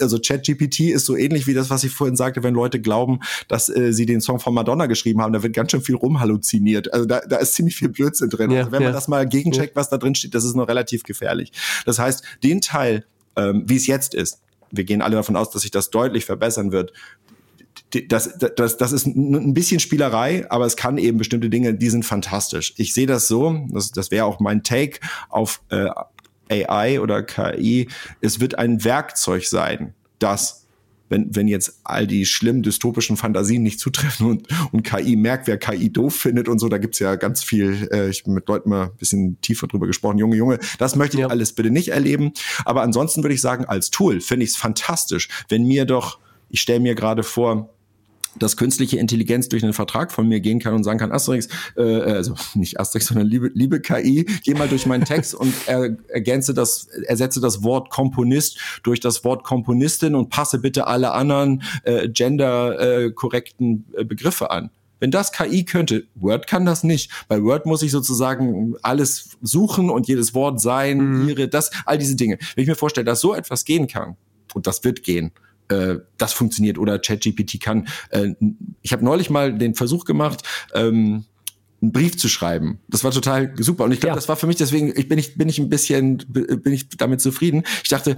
Also 0.00 0.18
ChatGPT 0.18 0.80
ist 0.80 1.06
so 1.06 1.16
ähnlich 1.16 1.46
wie 1.46 1.54
das, 1.54 1.70
was 1.70 1.84
ich 1.84 1.92
vorhin 1.92 2.16
sagte, 2.16 2.42
wenn 2.42 2.54
Leute 2.54 2.80
glauben, 2.80 3.20
dass 3.48 3.68
äh, 3.68 3.92
sie 3.92 4.06
den 4.06 4.20
Song 4.20 4.38
von 4.38 4.54
Madonna 4.54 4.86
geschrieben 4.86 5.20
haben, 5.20 5.32
da 5.32 5.42
wird 5.42 5.54
ganz 5.54 5.70
schön 5.70 5.82
viel 5.82 5.96
rumhalluziniert. 5.96 6.92
Also 6.92 7.06
da, 7.06 7.20
da 7.20 7.36
ist 7.36 7.54
ziemlich 7.54 7.76
viel 7.76 7.88
Blödsinn 7.88 8.30
drin. 8.30 8.50
Ja, 8.50 8.60
also 8.60 8.72
wenn 8.72 8.82
ja. 8.82 8.88
man 8.88 8.94
das 8.94 9.08
mal 9.08 9.26
gegencheckt, 9.26 9.76
was 9.76 9.88
da 9.88 9.98
drin 9.98 10.14
steht, 10.14 10.34
das 10.34 10.44
ist 10.44 10.54
noch 10.54 10.68
relativ 10.68 11.02
gefährlich. 11.02 11.52
Das 11.86 11.98
heißt, 11.98 12.24
den 12.42 12.60
Teil, 12.60 13.04
ähm, 13.36 13.64
wie 13.66 13.76
es 13.76 13.86
jetzt 13.86 14.14
ist, 14.14 14.40
wir 14.70 14.84
gehen 14.84 15.02
alle 15.02 15.16
davon 15.16 15.36
aus, 15.36 15.50
dass 15.50 15.62
sich 15.62 15.70
das 15.70 15.90
deutlich 15.90 16.24
verbessern 16.24 16.72
wird 16.72 16.92
das, 18.08 18.38
das, 18.56 18.76
das 18.78 18.92
ist 18.92 19.06
ein 19.06 19.54
bisschen 19.54 19.80
Spielerei, 19.80 20.50
aber 20.50 20.64
es 20.64 20.76
kann 20.76 20.98
eben 20.98 21.18
bestimmte 21.18 21.50
Dinge, 21.50 21.74
die 21.74 21.90
sind 21.90 22.04
fantastisch. 22.04 22.74
Ich 22.76 22.94
sehe 22.94 23.06
das 23.06 23.28
so, 23.28 23.66
das, 23.70 23.90
das 23.90 24.10
wäre 24.10 24.24
auch 24.24 24.40
mein 24.40 24.62
Take 24.62 25.00
auf 25.28 25.60
äh, 25.70 25.88
AI 26.48 27.00
oder 27.00 27.22
KI. 27.22 27.88
Es 28.20 28.40
wird 28.40 28.58
ein 28.58 28.84
Werkzeug 28.84 29.44
sein, 29.44 29.94
das 30.18 30.62
wenn, 31.12 31.36
wenn 31.36 31.46
jetzt 31.46 31.80
all 31.84 32.06
die 32.06 32.26
schlimmen 32.26 32.62
dystopischen 32.62 33.16
Fantasien 33.16 33.62
nicht 33.62 33.78
zutreffen 33.78 34.26
und, 34.26 34.48
und 34.72 34.82
KI 34.82 35.14
merkt, 35.14 35.46
wer 35.46 35.58
KI 35.58 35.92
doof 35.92 36.16
findet 36.16 36.48
und 36.48 36.58
so, 36.58 36.68
da 36.68 36.78
gibt's 36.78 36.98
ja 36.98 37.14
ganz 37.14 37.44
viel, 37.44 37.88
äh, 37.92 38.08
ich 38.08 38.24
bin 38.24 38.32
mit 38.32 38.48
Leuten 38.48 38.70
mal 38.70 38.84
ein 38.84 38.96
bisschen 38.96 39.40
tiefer 39.42 39.66
drüber 39.68 39.86
gesprochen, 39.86 40.18
Junge, 40.18 40.36
Junge, 40.36 40.58
das 40.78 40.96
möchte 40.96 41.18
ich 41.18 41.20
ja. 41.20 41.26
alles 41.28 41.52
bitte 41.52 41.70
nicht 41.70 41.88
erleben. 41.88 42.32
Aber 42.64 42.82
ansonsten 42.82 43.22
würde 43.22 43.34
ich 43.34 43.40
sagen, 43.40 43.66
als 43.66 43.90
Tool 43.90 44.20
finde 44.20 44.44
ich 44.44 44.52
es 44.52 44.56
fantastisch, 44.56 45.28
wenn 45.48 45.64
mir 45.64 45.84
doch, 45.84 46.18
ich 46.52 46.60
stelle 46.60 46.80
mir 46.80 46.94
gerade 46.94 47.22
vor, 47.22 47.70
dass 48.38 48.56
künstliche 48.56 48.98
Intelligenz 48.98 49.48
durch 49.48 49.62
einen 49.62 49.72
Vertrag 49.72 50.12
von 50.12 50.26
mir 50.26 50.40
gehen 50.40 50.58
kann 50.58 50.74
und 50.74 50.84
sagen 50.84 50.98
kann, 50.98 51.12
Asterix, 51.12 51.48
äh, 51.76 51.82
also 51.82 52.34
nicht 52.54 52.78
Asterix, 52.78 53.06
sondern 53.06 53.26
liebe, 53.26 53.50
liebe 53.54 53.80
KI, 53.80 54.26
geh 54.44 54.54
mal 54.54 54.68
durch 54.68 54.86
meinen 54.86 55.04
Text 55.04 55.34
und 55.34 55.52
er, 55.66 55.96
ergänze 56.08 56.54
das, 56.54 56.86
ersetze 57.06 57.40
das 57.40 57.62
Wort 57.62 57.90
Komponist 57.90 58.58
durch 58.82 59.00
das 59.00 59.24
Wort 59.24 59.44
Komponistin 59.44 60.14
und 60.14 60.30
passe 60.30 60.58
bitte 60.58 60.86
alle 60.86 61.12
anderen 61.12 61.62
äh, 61.84 62.08
genderkorrekten 62.08 63.86
äh, 63.96 64.04
Begriffe 64.04 64.50
an. 64.50 64.70
Wenn 65.00 65.10
das 65.10 65.32
KI 65.32 65.64
könnte, 65.64 66.06
Word 66.14 66.46
kann 66.46 66.64
das 66.64 66.84
nicht. 66.84 67.10
Bei 67.26 67.42
Word 67.42 67.66
muss 67.66 67.82
ich 67.82 67.90
sozusagen 67.90 68.76
alles 68.82 69.30
suchen 69.42 69.90
und 69.90 70.06
jedes 70.06 70.32
Wort 70.32 70.60
sein, 70.60 71.22
mhm. 71.22 71.28
ihre, 71.28 71.48
das, 71.48 71.72
all 71.86 71.98
diese 71.98 72.14
Dinge. 72.14 72.38
Wenn 72.54 72.62
ich 72.62 72.68
mir 72.68 72.76
vorstelle, 72.76 73.04
dass 73.04 73.20
so 73.20 73.34
etwas 73.34 73.64
gehen 73.64 73.88
kann, 73.88 74.16
und 74.54 74.66
das 74.66 74.84
wird 74.84 75.02
gehen, 75.02 75.32
äh, 75.72 75.98
das 76.18 76.32
funktioniert 76.32 76.78
oder 76.78 76.98
ChatGPT 76.98 77.60
kann. 77.60 77.88
Äh, 78.10 78.34
ich 78.82 78.92
habe 78.92 79.04
neulich 79.04 79.30
mal 79.30 79.56
den 79.56 79.74
Versuch 79.74 80.04
gemacht, 80.04 80.42
ähm, 80.74 81.24
einen 81.80 81.92
Brief 81.92 82.16
zu 82.16 82.28
schreiben. 82.28 82.78
Das 82.88 83.02
war 83.02 83.10
total 83.10 83.54
super 83.58 83.84
und 83.84 83.92
ich 83.92 84.00
glaube, 84.00 84.12
ja. 84.12 84.14
das 84.16 84.28
war 84.28 84.36
für 84.36 84.46
mich 84.46 84.56
deswegen, 84.56 84.92
ich 84.96 85.08
bin 85.08 85.18
ich 85.18 85.36
bin 85.36 85.48
ich 85.48 85.58
ein 85.58 85.68
bisschen 85.68 86.18
bin 86.18 86.72
ich 86.72 86.88
damit 86.90 87.20
zufrieden. 87.20 87.64
Ich 87.82 87.88
dachte, 87.88 88.16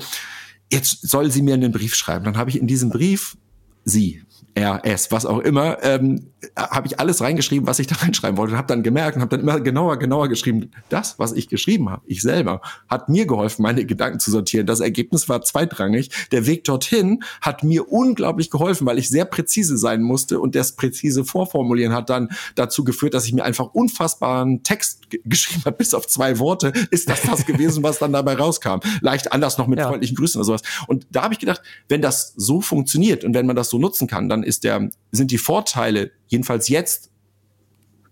jetzt 0.70 1.08
soll 1.08 1.30
sie 1.30 1.42
mir 1.42 1.54
einen 1.54 1.72
Brief 1.72 1.94
schreiben. 1.94 2.24
Dann 2.24 2.36
habe 2.36 2.50
ich 2.50 2.58
in 2.58 2.66
diesem 2.66 2.90
Brief 2.90 3.36
sie 3.84 4.22
RS, 4.58 5.10
was 5.10 5.26
auch 5.26 5.40
immer, 5.40 5.82
ähm, 5.82 6.30
habe 6.56 6.86
ich 6.86 7.00
alles 7.00 7.20
reingeschrieben, 7.20 7.66
was 7.66 7.78
ich 7.78 7.86
da 7.86 7.94
reinschreiben 8.00 8.36
wollte. 8.36 8.52
Und 8.52 8.58
habe 8.58 8.68
dann 8.68 8.82
gemerkt 8.82 9.16
und 9.16 9.22
habe 9.22 9.36
dann 9.36 9.40
immer 9.40 9.60
genauer, 9.60 9.98
genauer 9.98 10.28
geschrieben. 10.28 10.70
Das, 10.88 11.18
was 11.18 11.32
ich 11.32 11.48
geschrieben 11.48 11.90
habe, 11.90 12.02
ich 12.06 12.22
selber, 12.22 12.60
hat 12.88 13.08
mir 13.08 13.26
geholfen, 13.26 13.62
meine 13.62 13.84
Gedanken 13.84 14.20
zu 14.20 14.30
sortieren. 14.30 14.66
Das 14.66 14.80
Ergebnis 14.80 15.28
war 15.28 15.42
zweitrangig. 15.42 16.10
Der 16.32 16.46
Weg 16.46 16.64
dorthin 16.64 17.22
hat 17.40 17.62
mir 17.62 17.90
unglaublich 17.90 18.50
geholfen, 18.50 18.86
weil 18.86 18.98
ich 18.98 19.08
sehr 19.08 19.24
präzise 19.24 19.76
sein 19.76 20.02
musste 20.02 20.40
und 20.40 20.54
das 20.54 20.72
präzise 20.72 21.24
Vorformulieren 21.24 21.92
hat 21.92 22.10
dann 22.10 22.28
dazu 22.54 22.84
geführt, 22.84 23.14
dass 23.14 23.26
ich 23.26 23.32
mir 23.32 23.44
einfach 23.44 23.74
unfassbaren 23.74 24.62
Text 24.62 25.10
geschrieben 25.24 25.64
habe, 25.64 25.76
bis 25.76 25.94
auf 25.94 26.06
zwei 26.06 26.38
Worte. 26.38 26.72
Ist 26.90 27.08
das 27.08 27.22
das 27.22 27.46
gewesen, 27.46 27.82
was 27.82 27.98
dann 27.98 28.12
dabei 28.12 28.34
rauskam? 28.34 28.80
Leicht 29.00 29.32
anders 29.32 29.58
noch 29.58 29.66
mit 29.66 29.78
ja. 29.78 29.88
freundlichen 29.88 30.16
Grüßen 30.16 30.40
oder 30.40 30.46
sowas. 30.46 30.62
Und 30.86 31.06
da 31.10 31.22
habe 31.22 31.34
ich 31.34 31.40
gedacht, 31.40 31.62
wenn 31.88 32.02
das 32.02 32.32
so 32.36 32.60
funktioniert 32.60 33.24
und 33.24 33.34
wenn 33.34 33.46
man 33.46 33.56
das 33.56 33.70
so 33.70 33.78
nutzen 33.78 34.06
kann, 34.06 34.28
dann 34.28 34.42
ist 34.42 34.64
der, 34.64 34.88
sind 35.12 35.30
die 35.30 35.38
Vorteile, 35.38 36.10
jedenfalls 36.28 36.68
jetzt, 36.68 37.10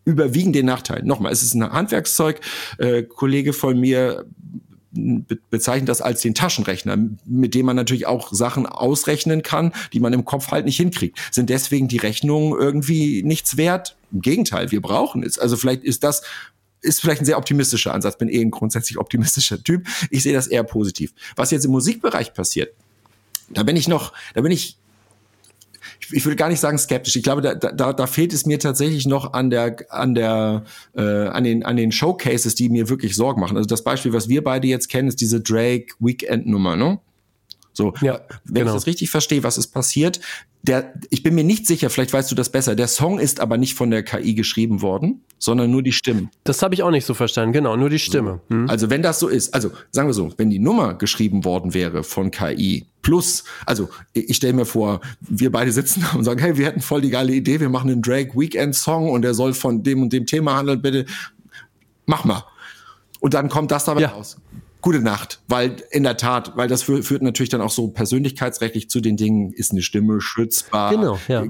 überwiegen 0.05 0.53
den 0.53 0.67
Nachteil. 0.67 1.03
Nochmal, 1.05 1.33
es 1.33 1.43
ist 1.43 1.55
ein 1.55 1.73
Handwerkszeug. 1.73 2.41
Äh, 2.79 3.05
Kollege 3.05 3.53
von 3.53 3.79
mir 3.79 4.27
be 4.93 5.39
bezeichnet 5.49 5.89
das 5.89 6.03
als 6.03 6.21
den 6.21 6.35
Taschenrechner, 6.35 6.99
mit 7.25 7.55
dem 7.55 7.67
man 7.67 7.77
natürlich 7.77 8.07
auch 8.07 8.33
Sachen 8.33 8.67
ausrechnen 8.67 9.43
kann, 9.43 9.73
die 9.93 10.01
man 10.01 10.13
im 10.13 10.25
Kopf 10.25 10.51
halt 10.51 10.67
nicht 10.67 10.77
hinkriegt. 10.77 11.19
Sind 11.31 11.49
deswegen 11.49 11.89
die 11.89 11.97
Rechnungen 11.97 12.59
irgendwie 12.59 13.23
nichts 13.23 13.57
wert? 13.57 13.97
Im 14.13 14.21
Gegenteil, 14.21 14.71
wir 14.71 14.83
brauchen 14.83 15.23
es. 15.23 15.39
Also 15.39 15.57
vielleicht 15.57 15.83
ist 15.83 16.05
das 16.05 16.23
ist 16.83 17.01
vielleicht 17.01 17.23
ein 17.23 17.27
sehr 17.27 17.39
optimistischer 17.39 17.95
Ansatz, 17.95 18.19
bin 18.19 18.29
eh 18.29 18.41
ein 18.41 18.51
grundsätzlich 18.51 18.99
optimistischer 18.99 19.63
Typ. 19.63 19.87
Ich 20.11 20.25
sehe 20.25 20.33
das 20.33 20.49
eher 20.49 20.65
positiv. 20.65 21.15
Was 21.37 21.53
jetzt 21.53 21.65
im 21.65 21.71
Musikbereich 21.71 22.35
passiert, 22.35 22.75
da 23.51 23.63
bin 23.63 23.77
ich 23.77 23.87
noch, 23.87 24.13
da 24.35 24.41
bin 24.41 24.51
ich 24.51 24.79
ich, 26.03 26.13
ich 26.13 26.25
würde 26.25 26.37
gar 26.37 26.49
nicht 26.49 26.61
sagen 26.61 26.79
skeptisch. 26.79 27.17
Ich 27.17 27.23
glaube, 27.23 27.43
da, 27.43 27.55
da, 27.55 27.93
da 27.93 28.07
fehlt 28.07 28.33
es 28.33 28.47
mir 28.47 28.59
tatsächlich 28.59 29.07
noch 29.07 29.33
an 29.33 29.51
der, 29.51 29.77
an 29.91 30.15
der, 30.15 30.65
äh, 30.97 31.03
an 31.03 31.45
den, 31.45 31.65
an 31.65 31.77
den 31.77 31.93
Showcases, 31.93 32.55
die 32.55 32.69
mir 32.69 32.89
wirklich 32.89 33.15
Sorgen 33.15 33.41
machen. 33.41 33.57
Also 33.57 33.67
das 33.67 33.85
Beispiel, 33.85 34.13
was 34.13 34.29
wir 34.29 34.43
beide 34.43 34.67
jetzt 34.67 34.89
kennen, 34.89 35.09
ist 35.09 35.21
diese 35.21 35.41
Drake 35.41 35.95
Weekend 35.99 36.47
Nummer, 36.47 36.77
ne? 36.77 36.99
So, 37.75 37.95
ja, 38.03 38.21
wenn 38.45 38.65
genau. 38.65 38.73
ich 38.73 38.75
das 38.75 38.87
richtig 38.87 39.11
verstehe, 39.11 39.43
was 39.43 39.57
ist 39.57 39.69
passiert, 39.69 40.21
der, 40.63 40.93
ich 41.09 41.23
bin 41.23 41.35
mir 41.35 41.43
nicht 41.43 41.67
sicher, 41.67 41.89
vielleicht 41.89 42.13
weißt 42.13 42.31
du 42.31 42.35
das 42.35 42.51
besser. 42.51 42.77
Der 42.77 42.87
Song 42.87 43.19
ist 43.19 43.41
aber 43.41 43.57
nicht 43.57 43.75
von 43.75 43.91
der 43.91 44.03
KI 44.03 44.35
geschrieben 44.35 44.83
worden, 44.83 45.23
sondern 45.39 45.71
nur 45.71 45.83
die 45.83 45.93
Stimmen. 45.93 46.31
Das 46.45 46.63
habe 46.63 46.75
ich 46.75 46.83
auch 46.83 46.91
nicht 46.91 47.07
so 47.07 47.15
verstanden, 47.15 47.53
genau, 47.53 47.77
nur 47.77 47.89
die 47.89 47.99
Stimme. 47.99 48.41
So. 48.49 48.55
Hm. 48.55 48.71
Also 48.71 48.91
wenn 48.91 49.03
das 49.03 49.19
so 49.19 49.29
ist, 49.29 49.55
also 49.55 49.71
sagen 49.91 50.09
wir 50.09 50.13
so, 50.13 50.33
wenn 50.37 50.51
die 50.51 50.59
Nummer 50.59 50.95
geschrieben 50.95 51.45
worden 51.45 51.73
wäre 51.73 52.05
von 52.05 52.31
KI, 52.31 52.85
plus, 53.03 53.45
also 53.67 53.91
ich 54.13 54.37
stelle 54.37 54.53
mir 54.55 54.65
vor, 54.65 55.01
wir 55.21 55.53
beide 55.53 55.73
sitzen 55.73 56.01
da 56.03 56.17
und 56.17 56.25
sagen, 56.25 56.41
hey, 56.41 56.57
wir 56.57 56.67
hätten 56.67 56.81
voll 56.81 57.01
die 57.01 57.11
geile 57.11 57.33
Idee, 57.33 57.61
wir 57.61 57.69
machen 57.69 57.91
einen 57.91 58.03
Drake 58.03 58.39
Weekend 58.39 58.75
Song 58.75 59.11
und 59.11 59.23
der 59.23 59.35
soll 59.35 59.55
von 59.55 59.83
dem 59.83 60.03
und 60.03 60.13
dem 60.13 60.27
Thema 60.27 60.57
handeln, 60.57 60.81
bitte 60.81 61.07
mach 62.07 62.25
mal. 62.25 62.45
Und 63.21 63.35
dann 63.35 63.49
kommt 63.49 63.71
das 63.71 63.85
dabei 63.85 64.03
ja. 64.03 64.09
raus 64.09 64.37
gute 64.83 65.01
Nacht, 65.01 65.41
weil 65.49 65.77
in 65.93 66.03
der 66.03 66.17
Tat, 66.17 66.57
weil 66.57 66.69
das 66.69 66.83
führt 66.83 67.23
natürlich 67.23 67.51
dann 67.51 67.61
auch 67.61 67.71
so 67.71 67.89
persönlichkeitsrechtlich 67.89 68.91
zu 68.91 69.01
den 69.01 69.17
Dingen, 69.17 69.53
ist 69.53 69.71
eine 69.71 69.81
Stimme 69.81 70.21
schützbar. 70.21 70.91
Genau, 70.91 71.19
ja. 71.29 71.45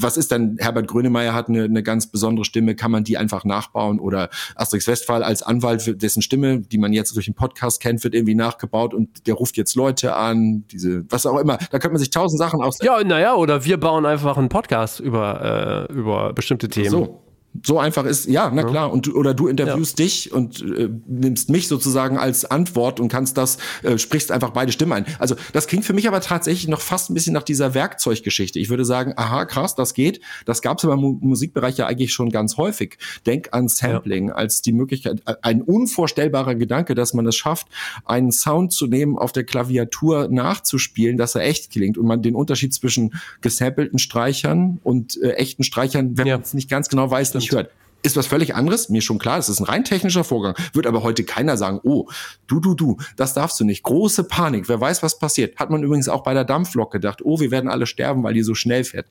Was 0.00 0.16
ist 0.16 0.32
dann, 0.32 0.56
Herbert 0.58 0.88
Grönemeyer 0.88 1.34
hat 1.34 1.48
eine, 1.48 1.64
eine 1.64 1.82
ganz 1.82 2.06
besondere 2.10 2.46
Stimme, 2.46 2.74
kann 2.74 2.90
man 2.90 3.04
die 3.04 3.18
einfach 3.18 3.44
nachbauen 3.44 4.00
oder 4.00 4.30
Asterix 4.56 4.88
Westphal 4.88 5.22
als 5.22 5.42
Anwalt, 5.42 6.02
dessen 6.02 6.22
Stimme, 6.22 6.60
die 6.60 6.78
man 6.78 6.94
jetzt 6.94 7.14
durch 7.14 7.26
den 7.26 7.34
Podcast 7.34 7.82
kennt, 7.82 8.02
wird 8.02 8.14
irgendwie 8.14 8.34
nachgebaut 8.34 8.94
und 8.94 9.26
der 9.26 9.34
ruft 9.34 9.58
jetzt 9.58 9.74
Leute 9.74 10.16
an, 10.16 10.64
diese, 10.72 11.04
was 11.10 11.26
auch 11.26 11.38
immer. 11.38 11.58
Da 11.58 11.78
könnte 11.78 11.90
man 11.90 11.98
sich 11.98 12.10
tausend 12.10 12.38
Sachen 12.38 12.62
aus. 12.62 12.78
Ja, 12.82 13.04
naja, 13.04 13.34
oder 13.34 13.66
wir 13.66 13.78
bauen 13.78 14.06
einfach 14.06 14.38
einen 14.38 14.48
Podcast 14.48 15.00
über, 15.00 15.88
äh, 15.90 15.92
über 15.92 16.32
bestimmte 16.32 16.68
Themen. 16.68 16.90
So. 16.90 17.27
So 17.64 17.78
einfach 17.78 18.04
ist, 18.04 18.26
ja, 18.26 18.50
na 18.54 18.62
klar. 18.62 18.92
Und 18.92 19.12
oder 19.14 19.34
du 19.34 19.48
interviewst 19.48 19.98
ja. 19.98 20.04
dich 20.04 20.32
und 20.32 20.62
äh, 20.62 20.88
nimmst 21.06 21.50
mich 21.50 21.66
sozusagen 21.66 22.18
als 22.18 22.44
Antwort 22.44 23.00
und 23.00 23.08
kannst 23.08 23.36
das, 23.36 23.58
äh, 23.82 23.98
sprichst 23.98 24.30
einfach 24.30 24.50
beide 24.50 24.70
Stimmen 24.70 24.92
ein. 24.92 25.06
Also 25.18 25.34
das 25.52 25.66
klingt 25.66 25.84
für 25.84 25.92
mich 25.92 26.06
aber 26.06 26.20
tatsächlich 26.20 26.68
noch 26.68 26.80
fast 26.80 27.10
ein 27.10 27.14
bisschen 27.14 27.32
nach 27.32 27.42
dieser 27.42 27.74
Werkzeuggeschichte. 27.74 28.58
Ich 28.58 28.68
würde 28.68 28.84
sagen, 28.84 29.14
aha, 29.16 29.44
krass, 29.44 29.74
das 29.74 29.94
geht. 29.94 30.20
Das 30.44 30.62
gab 30.62 30.78
es 30.78 30.84
aber 30.84 30.94
im 30.94 31.18
Musikbereich 31.20 31.78
ja 31.78 31.86
eigentlich 31.86 32.12
schon 32.12 32.30
ganz 32.30 32.58
häufig. 32.58 32.98
Denk 33.26 33.48
an 33.52 33.68
Sampling 33.68 34.28
ja. 34.28 34.34
als 34.34 34.62
die 34.62 34.72
Möglichkeit, 34.72 35.22
äh, 35.26 35.34
ein 35.42 35.62
unvorstellbarer 35.62 36.54
Gedanke, 36.54 36.94
dass 36.94 37.14
man 37.14 37.26
es 37.26 37.34
schafft, 37.34 37.66
einen 38.04 38.30
Sound 38.30 38.72
zu 38.72 38.86
nehmen, 38.86 39.18
auf 39.18 39.32
der 39.32 39.44
Klaviatur 39.44 40.28
nachzuspielen, 40.28 41.16
dass 41.16 41.34
er 41.34 41.42
echt 41.42 41.70
klingt 41.70 41.98
und 41.98 42.06
man 42.06 42.22
den 42.22 42.34
Unterschied 42.34 42.74
zwischen 42.74 43.14
gesampelten 43.40 43.98
Streichern 43.98 44.80
und 44.84 45.20
äh, 45.22 45.32
echten 45.32 45.64
Streichern, 45.64 46.18
wenn 46.18 46.26
ja. 46.26 46.36
man 46.36 46.42
es 46.42 46.54
nicht 46.54 46.68
ganz 46.68 46.88
genau 46.88 47.10
weiß, 47.10 47.32
nicht 47.38 47.52
hört. 47.52 47.70
Ist 48.02 48.16
was 48.16 48.28
völlig 48.28 48.54
anderes, 48.54 48.90
mir 48.90 49.02
schon 49.02 49.18
klar, 49.18 49.38
es 49.38 49.48
ist 49.48 49.58
ein 49.58 49.64
rein 49.64 49.84
technischer 49.84 50.22
Vorgang, 50.22 50.54
wird 50.72 50.86
aber 50.86 51.02
heute 51.02 51.24
keiner 51.24 51.56
sagen, 51.56 51.80
oh, 51.82 52.08
du, 52.46 52.60
du, 52.60 52.74
du, 52.74 52.96
das 53.16 53.34
darfst 53.34 53.58
du 53.58 53.64
nicht. 53.64 53.82
Große 53.82 54.22
Panik, 54.24 54.68
wer 54.68 54.80
weiß, 54.80 55.02
was 55.02 55.18
passiert. 55.18 55.58
Hat 55.58 55.70
man 55.70 55.82
übrigens 55.82 56.08
auch 56.08 56.22
bei 56.22 56.32
der 56.32 56.44
Dampflok 56.44 56.92
gedacht, 56.92 57.22
oh, 57.24 57.40
wir 57.40 57.50
werden 57.50 57.68
alle 57.68 57.86
sterben, 57.86 58.22
weil 58.22 58.34
die 58.34 58.42
so 58.42 58.54
schnell 58.54 58.84
fährt 58.84 59.06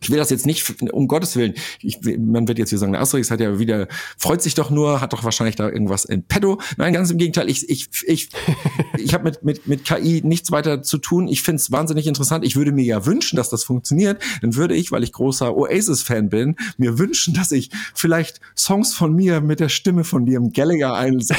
ich 0.00 0.10
will 0.10 0.18
das 0.18 0.30
jetzt 0.30 0.46
nicht, 0.46 0.82
um 0.92 1.08
Gottes 1.08 1.36
Willen, 1.36 1.54
ich, 1.80 1.98
man 2.18 2.46
wird 2.48 2.58
jetzt 2.58 2.70
hier 2.70 2.78
sagen, 2.78 2.92
der 2.92 3.00
Asterix 3.00 3.30
hat 3.30 3.40
ja 3.40 3.58
wieder, 3.58 3.88
freut 4.18 4.42
sich 4.42 4.54
doch 4.54 4.70
nur, 4.70 5.00
hat 5.00 5.12
doch 5.12 5.24
wahrscheinlich 5.24 5.56
da 5.56 5.68
irgendwas 5.68 6.04
in 6.04 6.22
petto. 6.22 6.60
Nein, 6.76 6.92
ganz 6.92 7.10
im 7.10 7.18
Gegenteil, 7.18 7.48
ich, 7.48 7.68
ich, 7.68 7.88
ich, 8.06 8.28
ich 8.98 9.14
habe 9.14 9.24
mit, 9.24 9.42
mit, 9.42 9.66
mit 9.66 9.84
KI 9.84 10.22
nichts 10.24 10.50
weiter 10.50 10.82
zu 10.82 10.98
tun. 10.98 11.28
Ich 11.28 11.42
finde 11.42 11.60
es 11.60 11.72
wahnsinnig 11.72 12.06
interessant. 12.06 12.44
Ich 12.44 12.56
würde 12.56 12.72
mir 12.72 12.84
ja 12.84 13.06
wünschen, 13.06 13.36
dass 13.36 13.48
das 13.48 13.64
funktioniert. 13.64 14.22
Dann 14.42 14.54
würde 14.54 14.74
ich, 14.74 14.92
weil 14.92 15.02
ich 15.02 15.12
großer 15.12 15.56
Oasis-Fan 15.56 16.28
bin, 16.28 16.56
mir 16.76 16.98
wünschen, 16.98 17.34
dass 17.34 17.50
ich 17.52 17.70
vielleicht 17.94 18.40
Songs 18.56 18.94
von 18.94 19.14
mir 19.14 19.40
mit 19.40 19.60
der 19.60 19.68
Stimme 19.68 20.04
von 20.04 20.26
Liam 20.26 20.52
Gallagher 20.52 20.94
einsetze. 20.94 21.36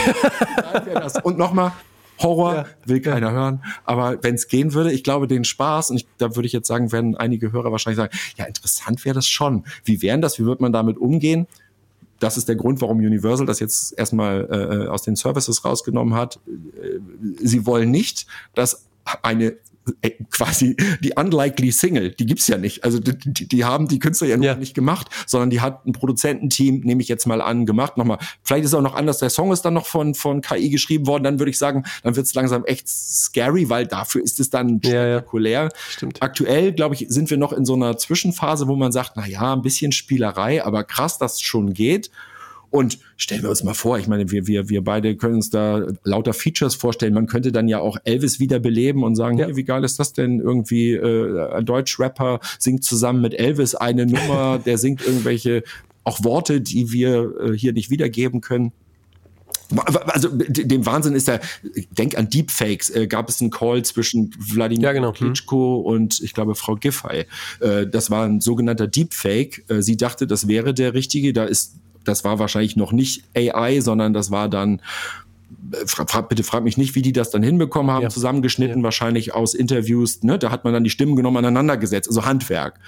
Und 1.23 1.37
nochmal, 1.37 1.73
Horror 2.19 2.55
ja, 2.55 2.65
will 2.85 3.01
keiner 3.01 3.27
ja. 3.27 3.33
hören. 3.33 3.63
Aber 3.85 4.21
wenn 4.23 4.35
es 4.35 4.47
gehen 4.47 4.73
würde, 4.73 4.91
ich 4.91 5.03
glaube, 5.03 5.27
den 5.27 5.43
Spaß, 5.43 5.91
und 5.91 5.97
ich, 5.97 6.07
da 6.17 6.35
würde 6.35 6.47
ich 6.47 6.53
jetzt 6.53 6.67
sagen, 6.67 6.91
werden 6.91 7.15
einige 7.15 7.51
Hörer 7.51 7.71
wahrscheinlich 7.71 7.97
sagen, 7.97 8.15
ja, 8.37 8.45
interessant 8.45 9.03
wäre 9.05 9.15
das 9.15 9.27
schon. 9.27 9.65
Wie 9.83 10.01
wären 10.01 10.21
das? 10.21 10.39
Wie 10.39 10.45
wird 10.45 10.61
man 10.61 10.71
damit 10.71 10.97
umgehen? 10.97 11.47
Das 12.19 12.37
ist 12.37 12.47
der 12.47 12.55
Grund, 12.55 12.81
warum 12.81 12.97
Universal 12.97 13.45
das 13.45 13.59
jetzt 13.59 13.97
erstmal 13.97 14.47
äh, 14.49 14.87
aus 14.87 15.03
den 15.03 15.15
Services 15.15 15.63
rausgenommen 15.63 16.15
hat. 16.15 16.39
Äh, 16.47 16.99
sie 17.39 17.65
wollen 17.65 17.91
nicht, 17.91 18.25
dass 18.55 18.85
eine 19.21 19.45
äh, 19.45 19.55
quasi 20.31 20.75
die 21.01 21.13
unlikely 21.15 21.71
Single, 21.71 22.11
die 22.11 22.25
gibt's 22.25 22.47
ja 22.47 22.57
nicht. 22.57 22.83
Also 22.83 22.99
die, 22.99 23.47
die 23.47 23.65
haben 23.65 23.87
die 23.87 23.99
Künstler 23.99 24.27
ja, 24.27 24.37
ja. 24.37 24.55
nicht 24.55 24.73
gemacht, 24.73 25.07
sondern 25.25 25.49
die 25.49 25.61
hat 25.61 25.85
ein 25.85 25.93
Produzententeam, 25.93 26.81
nehme 26.81 27.01
ich 27.01 27.07
jetzt 27.07 27.25
mal 27.25 27.41
an, 27.41 27.65
gemacht. 27.65 27.97
Nochmal, 27.97 28.19
vielleicht 28.43 28.65
ist 28.65 28.73
auch 28.73 28.81
noch 28.81 28.95
anders, 28.95 29.19
der 29.19 29.29
Song 29.29 29.51
ist 29.51 29.63
dann 29.63 29.73
noch 29.73 29.85
von, 29.85 30.15
von 30.15 30.41
KI 30.41 30.69
geschrieben 30.69 31.07
worden, 31.07 31.23
dann 31.23 31.39
würde 31.39 31.49
ich 31.49 31.57
sagen, 31.57 31.83
dann 32.03 32.15
wird's 32.15 32.33
langsam 32.33 32.65
echt 32.65 32.87
scary, 32.87 33.69
weil 33.69 33.87
dafür 33.87 34.23
ist 34.23 34.39
es 34.39 34.49
dann 34.49 34.79
spektakulär. 34.83 35.63
Ja, 35.63 35.69
Stimmt. 35.89 36.21
Aktuell, 36.21 36.73
glaube 36.73 36.95
ich, 36.95 37.05
sind 37.09 37.29
wir 37.29 37.37
noch 37.37 37.53
in 37.53 37.65
so 37.65 37.73
einer 37.73 37.97
Zwischenphase, 37.97 38.67
wo 38.67 38.75
man 38.75 38.91
sagt, 38.91 39.13
na 39.15 39.27
ja, 39.27 39.53
ein 39.53 39.61
bisschen 39.61 39.91
Spielerei, 39.91 40.63
aber 40.63 40.83
krass, 40.83 41.17
dass 41.17 41.35
es 41.35 41.41
schon 41.41 41.73
geht. 41.73 42.11
Und 42.69 42.99
stellen 43.15 43.43
wir 43.43 43.49
uns 43.49 43.63
mal 43.63 43.73
vor, 43.73 43.97
ich 43.97 44.07
meine, 44.07 44.29
wir, 44.29 44.45
wir, 44.45 44.67
wir 44.67 44.83
beide 44.83 45.15
können 45.15 45.35
uns 45.35 45.49
da 45.49 45.87
lauter 46.03 46.33
Features 46.33 46.75
vorstellen. 46.75 47.13
Man 47.13 47.27
könnte 47.27 47.51
dann 47.51 47.67
ja 47.67 47.79
auch 47.79 47.97
Elvis 48.03 48.39
wiederbeleben 48.39 49.03
und 49.03 49.15
sagen, 49.15 49.37
ja. 49.37 49.45
hey, 49.45 49.55
wie 49.55 49.63
geil 49.63 49.83
ist 49.83 49.99
das 49.99 50.13
denn? 50.13 50.39
Irgendwie 50.39 50.91
äh, 50.91 51.53
ein 51.53 51.65
Deutsch-Rapper 51.65 52.39
singt 52.59 52.83
zusammen 52.83 53.21
mit 53.21 53.33
Elvis 53.33 53.75
eine 53.75 54.05
Nummer, 54.05 54.59
der 54.65 54.77
singt 54.77 55.05
irgendwelche 55.05 55.63
auch 56.03 56.23
Worte, 56.23 56.61
die 56.61 56.91
wir 56.91 57.33
äh, 57.39 57.57
hier 57.57 57.73
nicht 57.73 57.89
wiedergeben 57.89 58.41
können. 58.41 58.71
Also 60.05 60.29
dem 60.31 60.85
Wahnsinn 60.85 61.13
ist 61.13 61.27
ja, 61.27 61.39
denk 61.91 62.17
an 62.17 62.29
Deepfakes, 62.29 62.89
äh, 62.89 63.07
gab 63.07 63.27
es 63.27 63.41
einen 63.41 63.51
Call 63.51 63.83
zwischen 63.83 64.33
Wladimir 64.39 64.83
ja, 64.83 64.93
genau. 64.93 65.11
Klitschko 65.11 65.79
hm. 65.79 65.93
und 65.93 66.21
ich 66.21 66.33
glaube 66.33 66.55
Frau 66.55 66.75
Giffey. 66.75 67.25
Äh, 67.59 67.87
das 67.87 68.09
war 68.09 68.25
ein 68.25 68.39
sogenannter 68.39 68.87
Deepfake. 68.87 69.65
Äh, 69.69 69.81
sie 69.81 69.97
dachte, 69.97 70.25
das 70.25 70.47
wäre 70.47 70.73
der 70.73 70.93
richtige. 70.93 71.33
Da 71.33 71.43
ist 71.43 71.75
das 72.07 72.23
war 72.23 72.39
wahrscheinlich 72.39 72.75
noch 72.75 72.91
nicht 72.91 73.23
AI, 73.35 73.79
sondern 73.81 74.13
das 74.13 74.31
war 74.31 74.49
dann 74.49 74.81
Frag, 75.85 76.29
bitte 76.29 76.43
frag 76.43 76.63
mich 76.63 76.77
nicht, 76.77 76.95
wie 76.95 77.01
die 77.01 77.11
das 77.13 77.29
dann 77.29 77.43
hinbekommen 77.43 77.91
haben, 77.91 78.03
ja. 78.03 78.09
zusammengeschnitten, 78.09 78.79
ja. 78.79 78.83
wahrscheinlich 78.83 79.33
aus 79.33 79.53
Interviews, 79.53 80.23
ne? 80.23 80.39
Da 80.39 80.49
hat 80.49 80.63
man 80.63 80.73
dann 80.73 80.83
die 80.83 80.89
Stimmen 80.89 81.15
genommen, 81.15 81.37
aneinander 81.37 81.77
gesetzt, 81.77 82.07
also 82.09 82.25
Handwerk. 82.25 82.79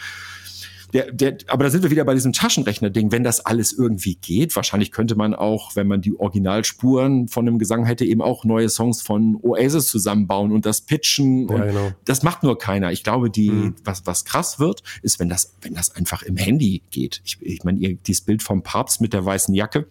Der, 0.94 1.12
der, 1.12 1.38
aber 1.48 1.66
da 1.66 1.70
sind 1.70 1.84
wir 1.84 1.92
wieder 1.92 2.04
bei 2.04 2.14
diesem 2.14 2.34
Taschenrechner-Ding. 2.34 3.12
Wenn 3.12 3.24
das 3.24 3.46
alles 3.46 3.74
irgendwie 3.74 4.16
geht, 4.16 4.56
wahrscheinlich 4.56 4.92
könnte 4.92 5.16
man 5.16 5.34
auch, 5.34 5.76
wenn 5.76 5.88
man 5.88 6.02
die 6.02 6.18
Originalspuren 6.18 7.28
von 7.28 7.48
einem 7.48 7.60
Gesang 7.60 7.86
hätte, 7.86 8.06
eben 8.06 8.22
auch 8.22 8.44
neue 8.44 8.70
Songs 8.70 9.02
von 9.02 9.38
Oasis 9.42 9.88
zusammenbauen 9.88 10.52
und 10.52 10.66
das 10.66 10.82
pitchen. 10.82 11.48
Ja, 11.48 11.66
genau. 11.66 11.92
Das 12.06 12.24
macht 12.24 12.44
nur 12.44 12.58
keiner. 12.58 12.92
Ich 12.92 13.04
glaube, 13.04 13.30
die, 13.30 13.52
mhm. 13.52 13.76
was, 13.84 14.06
was 14.06 14.26
krass 14.26 14.60
wird, 14.60 14.84
ist, 15.02 15.20
wenn 15.20 15.30
das, 15.30 15.56
wenn 15.62 15.74
das 15.74 15.96
einfach 15.96 16.24
im 16.24 16.38
Handy 16.38 16.82
geht. 16.90 17.22
Ich, 17.26 17.38
ich 17.42 17.64
meine, 17.64 17.80
ihr, 17.80 17.96
dieses 17.96 18.22
Bild 18.22 18.44
vom 18.44 18.64
Papst 18.64 19.02
mit 19.02 19.14
der 19.14 19.24
weißen 19.26 19.54
Jacke, 19.54 19.88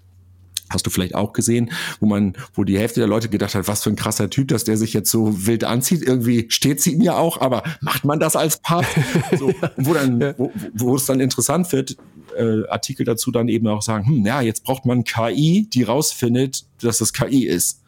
Hast 0.71 0.87
du 0.87 0.91
vielleicht 0.91 1.15
auch 1.15 1.33
gesehen, 1.33 1.71
wo 2.01 2.07
man, 2.07 2.35
wo 2.55 2.65
die 2.65 2.79
Hälfte 2.79 3.01
der 3.01 3.09
Leute 3.09 3.29
gedacht 3.29 3.55
hat, 3.55 3.69
was 3.69 3.83
für 3.83 3.91
ein 3.91 3.97
krasser 3.97 4.31
Typ, 4.31 4.49
dass 4.49 4.65
der 4.65 4.77
sich 4.77 4.93
jetzt 4.93 5.11
so 5.11 5.47
wild 5.47 5.65
anzieht. 5.65 6.03
Irgendwie 6.03 6.47
steht 6.49 6.81
sie 6.81 6.93
ihm 6.93 7.03
ja 7.03 7.17
auch, 7.17 7.41
aber 7.41 7.63
macht 7.81 8.05
man 8.05 8.21
das 8.21 8.37
als 8.37 8.59
Paar? 8.59 8.85
So, 9.39 9.53
wo 9.77 9.95
dann, 9.95 10.35
wo, 10.37 10.53
wo 10.75 10.97
es 10.97 11.07
dann 11.07 11.21
interessant 11.21 11.71
wird, 11.73 11.97
äh, 12.37 12.67
Artikel 12.69 13.05
dazu 13.05 13.31
dann 13.31 13.49
eben 13.49 13.67
auch 13.67 13.83
sagen, 13.83 14.07
hm, 14.07 14.27
ja, 14.27 14.41
jetzt 14.41 14.65
braucht 14.65 14.87
man 14.87 15.05
KI, 15.05 15.69
die 15.73 15.83
rausfindet, 15.83 16.65
dass 16.81 17.01
es 17.01 17.13
KI 17.13 17.47
ist. 17.47 17.83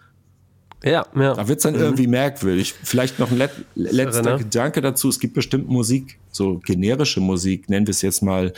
Ja, 0.83 1.07
ja. 1.15 1.35
Da 1.35 1.49
wird's 1.49 1.63
dann 1.63 1.75
mhm. 1.75 1.81
irgendwie 1.81 2.07
merkwürdig. 2.07 2.75
Vielleicht 2.83 3.19
noch 3.19 3.31
ein 3.31 3.39
let 3.39 3.51
letzter 3.75 4.39
Gedanke 4.39 4.81
dazu. 4.81 5.09
Es 5.09 5.21
gibt 5.21 5.35
bestimmt 5.35 5.69
Musik, 5.69 6.19
so 6.31 6.59
generische 6.59 7.21
Musik, 7.21 7.69
nennen 7.69 7.87
wir 7.87 7.93
es 7.93 8.03
jetzt 8.03 8.23
mal, 8.23 8.53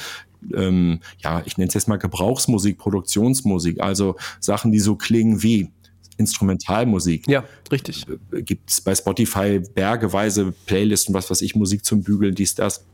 ähm, 0.55 1.01
ja, 1.19 1.43
ich 1.45 1.57
nenne 1.57 1.69
es 1.69 1.75
jetzt 1.75 1.89
mal 1.89 1.97
Gebrauchsmusik, 1.97 2.79
Produktionsmusik, 2.79 3.81
also 3.81 4.17
Sachen, 4.41 4.73
die 4.73 4.81
so 4.81 4.97
klingen 4.97 5.43
wie 5.43 5.71
Instrumentalmusik. 6.19 7.27
Ja, 7.29 7.45
richtig. 7.71 8.07
Äh, 8.33 8.43
Gibt 8.43 8.71
es 8.71 8.81
bei 8.81 8.95
Spotify 8.95 9.61
bergeweise 9.75 10.53
Playlisten, 10.67 11.15
was 11.15 11.31
weiß 11.31 11.43
ich, 11.43 11.55
Musik 11.55 11.85
zum 11.85 12.03
Bügeln, 12.03 12.35
dies, 12.35 12.55
das 12.55 12.85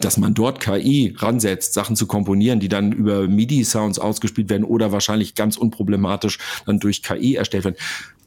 dass 0.00 0.18
man 0.18 0.34
dort 0.34 0.60
KI 0.60 1.14
ransetzt, 1.16 1.72
Sachen 1.72 1.96
zu 1.96 2.06
komponieren, 2.06 2.60
die 2.60 2.68
dann 2.68 2.92
über 2.92 3.26
MIDI-Sounds 3.28 3.98
ausgespielt 3.98 4.50
werden 4.50 4.64
oder 4.64 4.92
wahrscheinlich 4.92 5.34
ganz 5.34 5.56
unproblematisch 5.56 6.38
dann 6.66 6.78
durch 6.78 7.02
KI 7.02 7.36
erstellt 7.36 7.64
werden. 7.64 7.76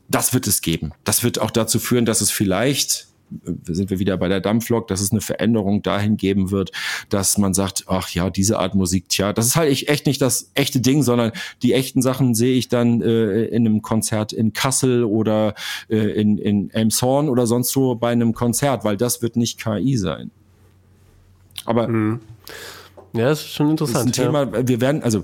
Das 0.08 0.34
wird 0.34 0.48
es 0.48 0.62
geben. 0.62 0.94
Das 1.04 1.24
wird 1.24 1.40
auch 1.40 1.52
dazu 1.52 1.78
führen, 1.78 2.06
dass 2.06 2.22
es 2.22 2.32
vielleicht 2.32 3.08
sind 3.64 3.90
wir 3.90 4.00
wieder 4.00 4.18
bei 4.18 4.28
der 4.28 4.40
Dampflok, 4.40 4.88
dass 4.88 5.02
es 5.02 5.12
eine 5.12 5.22
Veränderung 5.22 5.82
dahin 5.82 6.18
geben 6.18 6.52
wird, 6.52 6.72
dass 7.10 7.38
man 7.38 7.54
sagt, 7.54 7.86
ach 7.88 8.10
ja, 8.10 8.30
diese 8.30 8.60
Art 8.60 8.76
Musik, 8.76 9.10
tja, 9.10 9.34
das 9.34 9.48
ist 9.48 9.56
halt 9.56 9.88
echt 9.88 10.06
nicht 10.06 10.22
das 10.22 10.52
echte 10.54 10.82
Ding, 10.82 11.04
sondern 11.04 11.32
die 11.62 11.74
echten 11.74 12.02
Sachen 12.02 12.36
sehe 12.36 12.58
ich 12.58 12.70
dann 12.70 13.02
äh, 13.02 13.46
in 13.46 13.66
einem 13.66 13.82
Konzert 13.82 14.34
in 14.34 14.54
Kassel 14.54 15.04
oder 15.04 15.54
äh, 15.90 15.98
in, 15.98 16.38
in 16.38 16.70
Elmshorn 16.72 17.30
oder 17.30 17.48
sonst 17.48 17.76
wo 17.76 17.96
bei 17.96 18.12
einem 18.12 18.34
Konzert, 18.34 18.84
weil 18.84 18.98
das 18.98 19.22
wird 19.22 19.36
nicht 19.36 19.62
KI 19.62 19.98
sein. 19.98 20.32
Aber 21.66 21.88
mhm. 21.88 22.20
ja, 23.14 23.30
das 23.30 23.42
ist 23.42 23.54
schon 23.54 23.70
interessant. 23.70 24.10
Das 24.10 24.18
ist 24.18 24.20
ein 24.20 24.34
ja. 24.34 24.46
Thema, 24.46 24.68
wir 24.68 24.82
werden, 24.82 25.04
also 25.04 25.24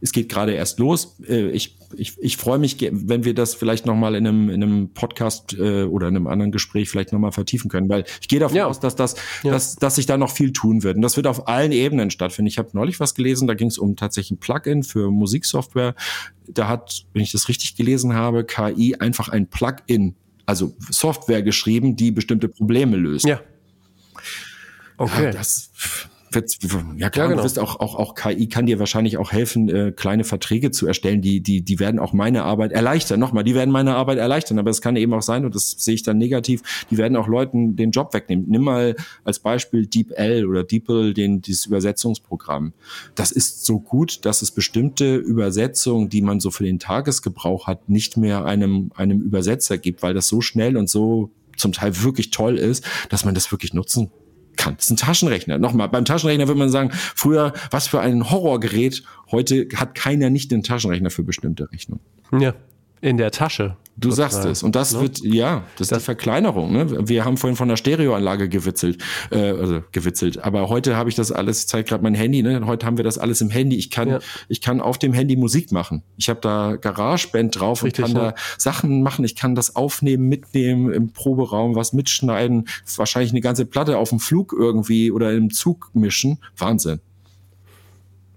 es 0.00 0.12
geht 0.12 0.28
gerade 0.28 0.52
erst 0.52 0.78
los. 0.78 1.16
Äh, 1.26 1.48
ich, 1.50 1.78
ich, 1.96 2.14
ich 2.18 2.36
freue 2.36 2.58
mich, 2.58 2.76
wenn 2.90 3.24
wir 3.24 3.34
das 3.34 3.54
vielleicht 3.54 3.86
nochmal 3.86 4.14
in 4.14 4.26
einem, 4.26 4.50
in 4.50 4.62
einem 4.62 4.90
Podcast 4.92 5.54
äh, 5.54 5.84
oder 5.84 6.08
in 6.08 6.16
einem 6.16 6.26
anderen 6.26 6.52
Gespräch 6.52 6.90
vielleicht 6.90 7.12
nochmal 7.12 7.32
vertiefen 7.32 7.70
können, 7.70 7.88
weil 7.88 8.04
ich 8.20 8.28
gehe 8.28 8.38
davon 8.38 8.56
ja. 8.56 8.66
aus, 8.66 8.80
dass, 8.80 8.94
das, 8.96 9.16
ja. 9.42 9.52
dass, 9.52 9.76
dass 9.76 9.94
sich 9.94 10.06
da 10.06 10.16
noch 10.16 10.30
viel 10.30 10.52
tun 10.52 10.82
wird. 10.82 10.96
Und 10.96 11.02
das 11.02 11.16
wird 11.16 11.26
auf 11.26 11.48
allen 11.48 11.72
Ebenen 11.72 12.10
stattfinden. 12.10 12.48
Ich 12.48 12.58
habe 12.58 12.70
neulich 12.72 13.00
was 13.00 13.14
gelesen, 13.14 13.48
da 13.48 13.54
ging 13.54 13.68
es 13.68 13.78
um 13.78 13.96
tatsächlich 13.96 14.32
ein 14.32 14.40
Plugin 14.40 14.82
für 14.82 15.10
Musiksoftware. 15.10 15.94
Da 16.48 16.68
hat, 16.68 17.06
wenn 17.12 17.22
ich 17.22 17.32
das 17.32 17.48
richtig 17.48 17.76
gelesen 17.76 18.14
habe, 18.14 18.44
KI 18.44 18.96
einfach 18.96 19.28
ein 19.28 19.48
Plugin, 19.48 20.14
also 20.44 20.74
Software 20.90 21.42
geschrieben, 21.42 21.96
die 21.96 22.10
bestimmte 22.10 22.48
Probleme 22.48 22.96
löst. 22.96 23.26
Ja. 23.26 23.40
Okay. 24.98 25.24
Ja, 25.24 25.30
das 25.30 25.70
ja 26.98 27.10
klar, 27.10 27.26
ja, 27.26 27.30
genau. 27.30 27.42
du 27.42 27.44
wirst 27.44 27.58
auch, 27.58 27.80
auch, 27.80 27.94
auch 27.94 28.14
KI 28.14 28.48
kann 28.48 28.66
dir 28.66 28.78
wahrscheinlich 28.78 29.18
auch 29.18 29.32
helfen, 29.32 29.68
äh, 29.68 29.92
kleine 29.92 30.24
Verträge 30.24 30.70
zu 30.70 30.86
erstellen, 30.86 31.22
die, 31.22 31.40
die, 31.40 31.62
die 31.62 31.78
werden 31.78 31.98
auch 31.98 32.12
meine 32.12 32.44
Arbeit 32.44 32.72
erleichtern. 32.72 33.20
Nochmal, 33.20 33.44
die 33.44 33.54
werden 33.54 33.70
meine 33.70 33.94
Arbeit 33.96 34.18
erleichtern, 34.18 34.58
aber 34.58 34.70
es 34.70 34.80
kann 34.80 34.96
eben 34.96 35.12
auch 35.14 35.22
sein, 35.22 35.44
und 35.44 35.54
das 35.54 35.70
sehe 35.78 35.94
ich 35.94 36.02
dann 36.02 36.18
negativ, 36.18 36.86
die 36.90 36.98
werden 36.98 37.16
auch 37.16 37.28
Leuten 37.28 37.76
den 37.76 37.90
Job 37.90 38.12
wegnehmen. 38.14 38.46
Nimm 38.48 38.62
mal 38.62 38.96
als 39.24 39.38
Beispiel 39.38 39.86
DeepL 39.86 40.46
oder 40.46 40.64
DeepL, 40.64 41.14
den, 41.14 41.40
dieses 41.40 41.66
Übersetzungsprogramm. 41.66 42.72
Das 43.14 43.32
ist 43.32 43.64
so 43.64 43.80
gut, 43.80 44.24
dass 44.24 44.42
es 44.42 44.50
bestimmte 44.50 45.16
Übersetzungen, 45.16 46.08
die 46.08 46.22
man 46.22 46.40
so 46.40 46.50
für 46.50 46.64
den 46.64 46.78
Tagesgebrauch 46.78 47.66
hat, 47.66 47.88
nicht 47.88 48.16
mehr 48.16 48.44
einem, 48.44 48.90
einem 48.94 49.20
Übersetzer 49.20 49.78
gibt, 49.78 50.02
weil 50.02 50.14
das 50.14 50.28
so 50.28 50.40
schnell 50.40 50.76
und 50.76 50.88
so 50.88 51.30
zum 51.56 51.72
Teil 51.72 52.02
wirklich 52.02 52.30
toll 52.30 52.58
ist, 52.58 52.84
dass 53.08 53.24
man 53.24 53.34
das 53.34 53.50
wirklich 53.50 53.72
nutzen 53.72 54.10
Das 54.56 54.86
ist 54.86 54.90
ein 54.90 54.96
Taschenrechner. 54.96 55.58
Nochmal, 55.58 55.88
beim 55.88 56.04
Taschenrechner 56.04 56.48
würde 56.48 56.58
man 56.58 56.70
sagen, 56.70 56.90
früher, 56.92 57.52
was 57.70 57.88
für 57.88 58.00
ein 58.00 58.30
Horrorgerät. 58.30 59.02
Heute 59.30 59.68
hat 59.76 59.94
keiner 59.94 60.30
nicht 60.30 60.50
den 60.50 60.62
Taschenrechner 60.62 61.10
für 61.10 61.22
bestimmte 61.22 61.70
Rechnungen. 61.70 62.02
Ja, 62.32 62.54
in 63.00 63.16
der 63.16 63.30
Tasche. 63.30 63.76
Du 63.98 64.10
sagst 64.10 64.44
es. 64.44 64.62
Und 64.62 64.76
das 64.76 64.92
ne? 64.92 65.00
wird, 65.00 65.20
ja, 65.20 65.64
das, 65.78 65.88
das 65.88 65.98
ist 65.98 66.02
die 66.02 66.04
Verkleinerung. 66.04 66.72
Ne? 66.72 67.08
Wir 67.08 67.24
haben 67.24 67.38
vorhin 67.38 67.56
von 67.56 67.68
der 67.68 67.76
Stereoanlage 67.76 68.48
gewitzelt, 68.48 69.02
äh, 69.30 69.38
also 69.38 69.82
gewitzelt. 69.92 70.44
Aber 70.44 70.68
heute 70.68 70.96
habe 70.96 71.08
ich 71.08 71.14
das 71.14 71.32
alles, 71.32 71.60
ich 71.60 71.68
zeige 71.68 71.88
gerade 71.88 72.02
mein 72.02 72.14
Handy, 72.14 72.42
ne? 72.42 72.66
Heute 72.66 72.84
haben 72.84 72.98
wir 72.98 73.04
das 73.04 73.16
alles 73.16 73.40
im 73.40 73.48
Handy. 73.48 73.76
Ich 73.76 73.90
kann, 73.90 74.08
ja. 74.08 74.18
ich 74.48 74.60
kann 74.60 74.82
auf 74.82 74.98
dem 74.98 75.14
Handy 75.14 75.36
Musik 75.36 75.72
machen. 75.72 76.02
Ich 76.18 76.28
habe 76.28 76.40
da 76.42 76.76
GarageBand 76.76 77.58
drauf 77.58 77.84
Richtig, 77.84 78.04
und 78.04 78.14
kann 78.14 78.22
ja. 78.22 78.30
da 78.32 78.36
Sachen 78.58 79.02
machen. 79.02 79.24
Ich 79.24 79.34
kann 79.34 79.54
das 79.54 79.76
aufnehmen, 79.76 80.28
mitnehmen, 80.28 80.92
im 80.92 81.12
Proberaum 81.12 81.74
was 81.74 81.94
mitschneiden, 81.94 82.68
wahrscheinlich 82.96 83.30
eine 83.32 83.40
ganze 83.40 83.64
Platte 83.64 83.96
auf 83.96 84.10
dem 84.10 84.20
Flug 84.20 84.54
irgendwie 84.56 85.10
oder 85.10 85.32
im 85.32 85.50
Zug 85.50 85.90
mischen. 85.94 86.38
Wahnsinn. 86.58 87.00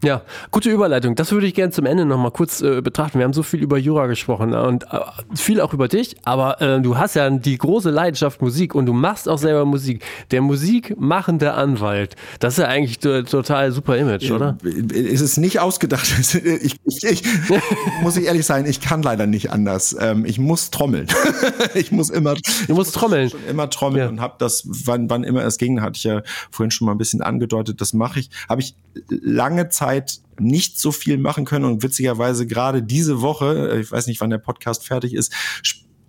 Ja, 0.02 0.22
gute 0.52 0.70
Überleitung. 0.70 1.16
Das 1.16 1.32
würde 1.34 1.46
ich 1.46 1.54
gerne 1.54 1.74
zum 1.74 1.86
Ende 1.86 2.06
nochmal 2.06 2.32
kurz 2.32 2.62
äh, 2.62 2.82
betrachten. 2.82 3.20
Wir 3.20 3.26
haben 3.26 3.34
so 3.34 3.44
viel 3.44 3.62
über 3.62 3.78
Jura 3.78 4.08
gesprochen 4.08 4.54
äh, 4.54 4.58
und 4.58 4.86
äh, 4.86 5.00
viel 5.36 5.60
auch 5.60 5.74
über 5.74 5.90
dich, 5.90 6.16
aber 6.24 6.62
äh, 6.62 6.82
du 6.82 6.98
hast 6.98 7.16
ja 7.16 7.30
die 7.30 7.58
große 7.58 7.90
Leidenschaft 7.90 8.42
Musik 8.42 8.76
und 8.76 8.86
du 8.86 8.94
machst 8.94 9.28
auch 9.28 9.38
selber 9.38 9.66
Musik. 9.66 10.02
Der 10.32 10.42
musikmachende 10.42 11.54
Anwalt, 11.54 12.16
das 12.40 12.54
ist 12.54 12.60
ja 12.60 12.68
eigentlich 12.70 13.00
total 13.00 13.74
super 13.74 13.98
Image, 13.98 14.32
oder? 14.32 14.58
Ist 14.64 15.22
es 15.22 15.38
nicht 15.38 15.60
ausgedacht. 15.60 16.08
Ich, 16.40 16.76
ich, 16.86 17.04
ich 17.04 17.24
muss 18.02 18.18
ich 18.18 18.26
ehrlich 18.26 18.46
sein, 18.46 18.66
ich 18.66 18.82
kann 18.82 19.02
leider 19.02 19.28
nicht 19.28 19.52
anders. 19.52 19.96
Ähm, 20.00 20.26
ich 20.26 20.40
muss 20.40 20.72
trommeln. 20.72 21.08
ich 21.74 21.92
muss 21.92 22.10
immer. 22.10 22.36
Du 22.68 22.76
musst 22.76 22.96
trommeln. 22.96 23.32
Immer 23.50 23.70
trommeln 23.70 24.04
ja. 24.04 24.10
und 24.10 24.22
habe 24.22 24.36
das, 24.40 24.64
wann, 24.66 25.10
wann 25.10 25.24
immer 25.24 25.44
es 25.44 25.58
ging, 25.58 25.82
hatte 25.82 25.98
ich 25.98 26.04
ja 26.04 26.22
vorhin 26.52 26.72
schon 26.72 26.86
mal 26.86 26.94
ein 26.94 26.98
bisschen 26.98 27.22
angedeutet. 27.22 27.82
Das 27.82 27.94
mache 27.94 28.20
ich. 28.20 28.30
Habe 28.48 28.62
ich 28.62 28.76
lange 29.10 29.70
Zeit 29.70 29.89
Zeit 29.90 30.20
nicht 30.40 30.80
so 30.80 30.91
viel 30.91 31.18
machen 31.18 31.45
können 31.45 31.66
und 31.66 31.84
witzigerweise 31.84 32.48
gerade 32.48 32.82
diese 32.82 33.22
Woche, 33.22 33.72
äh, 33.72 33.80
ich 33.82 33.91
weiß 33.91 34.07
nicht, 34.07 34.22
wann 34.22 34.30
der 34.30 34.38
Podcast 34.38 34.86
fertig 34.86 35.14
ist, 35.14 35.34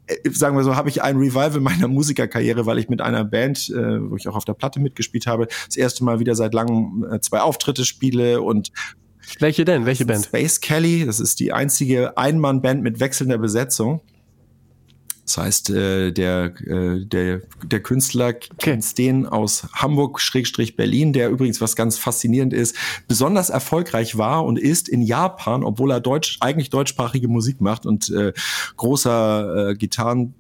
äh, 0.07 0.31
sagen 0.31 0.57
wir 0.57 0.65
so, 0.65 0.77
habe 0.77 0.89
ich 0.89 1.03
ein 1.03 1.17
Revival 1.17 1.61
meiner 1.61 1.89
Musikerkarriere, 1.89 2.67
weil 2.67 2.79
ich 2.79 2.89
mit 2.89 3.01
einer 3.01 3.25
Band, 3.25 3.71
äh, 3.71 4.11
wo 4.11 4.17
ich 4.17 4.29
auch 4.29 4.37
auf 4.37 4.45
der 4.45 4.55
Platte 4.55 4.81
mitgespielt 4.81 5.27
habe, 5.27 5.49
das 5.67 5.77
erste 5.77 6.05
Mal 6.05 6.21
wieder 6.21 6.35
seit 6.35 6.55
langem 6.55 7.07
äh, 7.11 7.21
zwei 7.21 7.41
Auftritte 7.41 7.85
spiele 7.85 8.43
und 8.43 8.71
welche 9.39 9.65
denn? 9.65 9.87
Welche 9.87 10.07
Band? 10.07 10.25
Space 10.25 10.61
Kelly, 10.61 11.07
das 11.07 11.21
ist 11.21 11.41
die 11.41 11.53
einzige 11.53 12.17
Einmann-Band 12.19 12.83
mit 12.83 13.01
wechselnder 13.01 13.39
Besetzung. 13.39 14.01
Das 15.31 15.39
heißt, 15.39 15.71
äh, 15.71 16.11
der, 16.11 16.53
äh, 16.67 17.05
der, 17.05 17.43
der 17.65 17.81
Künstler 17.81 18.33
kennt 18.33 18.99
den 18.99 19.27
aus 19.27 19.69
Hamburg-Berlin, 19.73 21.13
der 21.13 21.31
übrigens 21.31 21.61
was 21.61 21.77
ganz 21.77 21.99
faszinierend 21.99 22.53
ist, 22.53 22.75
besonders 23.07 23.49
erfolgreich 23.49 24.19
war 24.19 24.45
und 24.45 24.59
ist 24.59 24.89
in 24.89 25.03
Japan, 25.03 25.63
obwohl 25.63 25.93
er 25.93 26.01
deutsch, 26.01 26.39
eigentlich 26.41 26.71
deutschsprachige 26.71 27.29
Musik 27.29 27.61
macht 27.61 27.87
und 27.87 28.11
äh, 28.11 28.33
großer 28.77 29.71
äh, 29.71 29.75
Gitarren 29.77 30.35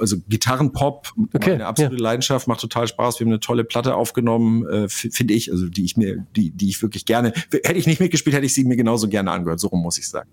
also 0.00 0.16
Gitarrenpop, 0.28 1.12
okay, 1.34 1.50
meine 1.50 1.66
absolute 1.66 1.96
ja. 1.96 2.02
Leidenschaft, 2.02 2.48
macht 2.48 2.60
total 2.60 2.88
Spaß. 2.88 3.18
Wir 3.18 3.24
haben 3.24 3.32
eine 3.32 3.40
tolle 3.40 3.64
Platte 3.64 3.94
aufgenommen, 3.94 4.66
äh, 4.66 4.88
finde 4.88 5.34
ich, 5.34 5.50
also 5.50 5.68
die 5.68 5.84
ich 5.84 5.96
mir, 5.96 6.26
die, 6.36 6.50
die 6.50 6.68
ich 6.68 6.82
wirklich 6.82 7.04
gerne, 7.04 7.32
hätte 7.50 7.78
ich 7.78 7.86
nicht 7.86 8.00
mitgespielt, 8.00 8.34
hätte 8.34 8.46
ich 8.46 8.54
sie 8.54 8.64
mir 8.64 8.76
genauso 8.76 9.08
gerne 9.08 9.30
angehört, 9.30 9.60
so 9.60 9.68
rum 9.68 9.82
muss 9.82 9.98
ich 9.98 10.08
sagen. 10.08 10.30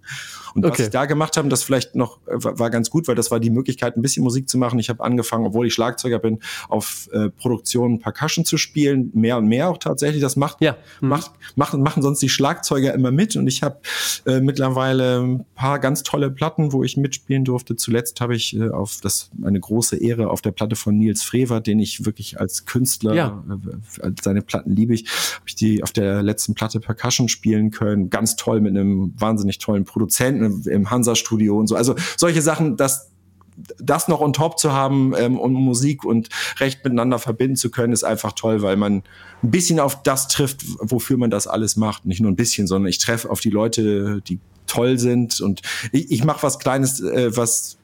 Und 0.56 0.66
okay. 0.66 0.72
was 0.72 0.86
ich 0.86 0.91
da 0.91 1.06
gemacht 1.06 1.36
habe, 1.36 1.49
das 1.49 1.64
vielleicht 1.64 1.95
noch 1.95 2.20
äh, 2.28 2.38
war 2.38 2.70
ganz 2.70 2.90
gut, 2.90 3.07
weil 3.07 3.16
das 3.16 3.30
war 3.30 3.40
die 3.40 3.49
Möglichkeit, 3.49 3.98
ein 3.98 4.02
bisschen 4.02 4.24
Musik 4.24 4.48
zu 4.48 4.57
machen. 4.57 4.80
Ich 4.80 4.90
habe 4.90 5.03
angefangen, 5.03 5.45
obwohl 5.45 5.68
ich 5.68 5.74
Schlagzeuger 5.74 6.20
bin, 6.20 6.40
auf 6.70 7.10
äh, 7.12 7.30
Produktionen 7.30 7.99
Percussion 7.99 8.45
zu 8.45 8.57
spielen, 8.57 9.12
mehr 9.14 9.38
und 9.38 9.48
mehr 9.48 9.70
auch 9.70 9.78
tatsächlich. 9.78 10.22
Das 10.22 10.38
macht, 10.38 10.62
ja. 10.62 10.78
Mhm. 11.02 11.10
macht, 11.10 11.32
machen, 11.56 11.82
machen 11.82 12.02
sonst 12.02 12.22
die 12.22 12.30
Schlagzeuger 12.30 12.94
immer 12.94 13.12
mit. 13.12 13.36
Und 13.36 13.48
ich 13.48 13.64
habe 13.64 13.80
äh, 14.26 14.40
mittlerweile 14.40 15.20
ein 15.20 15.45
paar 15.56 15.80
ganz 15.80 16.03
tolle 16.03 16.32
Platten, 16.32 16.72
wo 16.72 16.84
ich 16.84 16.95
mitspielen 16.95 17.44
durfte. 17.44 17.76
Zuletzt 17.76 18.22
habe 18.22 18.36
ich 18.36 18.56
äh, 18.56 18.70
auf 18.70 18.99
das 19.02 19.24
eine 19.43 19.60
große 19.60 19.97
Ehre 19.97 20.30
auf 20.30 20.41
der 20.41 20.52
Platte 20.52 20.76
von 20.76 20.97
Nils 20.97 21.23
Frever, 21.23 21.61
den 21.61 21.80
ich 21.80 22.06
wirklich 22.06 22.39
als 22.39 22.65
Künstler, 22.65 23.14
ja. 23.14 23.43
äh, 24.02 24.11
seine 24.22 24.41
Platten 24.41 24.72
liebe 24.72 24.93
ich, 24.93 25.07
habe 25.35 25.45
ich 25.47 25.56
die 25.56 25.84
auf 25.84 25.91
der 25.91 26.23
letzten 26.23 26.53
Platte 26.53 26.80
Percussion 26.80 27.30
spielen 27.30 27.72
können. 27.72 28.10
Ganz 28.10 28.35
toll 28.35 28.61
mit 28.61 28.76
einem 28.76 29.14
wahnsinnig 29.18 29.60
tollen 29.60 29.85
Produzenten 29.85 30.68
im 30.69 30.89
Hansa-Studio 30.89 31.57
und 31.57 31.68
so. 31.68 31.76
Also 31.76 31.95
solche 32.18 32.41
Sachen, 32.41 32.77
das 32.77 33.11
das 33.77 34.07
noch 34.07 34.19
on 34.19 34.34
top 34.34 34.60
zu 34.60 34.73
haben 34.73 35.14
ähm, 35.18 35.39
und 35.39 35.53
Musik 35.53 36.03
und 36.03 36.30
Recht 36.60 36.84
miteinander 36.84 37.19
verbinden 37.19 37.56
zu 37.56 37.72
können, 37.72 37.93
ist 37.93 38.03
einfach 38.03 38.34
toll, 38.34 38.61
weil 38.61 38.76
man 38.76 39.03
ein 39.43 39.52
bisschen 39.52 39.80
auf 39.80 40.03
das 40.03 40.27
trifft, 40.27 40.65
wofür 40.80 41.18
man 41.18 41.30
das 41.30 41.47
alles 41.47 41.77
macht. 41.77 42.06
Nicht 42.06 42.19
nur 42.19 42.31
ein 42.31 42.35
bisschen, 42.35 42.68
sondern 42.68 42.89
ich 42.89 42.97
treffe 42.97 43.30
auf 43.30 43.39
die 43.39 43.49
Leute, 43.49 44.22
die 44.27 44.39
toll 44.68 44.99
sind 44.99 45.41
und 45.41 45.61
ich, 45.91 46.11
ich 46.11 46.23
mache 46.23 46.43
was 46.43 46.60
Kleines, 46.60 46.99
äh, 47.02 47.35
was 47.35 47.77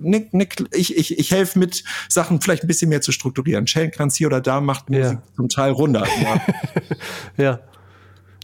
ne, 0.00 0.26
ne, 0.32 0.48
ich, 0.72 0.96
ich, 0.96 1.18
ich 1.18 1.30
helfe 1.30 1.58
mit, 1.58 1.84
Sachen 2.08 2.40
vielleicht 2.40 2.64
ein 2.64 2.68
bisschen 2.68 2.88
mehr 2.88 3.00
zu 3.00 3.12
strukturieren. 3.12 3.66
Schellenkranz 3.66 4.16
hier 4.16 4.28
oder 4.28 4.40
da 4.40 4.60
macht 4.60 4.90
Musik 4.90 5.04
ja. 5.04 5.22
zum 5.36 5.48
Teil 5.48 5.72
runter. 5.72 6.06
Ja. 7.36 7.44
ja. 7.44 7.60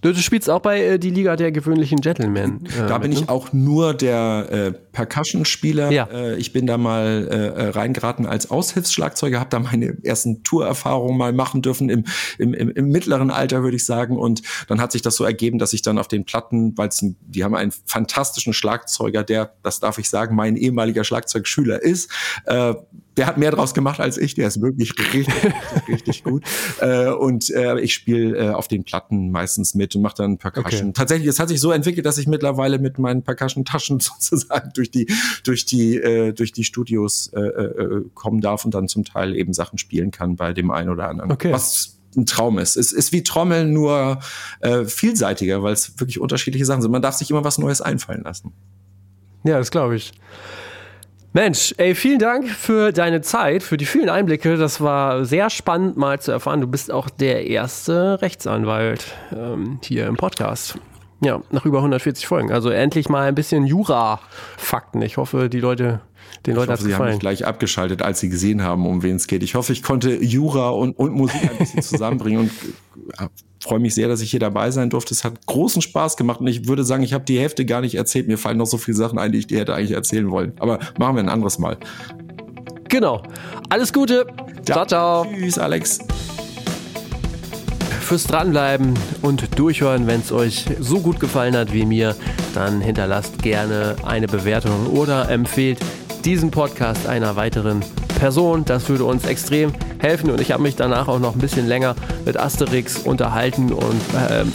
Du, 0.02 0.12
du 0.12 0.20
spielst 0.20 0.50
auch 0.50 0.60
bei 0.60 0.84
äh, 0.84 0.98
die 0.98 1.10
Liga 1.10 1.36
der 1.36 1.52
gewöhnlichen 1.52 2.00
Gentlemen. 2.00 2.66
Äh, 2.66 2.88
da 2.88 2.98
bin 2.98 3.10
mit, 3.10 3.20
ich 3.20 3.26
ne? 3.26 3.32
auch 3.32 3.52
nur 3.52 3.94
der 3.94 4.48
äh, 4.50 4.72
Percussion-Spieler. 4.72 5.92
Ja. 5.92 6.08
Äh, 6.12 6.36
ich 6.36 6.52
bin 6.52 6.66
da 6.66 6.76
mal 6.76 7.28
äh, 7.30 7.36
äh 7.36 7.68
reingeraten 7.68 8.26
als 8.26 8.50
Aushilfsschlagzeuger, 8.50 9.38
habe 9.38 9.50
da 9.50 9.60
meine 9.60 9.96
ersten 10.02 10.42
Tourerfahrungen 10.42 11.16
mal 11.16 11.32
machen 11.32 11.62
dürfen 11.62 11.88
im, 11.88 12.04
im, 12.38 12.52
im, 12.52 12.70
im 12.70 12.88
mittleren 12.88 13.30
Alter, 13.30 13.62
würde 13.62 13.76
ich 13.76 13.86
sagen. 13.86 14.18
Und 14.18 14.42
dann 14.66 14.80
hat 14.80 14.90
sich 14.90 15.02
das 15.02 15.14
so 15.14 15.24
ergeben, 15.24 15.60
dass 15.60 15.72
ich 15.72 15.82
dann 15.82 15.98
auf 15.98 16.08
den 16.08 16.24
Platten, 16.24 16.76
weil 16.76 16.90
die 17.20 17.44
haben 17.44 17.54
einen 17.54 17.72
fantastischen 17.86 18.52
Schlagzeuger, 18.52 19.22
der, 19.22 19.54
das 19.62 19.78
darf 19.78 19.98
ich 19.98 20.10
sagen, 20.10 20.34
mein 20.34 20.56
ehemaliger 20.56 21.04
Schlagzeugschüler 21.04 21.80
ist. 21.80 22.10
Äh, 22.46 22.74
der 23.16 23.26
hat 23.26 23.38
mehr 23.38 23.50
draus 23.50 23.74
gemacht 23.74 24.00
als 24.00 24.16
ich, 24.16 24.34
der 24.34 24.48
ist 24.48 24.60
wirklich 24.62 24.94
richtig, 24.98 25.52
richtig 25.88 26.24
gut. 26.24 26.44
Äh, 26.80 27.10
und 27.10 27.50
äh, 27.50 27.78
ich 27.80 27.94
spiele 27.94 28.36
äh, 28.36 28.50
auf 28.50 28.68
den 28.68 28.84
Platten 28.84 29.30
meistens 29.30 29.74
mit 29.74 29.94
und 29.94 30.02
mache 30.02 30.16
dann 30.16 30.38
Percussion. 30.38 30.88
Okay. 30.88 30.92
Tatsächlich, 30.94 31.28
es 31.28 31.38
hat 31.38 31.48
sich 31.48 31.60
so 31.60 31.72
entwickelt, 31.72 32.06
dass 32.06 32.18
ich 32.18 32.26
mittlerweile 32.26 32.78
mit 32.78 32.98
meinen 32.98 33.22
Percussion-Taschen 33.22 34.00
sozusagen 34.00 34.70
durch 34.74 34.90
die, 34.90 35.06
durch 35.44 35.66
die, 35.66 35.96
äh, 35.96 36.32
durch 36.32 36.52
die 36.52 36.64
Studios 36.64 37.30
äh, 37.34 37.40
äh, 37.40 38.04
kommen 38.14 38.40
darf 38.40 38.64
und 38.64 38.74
dann 38.74 38.88
zum 38.88 39.04
Teil 39.04 39.36
eben 39.36 39.52
Sachen 39.52 39.78
spielen 39.78 40.10
kann 40.10 40.36
bei 40.36 40.52
dem 40.52 40.70
einen 40.70 40.88
oder 40.88 41.08
anderen. 41.08 41.30
Okay. 41.32 41.52
Was 41.52 41.98
ein 42.16 42.26
Traum 42.26 42.58
ist. 42.58 42.76
Es 42.76 42.92
ist 42.92 43.12
wie 43.12 43.22
Trommeln 43.22 43.72
nur 43.72 44.20
äh, 44.60 44.84
vielseitiger, 44.84 45.62
weil 45.62 45.72
es 45.72 45.98
wirklich 45.98 46.20
unterschiedliche 46.20 46.66
Sachen 46.66 46.82
sind. 46.82 46.90
Man 46.90 47.02
darf 47.02 47.14
sich 47.14 47.30
immer 47.30 47.44
was 47.44 47.58
Neues 47.58 47.80
einfallen 47.80 48.22
lassen. 48.22 48.52
Ja, 49.44 49.58
das 49.58 49.70
glaube 49.70 49.96
ich. 49.96 50.12
Mensch, 51.34 51.74
ey, 51.78 51.94
vielen 51.94 52.18
Dank 52.18 52.46
für 52.46 52.92
deine 52.92 53.22
Zeit, 53.22 53.62
für 53.62 53.78
die 53.78 53.86
vielen 53.86 54.10
Einblicke. 54.10 54.58
Das 54.58 54.82
war 54.82 55.24
sehr 55.24 55.48
spannend 55.48 55.96
mal 55.96 56.20
zu 56.20 56.30
erfahren. 56.30 56.60
Du 56.60 56.66
bist 56.66 56.92
auch 56.92 57.08
der 57.08 57.46
erste 57.46 58.20
Rechtsanwalt 58.20 59.06
ähm, 59.34 59.78
hier 59.82 60.08
im 60.08 60.16
Podcast. 60.16 60.78
Ja, 61.24 61.40
nach 61.50 61.64
über 61.64 61.78
140 61.78 62.26
Folgen. 62.26 62.50
Also 62.50 62.70
endlich 62.70 63.08
mal 63.08 63.28
ein 63.28 63.36
bisschen 63.36 63.64
Jura-Fakten. 63.64 65.00
Ich 65.02 65.18
hoffe, 65.18 65.48
die 65.48 65.60
Leute, 65.60 66.00
den 66.46 66.56
Leuten 66.56 66.72
hat 66.72 66.80
es 66.80 66.84
gefallen. 66.84 66.98
Sie 66.98 67.04
haben 67.04 67.10
mich 67.12 67.20
gleich 67.20 67.46
abgeschaltet, 67.46 68.02
als 68.02 68.18
sie 68.18 68.28
gesehen 68.28 68.62
haben, 68.62 68.84
um 68.86 69.04
wen 69.04 69.16
es 69.16 69.28
geht. 69.28 69.44
Ich 69.44 69.54
hoffe, 69.54 69.72
ich 69.72 69.84
konnte 69.84 70.16
Jura 70.16 70.70
und, 70.70 70.98
und 70.98 71.12
Musik 71.12 71.40
ein 71.48 71.58
bisschen 71.58 71.82
zusammenbringen 71.82 72.40
und 72.40 72.50
äh, 73.18 73.28
freue 73.60 73.78
mich 73.78 73.94
sehr, 73.94 74.08
dass 74.08 74.20
ich 74.20 74.32
hier 74.32 74.40
dabei 74.40 74.72
sein 74.72 74.90
durfte. 74.90 75.14
Es 75.14 75.22
hat 75.22 75.46
großen 75.46 75.80
Spaß 75.80 76.16
gemacht 76.16 76.40
und 76.40 76.48
ich 76.48 76.66
würde 76.66 76.82
sagen, 76.82 77.04
ich 77.04 77.12
habe 77.12 77.24
die 77.24 77.38
Hälfte 77.38 77.64
gar 77.64 77.82
nicht 77.82 77.94
erzählt. 77.94 78.26
Mir 78.26 78.36
fallen 78.36 78.58
noch 78.58 78.66
so 78.66 78.76
viele 78.76 78.96
Sachen 78.96 79.20
ein, 79.20 79.30
die 79.30 79.38
ich 79.38 79.46
dir 79.46 79.60
hätte 79.60 79.74
eigentlich 79.74 79.92
erzählen 79.92 80.28
wollen. 80.28 80.54
Aber 80.58 80.80
machen 80.98 81.14
wir 81.14 81.22
ein 81.22 81.28
anderes 81.28 81.60
Mal. 81.60 81.76
Genau. 82.88 83.22
Alles 83.68 83.92
Gute. 83.92 84.26
Ja. 84.68 84.74
Ciao, 84.74 84.86
ciao. 84.86 85.26
Tschüss, 85.26 85.56
Alex. 85.56 86.00
Fürs 88.02 88.24
Dranbleiben 88.24 88.92
und 89.22 89.58
Durchhören, 89.58 90.06
wenn 90.06 90.20
es 90.20 90.32
euch 90.32 90.66
so 90.80 91.00
gut 91.00 91.18
gefallen 91.18 91.56
hat 91.56 91.72
wie 91.72 91.86
mir, 91.86 92.14
dann 92.54 92.80
hinterlasst 92.80 93.42
gerne 93.42 93.96
eine 94.04 94.26
Bewertung 94.26 94.88
oder 94.88 95.30
empfehlt 95.30 95.78
diesen 96.24 96.50
Podcast 96.50 97.06
einer 97.06 97.36
weiteren 97.36 97.80
Person. 98.18 98.64
Das 98.64 98.88
würde 98.88 99.04
uns 99.04 99.24
extrem 99.24 99.72
helfen 99.98 100.30
und 100.30 100.40
ich 100.40 100.52
habe 100.52 100.62
mich 100.62 100.76
danach 100.76 101.08
auch 101.08 101.20
noch 101.20 101.34
ein 101.34 101.40
bisschen 101.40 101.66
länger 101.66 101.94
mit 102.26 102.36
Asterix 102.36 102.98
unterhalten 102.98 103.72
und 103.72 104.00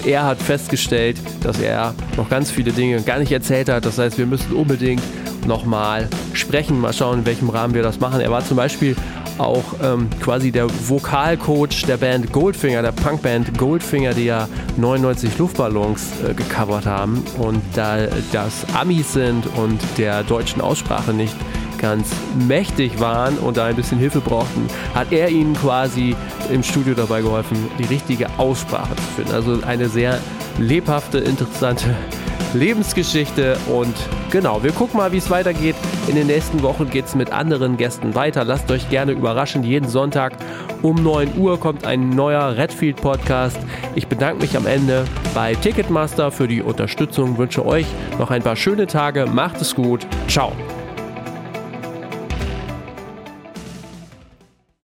äh, 0.05 0.09
er 0.09 0.25
hat 0.25 0.41
festgestellt, 0.41 1.17
dass 1.41 1.59
er 1.59 1.95
noch 2.15 2.29
ganz 2.29 2.51
viele 2.51 2.71
Dinge 2.71 3.01
gar 3.01 3.17
nicht 3.17 3.31
erzählt 3.31 3.69
hat. 3.69 3.85
Das 3.85 3.97
heißt, 3.97 4.17
wir 4.17 4.25
müssen 4.25 4.53
unbedingt 4.53 5.01
nochmal 5.47 6.09
sprechen, 6.33 6.79
mal 6.79 6.93
schauen, 6.93 7.19
in 7.19 7.25
welchem 7.25 7.49
Rahmen 7.49 7.73
wir 7.73 7.81
das 7.81 7.99
machen. 7.99 8.19
Er 8.19 8.29
war 8.29 8.45
zum 8.45 8.57
Beispiel 8.57 8.95
auch 9.38 9.64
ähm, 9.84 10.09
quasi 10.22 10.51
der 10.51 10.68
Vokalcoach 10.69 11.85
der 11.88 11.97
Band 11.97 12.31
Goldfinger, 12.31 12.81
der 12.81 12.91
Punkband 12.91 13.57
Goldfinger, 13.57 14.14
die 14.14 14.26
ja 14.26 14.47
99 14.77 15.38
Luftballons 15.38 16.11
äh, 16.27 16.34
gecovert 16.34 16.85
haben 16.85 17.23
und 17.38 17.61
da 17.76 18.07
das 18.31 18.65
Amis 18.73 19.14
sind 19.14 19.45
und 19.55 19.80
der 19.97 20.23
deutschen 20.23 20.61
Aussprache 20.61 21.14
nicht 21.14 21.35
ganz 21.77 22.09
mächtig 22.47 22.99
waren 22.99 23.38
und 23.38 23.57
da 23.57 23.65
ein 23.65 23.76
bisschen 23.76 23.99
Hilfe 23.99 24.19
brauchten, 24.19 24.68
hat 24.95 25.11
er 25.11 25.30
ihnen 25.30 25.53
quasi 25.53 26.15
im 26.51 26.64
Studio 26.64 26.93
dabei 26.93 27.22
geholfen, 27.22 27.57
die 27.77 27.85
richtige 27.85 28.27
Aussprache 28.38 28.95
zu 28.95 29.03
finden. 29.15 29.31
Also 29.31 29.59
eine 29.65 29.88
sehr 29.88 30.19
lebhafte, 30.57 31.19
interessante 31.19 31.95
Lebensgeschichte 32.53 33.57
und 33.67 33.93
genau, 34.31 34.63
wir 34.63 34.71
gucken 34.71 34.97
mal, 34.97 35.11
wie 35.11 35.17
es 35.17 35.29
weitergeht. 35.29 35.75
In 36.07 36.15
den 36.15 36.27
nächsten 36.27 36.61
Wochen 36.63 36.89
geht 36.89 37.05
es 37.05 37.15
mit 37.15 37.31
anderen 37.31 37.77
Gästen 37.77 38.15
weiter. 38.15 38.43
Lasst 38.43 38.71
euch 38.71 38.89
gerne 38.89 39.11
überraschen. 39.11 39.63
Jeden 39.63 39.87
Sonntag 39.87 40.33
um 40.81 41.01
9 41.01 41.37
Uhr 41.37 41.59
kommt 41.59 41.85
ein 41.85 42.09
neuer 42.09 42.55
Redfield 42.57 42.97
Podcast. 42.97 43.59
Ich 43.95 44.07
bedanke 44.07 44.41
mich 44.41 44.55
am 44.55 44.65
Ende 44.65 45.05
bei 45.33 45.55
Ticketmaster 45.55 46.31
für 46.31 46.47
die 46.47 46.61
Unterstützung, 46.61 47.37
wünsche 47.37 47.65
euch 47.65 47.85
noch 48.19 48.31
ein 48.31 48.41
paar 48.41 48.55
schöne 48.55 48.87
Tage. 48.87 49.25
Macht 49.25 49.61
es 49.61 49.75
gut. 49.75 50.05
Ciao. 50.27 50.53